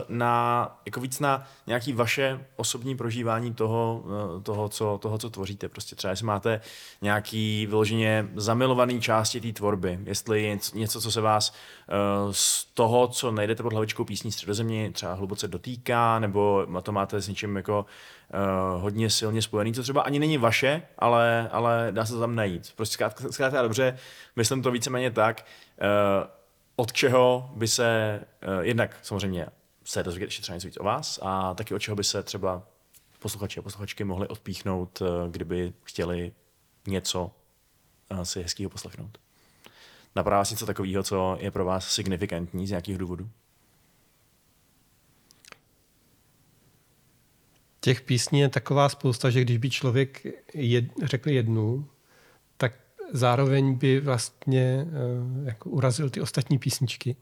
na, 0.08 0.68
jako 0.86 1.00
víc 1.00 1.20
na 1.20 1.46
nějaký 1.66 1.92
vaše 1.92 2.44
osobní 2.56 2.96
prožívání 2.96 3.54
toho, 3.54 4.04
eh, 4.38 4.42
toho, 4.42 4.68
co, 4.68 4.98
toho, 5.02 5.18
co 5.18 5.30
tvoříte. 5.30 5.68
Prostě 5.68 5.96
třeba, 5.96 6.10
jestli 6.10 6.26
máte 6.26 6.60
nějaký 7.02 7.66
vyloženě 7.66 8.28
zamilovaný 8.36 9.00
části 9.00 9.40
té 9.40 9.52
tvorby, 9.52 9.98
jestli 10.04 10.42
je 10.42 10.58
něco- 10.74 11.00
co 11.00 11.10
se 11.10 11.20
vás 11.20 11.52
eh, 11.88 11.92
z 12.30 12.64
toho, 12.64 13.08
co 13.08 13.30
najdete 13.32 13.62
pod 13.62 13.72
hlavičkou 13.72 14.04
písní 14.04 14.32
středozemě, 14.32 14.92
třeba 14.92 15.12
hluboce 15.12 15.48
dotýká, 15.48 16.18
nebo 16.18 16.66
to 16.82 16.92
máte 16.92 17.20
s 17.20 17.28
něčím 17.28 17.56
jako 17.56 17.86
hodně 18.78 19.10
silně 19.10 19.42
spojený, 19.42 19.74
co 19.74 19.82
třeba 19.82 20.02
ani 20.02 20.18
není 20.18 20.38
vaše, 20.38 20.82
ale, 20.98 21.48
ale 21.52 21.88
dá 21.90 22.04
se 22.06 22.12
to 22.12 22.20
tam 22.20 22.34
najít. 22.34 22.72
Prostě 22.76 23.04
zkrátka, 23.30 23.62
dobře, 23.62 23.98
myslím 24.36 24.62
to 24.62 24.70
víceméně 24.70 25.10
tak, 25.10 25.44
od 26.76 26.92
čeho 26.92 27.50
by 27.56 27.68
se 27.68 28.20
uh, 28.46 28.64
jednak 28.64 28.98
samozřejmě 29.02 29.46
se 29.84 30.02
dozvědět 30.02 30.26
ještě 30.26 30.42
třeba 30.42 30.56
něco 30.56 30.68
víc 30.68 30.76
o 30.80 30.84
vás 30.84 31.18
a 31.22 31.54
taky 31.54 31.74
od 31.74 31.78
čeho 31.78 31.96
by 31.96 32.04
se 32.04 32.22
třeba 32.22 32.68
posluchači 33.18 33.60
a 33.60 33.62
posluchačky 33.62 34.04
mohli 34.04 34.28
odpíchnout, 34.28 35.00
uh, 35.00 35.08
kdyby 35.30 35.72
chtěli 35.84 36.32
něco 36.86 37.30
uh, 38.10 38.22
si 38.22 38.42
hezkýho 38.42 38.70
poslechnout. 38.70 39.18
Napadá 40.16 40.36
vás 40.36 40.50
něco 40.50 40.66
takového, 40.66 41.02
co 41.02 41.36
je 41.40 41.50
pro 41.50 41.64
vás 41.64 41.88
signifikantní 41.88 42.66
z 42.66 42.70
nějakých 42.70 42.98
důvodů? 42.98 43.30
Těch 47.80 48.00
písní 48.00 48.40
je 48.40 48.48
taková 48.48 48.88
spousta, 48.88 49.30
že 49.30 49.40
když 49.40 49.56
by 49.56 49.70
člověk 49.70 50.26
jed, 50.54 50.84
řekl 51.02 51.30
jednu, 51.30 51.88
zároveň 53.12 53.74
by 53.74 54.00
vlastně 54.00 54.86
eh, 54.88 55.44
jako 55.44 55.70
urazil 55.70 56.10
ty 56.10 56.20
ostatní 56.20 56.58
písničky, 56.58 57.16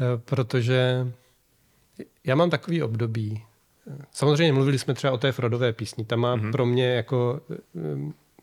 Eh, 0.00 0.18
protože 0.24 1.12
já 2.24 2.34
mám 2.34 2.50
takový 2.50 2.82
období. 2.82 3.42
Samozřejmě 4.10 4.52
mluvili 4.52 4.78
jsme 4.78 4.94
třeba 4.94 5.12
o 5.12 5.18
té 5.18 5.32
Frodové 5.32 5.72
písni. 5.72 6.04
Ta 6.04 6.16
má 6.16 6.36
mm-hmm. 6.36 6.52
pro 6.52 6.66
mě 6.66 6.86
jako 6.86 7.40
eh, 7.50 7.56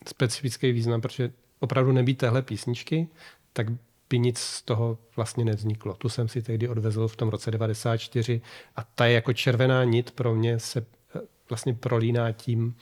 specifický 0.07 0.71
význam, 0.71 1.01
protože 1.01 1.31
opravdu 1.59 1.91
nebýt 1.91 2.17
téhle 2.17 2.41
písničky, 2.41 3.07
tak 3.53 3.67
by 4.09 4.19
nic 4.19 4.39
z 4.39 4.61
toho 4.61 4.97
vlastně 5.15 5.45
nevzniklo. 5.45 5.93
Tu 5.93 6.09
jsem 6.09 6.27
si 6.27 6.41
tehdy 6.41 6.69
odvezl 6.69 7.07
v 7.07 7.15
tom 7.15 7.29
roce 7.29 7.51
94 7.51 8.41
a 8.75 8.83
ta 8.83 9.05
je 9.05 9.13
jako 9.13 9.33
červená 9.33 9.83
nit 9.83 10.11
pro 10.11 10.35
mě 10.35 10.59
se 10.59 10.85
eh, 11.15 11.19
vlastně 11.49 11.73
prolíná 11.73 12.31
tím, 12.31 12.75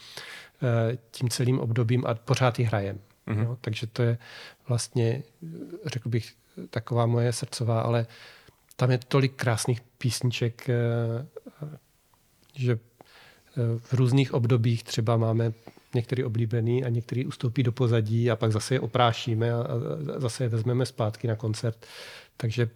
eh, 0.64 0.98
tím 1.12 1.30
celým 1.30 1.60
obdobím 1.60 2.06
a 2.06 2.14
pořád 2.14 2.60
ji 2.60 2.66
hrajem. 2.66 3.00
Mm-hmm. 3.32 3.44
Jo? 3.44 3.58
Takže 3.62 3.88
to 3.88 4.04
je 4.04 4.18
vlastně, 4.68 5.24
řekl 5.86 6.10
bych, 6.10 6.34
taková 6.70 7.06
moje 7.06 7.34
srdcová, 7.34 7.82
ale 7.82 8.06
tam 8.76 8.92
je 8.92 9.00
tolik 9.08 9.36
krásných 9.36 9.82
písniček, 9.82 10.70
eh, 10.70 10.76
že 12.56 12.74
eh, 12.74 12.80
v 13.78 13.94
různých 13.94 14.34
obdobích 14.34 14.84
třeba 14.84 15.18
máme 15.18 15.54
některý 15.96 16.24
oblíbený 16.24 16.86
a 16.86 16.90
některý 16.90 17.26
ustoupí 17.26 17.64
do 17.64 17.72
pozadí 17.72 18.32
a 18.32 18.36
pak 18.36 18.52
zase 18.52 18.76
je 18.76 18.80
oprášíme 18.80 19.54
a 19.54 19.64
zase 20.18 20.44
je 20.44 20.50
vezmeme 20.50 20.86
zpátky 20.86 21.28
na 21.28 21.36
koncert. 21.36 21.86
Takže 22.38 22.70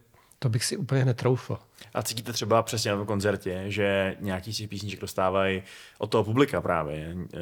to 0.46 0.50
bych 0.50 0.66
si 0.66 0.78
úplně 0.78 1.06
netroufl. 1.06 1.58
A 1.94 2.04
cítíte 2.04 2.34
třeba 2.34 2.64
přesně 2.64 2.92
na 2.92 2.98
tom 2.98 3.06
koncertě, 3.06 3.64
že 3.68 4.16
nějaký 4.20 4.54
z 4.54 4.58
těch 4.58 4.70
písniček 4.70 5.02
dostávají 5.02 5.64
od 5.98 6.08
toho 6.08 6.24
publika 6.24 6.62
právě 6.62 7.16
eh, 7.34 7.38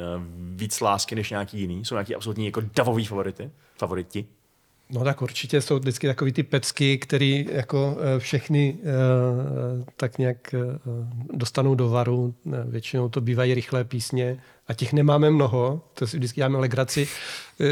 víc 0.54 0.80
lásky 0.80 1.14
než 1.14 1.30
nějaký 1.30 1.60
jiný? 1.60 1.84
Jsou 1.84 1.94
nějaký 1.94 2.14
absolutní 2.14 2.46
jako 2.46 2.62
davový 2.74 3.04
favority? 3.04 3.50
Favoriti? 3.78 4.26
No 4.90 5.04
tak 5.04 5.22
určitě 5.22 5.60
jsou 5.60 5.78
vždycky 5.78 6.06
takový 6.06 6.32
ty 6.32 6.42
pecky, 6.42 6.98
který 6.98 7.46
jako 7.52 7.96
eh, 8.00 8.18
všechny 8.18 8.76
eh, 8.80 8.84
tak 9.96 10.18
nějak 10.18 10.54
dostanou 11.32 11.74
do 11.74 11.88
varu. 11.88 12.34
Většinou 12.64 13.08
to 13.08 13.20
bývají 13.20 13.54
rychlé 13.54 13.84
písně 13.84 14.42
a 14.68 14.74
těch 14.74 14.92
nemáme 14.92 15.30
mnoho. 15.30 15.80
To 15.94 16.06
si 16.06 16.16
vždycky 16.16 16.36
děláme 16.36 16.58
legraci, 16.58 17.08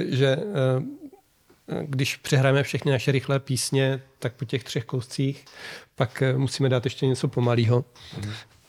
že 0.09 0.37
když 1.83 2.17
přehrajeme 2.17 2.63
všechny 2.63 2.93
naše 2.93 3.13
rychlé 3.13 3.39
písně, 3.39 4.03
tak 4.19 4.33
po 4.33 4.45
těch 4.45 4.65
třech 4.65 4.85
kouscích 4.85 5.45
pak 5.95 6.23
eh, 6.23 6.39
musíme 6.39 6.69
dát 6.69 6.85
ještě 6.85 7.07
něco 7.07 7.29
pomalého. 7.29 7.85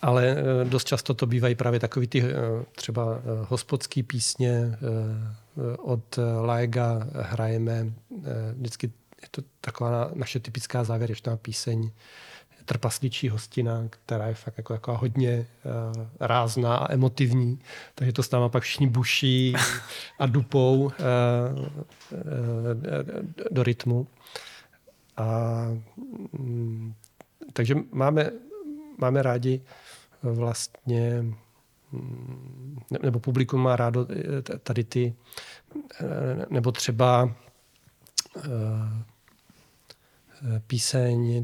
Ale 0.01 0.35
eh, 0.37 0.65
dost 0.65 0.87
často 0.87 1.13
to 1.13 1.25
bývají 1.25 1.55
právě 1.55 1.79
takový 1.79 2.07
ty 2.07 2.21
eh, 2.23 2.25
třeba 2.71 3.21
hospodský 3.47 4.03
písně 4.03 4.77
od 5.77 6.19
Laega 6.41 7.07
hrajeme. 7.21 7.93
Vždycky 8.53 8.91
je 9.21 9.27
to 9.31 9.41
taková 9.61 9.91
na- 9.91 10.11
naše 10.13 10.39
typická 10.39 10.83
závěrečná 10.83 11.37
píseň 11.37 11.91
trpasličí 12.65 13.29
hostina, 13.29 13.83
která 13.89 14.27
je 14.27 14.33
fakt 14.33 14.57
jako 14.57 14.73
taková 14.73 14.97
hodně 14.97 15.47
uh, 15.97 16.05
rázná 16.19 16.75
a 16.75 16.93
emotivní, 16.93 17.59
takže 17.95 18.13
to 18.13 18.23
s 18.23 18.31
náma 18.31 18.49
pak 18.49 18.63
všichni 18.63 18.87
buší 18.87 19.53
a 20.19 20.25
dupou 20.25 20.83
uh, 20.83 20.89
uh, 20.89 20.91
do 23.51 23.63
rytmu. 23.63 24.07
A, 25.17 25.67
mm, 26.31 26.93
takže 27.53 27.75
máme, 27.91 28.31
máme 28.97 29.21
rádi 29.21 29.61
vlastně 30.23 31.25
mm, 31.91 32.79
ne- 32.91 32.99
nebo 33.03 33.19
publikum 33.19 33.61
má 33.61 33.75
rádo 33.75 34.07
tady 34.63 34.83
ty, 34.83 35.13
nebo 36.49 36.71
třeba 36.71 37.35
píseň, 40.67 41.43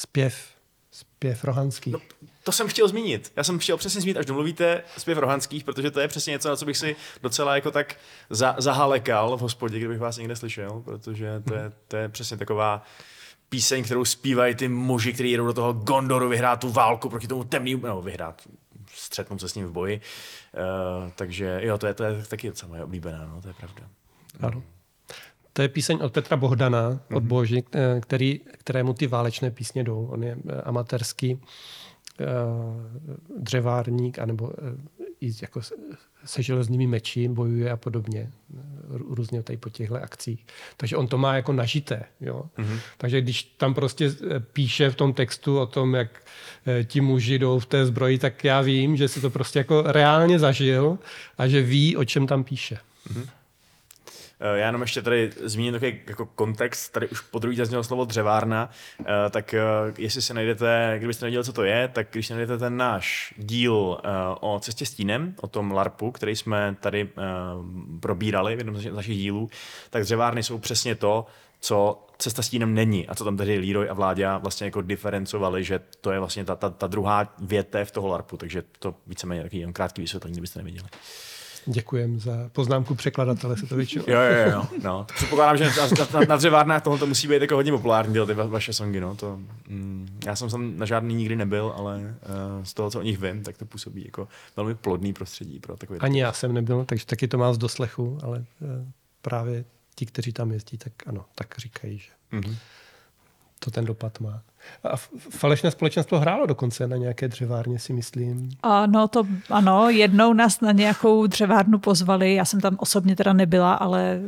zpěv, 0.00 0.48
zpěv 0.90 1.44
rohanský. 1.44 1.90
No, 1.90 2.00
to 2.44 2.52
jsem 2.52 2.68
chtěl 2.68 2.88
zmínit. 2.88 3.32
Já 3.36 3.44
jsem 3.44 3.58
chtěl 3.58 3.76
přesně 3.76 4.00
zmínit, 4.00 4.16
až 4.16 4.26
domluvíte 4.26 4.82
zpěv 4.98 5.18
rohanských, 5.18 5.64
protože 5.64 5.90
to 5.90 6.00
je 6.00 6.08
přesně 6.08 6.30
něco, 6.30 6.48
na 6.48 6.56
co 6.56 6.64
bych 6.64 6.76
si 6.76 6.96
docela 7.22 7.54
jako 7.54 7.70
tak 7.70 7.96
za, 8.30 8.54
zahalekal 8.58 9.36
v 9.36 9.40
hospodě, 9.40 9.78
kdybych 9.78 9.98
vás 9.98 10.16
někde 10.16 10.36
slyšel, 10.36 10.82
protože 10.84 11.42
to 11.48 11.54
je, 11.54 11.72
to 11.88 11.96
je 11.96 12.08
přesně 12.08 12.36
taková 12.36 12.82
píseň, 13.48 13.84
kterou 13.84 14.04
zpívají 14.04 14.54
ty 14.54 14.68
muži, 14.68 15.12
kteří 15.12 15.30
jedou 15.30 15.46
do 15.46 15.52
toho 15.52 15.72
Gondoru 15.72 16.28
vyhrát 16.28 16.60
tu 16.60 16.70
válku 16.70 17.08
proti 17.08 17.26
tomu 17.26 17.44
temnému, 17.44 17.86
no 17.86 18.02
vyhrát, 18.02 18.48
střetnout 18.94 19.40
se 19.40 19.48
s 19.48 19.54
ním 19.54 19.66
v 19.66 19.72
boji. 19.72 20.00
Uh, 20.54 21.10
takže 21.14 21.60
jo, 21.62 21.78
to 21.78 21.86
je, 21.86 21.94
to 21.94 22.04
je 22.04 22.24
taky 22.24 22.48
docela 22.48 22.68
moje 22.68 22.84
oblíbená, 22.84 23.26
no, 23.26 23.42
to 23.42 23.48
je 23.48 23.54
pravda. 23.54 23.82
Ano. 24.40 24.62
To 25.52 25.62
je 25.62 25.68
píseň 25.68 25.98
od 26.02 26.12
Petra 26.12 26.36
Bohdana, 26.36 27.00
od 27.14 27.22
Boži, 27.22 27.64
eh, 27.74 28.00
který, 28.00 28.40
kterému 28.58 28.92
ty 28.94 29.06
válečné 29.06 29.50
písně 29.50 29.84
jdou. 29.84 30.06
On 30.12 30.22
je 30.22 30.36
eh, 30.48 30.60
amatérský 30.62 31.40
eh, 32.20 32.24
dřevárník, 33.38 34.18
anebo 34.18 34.52
i 35.20 35.32
jako 35.42 35.62
se- 35.62 36.42
železnými 36.42 36.86
meči 36.86 37.28
bojuje 37.28 37.70
a 37.70 37.76
podobně. 37.76 38.30
Rů- 38.90 39.14
Různě 39.14 39.42
tady 39.42 39.56
po 39.56 39.68
těchto 39.70 39.94
akcích. 39.94 40.46
Takže 40.76 40.96
on 40.96 41.06
to 41.08 41.18
má 41.18 41.34
jako 41.34 41.52
nažité. 41.52 42.02
Jo? 42.20 42.44
Mm-hmm. 42.58 42.78
Takže 42.98 43.20
když 43.20 43.42
tam 43.42 43.74
prostě 43.74 44.10
píše 44.52 44.90
v 44.90 44.94
tom 44.94 45.12
textu 45.12 45.58
o 45.58 45.66
tom, 45.66 45.94
jak 45.94 46.22
ti 46.84 47.00
muži 47.00 47.38
jdou 47.38 47.58
v 47.58 47.66
té 47.66 47.86
zbroji, 47.86 48.18
tak 48.18 48.44
já 48.44 48.60
vím, 48.60 48.96
že 48.96 49.08
si 49.08 49.20
to 49.20 49.30
prostě 49.30 49.58
jako 49.58 49.82
reálně 49.86 50.38
zažil 50.38 50.98
a 51.38 51.48
že 51.48 51.62
ví, 51.62 51.96
o 51.96 52.04
čem 52.04 52.26
tam 52.26 52.44
píše. 52.44 52.78
Eh, 53.16 53.20
Já 54.40 54.66
jenom 54.66 54.82
ještě 54.82 55.02
tady 55.02 55.30
zmíním 55.44 55.72
takový 55.72 56.00
jako 56.06 56.26
kontext, 56.26 56.92
tady 56.92 57.08
už 57.08 57.20
po 57.20 57.38
druhý 57.38 57.56
zaznělo 57.56 57.84
slovo 57.84 58.04
dřevárna, 58.04 58.70
eh, 59.00 59.30
tak 59.30 59.54
eh, 59.54 59.60
jestli 59.98 60.22
se 60.22 60.34
najdete, 60.34 60.94
kdybyste 60.98 61.24
nevěděli, 61.24 61.44
co 61.44 61.52
to 61.52 61.64
je, 61.64 61.88
tak 61.88 62.08
když 62.10 62.26
se 62.26 62.34
najdete 62.34 62.58
ten 62.58 62.76
náš 62.76 63.34
díl 63.36 64.00
eh, 64.04 64.08
o 64.40 64.60
cestě 64.60 64.86
stínem, 64.86 65.34
o 65.40 65.46
tom 65.46 65.72
LARPu, 65.72 66.10
který 66.10 66.36
jsme 66.36 66.76
tady 66.80 67.08
eh, 67.18 67.22
probírali 68.00 68.54
v 68.54 68.58
jednom 68.58 68.76
z 68.76 68.92
našich 68.92 69.16
dílů, 69.16 69.50
tak 69.90 70.02
dřevárny 70.02 70.42
jsou 70.42 70.58
přesně 70.58 70.94
to, 70.94 71.26
co 71.60 72.06
cesta 72.18 72.42
stínem 72.42 72.74
není 72.74 73.08
a 73.08 73.14
co 73.14 73.24
tam 73.24 73.36
tedy 73.36 73.58
Leroy 73.58 73.88
a 73.88 73.94
Vláďa 73.94 74.38
vlastně 74.38 74.64
jako 74.64 74.82
diferencovali, 74.82 75.64
že 75.64 75.80
to 76.00 76.12
je 76.12 76.18
vlastně 76.18 76.44
ta, 76.44 76.56
ta, 76.56 76.70
ta 76.70 76.86
druhá 76.86 77.34
větev 77.38 77.90
toho 77.90 78.08
LARPu, 78.08 78.36
takže 78.36 78.62
to 78.78 78.94
víceméně 79.06 79.42
takový 79.42 79.60
jen 79.60 79.72
krátký 79.72 80.02
vysvětlení, 80.02 80.32
kdybyste 80.32 80.58
neviděli. 80.58 80.88
Děkujem 81.66 82.20
za 82.20 82.50
poznámku 82.52 82.94
překladatele, 82.94 83.56
se 83.56 83.66
to 83.66 83.76
většinou. 83.76 84.04
Jo, 84.06 84.20
jo, 84.20 84.50
jo. 84.50 84.66
No. 84.82 85.06
Předpokládám, 85.14 85.56
že 85.56 85.64
na, 85.64 85.88
na, 86.12 86.20
na 86.28 86.36
dřevárnách 86.36 86.82
tohle 86.82 86.98
to 86.98 87.06
musí 87.06 87.28
být 87.28 87.42
jako 87.42 87.54
hodně 87.54 87.72
populární, 87.72 88.26
ty 88.26 88.34
va, 88.34 88.46
vaše 88.46 88.72
songy. 88.72 89.00
No. 89.00 89.16
To, 89.16 89.38
mm, 89.68 90.18
já 90.26 90.36
jsem 90.36 90.48
tam 90.50 90.78
na 90.78 90.86
žádný 90.86 91.14
nikdy 91.14 91.36
nebyl, 91.36 91.72
ale 91.76 91.98
uh, 91.98 92.64
z 92.64 92.74
toho, 92.74 92.90
co 92.90 92.98
o 92.98 93.02
nich 93.02 93.18
vím, 93.18 93.42
tak 93.42 93.58
to 93.58 93.64
působí 93.64 94.04
jako 94.04 94.28
velmi 94.56 94.74
plodný 94.74 95.12
prostředí 95.12 95.60
pro 95.60 95.76
takové. 95.76 95.98
Ani 95.98 96.20
já 96.20 96.32
jsem 96.32 96.52
nebyl, 96.52 96.84
takže 96.84 97.06
taky 97.06 97.28
to 97.28 97.38
mám 97.38 97.54
z 97.54 97.58
doslechu, 97.58 98.18
ale 98.22 98.38
uh, 98.38 98.68
právě 99.22 99.64
ti, 99.94 100.06
kteří 100.06 100.32
tam 100.32 100.50
jezdí, 100.50 100.78
tak 100.78 100.92
ano, 101.06 101.24
tak 101.34 101.54
říkají, 101.58 101.98
že 101.98 102.10
mm-hmm. 102.32 102.56
to 103.58 103.70
ten 103.70 103.84
dopad 103.84 104.20
má. 104.20 104.42
A 104.84 104.96
falešné 105.30 105.70
společenstvo 105.70 106.18
hrálo 106.18 106.46
dokonce 106.46 106.88
na 106.88 106.96
nějaké 106.96 107.28
dřevárně, 107.28 107.78
si 107.78 107.92
myslím. 107.92 108.48
Ano, 108.62 109.08
to, 109.08 109.22
ano, 109.50 109.90
jednou 109.90 110.32
nás 110.32 110.60
na 110.60 110.72
nějakou 110.72 111.26
dřevárnu 111.26 111.78
pozvali, 111.78 112.34
já 112.34 112.44
jsem 112.44 112.60
tam 112.60 112.76
osobně 112.78 113.16
teda 113.16 113.32
nebyla, 113.32 113.74
ale 113.74 114.02
e, 114.02 114.20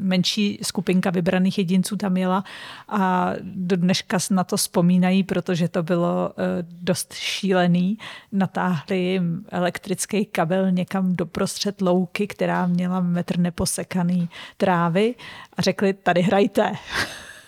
menší 0.00 0.58
skupinka 0.62 1.10
vybraných 1.10 1.58
jedinců 1.58 1.96
tam 1.96 2.16
jela 2.16 2.44
a 2.88 3.32
do 3.42 3.76
dneška 3.76 4.18
na 4.30 4.44
to 4.44 4.56
vzpomínají, 4.56 5.22
protože 5.22 5.68
to 5.68 5.82
bylo 5.82 6.30
e, 6.30 6.42
dost 6.62 7.14
šílený. 7.14 7.98
Natáhli 8.32 8.98
jim 8.98 9.44
elektrický 9.48 10.24
kabel 10.24 10.70
někam 10.70 11.16
doprostřed 11.16 11.80
louky, 11.80 12.26
která 12.26 12.66
měla 12.66 13.00
metr 13.00 13.38
neposekaný 13.38 14.28
trávy 14.56 15.14
a 15.56 15.62
řekli, 15.62 15.92
tady 15.92 16.22
hrajte. 16.22 16.72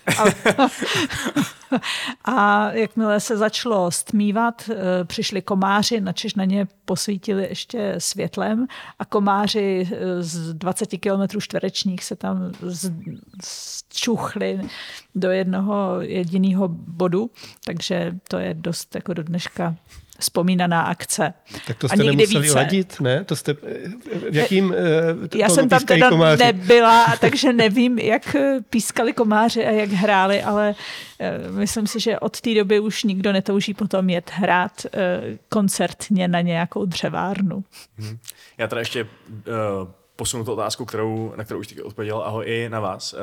A, 2.24 2.70
jakmile 2.72 3.20
se 3.20 3.36
začalo 3.36 3.90
stmívat, 3.90 4.70
eh, 4.70 5.04
přišli 5.04 5.42
komáři, 5.42 6.00
načež 6.00 6.34
na 6.34 6.44
ně 6.44 6.66
posvítili 6.84 7.48
ještě 7.48 7.94
světlem 7.98 8.66
a 8.98 9.04
komáři 9.04 9.88
eh, 9.92 10.22
z 10.22 10.54
20 10.54 10.86
km 10.86 11.40
čtverečních 11.40 12.04
se 12.04 12.16
tam 12.16 12.52
zčuchli 13.44 14.60
do 15.14 15.30
jednoho 15.30 16.00
jediného 16.00 16.68
bodu, 16.68 17.30
takže 17.64 18.16
to 18.28 18.38
je 18.38 18.54
dost 18.54 18.94
jako 18.94 19.14
do 19.14 19.22
dneška 19.22 19.76
vzpomínaná 20.24 20.82
akce. 20.82 21.34
Tak 21.66 21.78
to 21.78 21.88
jste 21.88 22.02
a 22.02 22.04
nemuseli 22.04 22.42
více. 22.42 22.56
ladit, 22.56 23.00
ne? 23.00 23.24
To 23.24 23.36
jste, 23.36 23.54
v 24.30 24.36
jakým 24.36 24.74
to 25.28 25.38
Já 25.38 25.48
jsem 25.48 25.68
tam 25.68 25.84
teda 25.84 26.08
komáři? 26.08 26.44
nebyla, 26.44 27.16
takže 27.20 27.52
nevím, 27.52 27.98
jak 27.98 28.36
pískali 28.70 29.12
komáři 29.12 29.66
a 29.66 29.70
jak 29.70 29.90
hráli, 29.90 30.42
ale 30.42 30.74
myslím 31.50 31.86
si, 31.86 32.00
že 32.00 32.18
od 32.18 32.40
té 32.40 32.54
doby 32.54 32.80
už 32.80 33.04
nikdo 33.04 33.32
netouží 33.32 33.74
potom 33.74 34.10
jet 34.10 34.30
hrát 34.34 34.86
koncertně 35.48 36.28
na 36.28 36.40
nějakou 36.40 36.84
dřevárnu. 36.84 37.64
Hmm. 37.98 38.18
Já 38.58 38.66
teda 38.66 38.78
ještě 38.78 39.04
uh, 39.04 39.08
posunu 40.16 40.44
tu 40.44 40.52
otázku, 40.52 40.84
kterou, 40.84 41.32
na 41.36 41.44
kterou 41.44 41.60
už 41.60 41.66
teď 41.66 41.82
odpověděl, 41.82 42.22
ahoj 42.22 42.44
i 42.48 42.68
na 42.68 42.80
vás. 42.80 43.12
Uh, 43.12 43.18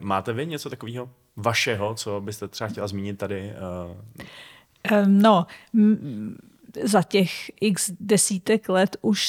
máte 0.00 0.32
vy 0.32 0.46
něco 0.46 0.70
takového 0.70 1.10
vašeho, 1.36 1.94
co 1.94 2.20
byste 2.20 2.48
třeba 2.48 2.68
chtěla 2.68 2.86
zmínit 2.86 3.18
tady? 3.18 3.52
Uh, 3.86 3.96
No, 5.06 5.46
za 6.84 7.02
těch 7.02 7.30
x 7.60 7.92
desítek 8.00 8.68
let 8.68 8.96
už 9.00 9.28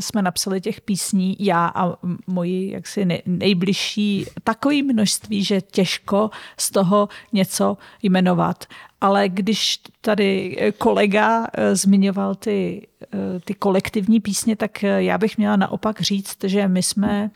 jsme 0.00 0.22
napsali 0.22 0.60
těch 0.60 0.80
písní, 0.80 1.36
já 1.38 1.72
a 1.74 1.96
moji 2.26 2.70
jaksi 2.70 3.22
nejbližší, 3.26 4.26
takový 4.44 4.82
množství, 4.82 5.44
že 5.44 5.60
těžko 5.60 6.30
z 6.56 6.70
toho 6.70 7.08
něco 7.32 7.76
jmenovat. 8.02 8.64
Ale 9.00 9.28
když 9.28 9.80
tady 10.00 10.56
kolega 10.78 11.46
eh, 11.52 11.76
zmiňoval 11.76 12.34
ty, 12.34 12.86
eh, 13.02 13.40
ty 13.44 13.54
kolektivní 13.54 14.20
písně, 14.20 14.56
tak 14.56 14.84
eh, 14.84 15.02
já 15.02 15.18
bych 15.18 15.38
měla 15.38 15.56
naopak 15.56 16.00
říct, 16.00 16.44
že 16.44 16.68
my 16.68 16.82
jsme 16.82 17.30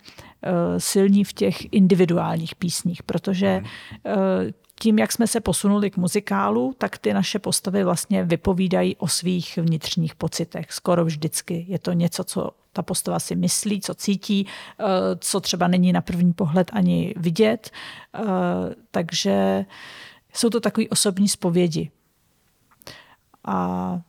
silní 0.78 1.24
v 1.24 1.32
těch 1.32 1.72
individuálních 1.72 2.54
písních, 2.54 3.02
protože 3.02 3.62
tím, 4.81 4.98
jak 4.98 5.12
jsme 5.12 5.27
se 5.27 5.40
posunuli 5.40 5.90
k 5.90 5.97
muzikálu, 5.97 6.74
tak 6.78 6.98
ty 6.98 7.15
naše 7.15 7.39
postavy 7.39 7.85
vlastně 7.85 8.24
vypovídají 8.24 8.97
o 8.97 9.09
svých 9.09 9.57
vnitřních 9.57 10.15
pocitech. 10.15 10.73
Skoro 10.73 11.05
vždycky 11.05 11.65
je 11.69 11.78
to 11.78 11.93
něco, 11.93 12.24
co 12.24 12.51
ta 12.73 12.82
postava 12.82 13.19
si 13.19 13.36
myslí, 13.36 13.81
co 13.81 13.94
cítí, 13.94 14.47
eh, 14.81 14.85
co 15.19 15.40
třeba 15.40 15.69
není 15.69 15.93
na 15.93 16.01
první 16.01 16.32
pohled 16.32 16.70
ani 16.73 17.15
vidět. 17.16 17.70
Eh, 18.15 18.20
takže 18.90 19.65
jsou 20.35 20.51
to 20.51 20.61
takové 20.61 20.89
osobní 20.89 21.28
zpovědi. 21.28 21.90
A 23.44 24.01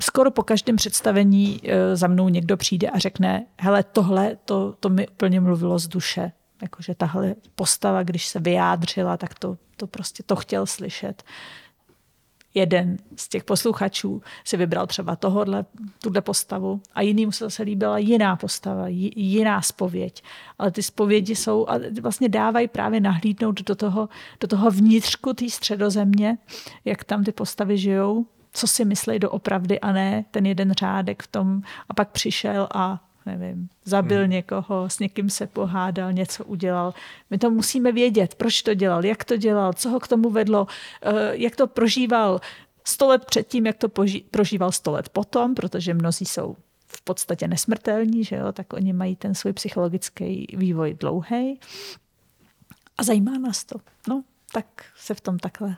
skoro 0.00 0.30
po 0.30 0.42
každém 0.42 0.76
představení 0.76 1.60
eh, 1.64 1.96
za 1.96 2.06
mnou 2.06 2.28
někdo 2.28 2.56
přijde 2.56 2.90
a 2.90 2.98
řekne, 2.98 3.46
hele, 3.60 3.82
tohle, 3.82 4.36
to, 4.44 4.74
to 4.80 4.88
mi 4.88 5.08
úplně 5.08 5.40
mluvilo 5.40 5.78
z 5.78 5.88
duše 5.88 6.32
jakože 6.62 6.94
tahle 6.94 7.34
postava, 7.54 8.02
když 8.02 8.26
se 8.26 8.40
vyjádřila, 8.40 9.16
tak 9.16 9.38
to, 9.38 9.56
to 9.76 9.86
prostě 9.86 10.22
to 10.22 10.36
chtěl 10.36 10.66
slyšet. 10.66 11.22
Jeden 12.54 12.96
z 13.16 13.28
těch 13.28 13.44
posluchačů 13.44 14.22
si 14.44 14.56
vybral 14.56 14.86
třeba 14.86 15.16
tohohle, 15.16 15.64
tuhle 16.02 16.20
postavu 16.20 16.80
a 16.94 17.00
jiným 17.00 17.32
se 17.32 17.44
zase 17.44 17.62
líbila 17.62 17.98
jiná 17.98 18.36
postava, 18.36 18.84
jiná 18.88 19.62
spověď. 19.62 20.22
Ale 20.58 20.70
ty 20.70 20.82
spovědi 20.82 21.36
jsou 21.36 21.68
a 21.68 21.78
vlastně 22.02 22.28
dávají 22.28 22.68
právě 22.68 23.00
nahlídnout 23.00 23.62
do 23.62 23.74
toho, 23.74 24.08
do 24.40 24.48
toho 24.48 24.70
vnitřku 24.70 25.32
té 25.32 25.50
středozemě, 25.50 26.38
jak 26.84 27.04
tam 27.04 27.24
ty 27.24 27.32
postavy 27.32 27.78
žijou, 27.78 28.26
co 28.52 28.66
si 28.66 28.84
myslí 28.84 29.18
doopravdy 29.18 29.80
a 29.80 29.92
ne 29.92 30.24
ten 30.30 30.46
jeden 30.46 30.72
řádek 30.72 31.22
v 31.22 31.26
tom 31.26 31.62
a 31.88 31.94
pak 31.94 32.10
přišel 32.10 32.68
a 32.74 33.05
nevím, 33.26 33.68
zabil 33.84 34.20
hmm. 34.20 34.30
někoho, 34.30 34.90
s 34.90 34.98
někým 34.98 35.30
se 35.30 35.46
pohádal, 35.46 36.12
něco 36.12 36.44
udělal. 36.44 36.94
My 37.30 37.38
to 37.38 37.50
musíme 37.50 37.92
vědět, 37.92 38.34
proč 38.34 38.62
to 38.62 38.74
dělal, 38.74 39.04
jak 39.04 39.24
to 39.24 39.36
dělal, 39.36 39.72
co 39.72 39.90
ho 39.90 40.00
k 40.00 40.08
tomu 40.08 40.30
vedlo, 40.30 40.66
eh, 41.02 41.12
jak 41.32 41.56
to 41.56 41.66
prožíval 41.66 42.40
sto 42.84 43.08
let 43.08 43.24
předtím, 43.24 43.66
jak 43.66 43.76
to 43.76 43.88
prožíval 44.30 44.72
sto 44.72 44.92
let 44.92 45.08
potom, 45.08 45.54
protože 45.54 45.94
mnozí 45.94 46.24
jsou 46.24 46.56
v 46.86 47.02
podstatě 47.02 47.48
nesmrtelní, 47.48 48.24
že 48.24 48.36
jo, 48.36 48.52
tak 48.52 48.72
oni 48.72 48.92
mají 48.92 49.16
ten 49.16 49.34
svůj 49.34 49.52
psychologický 49.52 50.46
vývoj 50.56 50.94
dlouhý. 51.00 51.60
A 52.98 53.02
zajímá 53.02 53.38
nás 53.38 53.64
to. 53.64 53.78
No, 54.08 54.24
tak 54.52 54.66
se 54.96 55.14
v 55.14 55.20
tom 55.20 55.38
takhle 55.38 55.76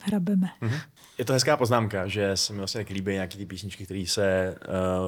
hrabeme. 0.00 0.50
Mm-hmm. 0.62 0.80
Je 1.18 1.24
to 1.24 1.32
hezká 1.32 1.56
poznámka, 1.56 2.06
že 2.06 2.36
se 2.36 2.52
mi 2.52 2.58
vlastně 2.58 2.86
líbí 2.90 3.12
nějaké 3.12 3.38
ty 3.38 3.46
písničky, 3.46 3.84
které 3.84 4.04
se 4.06 4.56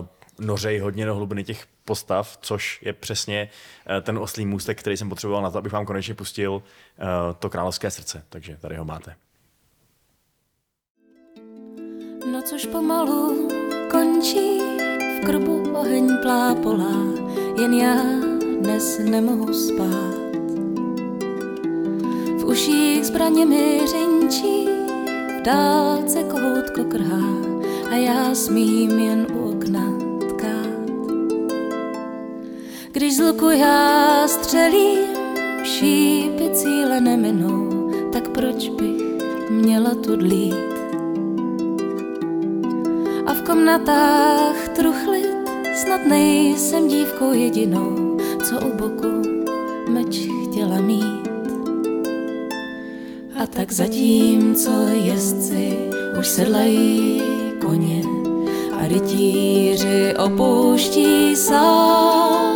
uh, 0.00 0.06
nořej 0.40 0.78
hodně 0.78 1.06
do 1.06 1.14
hlubiny 1.14 1.44
těch 1.44 1.66
postav, 1.84 2.38
což 2.42 2.78
je 2.82 2.92
přesně 2.92 3.48
eh, 3.86 4.00
ten 4.00 4.18
oslý 4.18 4.46
můstek, 4.46 4.80
který 4.80 4.96
jsem 4.96 5.08
potřeboval 5.08 5.42
na 5.42 5.50
to, 5.50 5.58
abych 5.58 5.72
vám 5.72 5.86
konečně 5.86 6.14
pustil 6.14 6.62
eh, 6.62 7.04
to 7.38 7.50
královské 7.50 7.90
srdce. 7.90 8.22
Takže 8.28 8.56
tady 8.60 8.76
ho 8.76 8.84
máte. 8.84 9.14
No 12.32 12.42
což 12.42 12.66
pomalu 12.66 13.48
končí, 13.90 14.58
v 14.98 15.26
krbu 15.26 15.72
oheň 15.74 16.16
plápolá, 16.22 16.96
jen 17.60 17.74
já 17.74 17.96
dnes 18.60 18.98
nemohu 18.98 19.54
spát. 19.54 20.20
V 22.40 22.44
uších 22.44 23.06
zbraně 23.06 23.46
mi 23.46 23.80
řinčí, 23.86 24.66
v 25.38 25.42
dálce 25.44 26.22
kohoutko 26.22 26.84
krhá 26.84 27.50
a 27.90 27.94
já 27.94 28.34
smím 28.34 28.98
jen 28.98 29.26
u 29.34 29.49
když 33.00 33.16
z 33.16 33.20
luku 33.20 33.50
já 33.50 34.28
střelím, 34.28 34.98
šípy 35.64 36.50
cíle 36.52 37.00
neminou, 37.00 37.90
tak 38.12 38.28
proč 38.28 38.68
bych 38.68 39.02
měla 39.50 39.94
tudlít? 39.94 40.54
A 43.26 43.34
v 43.34 43.42
komnatách 43.42 44.68
truchlit, 44.68 45.36
snad 45.74 46.00
nejsem 46.08 46.88
dívkou 46.88 47.32
jedinou, 47.32 48.18
co 48.44 48.66
u 48.66 48.76
boku 48.76 49.22
meč 49.88 50.20
chtěla 50.44 50.80
mít. 50.80 51.30
A 53.42 53.46
tak 53.46 53.72
zatím, 53.72 54.54
co 54.54 54.70
jezdci 55.04 55.78
už 56.18 56.28
sedlají 56.28 57.22
koně 57.60 58.02
a 58.72 58.88
rytíři 58.88 60.14
opouští 60.16 61.36
sám, 61.36 62.49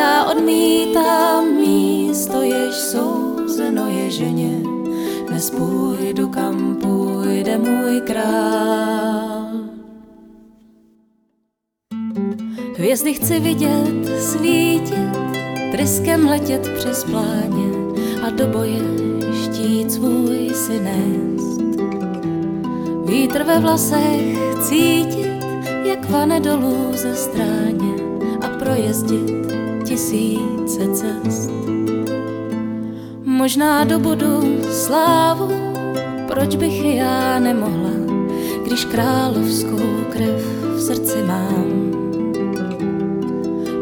já 0.00 0.24
odmítám 0.24 1.44
místo, 1.44 2.42
jež 2.42 2.74
souzeno 2.74 3.86
je 3.86 4.10
ženě. 4.10 4.62
Dnes 5.28 5.50
půjdu, 5.50 6.28
kam 6.28 6.76
půjde 6.76 7.58
můj 7.58 8.00
král. 8.00 9.46
Hvězdy 12.76 13.14
chci 13.14 13.40
vidět 13.40 14.20
svítit, 14.20 15.10
tryskem 15.72 16.28
letět 16.28 16.68
přes 16.78 17.04
pláně 17.04 17.70
a 18.22 18.30
do 18.30 18.46
boje 18.46 18.80
štít 19.42 19.92
svůj 19.92 20.50
si 20.54 20.80
nést. 20.80 21.60
Vítr 23.04 23.42
ve 23.42 23.60
vlasech 23.60 24.38
cítit, 24.60 25.44
jak 25.84 26.10
vane 26.10 26.40
dolů 26.40 26.90
ze 26.92 27.16
stráně 27.16 27.94
a 28.40 28.48
projezdit 28.48 29.39
tisíce 29.90 30.94
cest. 30.94 31.50
Možná 33.24 33.84
dobudu 33.84 34.62
slávu, 34.72 35.48
proč 36.28 36.56
bych 36.56 36.84
já 36.84 37.38
nemohla, 37.38 37.90
když 38.64 38.84
královskou 38.84 40.04
krev 40.12 40.42
v 40.62 40.80
srdci 40.80 41.22
mám. 41.22 41.90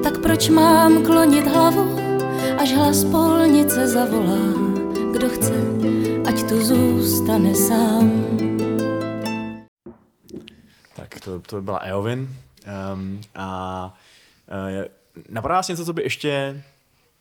Tak 0.02 0.18
proč 0.22 0.48
mám 0.48 1.02
klonit 1.02 1.46
hlavu, 1.46 1.96
až 2.58 2.74
hlas 2.74 3.04
polnice 3.04 3.88
zavolá, 3.88 4.48
kdo 5.12 5.28
chce, 5.28 5.54
ať 6.28 6.48
tu 6.48 6.60
zůstane 6.60 7.54
sám. 7.54 8.10
Tak 10.96 11.20
to, 11.24 11.40
to 11.40 11.62
byla 11.62 11.78
Eowyn. 11.78 12.28
Um, 12.94 13.20
a 13.34 13.94
uh, 14.80 14.97
napadá 15.28 15.54
vás 15.54 15.68
něco, 15.68 15.84
co 15.84 15.92
by 15.92 16.02
ještě 16.02 16.62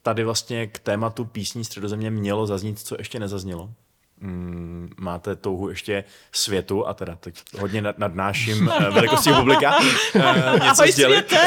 tady 0.01 0.23
vlastně 0.23 0.67
k 0.67 0.79
tématu 0.79 1.25
písní 1.25 1.65
Středozemě 1.65 2.11
mělo 2.11 2.47
zaznít, 2.47 2.79
co 2.79 2.95
ještě 2.99 3.19
nezaznělo? 3.19 3.69
Mm, 4.19 4.89
máte 4.99 5.35
touhu 5.35 5.69
ještě 5.69 6.03
světu 6.31 6.87
a 6.87 6.93
teda 6.93 7.15
teď 7.15 7.43
hodně 7.59 7.81
nad, 7.81 7.97
nad 7.97 8.15
naším 8.15 8.67
uh, 8.67 8.83
velikostí 8.83 9.29
publika. 9.33 9.77
Uh, 9.77 10.23
něco 10.53 10.81
Ahoj, 10.81 10.91
sdělit. 10.91 11.33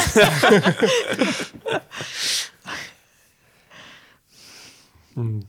Hmm. 5.17 5.43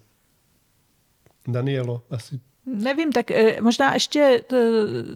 Danielo, 1.48 2.02
asi 2.12 2.40
Nevím, 2.66 3.12
tak 3.12 3.32
eh, 3.32 3.62
možná 3.62 3.94
ještě 3.94 4.44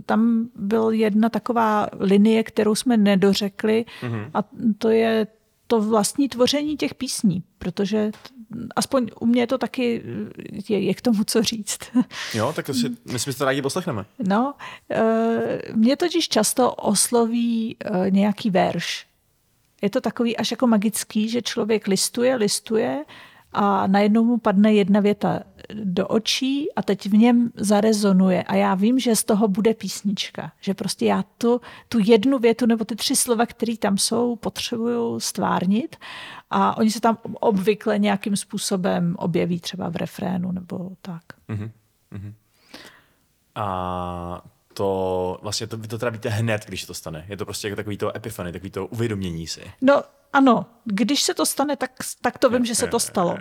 tam 0.05 0.49
byl 0.55 0.91
jedna 0.91 1.29
taková 1.29 1.87
linie, 1.99 2.43
kterou 2.43 2.75
jsme 2.75 2.97
nedořekli 2.97 3.85
Mhm. 4.03 4.29
a 4.33 4.39
to 4.77 4.89
je 4.89 5.27
to 5.75 5.81
vlastní 5.81 6.29
tvoření 6.29 6.77
těch 6.77 6.95
písní, 6.95 7.43
protože 7.57 8.11
aspoň 8.75 9.09
u 9.19 9.25
mě 9.25 9.47
to 9.47 9.57
taky 9.57 10.03
je, 10.69 10.79
je 10.79 10.93
k 10.93 11.01
tomu 11.01 11.23
co 11.23 11.43
říct. 11.43 11.79
Jo, 12.33 12.53
tak 12.55 12.65
to 12.65 12.73
si, 12.73 12.89
my 13.11 13.19
si 13.19 13.33
to 13.33 13.45
rádi 13.45 13.61
poslechneme. 13.61 14.05
No, 14.19 14.53
eh, 14.91 15.61
mě 15.73 15.97
totiž 15.97 16.29
často 16.29 16.75
osloví 16.75 17.77
eh, 17.79 18.11
nějaký 18.11 18.49
verš. 18.49 19.05
Je 19.81 19.89
to 19.89 20.01
takový 20.01 20.37
až 20.37 20.51
jako 20.51 20.67
magický, 20.67 21.29
že 21.29 21.41
člověk 21.41 21.87
listuje, 21.87 22.35
listuje 22.35 23.05
a 23.53 23.87
najednou 23.87 24.23
mu 24.23 24.37
padne 24.37 24.73
jedna 24.73 24.99
věta 24.99 25.39
do 25.73 26.07
očí 26.07 26.73
a 26.73 26.81
teď 26.81 27.05
v 27.05 27.13
něm 27.13 27.51
zarezonuje. 27.55 28.43
A 28.43 28.55
já 28.55 28.75
vím, 28.75 28.99
že 28.99 29.15
z 29.15 29.23
toho 29.23 29.47
bude 29.47 29.73
písnička. 29.73 30.51
Že 30.61 30.73
prostě 30.73 31.05
já 31.05 31.23
tu, 31.37 31.61
tu 31.89 31.99
jednu 32.05 32.39
větu 32.39 32.65
nebo 32.65 32.85
ty 32.85 32.95
tři 32.95 33.15
slova, 33.15 33.45
které 33.45 33.77
tam 33.77 33.97
jsou, 33.97 34.35
potřebuju 34.35 35.19
stvárnit 35.19 35.95
a 36.49 36.77
oni 36.77 36.91
se 36.91 37.01
tam 37.01 37.17
obvykle 37.33 37.99
nějakým 37.99 38.35
způsobem 38.35 39.15
objeví 39.17 39.59
třeba 39.59 39.89
v 39.89 39.95
refrénu 39.95 40.51
nebo 40.51 40.91
tak. 41.01 41.23
Mhm. 41.47 41.71
Mhm. 42.11 42.33
A 43.55 44.41
to 44.73 45.39
vlastně 45.41 45.67
to, 45.67 45.77
vy 45.77 45.87
to 45.87 45.97
teda 45.97 46.09
víte 46.09 46.29
hned, 46.29 46.65
když 46.65 46.81
se 46.81 46.87
to 46.87 46.93
stane. 46.93 47.25
Je 47.27 47.37
to 47.37 47.45
prostě 47.45 47.67
jako 47.67 47.75
takový 47.75 47.97
to 47.97 48.17
epifany, 48.17 48.51
takový 48.51 48.69
to 48.69 48.87
uvědomění 48.87 49.47
si. 49.47 49.61
No 49.81 50.03
ano, 50.35 50.65
když 50.85 51.23
se 51.23 51.33
to 51.33 51.45
stane, 51.45 51.75
tak, 51.75 51.91
tak 52.21 52.37
to 52.37 52.49
vím, 52.49 52.65
že 52.65 52.75
se 52.75 52.87
to 52.87 52.99
stalo. 52.99 53.37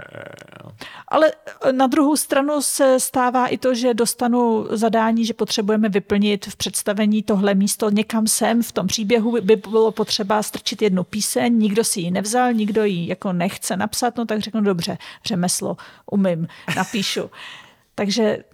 Ale 1.09 1.33
na 1.73 1.87
druhou 1.87 2.17
stranu 2.17 2.63
se 2.63 3.01
stává 3.01 3.47
i 3.47 3.59
to, 3.59 3.75
že 3.75 3.95
dostanu 3.95 4.67
zadání, 4.71 5.25
že 5.25 5.35
potřebujeme 5.35 5.89
vyplnit 5.89 6.47
v 6.47 6.57
představení 6.57 7.23
tohle 7.23 7.55
místo 7.55 7.91
někam 7.91 8.27
sem. 8.27 8.63
V 8.63 8.73
tom 8.73 8.87
příběhu 8.87 9.41
by 9.41 9.57
bylo 9.57 9.93
potřeba 9.93 10.43
strčit 10.43 10.83
jednu 10.83 11.05
píseň, 11.05 11.59
nikdo 11.59 11.85
si 11.85 12.01
ji 12.01 12.11
nevzal, 12.11 12.53
nikdo 12.53 12.85
ji 12.85 13.09
jako 13.09 13.33
nechce 13.33 13.77
napsat, 13.77 14.17
no 14.17 14.27
tak 14.27 14.41
řeknu 14.41 14.61
dobře, 14.61 14.99
řemeslo, 15.25 15.77
umím, 16.11 16.49
napíšu. 16.77 17.31
Takže 17.95 18.45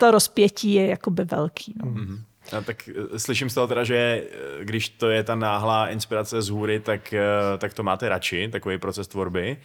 to 0.00 0.10
rozpětí 0.10 0.72
je 0.72 0.86
jakoby 0.86 1.24
velký. 1.24 1.74
No. 1.84 1.90
Mhm. 1.90 2.24
A 2.52 2.60
tak 2.60 2.88
eh, 2.88 3.18
slyším 3.18 3.50
z 3.50 3.54
toho 3.54 3.66
teda, 3.66 3.84
že 3.84 3.96
eh, 3.96 4.64
když 4.64 4.88
to 4.88 5.10
je 5.10 5.22
ta 5.22 5.34
náhlá 5.34 5.88
inspirace 5.88 6.42
z 6.42 6.48
hůry, 6.48 6.80
tak, 6.80 7.12
eh, 7.12 7.22
tak 7.58 7.74
to 7.74 7.82
máte 7.82 8.08
radši, 8.08 8.48
takový 8.48 8.78
proces 8.78 9.08
tvorby. 9.08 9.56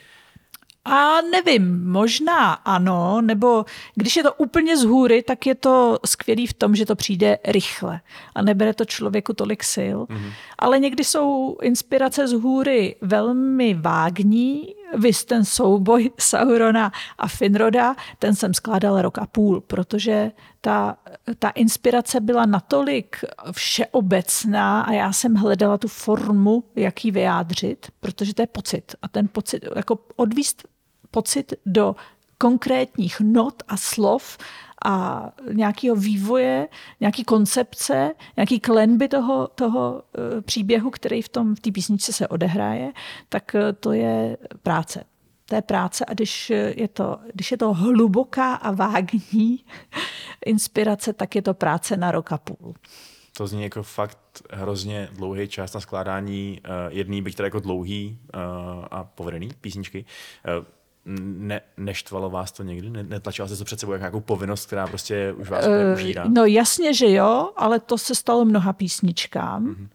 A 0.85 1.21
nevím, 1.21 1.83
možná 1.85 2.53
ano, 2.53 3.21
nebo 3.21 3.65
když 3.95 4.15
je 4.15 4.23
to 4.23 4.33
úplně 4.33 4.77
z 4.77 4.83
hůry, 4.83 5.23
tak 5.23 5.45
je 5.45 5.55
to 5.55 5.99
skvělý 6.05 6.47
v 6.47 6.53
tom, 6.53 6.75
že 6.75 6.85
to 6.85 6.95
přijde 6.95 7.37
rychle 7.45 7.99
a 8.35 8.41
nebere 8.41 8.73
to 8.73 8.85
člověku 8.85 9.33
tolik 9.33 9.63
sil. 9.75 9.97
Mm-hmm. 10.03 10.33
Ale 10.59 10.79
někdy 10.79 11.03
jsou 11.03 11.57
inspirace 11.61 12.27
z 12.27 12.31
hůry 12.33 12.95
velmi 13.01 13.73
vágní. 13.73 14.75
Vys 14.93 15.25
ten 15.25 15.45
souboj 15.45 16.11
Saurona 16.19 16.91
a 17.17 17.27
Finroda, 17.27 17.95
ten 18.19 18.35
jsem 18.35 18.53
skládal 18.53 19.01
rok 19.01 19.17
a 19.17 19.25
půl, 19.25 19.61
protože 19.61 20.31
ta, 20.61 20.97
ta 21.39 21.49
inspirace 21.49 22.19
byla 22.19 22.45
natolik 22.45 23.17
všeobecná 23.51 24.81
a 24.81 24.91
já 24.91 25.13
jsem 25.13 25.35
hledala 25.35 25.77
tu 25.77 25.87
formu, 25.87 26.63
jak 26.75 27.05
ji 27.05 27.11
vyjádřit, 27.11 27.87
protože 27.99 28.33
to 28.33 28.41
je 28.41 28.47
pocit. 28.47 28.95
A 29.01 29.07
ten 29.07 29.27
pocit, 29.27 29.63
jako 29.75 29.99
odvíst 30.15 30.63
pocit 31.11 31.53
do 31.65 31.95
konkrétních 32.37 33.19
not 33.19 33.63
a 33.67 33.77
slov 33.77 34.37
a 34.83 35.29
nějakého 35.51 35.95
vývoje, 35.95 36.67
nějaký 36.99 37.23
koncepce, 37.23 38.11
nějaký 38.37 38.59
klenby 38.59 39.07
toho, 39.07 39.47
toho 39.47 40.03
eh, 40.17 40.41
příběhu, 40.41 40.89
který 40.89 41.21
v 41.21 41.29
tom 41.29 41.55
v 41.55 41.59
té 41.59 41.71
písničce 41.71 42.13
se 42.13 42.27
odehraje, 42.27 42.91
tak 43.29 43.55
eh, 43.55 43.73
to 43.73 43.91
je 43.91 44.37
práce. 44.63 45.03
To 45.45 45.55
je 45.55 45.61
práce 45.61 46.05
a 46.05 46.13
když 46.13 46.49
je 46.75 46.87
to, 46.87 47.17
když 47.33 47.51
je 47.51 47.57
to 47.57 47.73
hluboká 47.73 48.55
a 48.55 48.71
vágní 48.71 49.65
inspirace, 50.45 51.13
tak 51.13 51.35
je 51.35 51.41
to 51.41 51.53
práce 51.53 51.97
na 51.97 52.11
rok 52.11 52.31
a 52.31 52.37
půl. 52.37 52.73
To 53.37 53.47
zní 53.47 53.63
jako 53.63 53.83
fakt 53.83 54.17
hrozně 54.51 55.09
dlouhý 55.11 55.47
čas 55.47 55.73
na 55.73 55.79
skládání 55.79 56.61
uh, 56.65 56.71
jedný, 56.97 57.21
byť 57.21 57.35
teda 57.35 57.47
jako 57.47 57.59
dlouhý 57.59 58.19
uh, 58.35 58.41
a 58.91 59.03
povedený 59.03 59.49
písničky. 59.61 60.05
Uh, 60.59 60.65
ne, 61.05 61.61
neštvalo 61.77 62.29
vás 62.29 62.51
to 62.51 62.63
někdy? 62.63 62.89
Ne, 62.89 63.03
netlačila 63.03 63.47
se 63.47 63.57
to 63.57 63.65
před 63.65 63.79
sebou 63.79 63.91
jako 63.91 64.01
nějakou 64.01 64.19
povinnost, 64.19 64.65
která 64.65 64.87
prostě 64.87 65.33
už 65.37 65.49
vás 65.49 65.65
uh, 65.65 65.93
užírá? 65.93 66.25
No 66.27 66.45
jasně, 66.45 66.93
že 66.93 67.11
jo, 67.11 67.49
ale 67.55 67.79
to 67.79 67.97
se 67.97 68.15
stalo 68.15 68.45
mnoha 68.45 68.73
písničkám. 68.73 69.65
Mm-hmm 69.65 69.87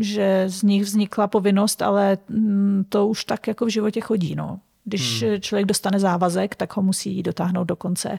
že 0.00 0.44
z 0.46 0.62
nich 0.62 0.82
vznikla 0.82 1.26
povinnost, 1.26 1.82
ale 1.82 2.18
mm, 2.28 2.84
to 2.88 3.06
už 3.06 3.24
tak 3.24 3.48
jako 3.48 3.66
v 3.66 3.68
životě 3.68 4.00
chodí. 4.00 4.34
No. 4.34 4.60
Když 4.84 5.22
hmm. 5.22 5.40
člověk 5.40 5.66
dostane 5.66 5.98
závazek, 5.98 6.54
tak 6.54 6.76
ho 6.76 6.82
musí 6.82 7.22
dotáhnout 7.22 7.64
do 7.64 7.76
konce. 7.76 8.18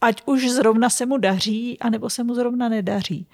Ať 0.00 0.22
už 0.26 0.50
zrovna 0.50 0.90
se 0.90 1.06
mu 1.06 1.18
daří, 1.18 1.78
anebo 1.80 2.10
se 2.10 2.24
mu 2.24 2.34
zrovna 2.34 2.68
nedaří. 2.68 3.26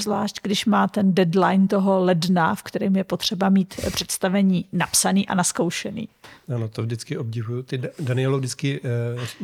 Zvlášť, 0.00 0.38
když 0.42 0.66
má 0.66 0.88
ten 0.88 1.14
deadline 1.14 1.68
toho 1.68 2.04
ledna, 2.04 2.54
v 2.54 2.62
kterém 2.62 2.96
je 2.96 3.04
potřeba 3.04 3.48
mít 3.48 3.74
představení 3.92 4.64
napsaný 4.72 5.28
a 5.28 5.34
naskoušený. 5.34 6.08
Ano, 6.54 6.68
to 6.68 6.82
vždycky 6.82 7.18
obdivuju. 7.18 7.62
Ty, 7.62 7.82
Danielo, 8.00 8.38
vždycky 8.38 8.80
uh, 8.80 8.88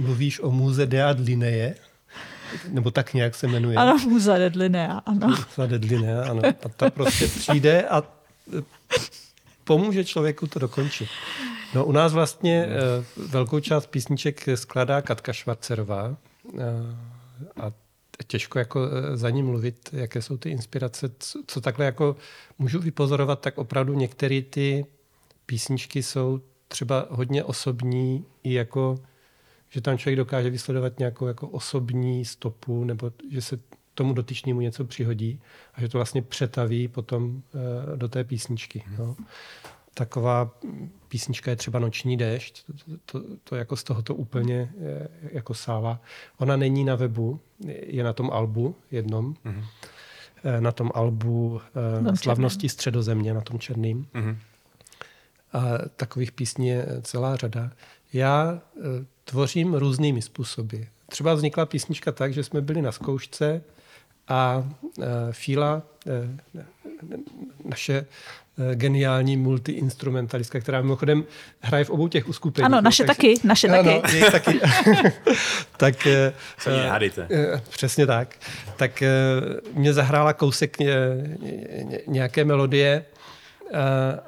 mluvíš 0.04 0.40
o 0.40 0.50
muze 0.50 0.86
Dead 0.86 1.20
Linnaea, 1.20 1.74
nebo 2.68 2.90
tak 2.90 3.14
nějak 3.14 3.34
se 3.34 3.48
jmenuje. 3.48 3.76
Ano, 3.76 3.98
muza 4.08 4.38
Dead 4.38 4.56
Linnea, 4.56 5.02
ano. 5.06 5.28
Muza 5.28 5.66
Dead 5.66 5.84
Linnea, 5.84 6.30
ano. 6.30 6.42
A 6.44 6.68
ta 6.76 6.90
prostě 6.90 7.26
přijde 7.26 7.88
a 7.88 8.02
pomůže 9.64 10.04
člověku 10.04 10.46
to 10.46 10.58
dokončit. 10.58 11.08
No 11.74 11.84
u 11.84 11.92
nás 11.92 12.12
vlastně 12.12 12.66
uh, 12.66 13.30
velkou 13.30 13.60
část 13.60 13.86
písniček 13.86 14.48
skládá 14.54 15.02
Katka 15.02 15.32
Švarcerová 15.32 16.08
uh, 16.08 16.60
a 17.60 17.72
těžko 18.24 18.58
jako 18.58 18.80
za 19.14 19.30
ní 19.30 19.42
mluvit, 19.42 19.90
jaké 19.92 20.22
jsou 20.22 20.36
ty 20.36 20.50
inspirace, 20.50 21.10
co, 21.18 21.42
co 21.46 21.60
takhle 21.60 21.84
jako 21.84 22.16
můžu 22.58 22.80
vypozorovat, 22.80 23.40
tak 23.40 23.58
opravdu 23.58 23.94
některé 23.94 24.42
ty 24.42 24.86
písničky 25.46 26.02
jsou 26.02 26.40
třeba 26.68 27.06
hodně 27.10 27.44
osobní 27.44 28.24
i 28.42 28.52
jako, 28.52 28.98
že 29.68 29.80
tam 29.80 29.98
člověk 29.98 30.16
dokáže 30.16 30.50
vysledovat 30.50 30.98
nějakou 30.98 31.26
jako 31.26 31.48
osobní 31.48 32.24
stopu 32.24 32.84
nebo 32.84 33.12
že 33.30 33.42
se 33.42 33.58
tomu 33.94 34.14
dotyčnému 34.14 34.60
něco 34.60 34.84
přihodí 34.84 35.40
a 35.74 35.80
že 35.80 35.88
to 35.88 35.98
vlastně 35.98 36.22
přetaví 36.22 36.88
potom 36.88 37.42
uh, 37.54 37.96
do 37.96 38.08
té 38.08 38.24
písničky. 38.24 38.84
No. 38.98 39.16
Taková 39.94 40.50
písnička 41.08 41.50
je 41.50 41.56
třeba 41.56 41.78
Noční 41.78 42.16
déšť, 42.16 42.64
to, 42.66 42.98
to, 43.06 43.26
to 43.44 43.56
jako 43.56 43.76
z 43.76 43.84
tohoto 43.84 44.14
úplně 44.14 44.72
je, 44.80 45.08
jako 45.32 45.54
sáva. 45.54 46.00
Ona 46.38 46.56
není 46.56 46.84
na 46.84 46.94
webu, 46.94 47.40
je 47.86 48.04
na 48.04 48.12
tom 48.12 48.30
albu 48.32 48.76
jednom, 48.90 49.34
mm-hmm. 49.34 49.64
na 50.60 50.72
tom 50.72 50.90
albu 50.94 51.60
uh, 52.06 52.14
Slavnosti 52.14 52.68
středozemě, 52.68 53.34
na 53.34 53.40
tom 53.40 53.58
černým. 53.58 54.06
Mm-hmm. 54.14 54.36
a 55.52 55.78
takových 55.96 56.32
písní 56.32 56.68
je 56.68 56.86
celá 57.02 57.36
řada. 57.36 57.70
Já 58.12 58.60
eh, 58.76 58.80
tvořím 59.24 59.74
různými 59.74 60.22
způsoby. 60.22 60.76
Třeba 61.08 61.34
vznikla 61.34 61.66
písnička 61.66 62.12
tak, 62.12 62.32
že 62.32 62.44
jsme 62.44 62.60
byli 62.60 62.82
na 62.82 62.92
zkoušce 62.92 63.62
a 64.30 64.64
uh, 64.98 65.04
Fíla, 65.30 65.82
uh, 66.06 66.62
naše 67.64 68.06
uh, 68.58 68.74
geniální 68.74 69.36
multiinstrumentalistka, 69.36 70.60
která 70.60 70.80
mimochodem 70.80 71.24
hraje 71.60 71.84
v 71.84 71.90
obou 71.90 72.08
těch 72.08 72.28
uskupeních. 72.28 72.64
Ano, 72.66 72.80
naše 72.80 73.04
takže, 73.04 73.16
taky, 73.16 73.34
naše 73.44 73.68
ano, 73.68 74.00
taky. 74.00 74.16
jejich 74.16 74.32
taky. 74.32 74.60
tak, 75.76 75.94
Se 76.58 76.72
uh, 76.74 76.80
hádejte. 76.88 77.22
uh, 77.30 77.60
přesně 77.70 78.06
tak. 78.06 78.36
Tak 78.76 79.02
uh, 79.72 79.78
mě 79.78 79.92
zahrála 79.92 80.32
kousek 80.32 80.76
uh, 80.80 80.86
nějaké 82.06 82.44
melodie 82.44 83.04
uh, 83.70 83.78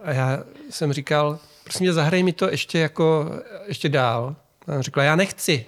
a 0.04 0.12
já 0.12 0.44
jsem 0.70 0.92
říkal, 0.92 1.38
prosím 1.64 1.84
mě, 1.84 1.92
zahraj 1.92 2.22
mi 2.22 2.32
to 2.32 2.50
ještě 2.50 2.78
jako, 2.78 3.30
ještě 3.66 3.88
dál. 3.88 4.36
A 4.66 4.82
řekla, 4.82 5.02
já 5.02 5.16
nechci. 5.16 5.66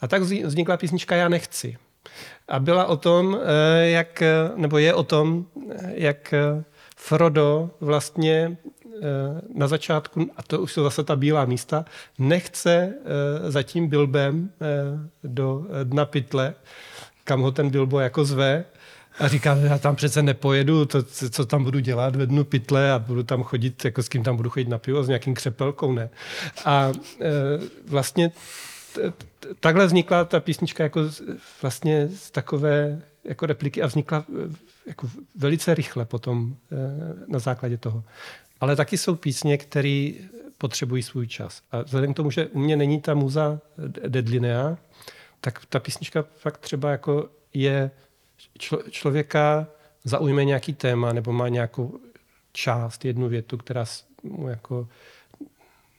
A 0.00 0.08
tak 0.08 0.22
vznikla 0.22 0.76
písnička 0.76 1.16
Já 1.16 1.28
nechci. 1.28 1.76
A 2.48 2.58
byla 2.58 2.86
o 2.86 2.96
tom, 2.96 3.38
jak, 3.80 4.22
nebo 4.56 4.78
je 4.78 4.94
o 4.94 5.02
tom, 5.02 5.46
jak 5.94 6.34
Frodo 6.96 7.70
vlastně 7.80 8.56
na 9.54 9.68
začátku, 9.68 10.30
a 10.36 10.42
to 10.42 10.60
už 10.60 10.72
jsou 10.72 10.82
zase 10.82 11.04
ta 11.04 11.16
bílá 11.16 11.44
místa, 11.44 11.84
nechce 12.18 12.94
za 13.48 13.62
tím 13.62 13.88
Bilbem 13.88 14.50
do 15.24 15.66
dna 15.84 16.04
pytle, 16.04 16.54
kam 17.24 17.40
ho 17.40 17.52
ten 17.52 17.70
Bilbo 17.70 18.00
jako 18.00 18.24
zve, 18.24 18.64
a 19.18 19.28
říká, 19.28 19.54
já 19.54 19.78
tam 19.78 19.96
přece 19.96 20.22
nepojedu, 20.22 20.84
to, 20.84 21.02
co 21.30 21.46
tam 21.46 21.64
budu 21.64 21.78
dělat 21.78 22.16
ve 22.16 22.26
dnu 22.26 22.44
pytle 22.44 22.92
a 22.92 22.98
budu 22.98 23.22
tam 23.22 23.42
chodit, 23.42 23.84
jako 23.84 24.02
s 24.02 24.08
kým 24.08 24.22
tam 24.22 24.36
budu 24.36 24.50
chodit 24.50 24.68
na 24.68 24.78
pivo, 24.78 25.04
s 25.04 25.08
nějakým 25.08 25.34
křepelkou, 25.34 25.92
ne. 25.92 26.10
A 26.64 26.92
e, 27.20 27.30
vlastně 27.88 28.30
takhle 29.60 29.86
vznikla 29.86 30.24
ta 30.24 30.40
písnička 30.40 30.82
jako 30.82 31.00
vlastně 31.62 32.08
z 32.08 32.30
takové 32.30 33.02
jako 33.24 33.46
repliky 33.46 33.82
a 33.82 33.86
vznikla 33.86 34.24
jako 34.86 35.10
velice 35.36 35.74
rychle 35.74 36.04
potom 36.04 36.56
na 37.26 37.38
základě 37.38 37.76
toho. 37.76 38.04
Ale 38.60 38.76
taky 38.76 38.98
jsou 38.98 39.14
písně, 39.14 39.58
které 39.58 40.12
potřebují 40.58 41.02
svůj 41.02 41.26
čas. 41.26 41.62
A 41.70 41.82
vzhledem 41.82 42.14
k 42.14 42.16
tomu, 42.16 42.30
že 42.30 42.46
u 42.46 42.58
mě 42.58 42.76
není 42.76 43.00
ta 43.00 43.14
muza 43.14 43.60
deadlinea, 44.08 44.78
tak 45.40 45.66
ta 45.66 45.80
písnička 45.80 46.24
fakt 46.36 46.58
třeba 46.58 46.90
jako 46.90 47.30
je 47.54 47.90
člo, 48.58 48.82
člověka 48.90 49.66
zaujme 50.04 50.44
nějaký 50.44 50.74
téma 50.74 51.12
nebo 51.12 51.32
má 51.32 51.48
nějakou 51.48 52.00
část, 52.52 53.04
jednu 53.04 53.28
větu, 53.28 53.56
která 53.56 53.84
mu 54.22 54.48
jako 54.48 54.88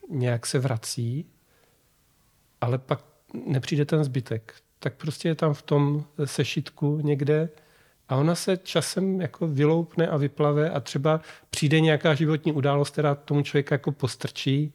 nějak 0.10 0.45
se 0.45 0.60
vrací, 0.60 1.26
ale 2.61 2.77
pak 2.77 3.03
nepřijde 3.45 3.86
ten 3.86 4.03
zbytek. 4.03 4.56
Tak 4.80 4.94
prostě 4.94 5.27
je 5.27 5.36
tam 5.36 5.53
v 5.53 5.61
tom 5.61 6.06
sešitku 6.26 6.99
někde 7.03 7.49
a 8.10 8.15
ona 8.15 8.36
se 8.36 8.57
časem 8.57 9.22
jako 9.22 9.48
vyloupne 9.48 10.07
a 10.07 10.18
vyplave 10.18 10.69
a 10.69 10.80
třeba 10.80 11.22
přijde 11.49 11.80
nějaká 11.80 12.14
životní 12.14 12.52
událost, 12.52 12.90
která 12.90 13.15
tomu 13.15 13.41
člověka 13.41 13.76
jako 13.76 13.91
postrčí 13.91 14.73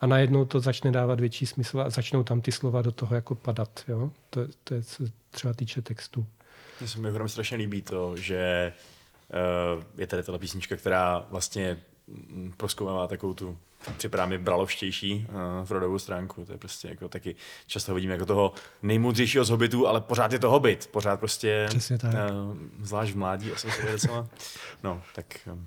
a 0.00 0.06
najednou 0.06 0.44
to 0.44 0.60
začne 0.60 0.92
dávat 0.92 1.20
větší 1.20 1.46
smysl 1.46 1.80
a 1.80 1.90
začnou 1.90 2.22
tam 2.22 2.40
ty 2.40 2.52
slova 2.52 2.82
do 2.82 2.92
toho 2.92 3.14
jako 3.14 3.34
padat. 3.34 3.84
Jo? 3.88 4.10
To, 4.30 4.40
to 4.64 4.74
je 4.74 4.82
co 4.82 5.04
třeba 5.30 5.54
týče 5.54 5.82
textu. 5.82 6.26
Mně 6.80 6.88
se 6.88 6.98
mi 6.98 7.28
strašně 7.28 7.56
líbí 7.56 7.82
to, 7.82 8.16
že 8.16 8.72
uh, 9.76 9.82
je 9.98 10.06
tady 10.06 10.22
tato 10.22 10.38
písnička, 10.38 10.76
která 10.76 11.26
vlastně 11.30 11.78
proskoumává 12.56 13.06
takovou 13.06 13.34
tu 13.34 13.58
připadá 13.96 14.26
mi 14.26 14.38
bralovštější 14.38 15.26
uh, 15.28 15.66
Frodovou 15.66 15.98
stránku. 15.98 16.44
To 16.44 16.52
je 16.52 16.58
prostě 16.58 16.88
jako 16.88 17.08
taky 17.08 17.36
často 17.66 17.94
vidíme 17.94 18.12
jako 18.12 18.26
toho 18.26 18.52
nejmudřejšího 18.82 19.44
z 19.44 19.50
hobitů, 19.50 19.86
ale 19.86 20.00
pořád 20.00 20.32
je 20.32 20.38
to 20.38 20.50
hobit. 20.50 20.88
Pořád 20.92 21.20
prostě, 21.20 21.66
Přesně 21.68 21.98
tak. 21.98 22.14
Uh, 22.14 22.56
zvlášť 22.82 23.12
v 23.12 23.16
mládí, 23.16 23.52
asi 23.52 23.70
se 23.70 23.92
docela. 23.92 24.28
No, 24.82 25.02
tak 25.14 25.26
uh, 25.52 25.58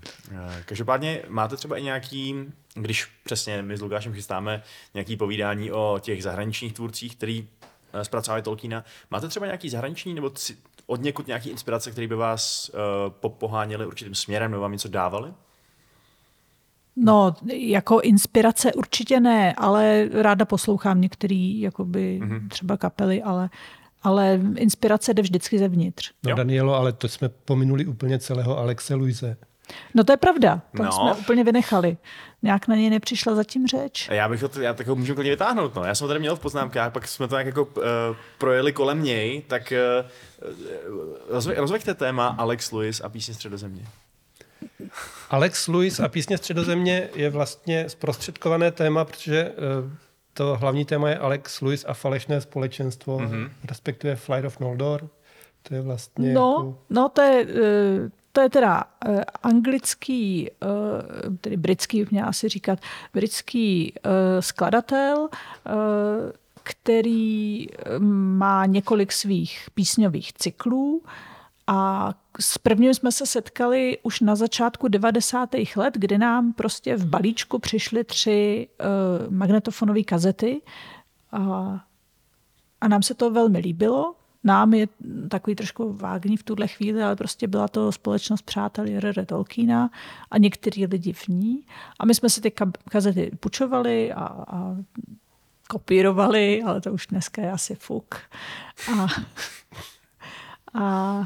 každopádně 0.65 1.23
máte 1.27 1.57
třeba 1.57 1.77
i 1.77 1.83
nějaký, 1.83 2.35
když 2.73 3.07
přesně 3.23 3.61
my 3.61 3.77
s 3.77 3.81
Lukášem 3.81 4.13
chystáme 4.13 4.63
nějaký 4.93 5.17
povídání 5.17 5.71
o 5.71 5.99
těch 6.01 6.23
zahraničních 6.23 6.73
tvůrcích, 6.73 7.15
který 7.15 7.41
uh, 7.41 8.01
zpracovávají 8.01 8.43
Tolkiena. 8.43 8.83
Máte 9.11 9.27
třeba 9.27 9.45
nějaký 9.45 9.69
zahraniční 9.69 10.13
nebo 10.13 10.31
od 10.85 11.01
někud 11.01 11.27
nějaký 11.27 11.49
inspirace, 11.49 11.91
které 11.91 12.07
by 12.07 12.15
vás 12.15 12.69
uh, 12.69 12.79
popoháněly 13.09 13.85
určitým 13.85 14.15
směrem 14.15 14.51
nebo 14.51 14.61
vám 14.61 14.71
něco 14.71 14.87
dávali? 14.89 15.33
No, 17.03 17.35
jako 17.53 17.99
inspirace 18.01 18.73
určitě 18.73 19.19
ne, 19.19 19.53
ale 19.53 20.09
ráda 20.13 20.45
poslouchám 20.45 21.01
některý 21.01 21.61
jakoby 21.61 22.19
mm-hmm. 22.23 22.47
třeba 22.47 22.77
kapely, 22.77 23.23
ale, 23.23 23.49
ale 24.03 24.41
inspirace 24.55 25.13
jde 25.13 25.21
vždycky 25.21 25.59
zevnitř. 25.59 26.11
No 26.23 26.35
Danielo, 26.35 26.75
ale 26.75 26.93
to 26.93 27.07
jsme 27.07 27.29
pominuli 27.29 27.85
úplně 27.85 28.19
celého 28.19 28.57
Alexe 28.57 28.95
Luise. 28.95 29.37
No 29.95 30.03
to 30.03 30.13
je 30.13 30.17
pravda, 30.17 30.61
to 30.77 30.83
No. 30.83 30.91
jsme 30.91 31.13
úplně 31.13 31.43
vynechali. 31.43 31.97
Nějak 32.41 32.67
na 32.67 32.75
něj 32.75 32.89
nepřišla 32.89 33.35
zatím 33.35 33.67
řeč. 33.67 34.09
A 34.09 34.13
Já 34.13 34.29
bych 34.29 34.43
to, 34.43 34.61
já 34.61 34.73
tak 34.73 34.87
ho 34.87 34.95
můžu 34.95 35.15
klidně 35.15 35.31
vytáhnout. 35.31 35.75
No. 35.75 35.83
Já 35.83 35.95
jsem 35.95 36.05
ho 36.05 36.07
tady 36.07 36.19
měl 36.19 36.35
v 36.35 36.39
poznámkách, 36.39 36.91
pak 36.91 37.07
jsme 37.07 37.27
to 37.27 37.35
nějak 37.35 37.45
jako 37.47 37.63
uh, 37.65 37.83
projeli 38.37 38.73
kolem 38.73 39.03
něj, 39.03 39.41
tak 39.47 39.73
uh, 40.01 40.49
rozve, 41.29 41.53
rozveďte 41.55 41.93
téma 41.93 42.27
Alex 42.27 42.71
Lewis 42.71 43.01
a 43.01 43.09
písně 43.09 43.33
Středozemě. 43.33 43.85
Alex 45.29 45.67
Lewis 45.67 45.99
a 45.99 46.07
písně 46.07 46.37
Středozemě 46.37 47.09
je 47.15 47.29
vlastně 47.29 47.89
zprostředkované 47.89 48.71
téma, 48.71 49.05
protože 49.05 49.41
eh, 49.41 49.53
to 50.33 50.57
hlavní 50.57 50.85
téma 50.85 51.09
je 51.09 51.17
Alex 51.17 51.61
Lewis 51.61 51.85
a 51.87 51.93
falešné 51.93 52.41
společenstvo, 52.41 53.19
mm-hmm. 53.19 53.49
respektive 53.69 54.15
Flight 54.15 54.45
of 54.45 54.59
Noldor. 54.59 55.09
To 55.63 55.75
je 55.75 55.81
vlastně 55.81 56.33
No, 56.33 56.55
jako... 56.57 56.77
no 56.89 57.09
to 57.09 57.21
je, 57.21 57.47
eh, 57.49 58.09
to 58.31 58.41
je 58.41 58.49
teda 58.49 58.83
eh, 59.05 59.23
anglický, 59.43 60.49
tedy 61.41 61.57
britský, 61.57 62.05
měla 62.11 62.27
asi 62.27 62.49
říkat, 62.49 62.79
britský 63.13 63.93
skladatel, 64.39 65.29
který 66.63 67.67
má 67.99 68.65
několik 68.65 69.11
svých 69.11 69.67
písňových 69.73 70.33
cyklů 70.33 71.01
a 71.67 72.13
s 72.39 72.57
prvním 72.57 72.93
jsme 72.93 73.11
se 73.11 73.25
setkali 73.25 73.97
už 74.03 74.19
na 74.19 74.35
začátku 74.35 74.87
90. 74.87 75.49
let, 75.75 75.93
kdy 75.97 76.17
nám 76.17 76.53
prostě 76.53 76.95
v 76.95 77.05
balíčku 77.05 77.59
přišly 77.59 78.03
tři 78.03 78.67
uh, 78.79 79.33
magnetofonové 79.33 80.03
kazety 80.03 80.61
a, 81.31 81.39
a 82.81 82.87
nám 82.87 83.03
se 83.03 83.13
to 83.13 83.31
velmi 83.31 83.59
líbilo. 83.59 84.15
Nám 84.43 84.73
je 84.73 84.87
takový 85.29 85.55
trošku 85.55 85.93
vágní 85.93 86.37
v 86.37 86.43
tuhle 86.43 86.67
chvíli, 86.67 87.03
ale 87.03 87.15
prostě 87.15 87.47
byla 87.47 87.67
to 87.67 87.91
společnost 87.91 88.41
přátel 88.41 88.87
J.R.R. 88.87 89.25
Tolkiena 89.25 89.89
a 90.31 90.37
některý 90.37 90.85
lidi 90.85 91.13
v 91.13 91.27
ní. 91.27 91.63
A 91.99 92.05
my 92.05 92.15
jsme 92.15 92.29
si 92.29 92.41
ty 92.41 92.49
ka- 92.49 92.71
kazety 92.89 93.31
pučovali 93.39 94.13
a, 94.13 94.23
a 94.47 94.75
kopírovali, 95.69 96.63
ale 96.63 96.81
to 96.81 96.93
už 96.93 97.07
dneska 97.07 97.41
je 97.41 97.51
asi 97.51 97.75
fuk. 97.75 98.15
A, 98.99 99.07
a 100.73 101.21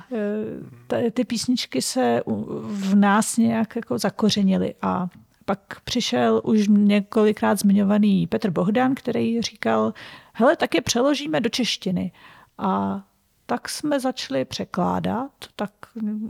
e, 1.03 1.11
ty 1.11 1.25
písničky 1.25 1.81
se 1.81 2.21
v 2.61 2.95
nás 2.95 3.37
nějak 3.37 3.75
jako 3.75 3.97
zakořenily 3.97 4.75
a 4.81 5.07
pak 5.45 5.81
přišel 5.83 6.41
už 6.43 6.67
několikrát 6.67 7.59
zmiňovaný 7.59 8.27
Petr 8.27 8.49
Bohdan, 8.51 8.95
který 8.95 9.41
říkal, 9.41 9.93
hele, 10.33 10.55
tak 10.55 10.75
je 10.75 10.81
přeložíme 10.81 11.41
do 11.41 11.49
češtiny. 11.49 12.11
A 12.57 13.03
tak 13.45 13.69
jsme 13.69 13.99
začali 13.99 14.45
překládat, 14.45 15.31
tak 15.55 15.71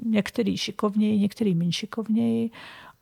některý 0.06 0.58
šikovněji, 0.58 1.20
některý 1.20 1.56
méně 1.56 1.72
šikovněji. 1.72 2.52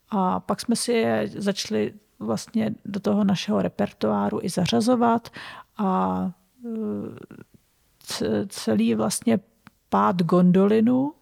A 0.10 0.40
pak 0.40 0.62
jsme 0.62 0.76
si 0.76 0.92
je 0.92 1.30
začali 1.36 1.94
vlastně 2.20 2.76
do 2.86 3.00
toho 3.00 3.24
našeho 3.24 3.62
repertoáru 3.62 4.40
i 4.42 4.50
zařazovat 4.50 5.30
a 5.78 6.32
e, 8.22 8.46
celý 8.48 8.96
vlastně 8.96 9.40
pád 9.92 10.22
gondolinu, 10.22 11.14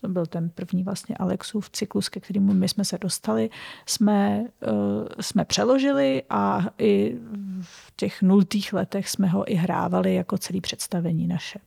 to 0.00 0.08
byl 0.08 0.26
ten 0.26 0.50
první 0.50 0.82
vlastně 0.82 1.16
Alexův 1.16 1.70
cyklus, 1.70 2.08
ke 2.08 2.20
kterému 2.20 2.54
my 2.54 2.68
jsme 2.68 2.84
se 2.84 2.98
dostali, 2.98 3.50
jsme, 3.86 4.40
uh, 4.40 5.08
jsme 5.20 5.44
přeložili 5.44 6.22
a 6.30 6.60
i 6.78 7.18
v 7.60 7.92
těch 7.96 8.22
nultých 8.22 8.72
letech 8.72 9.08
jsme 9.08 9.26
ho 9.26 9.52
i 9.52 9.54
hrávali 9.54 10.14
jako 10.14 10.38
celý 10.38 10.60
představení 10.60 11.26
naše. 11.26 11.58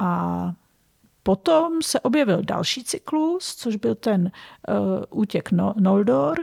A 0.00 0.52
potom 1.22 1.82
se 1.82 2.00
objevil 2.00 2.42
další 2.42 2.84
cyklus, 2.84 3.54
což 3.54 3.76
byl 3.76 3.94
ten 3.94 4.30
uh, 4.68 5.20
útěk 5.20 5.50
no, 5.50 5.74
Noldor, 5.80 6.38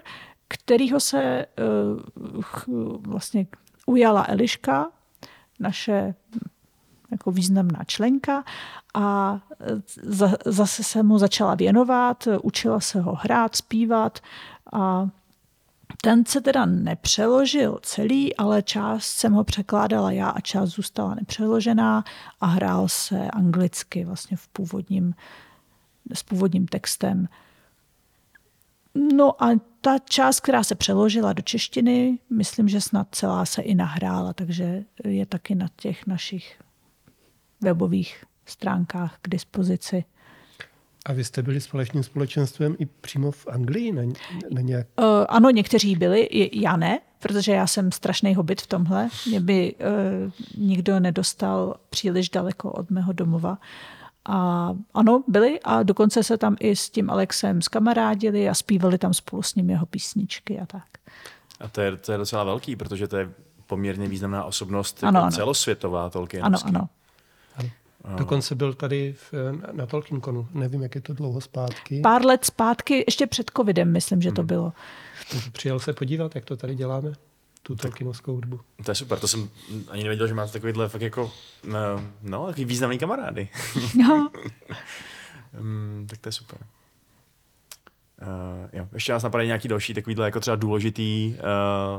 kterýho 0.48 1.00
se 1.00 1.46
uh, 2.26 2.42
ch, 2.42 2.68
vlastně 3.08 3.48
ujala 3.86 4.26
Eliška, 4.30 4.92
naše 5.60 6.16
jako 7.14 7.32
významná 7.32 7.84
členka 7.88 8.44
a 8.94 9.40
za, 10.04 10.34
zase 10.46 10.84
se 10.84 11.04
mu 11.04 11.18
začala 11.20 11.56
věnovat, 11.56 12.28
učila 12.42 12.80
se 12.80 13.02
ho 13.02 13.16
hrát, 13.16 13.56
zpívat 13.56 14.20
a 14.74 15.10
Ten 16.02 16.26
se 16.26 16.42
teda 16.42 16.66
nepřeložil 16.66 17.80
celý, 17.82 18.36
ale 18.36 18.62
část 18.62 19.06
jsem 19.06 19.34
ho 19.34 19.44
překládala 19.44 20.12
já 20.12 20.30
a 20.30 20.40
část 20.40 20.70
zůstala 20.70 21.16
nepřeložená 21.16 22.04
a 22.42 22.46
hrál 22.46 22.88
se 22.90 23.28
anglicky 23.32 24.06
vlastně 24.06 24.38
v 24.38 24.48
původním, 24.48 25.16
s 26.14 26.24
původním 26.24 26.68
textem. 26.68 27.28
No 29.16 29.44
a 29.44 29.50
ta 29.82 30.00
část, 30.00 30.40
která 30.40 30.64
se 30.64 30.76
přeložila 30.76 31.34
do 31.34 31.42
češtiny, 31.42 32.20
myslím, 32.30 32.70
že 32.70 32.82
snad 32.82 33.08
celá 33.12 33.46
se 33.46 33.62
i 33.62 33.76
nahrála, 33.76 34.34
takže 34.34 34.84
je 35.04 35.26
taky 35.26 35.56
na 35.56 35.68
těch 35.76 36.08
našich 36.08 36.62
webových 37.64 38.24
stránkách 38.46 39.18
k 39.22 39.30
dispozici. 39.30 40.04
A 41.06 41.14
vy 41.14 41.24
jste 41.24 41.42
byli 41.42 41.62
společným 41.62 42.04
společenstvem 42.04 42.76
i 42.80 42.86
přímo 42.86 43.32
v 43.32 43.48
Anglii? 43.48 43.92
Na, 43.92 44.02
na 44.52 44.62
nějak... 44.62 44.88
Uh, 45.00 45.06
ano, 45.30 45.50
někteří 45.50 45.96
byli, 45.96 46.30
já 46.54 46.78
ne, 46.78 47.00
protože 47.20 47.52
já 47.52 47.68
jsem 47.68 47.92
strašný 47.92 48.36
hobit 48.36 48.62
v 48.62 48.68
tomhle. 48.68 49.10
Mě 49.28 49.40
by 49.40 49.76
uh, 49.76 50.32
nikdo 50.58 51.00
nedostal 51.00 51.76
příliš 51.90 52.30
daleko 52.30 52.72
od 52.72 52.90
mého 52.90 53.14
domova. 53.14 53.58
A 54.26 54.70
ano, 54.94 55.24
byli 55.28 55.60
a 55.64 55.84
dokonce 55.84 56.24
se 56.24 56.38
tam 56.38 56.56
i 56.60 56.76
s 56.76 56.90
tím 56.90 57.10
Alexem 57.10 57.62
skamarádili 57.62 58.50
a 58.50 58.54
zpívali 58.54 58.98
tam 58.98 59.14
spolu 59.14 59.42
s 59.42 59.56
ním 59.56 59.70
jeho 59.70 59.86
písničky 59.86 60.60
a 60.60 60.66
tak. 60.66 60.88
A 61.60 61.68
to 61.68 61.82
je, 61.82 61.98
to 61.98 62.12
je 62.12 62.18
docela 62.18 62.44
velký, 62.44 62.76
protože 62.76 63.08
to 63.08 63.18
je 63.18 63.32
poměrně 63.68 64.08
významná 64.08 64.44
osobnost 64.44 65.04
ano, 65.04 65.18
jako 65.18 65.26
ano. 65.26 65.36
celosvětová 65.36 66.10
Tolkien. 66.10 66.46
Ano, 66.46 66.58
ano. 66.64 66.90
Dokonce 68.18 68.56
byl 68.56 68.74
tady 68.74 69.16
v, 69.32 69.34
na 69.72 69.86
Tolkienkonu, 69.86 70.48
nevím, 70.54 70.82
jak 70.84 70.96
je 70.96 71.02
to 71.02 71.14
dlouho 71.14 71.42
zpátky. 71.42 72.00
Pár 72.02 72.26
let 72.26 72.46
zpátky, 72.46 73.04
ještě 73.08 73.28
před 73.28 73.52
covidem, 73.58 73.92
myslím, 73.92 74.22
že 74.22 74.32
to 74.32 74.42
Hmm. 74.42 74.48
bylo. 74.48 74.74
Přijel 75.52 75.80
se 75.80 75.94
podívat, 75.94 76.36
jak 76.36 76.46
to 76.46 76.58
tady 76.58 76.76
děláme, 76.76 77.14
tu 77.64 77.76
Tolkienovskou 77.76 78.34
hudbu. 78.34 78.60
To 78.86 78.92
je 78.92 78.96
super, 78.96 79.20
to 79.20 79.28
jsem 79.28 79.50
ani 79.90 80.04
nevěděl, 80.04 80.28
že 80.28 80.34
máte 80.34 80.52
takovýhle 80.52 80.90
fakt 80.90 81.02
jako, 81.02 81.32
no, 81.68 81.80
no 82.22 82.46
takový 82.46 82.66
významný 82.66 82.98
kamarády. 83.00 83.50
No. 83.98 84.32
um, 85.60 86.08
tak 86.10 86.20
to 86.20 86.28
je 86.30 86.34
super. 86.34 86.60
Uh, 88.22 88.70
jo. 88.74 88.88
Ještě 88.94 89.12
nás 89.14 89.24
napadají 89.24 89.48
nějaký 89.48 89.68
další 89.68 89.94
takovýhle 89.94 90.26
jako 90.26 90.40
třeba 90.40 90.56
důležitý 90.56 91.36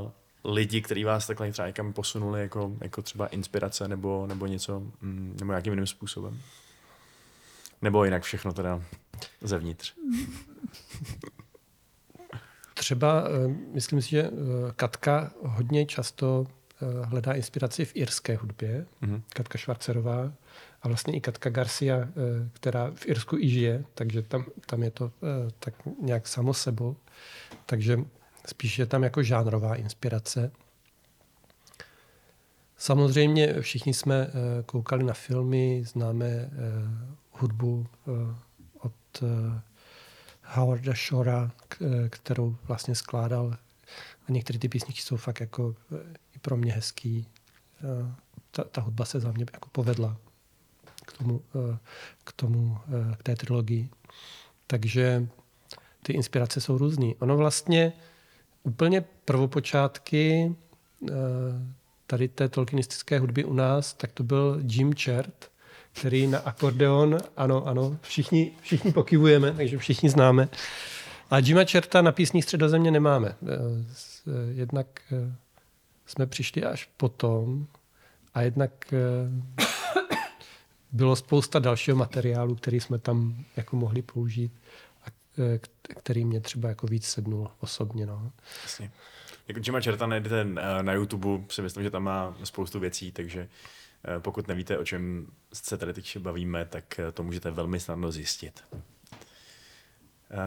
uh, 0.03 0.11
lidi, 0.45 0.83
kteří 0.83 1.05
vás 1.05 1.27
takhle 1.27 1.53
třeba 1.53 1.67
někam 1.67 1.93
posunuli 1.93 2.41
jako, 2.41 2.73
jako 2.81 3.03
třeba 3.03 3.27
inspirace 3.27 3.89
nebo, 3.89 4.27
nebo 4.27 4.47
něco, 4.47 4.81
mm, 4.81 5.37
nebo 5.41 5.53
nějakým 5.53 5.73
jiným 5.73 5.87
způsobem. 5.87 6.41
Nebo 7.83 8.05
jinak 8.05 8.23
všechno 8.23 8.53
teda 8.53 8.83
zevnitř. 9.41 9.95
Třeba, 12.75 13.25
eh, 13.29 13.49
myslím 13.75 14.03
si, 14.03 14.11
že 14.11 14.23
eh, 14.23 14.31
Katka 14.77 15.33
hodně 15.43 15.87
často 15.87 16.47
eh, 16.83 17.07
hledá 17.07 17.33
inspiraci 17.33 17.85
v 17.85 17.97
irské 17.97 18.37
hudbě, 18.37 18.87
Mhm. 19.01 19.23
Katka 19.29 19.59
Švarcerová 19.59 20.33
a 20.83 20.89
vlastně 20.89 21.17
i 21.17 21.21
Katka 21.21 21.51
Garcia, 21.51 22.09
která 22.53 22.91
v 22.95 23.07
Irsku 23.07 23.37
i 23.37 23.49
žije, 23.49 23.85
takže 23.95 24.23
tam, 24.23 24.45
tam 24.67 24.83
je 24.83 24.91
to 24.91 25.13
tak 25.59 25.75
nějak 26.01 26.29
samo 26.29 26.55
sebou. 26.55 26.97
Takže 27.67 27.99
spíš 28.47 28.79
je 28.79 28.87
tam 28.87 29.03
jako 29.03 29.23
žánrová 29.23 29.75
inspirace. 29.75 30.53
Samozřejmě 32.77 33.61
všichni 33.61 33.95
jsme 33.95 34.15
eh, 34.15 34.63
koukali 34.63 35.05
na 35.05 35.15
filmy, 35.15 35.83
známe 35.87 36.27
eh, 36.27 36.51
hudbu 37.31 37.87
eh, 37.87 38.35
od 38.79 39.23
Howarda 40.43 40.93
Shora, 40.95 41.51
kterou 42.09 42.57
vlastně 42.63 42.95
skládal. 42.95 43.57
A 44.29 44.33
některé 44.33 44.59
ty 44.59 44.69
písničky 44.69 45.03
jsou 45.03 45.17
fakt 45.17 45.41
jako 45.41 45.75
i 46.37 46.39
pro 46.39 46.57
mě 46.57 46.73
hezký. 46.73 47.29
Ta, 48.51 48.65
ta 48.65 48.81
hudba 48.81 49.05
se 49.05 49.21
za 49.21 49.33
mě 49.33 49.47
jako 49.53 49.69
povedla 49.69 50.17
k 51.07 51.13
tomu, 51.19 51.43
k 52.25 52.33
tomu, 52.33 52.79
k 53.19 53.23
té 53.23 53.37
trilogii. 53.37 53.91
Takže 54.67 55.29
ty 56.03 56.13
inspirace 56.13 56.61
jsou 56.61 56.79
různé. 56.79 57.07
Ono 57.19 57.37
vlastně 57.37 57.93
úplně 58.65 59.05
prvopočátky 59.25 60.55
eh, 61.09 61.13
tady 62.07 62.29
té 62.29 62.49
tolkienistické 62.49 63.19
hudby 63.19 63.45
u 63.45 63.53
nás, 63.53 63.95
tak 63.95 64.13
to 64.13 64.23
byl 64.23 64.61
Jim 64.63 64.95
Chert, 64.95 65.51
který 65.93 66.27
na 66.27 66.39
akordeon, 66.39 67.19
ano, 67.37 67.67
ano, 67.67 67.99
všichni, 68.03 68.53
všichni 68.61 68.93
pokivujeme, 68.93 69.53
takže 69.53 69.79
všichni 69.79 70.11
známe. 70.11 70.49
A 71.31 71.39
Jima 71.39 71.65
Cherta 71.65 72.03
na 72.03 72.13
písních 72.13 72.45
středozemě 72.45 72.91
nemáme. 72.91 73.29
Eh, 73.29 73.35
eh, 73.47 74.53
Jednak 74.55 74.87
jsme 76.07 76.27
přišli 76.27 76.65
až 76.65 76.89
potom 76.97 77.67
a 78.35 78.43
jednak 78.43 78.95
bylo 80.93 81.17
spousta 81.17 81.59
dalšího 81.59 81.97
materiálu, 81.97 82.55
který 82.55 82.81
jsme 82.81 82.99
tam 82.99 83.45
jako 83.57 83.77
mohli 83.77 84.03
použít 84.03 84.53
který 85.87 86.25
mě 86.25 86.41
třeba 86.41 86.69
jako 86.69 86.87
víc 86.87 87.07
sednul 87.07 87.51
osobně. 87.61 88.07
No. 88.07 88.33
Jasně. 88.63 88.91
Jako 89.49 89.61
Jima 89.65 89.81
Cherta 89.81 90.07
najdete 90.07 90.41
eh, 90.41 90.83
na 90.83 90.93
YouTube, 90.93 91.45
si 91.49 91.63
myslím, 91.63 91.85
že 91.85 91.91
tam 91.91 92.03
má 92.03 92.37
spoustu 92.45 92.81
věcí, 92.81 93.13
takže 93.13 93.49
eh, 94.05 94.21
pokud 94.21 94.49
nevíte, 94.49 94.79
o 94.79 94.85
čem 94.85 95.27
se 95.53 95.77
tady 95.77 95.95
teď 95.95 96.19
bavíme, 96.19 96.65
tak 96.65 96.99
eh, 96.99 97.13
to 97.13 97.23
můžete 97.23 97.51
velmi 97.51 97.81
snadno 97.81 98.13
zjistit. 98.13 98.65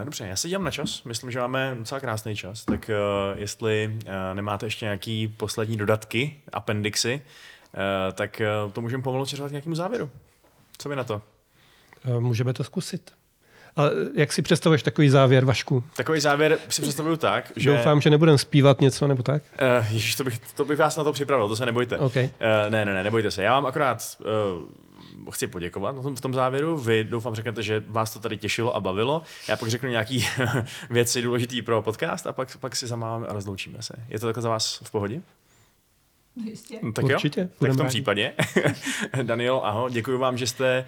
Dobře, 0.04 0.26
já 0.26 0.36
se 0.36 0.48
dívám 0.48 0.64
na 0.64 0.70
čas, 0.70 1.04
myslím, 1.04 1.30
že 1.30 1.38
máme 1.38 1.76
docela 1.78 2.00
krásný 2.00 2.36
čas, 2.36 2.64
tak 2.64 2.90
uh, 2.90 3.38
jestli 3.38 3.98
uh, 4.06 4.10
nemáte 4.34 4.66
ještě 4.66 4.84
nějaký 4.84 5.28
poslední 5.28 5.76
dodatky, 5.76 6.40
appendixy, 6.52 7.22
uh, 7.74 8.14
tak 8.14 8.42
uh, 8.66 8.72
to 8.72 8.80
můžeme 8.80 9.02
pomalu 9.02 9.26
směřovat 9.26 9.48
k 9.48 9.52
nějakému 9.52 9.74
závěru. 9.74 10.10
Co 10.78 10.88
vy 10.88 10.96
na 10.96 11.04
to? 11.04 11.22
Můžeme 12.18 12.52
to 12.52 12.64
zkusit. 12.64 13.17
Ale 13.78 13.90
jak 14.14 14.32
si 14.32 14.42
představuješ 14.42 14.82
takový 14.82 15.08
závěr, 15.08 15.44
Vašku? 15.44 15.84
Takový 15.96 16.20
závěr 16.20 16.58
si 16.68 16.82
představuju 16.82 17.16
tak, 17.16 17.52
že... 17.56 17.70
Doufám, 17.70 18.00
že 18.00 18.10
nebudeme 18.10 18.38
zpívat 18.38 18.80
něco 18.80 19.06
nebo 19.06 19.22
tak. 19.22 19.42
Uh, 19.80 19.92
ježiš, 19.92 20.14
to 20.14 20.24
bych, 20.24 20.38
to 20.38 20.64
bych 20.64 20.78
vás 20.78 20.96
na 20.96 21.04
to 21.04 21.12
připravil, 21.12 21.48
to 21.48 21.56
se 21.56 21.66
nebojte. 21.66 21.98
OK. 21.98 22.16
Uh, 22.16 22.22
ne, 22.68 22.84
ne, 22.84 22.94
ne, 22.94 23.02
nebojte 23.02 23.30
se. 23.30 23.42
Já 23.42 23.54
vám 23.54 23.66
akorát 23.66 24.02
uh, 25.26 25.32
chci 25.32 25.46
poděkovat 25.46 25.96
na 25.96 26.02
tom, 26.02 26.16
v 26.16 26.20
tom 26.20 26.34
závěru. 26.34 26.78
Vy 26.78 27.04
doufám 27.04 27.34
řeknete, 27.34 27.62
že 27.62 27.82
vás 27.86 28.12
to 28.12 28.18
tady 28.18 28.36
těšilo 28.36 28.76
a 28.76 28.80
bavilo. 28.80 29.22
Já 29.48 29.56
pak 29.56 29.68
řeknu 29.68 29.88
nějaký 29.88 30.26
věci 30.90 31.22
důležité 31.22 31.62
pro 31.62 31.82
podcast 31.82 32.26
a 32.26 32.32
pak, 32.32 32.56
pak 32.56 32.76
si 32.76 32.86
zamáváme 32.86 33.26
a 33.26 33.32
rozloučíme 33.32 33.82
se. 33.82 33.94
Je 34.08 34.18
to 34.18 34.26
takhle 34.26 34.42
za 34.42 34.48
vás 34.48 34.80
v 34.84 34.90
pohodě? 34.90 35.20
Jistě. 36.44 36.78
No, 36.82 36.92
tak 36.92 37.04
Určitě, 37.04 37.40
jo, 37.40 37.48
tak 37.58 37.70
v 37.70 37.76
tom 37.76 37.86
rádi. 37.86 37.88
případě. 37.88 38.32
Daniel, 39.22 39.60
aho, 39.64 39.88
děkuji 39.88 40.18
vám, 40.18 40.38
že 40.38 40.46
jste 40.46 40.84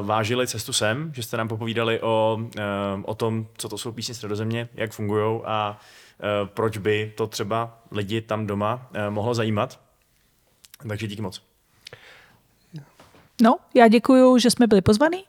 uh, 0.00 0.06
vážili 0.06 0.46
cestu 0.46 0.72
sem, 0.72 1.12
že 1.14 1.22
jste 1.22 1.36
nám 1.36 1.48
popovídali 1.48 2.00
o, 2.00 2.38
uh, 2.40 2.52
o 3.02 3.14
tom, 3.14 3.46
co 3.56 3.68
to 3.68 3.78
jsou 3.78 3.92
písně 3.92 4.14
středozemě, 4.14 4.68
jak 4.74 4.92
fungují 4.92 5.40
a 5.44 5.80
uh, 6.40 6.48
proč 6.48 6.78
by 6.78 7.12
to 7.16 7.26
třeba 7.26 7.78
lidi 7.90 8.20
tam 8.20 8.46
doma 8.46 8.88
uh, 8.90 9.14
mohlo 9.14 9.34
zajímat. 9.34 9.80
Takže 10.88 11.06
díky 11.06 11.22
moc. 11.22 11.42
No, 13.42 13.56
já 13.74 13.88
děkuju, 13.88 14.38
že 14.38 14.50
jsme 14.50 14.66
byli 14.66 14.80
pozvaní. 14.82 15.24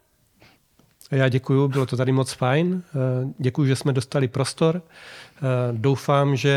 Já 1.12 1.30
děkuju, 1.30 1.68
bylo 1.68 1.86
to 1.86 1.98
tady 1.98 2.12
moc 2.12 2.34
fajn. 2.34 2.84
Eh, 2.88 3.34
Děkuju, 3.38 3.68
že 3.68 3.76
jsme 3.76 3.94
dostali 3.94 4.28
prostor. 4.28 4.82
Eh, 4.82 5.42
Doufám, 5.72 6.36
že 6.36 6.50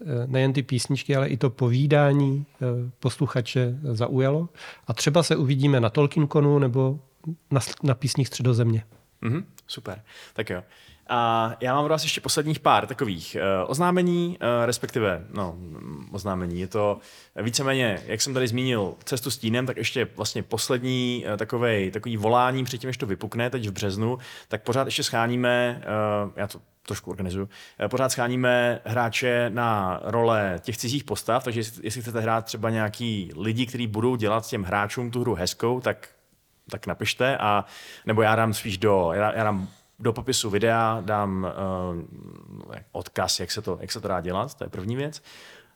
eh, 0.00 0.04
nejen 0.26 0.52
ty 0.52 0.62
písničky, 0.62 1.16
ale 1.16 1.28
i 1.28 1.36
to 1.36 1.50
povídání 1.50 2.46
posluchače 3.00 3.78
zaujalo. 3.82 4.48
A 4.86 4.92
třeba 4.92 5.22
se 5.22 5.36
uvidíme 5.36 5.80
na 5.80 5.90
Tolkienkonu 5.90 6.58
nebo 6.58 6.98
na, 7.50 7.60
na 7.82 7.94
písních 7.94 8.28
středozemě. 8.28 8.84
Mhm, 9.20 9.44
super, 9.66 10.02
tak 10.34 10.50
jo. 10.50 10.62
A 11.08 11.52
já 11.60 11.74
mám 11.74 11.84
pro 11.84 11.94
vás 11.94 12.02
ještě 12.02 12.20
posledních 12.20 12.60
pár 12.60 12.86
takových 12.86 13.36
uh, 13.36 13.70
oznámení, 13.70 14.38
uh, 14.40 14.66
respektive, 14.66 15.26
no, 15.30 15.54
mm, 15.56 16.08
oznámení. 16.12 16.60
Je 16.60 16.66
to 16.66 16.98
víceméně, 17.42 18.02
jak 18.06 18.22
jsem 18.22 18.34
tady 18.34 18.48
zmínil, 18.48 18.94
cestu 19.04 19.30
s 19.30 19.38
tínem, 19.38 19.66
tak 19.66 19.76
ještě 19.76 20.08
vlastně 20.16 20.42
poslední 20.42 21.24
uh, 21.30 21.36
takovej, 21.36 21.90
takový 21.90 22.16
volání 22.16 22.64
předtím, 22.64 22.88
než 22.88 22.96
to 22.96 23.06
vypukne 23.06 23.50
teď 23.50 23.68
v 23.68 23.72
březnu, 23.72 24.18
tak 24.48 24.62
pořád 24.62 24.86
ještě 24.86 25.02
scháníme, 25.02 25.82
uh, 26.24 26.32
já 26.36 26.46
to 26.46 26.60
trošku 26.86 27.10
organizuju, 27.10 27.48
pořád 27.90 28.12
scháníme 28.12 28.80
hráče 28.84 29.50
na 29.54 30.00
role 30.02 30.60
těch 30.62 30.76
cizích 30.76 31.04
postav, 31.04 31.44
takže 31.44 31.60
jestli, 31.60 31.86
jestli 31.86 32.02
chcete 32.02 32.20
hrát 32.20 32.44
třeba 32.44 32.70
nějaký 32.70 33.32
lidi, 33.36 33.66
kteří 33.66 33.86
budou 33.86 34.16
dělat 34.16 34.46
těm 34.46 34.62
hráčům 34.62 35.10
tu 35.10 35.20
hru 35.20 35.34
hezkou, 35.34 35.80
tak 35.80 36.08
tak 36.70 36.86
napište 36.86 37.36
a 37.36 37.64
nebo 38.06 38.22
já 38.22 38.36
dám 38.36 38.54
spíš 38.54 38.78
do, 38.78 39.10
já, 39.12 39.32
já 39.34 39.44
dám 39.44 39.68
do 40.02 40.12
popisu 40.12 40.50
videa 40.50 41.02
dám 41.04 41.46
uh, 41.94 42.02
odkaz, 42.92 43.40
jak 43.40 43.50
se, 43.50 43.62
to, 43.62 43.78
jak 43.80 43.92
se 43.92 44.00
to 44.00 44.08
dá 44.08 44.20
dělat, 44.20 44.54
to 44.54 44.64
je 44.64 44.70
první 44.70 44.96
věc. 44.96 45.22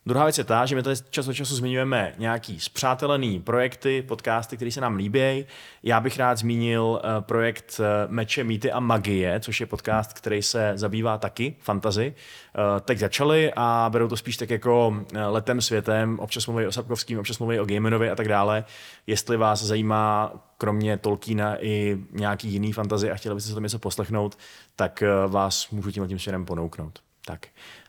Druhá 0.06 0.24
věc 0.24 0.38
je 0.38 0.44
ta, 0.44 0.66
že 0.66 0.76
my 0.76 0.82
tady 0.82 0.96
čas 1.10 1.28
od 1.28 1.32
času 1.32 1.56
zmiňujeme 1.56 2.14
nějaký 2.18 2.60
zpřátelený 2.60 3.40
projekty, 3.40 4.02
podcasty, 4.02 4.56
které 4.56 4.70
se 4.70 4.80
nám 4.80 4.96
líbí. 4.96 5.46
Já 5.82 6.00
bych 6.00 6.18
rád 6.18 6.38
zmínil 6.38 7.00
eh, 7.02 7.20
projekt 7.20 7.80
eh, 7.80 8.06
Meče, 8.08 8.44
mýty 8.44 8.72
a 8.72 8.80
magie, 8.80 9.40
což 9.40 9.60
je 9.60 9.66
podcast, 9.66 10.12
který 10.12 10.42
se 10.42 10.72
zabývá 10.74 11.18
taky 11.18 11.56
fantazy. 11.60 12.14
Eh, 12.16 12.80
teď 12.80 12.98
začali 12.98 13.52
a 13.56 13.88
berou 13.92 14.08
to 14.08 14.16
spíš 14.16 14.36
tak 14.36 14.50
jako 14.50 15.04
letem 15.26 15.60
světem, 15.60 16.18
občas 16.18 16.46
mluví 16.46 16.66
o 16.66 16.72
Sapkovským, 16.72 17.18
občas 17.18 17.38
mluví 17.38 17.60
o 17.60 17.66
Gamenovi 17.66 18.10
a 18.10 18.16
tak 18.16 18.28
dále. 18.28 18.64
Jestli 19.06 19.36
vás 19.36 19.62
zajímá 19.62 20.32
kromě 20.58 20.96
Tolkiena 20.96 21.64
i 21.64 21.98
nějaký 22.12 22.48
jiný 22.48 22.72
fantazy 22.72 23.10
a 23.10 23.14
chtěli 23.14 23.34
byste 23.34 23.48
se 23.48 23.54
tam 23.54 23.62
něco 23.62 23.78
poslechnout, 23.78 24.38
tak 24.76 25.02
vás 25.28 25.70
můžu 25.70 25.90
tímhle 25.90 26.08
tím 26.08 26.18
směrem 26.18 26.44
ponouknout. 26.44 26.98
Tak. 27.26 27.46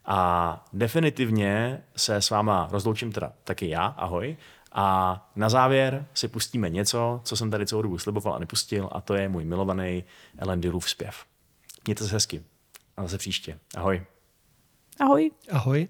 A 0.08 0.66
definitivně 0.74 1.84
se 1.96 2.16
s 2.16 2.30
váma 2.30 2.68
rozloučím 2.72 3.12
teda 3.12 3.34
taky 3.44 3.70
já, 3.70 3.86
ahoj. 3.86 4.38
A 4.72 5.30
na 5.36 5.50
závěr 5.50 6.06
si 6.14 6.28
pustíme 6.28 6.70
něco, 6.70 7.22
co 7.24 7.36
jsem 7.36 7.52
tady 7.52 7.66
celou 7.66 7.82
dobu 7.82 7.98
sliboval 7.98 8.34
a 8.34 8.40
nepustil, 8.40 8.90
a 8.92 9.02
to 9.02 9.14
je 9.14 9.30
můj 9.30 9.46
milovaný 9.46 10.04
Ellen 10.38 10.62
Dillův 10.62 10.90
zpěv. 10.90 11.26
Mějte 11.86 12.08
se 12.08 12.14
hezky. 12.14 12.44
A 12.98 13.04
zase 13.04 13.18
příště. 13.18 13.60
Ahoj. 13.76 14.06
Ahoj. 15.00 15.32
Ahoj. 15.52 15.88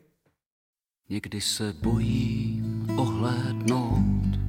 Někdy 1.10 1.42
se 1.42 1.74
bojím 1.74 2.88
ohlédnout, 3.00 4.40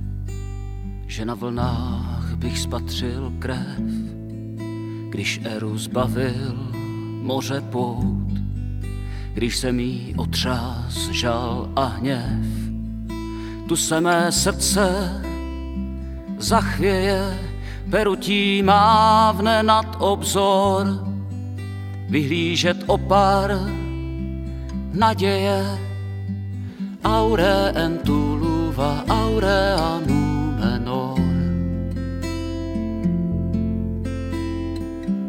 že 1.06 1.24
na 1.24 1.34
vlnách 1.34 2.34
bych 2.34 2.58
spatřil 2.58 3.32
krev, 3.38 3.78
když 5.10 5.40
Eru 5.44 5.78
zbavil 5.78 6.54
moře 7.22 7.60
pout 7.60 8.27
když 9.38 9.56
se 9.56 9.72
mi 9.72 10.14
otřás 10.16 11.08
žal 11.10 11.68
a 11.76 11.84
hněv. 11.84 12.42
Tu 13.68 13.76
se 13.76 14.00
mé 14.00 14.32
srdce 14.32 14.88
zachvěje, 16.38 17.38
perutí 17.90 18.62
mávne 18.62 19.62
nad 19.62 19.96
obzor, 19.98 20.86
vyhlížet 22.08 22.76
opar 22.86 23.58
naděje, 24.92 25.78
aure 27.04 27.72
entuluva, 27.74 29.04
aurea 29.08 30.00
numenor. 30.06 31.18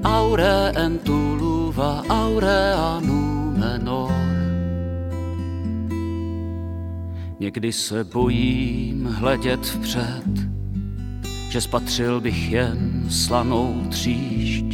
Aure 0.03 0.71
entuluva, 0.75 2.03
aurea 2.09 2.99
numenor 2.99 3.18
Někdy 7.39 7.73
se 7.73 8.03
bojím 8.03 9.05
hledět 9.05 9.65
vpřed, 9.65 10.23
že 11.49 11.61
spatřil 11.61 12.21
bych 12.21 12.51
jen 12.51 13.05
slanou 13.09 13.83
tříšť, 13.89 14.65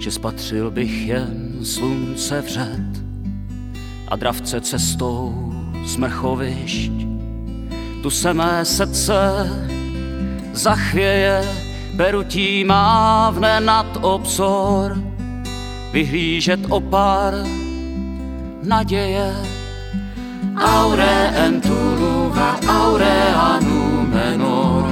že 0.00 0.10
spatřil 0.10 0.70
bych 0.70 1.06
jen 1.06 1.58
slunce 1.62 2.40
vřed 2.40 3.04
a 4.08 4.16
dravce 4.16 4.60
cestou 4.60 5.52
z 5.84 5.96
mrchovišť. 5.96 6.92
Tu 8.02 8.10
se 8.10 8.34
mé 8.34 8.64
srdce 8.64 9.50
zachvěje, 10.52 11.48
perutí 11.96 12.64
mávne 12.64 13.60
nad 13.60 13.98
obzor, 14.00 15.02
vyhlížet 15.92 16.60
opar 16.68 17.34
naděje. 18.62 19.53
Aure 20.56 21.30
entuluva, 21.46 22.58
aurea 22.68 23.58
numenor. 23.60 24.84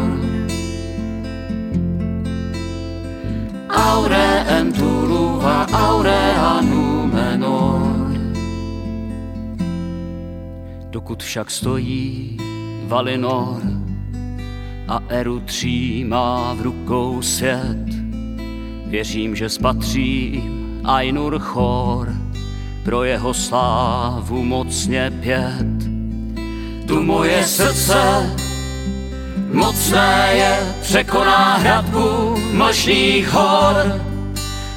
Aure 3.70 4.44
entuluva, 4.58 5.66
aurea 5.72 6.60
numenor. 6.60 8.10
Dokud 10.90 11.22
však 11.22 11.50
stojí 11.50 12.36
Valinor 12.86 13.62
a 14.88 15.00
Eru 15.08 15.40
třímá 15.40 16.54
v 16.54 16.60
rukou 16.60 17.22
svět, 17.22 17.86
věřím, 18.86 19.36
že 19.36 19.48
spatřím 19.48 20.80
Ainur 20.84 21.38
Chor 21.38 22.21
pro 22.84 23.04
jeho 23.04 23.34
slávu 23.34 24.44
mocně 24.44 25.12
pět. 25.20 25.92
Tu 26.86 27.02
moje 27.02 27.44
srdce 27.46 28.30
mocné 29.52 30.30
je, 30.32 30.58
překoná 30.80 31.56
hradbu 31.56 32.36
mlčných 32.52 33.28
hor 33.28 34.00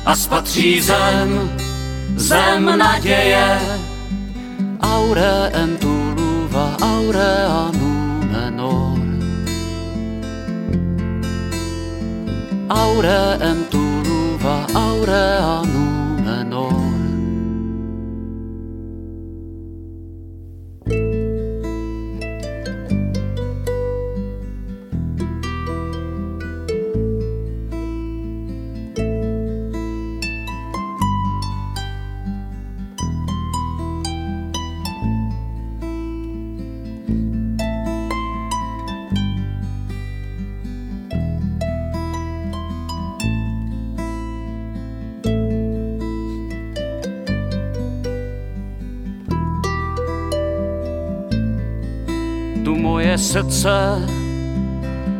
a 0.05 0.15
spatří 0.15 0.81
zem, 0.81 1.51
zem 2.15 2.77
naděje. 2.77 3.59
Aure 4.81 5.49
entuluva, 5.53 6.77
aurea 6.81 7.71
numenor. 7.73 8.99
Aure 12.69 13.37
entuluva, 13.39 14.67
aurea 14.75 15.61
numenor. 15.65 15.84
Srdce 53.35 53.99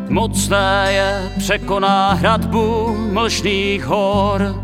mocné 0.10 0.88
je, 0.90 1.32
překoná 1.38 2.14
hradbu 2.14 2.96
mlžných 3.12 3.86
hor 3.86 4.56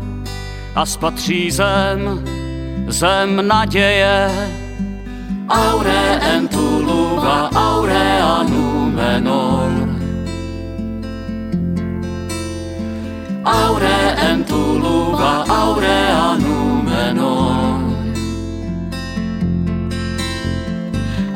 a 0.74 0.86
spatří 0.86 1.50
zem, 1.50 2.24
zem 2.88 3.48
naděje. 3.48 4.30
Aure 5.48 6.20
entuluva, 6.34 7.50
aurea 7.52 8.42
numenor. 8.42 9.72
Aure 13.44 14.16
entuluva, 14.32 15.44
aurea 15.48 16.36
numenor. 16.40 17.80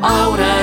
Aure 0.01 0.57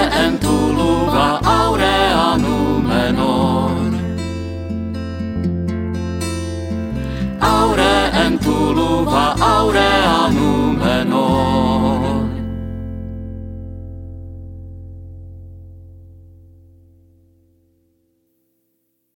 Nova 9.04 9.36
Aurea 9.38 10.30
Numenor. 10.30 11.53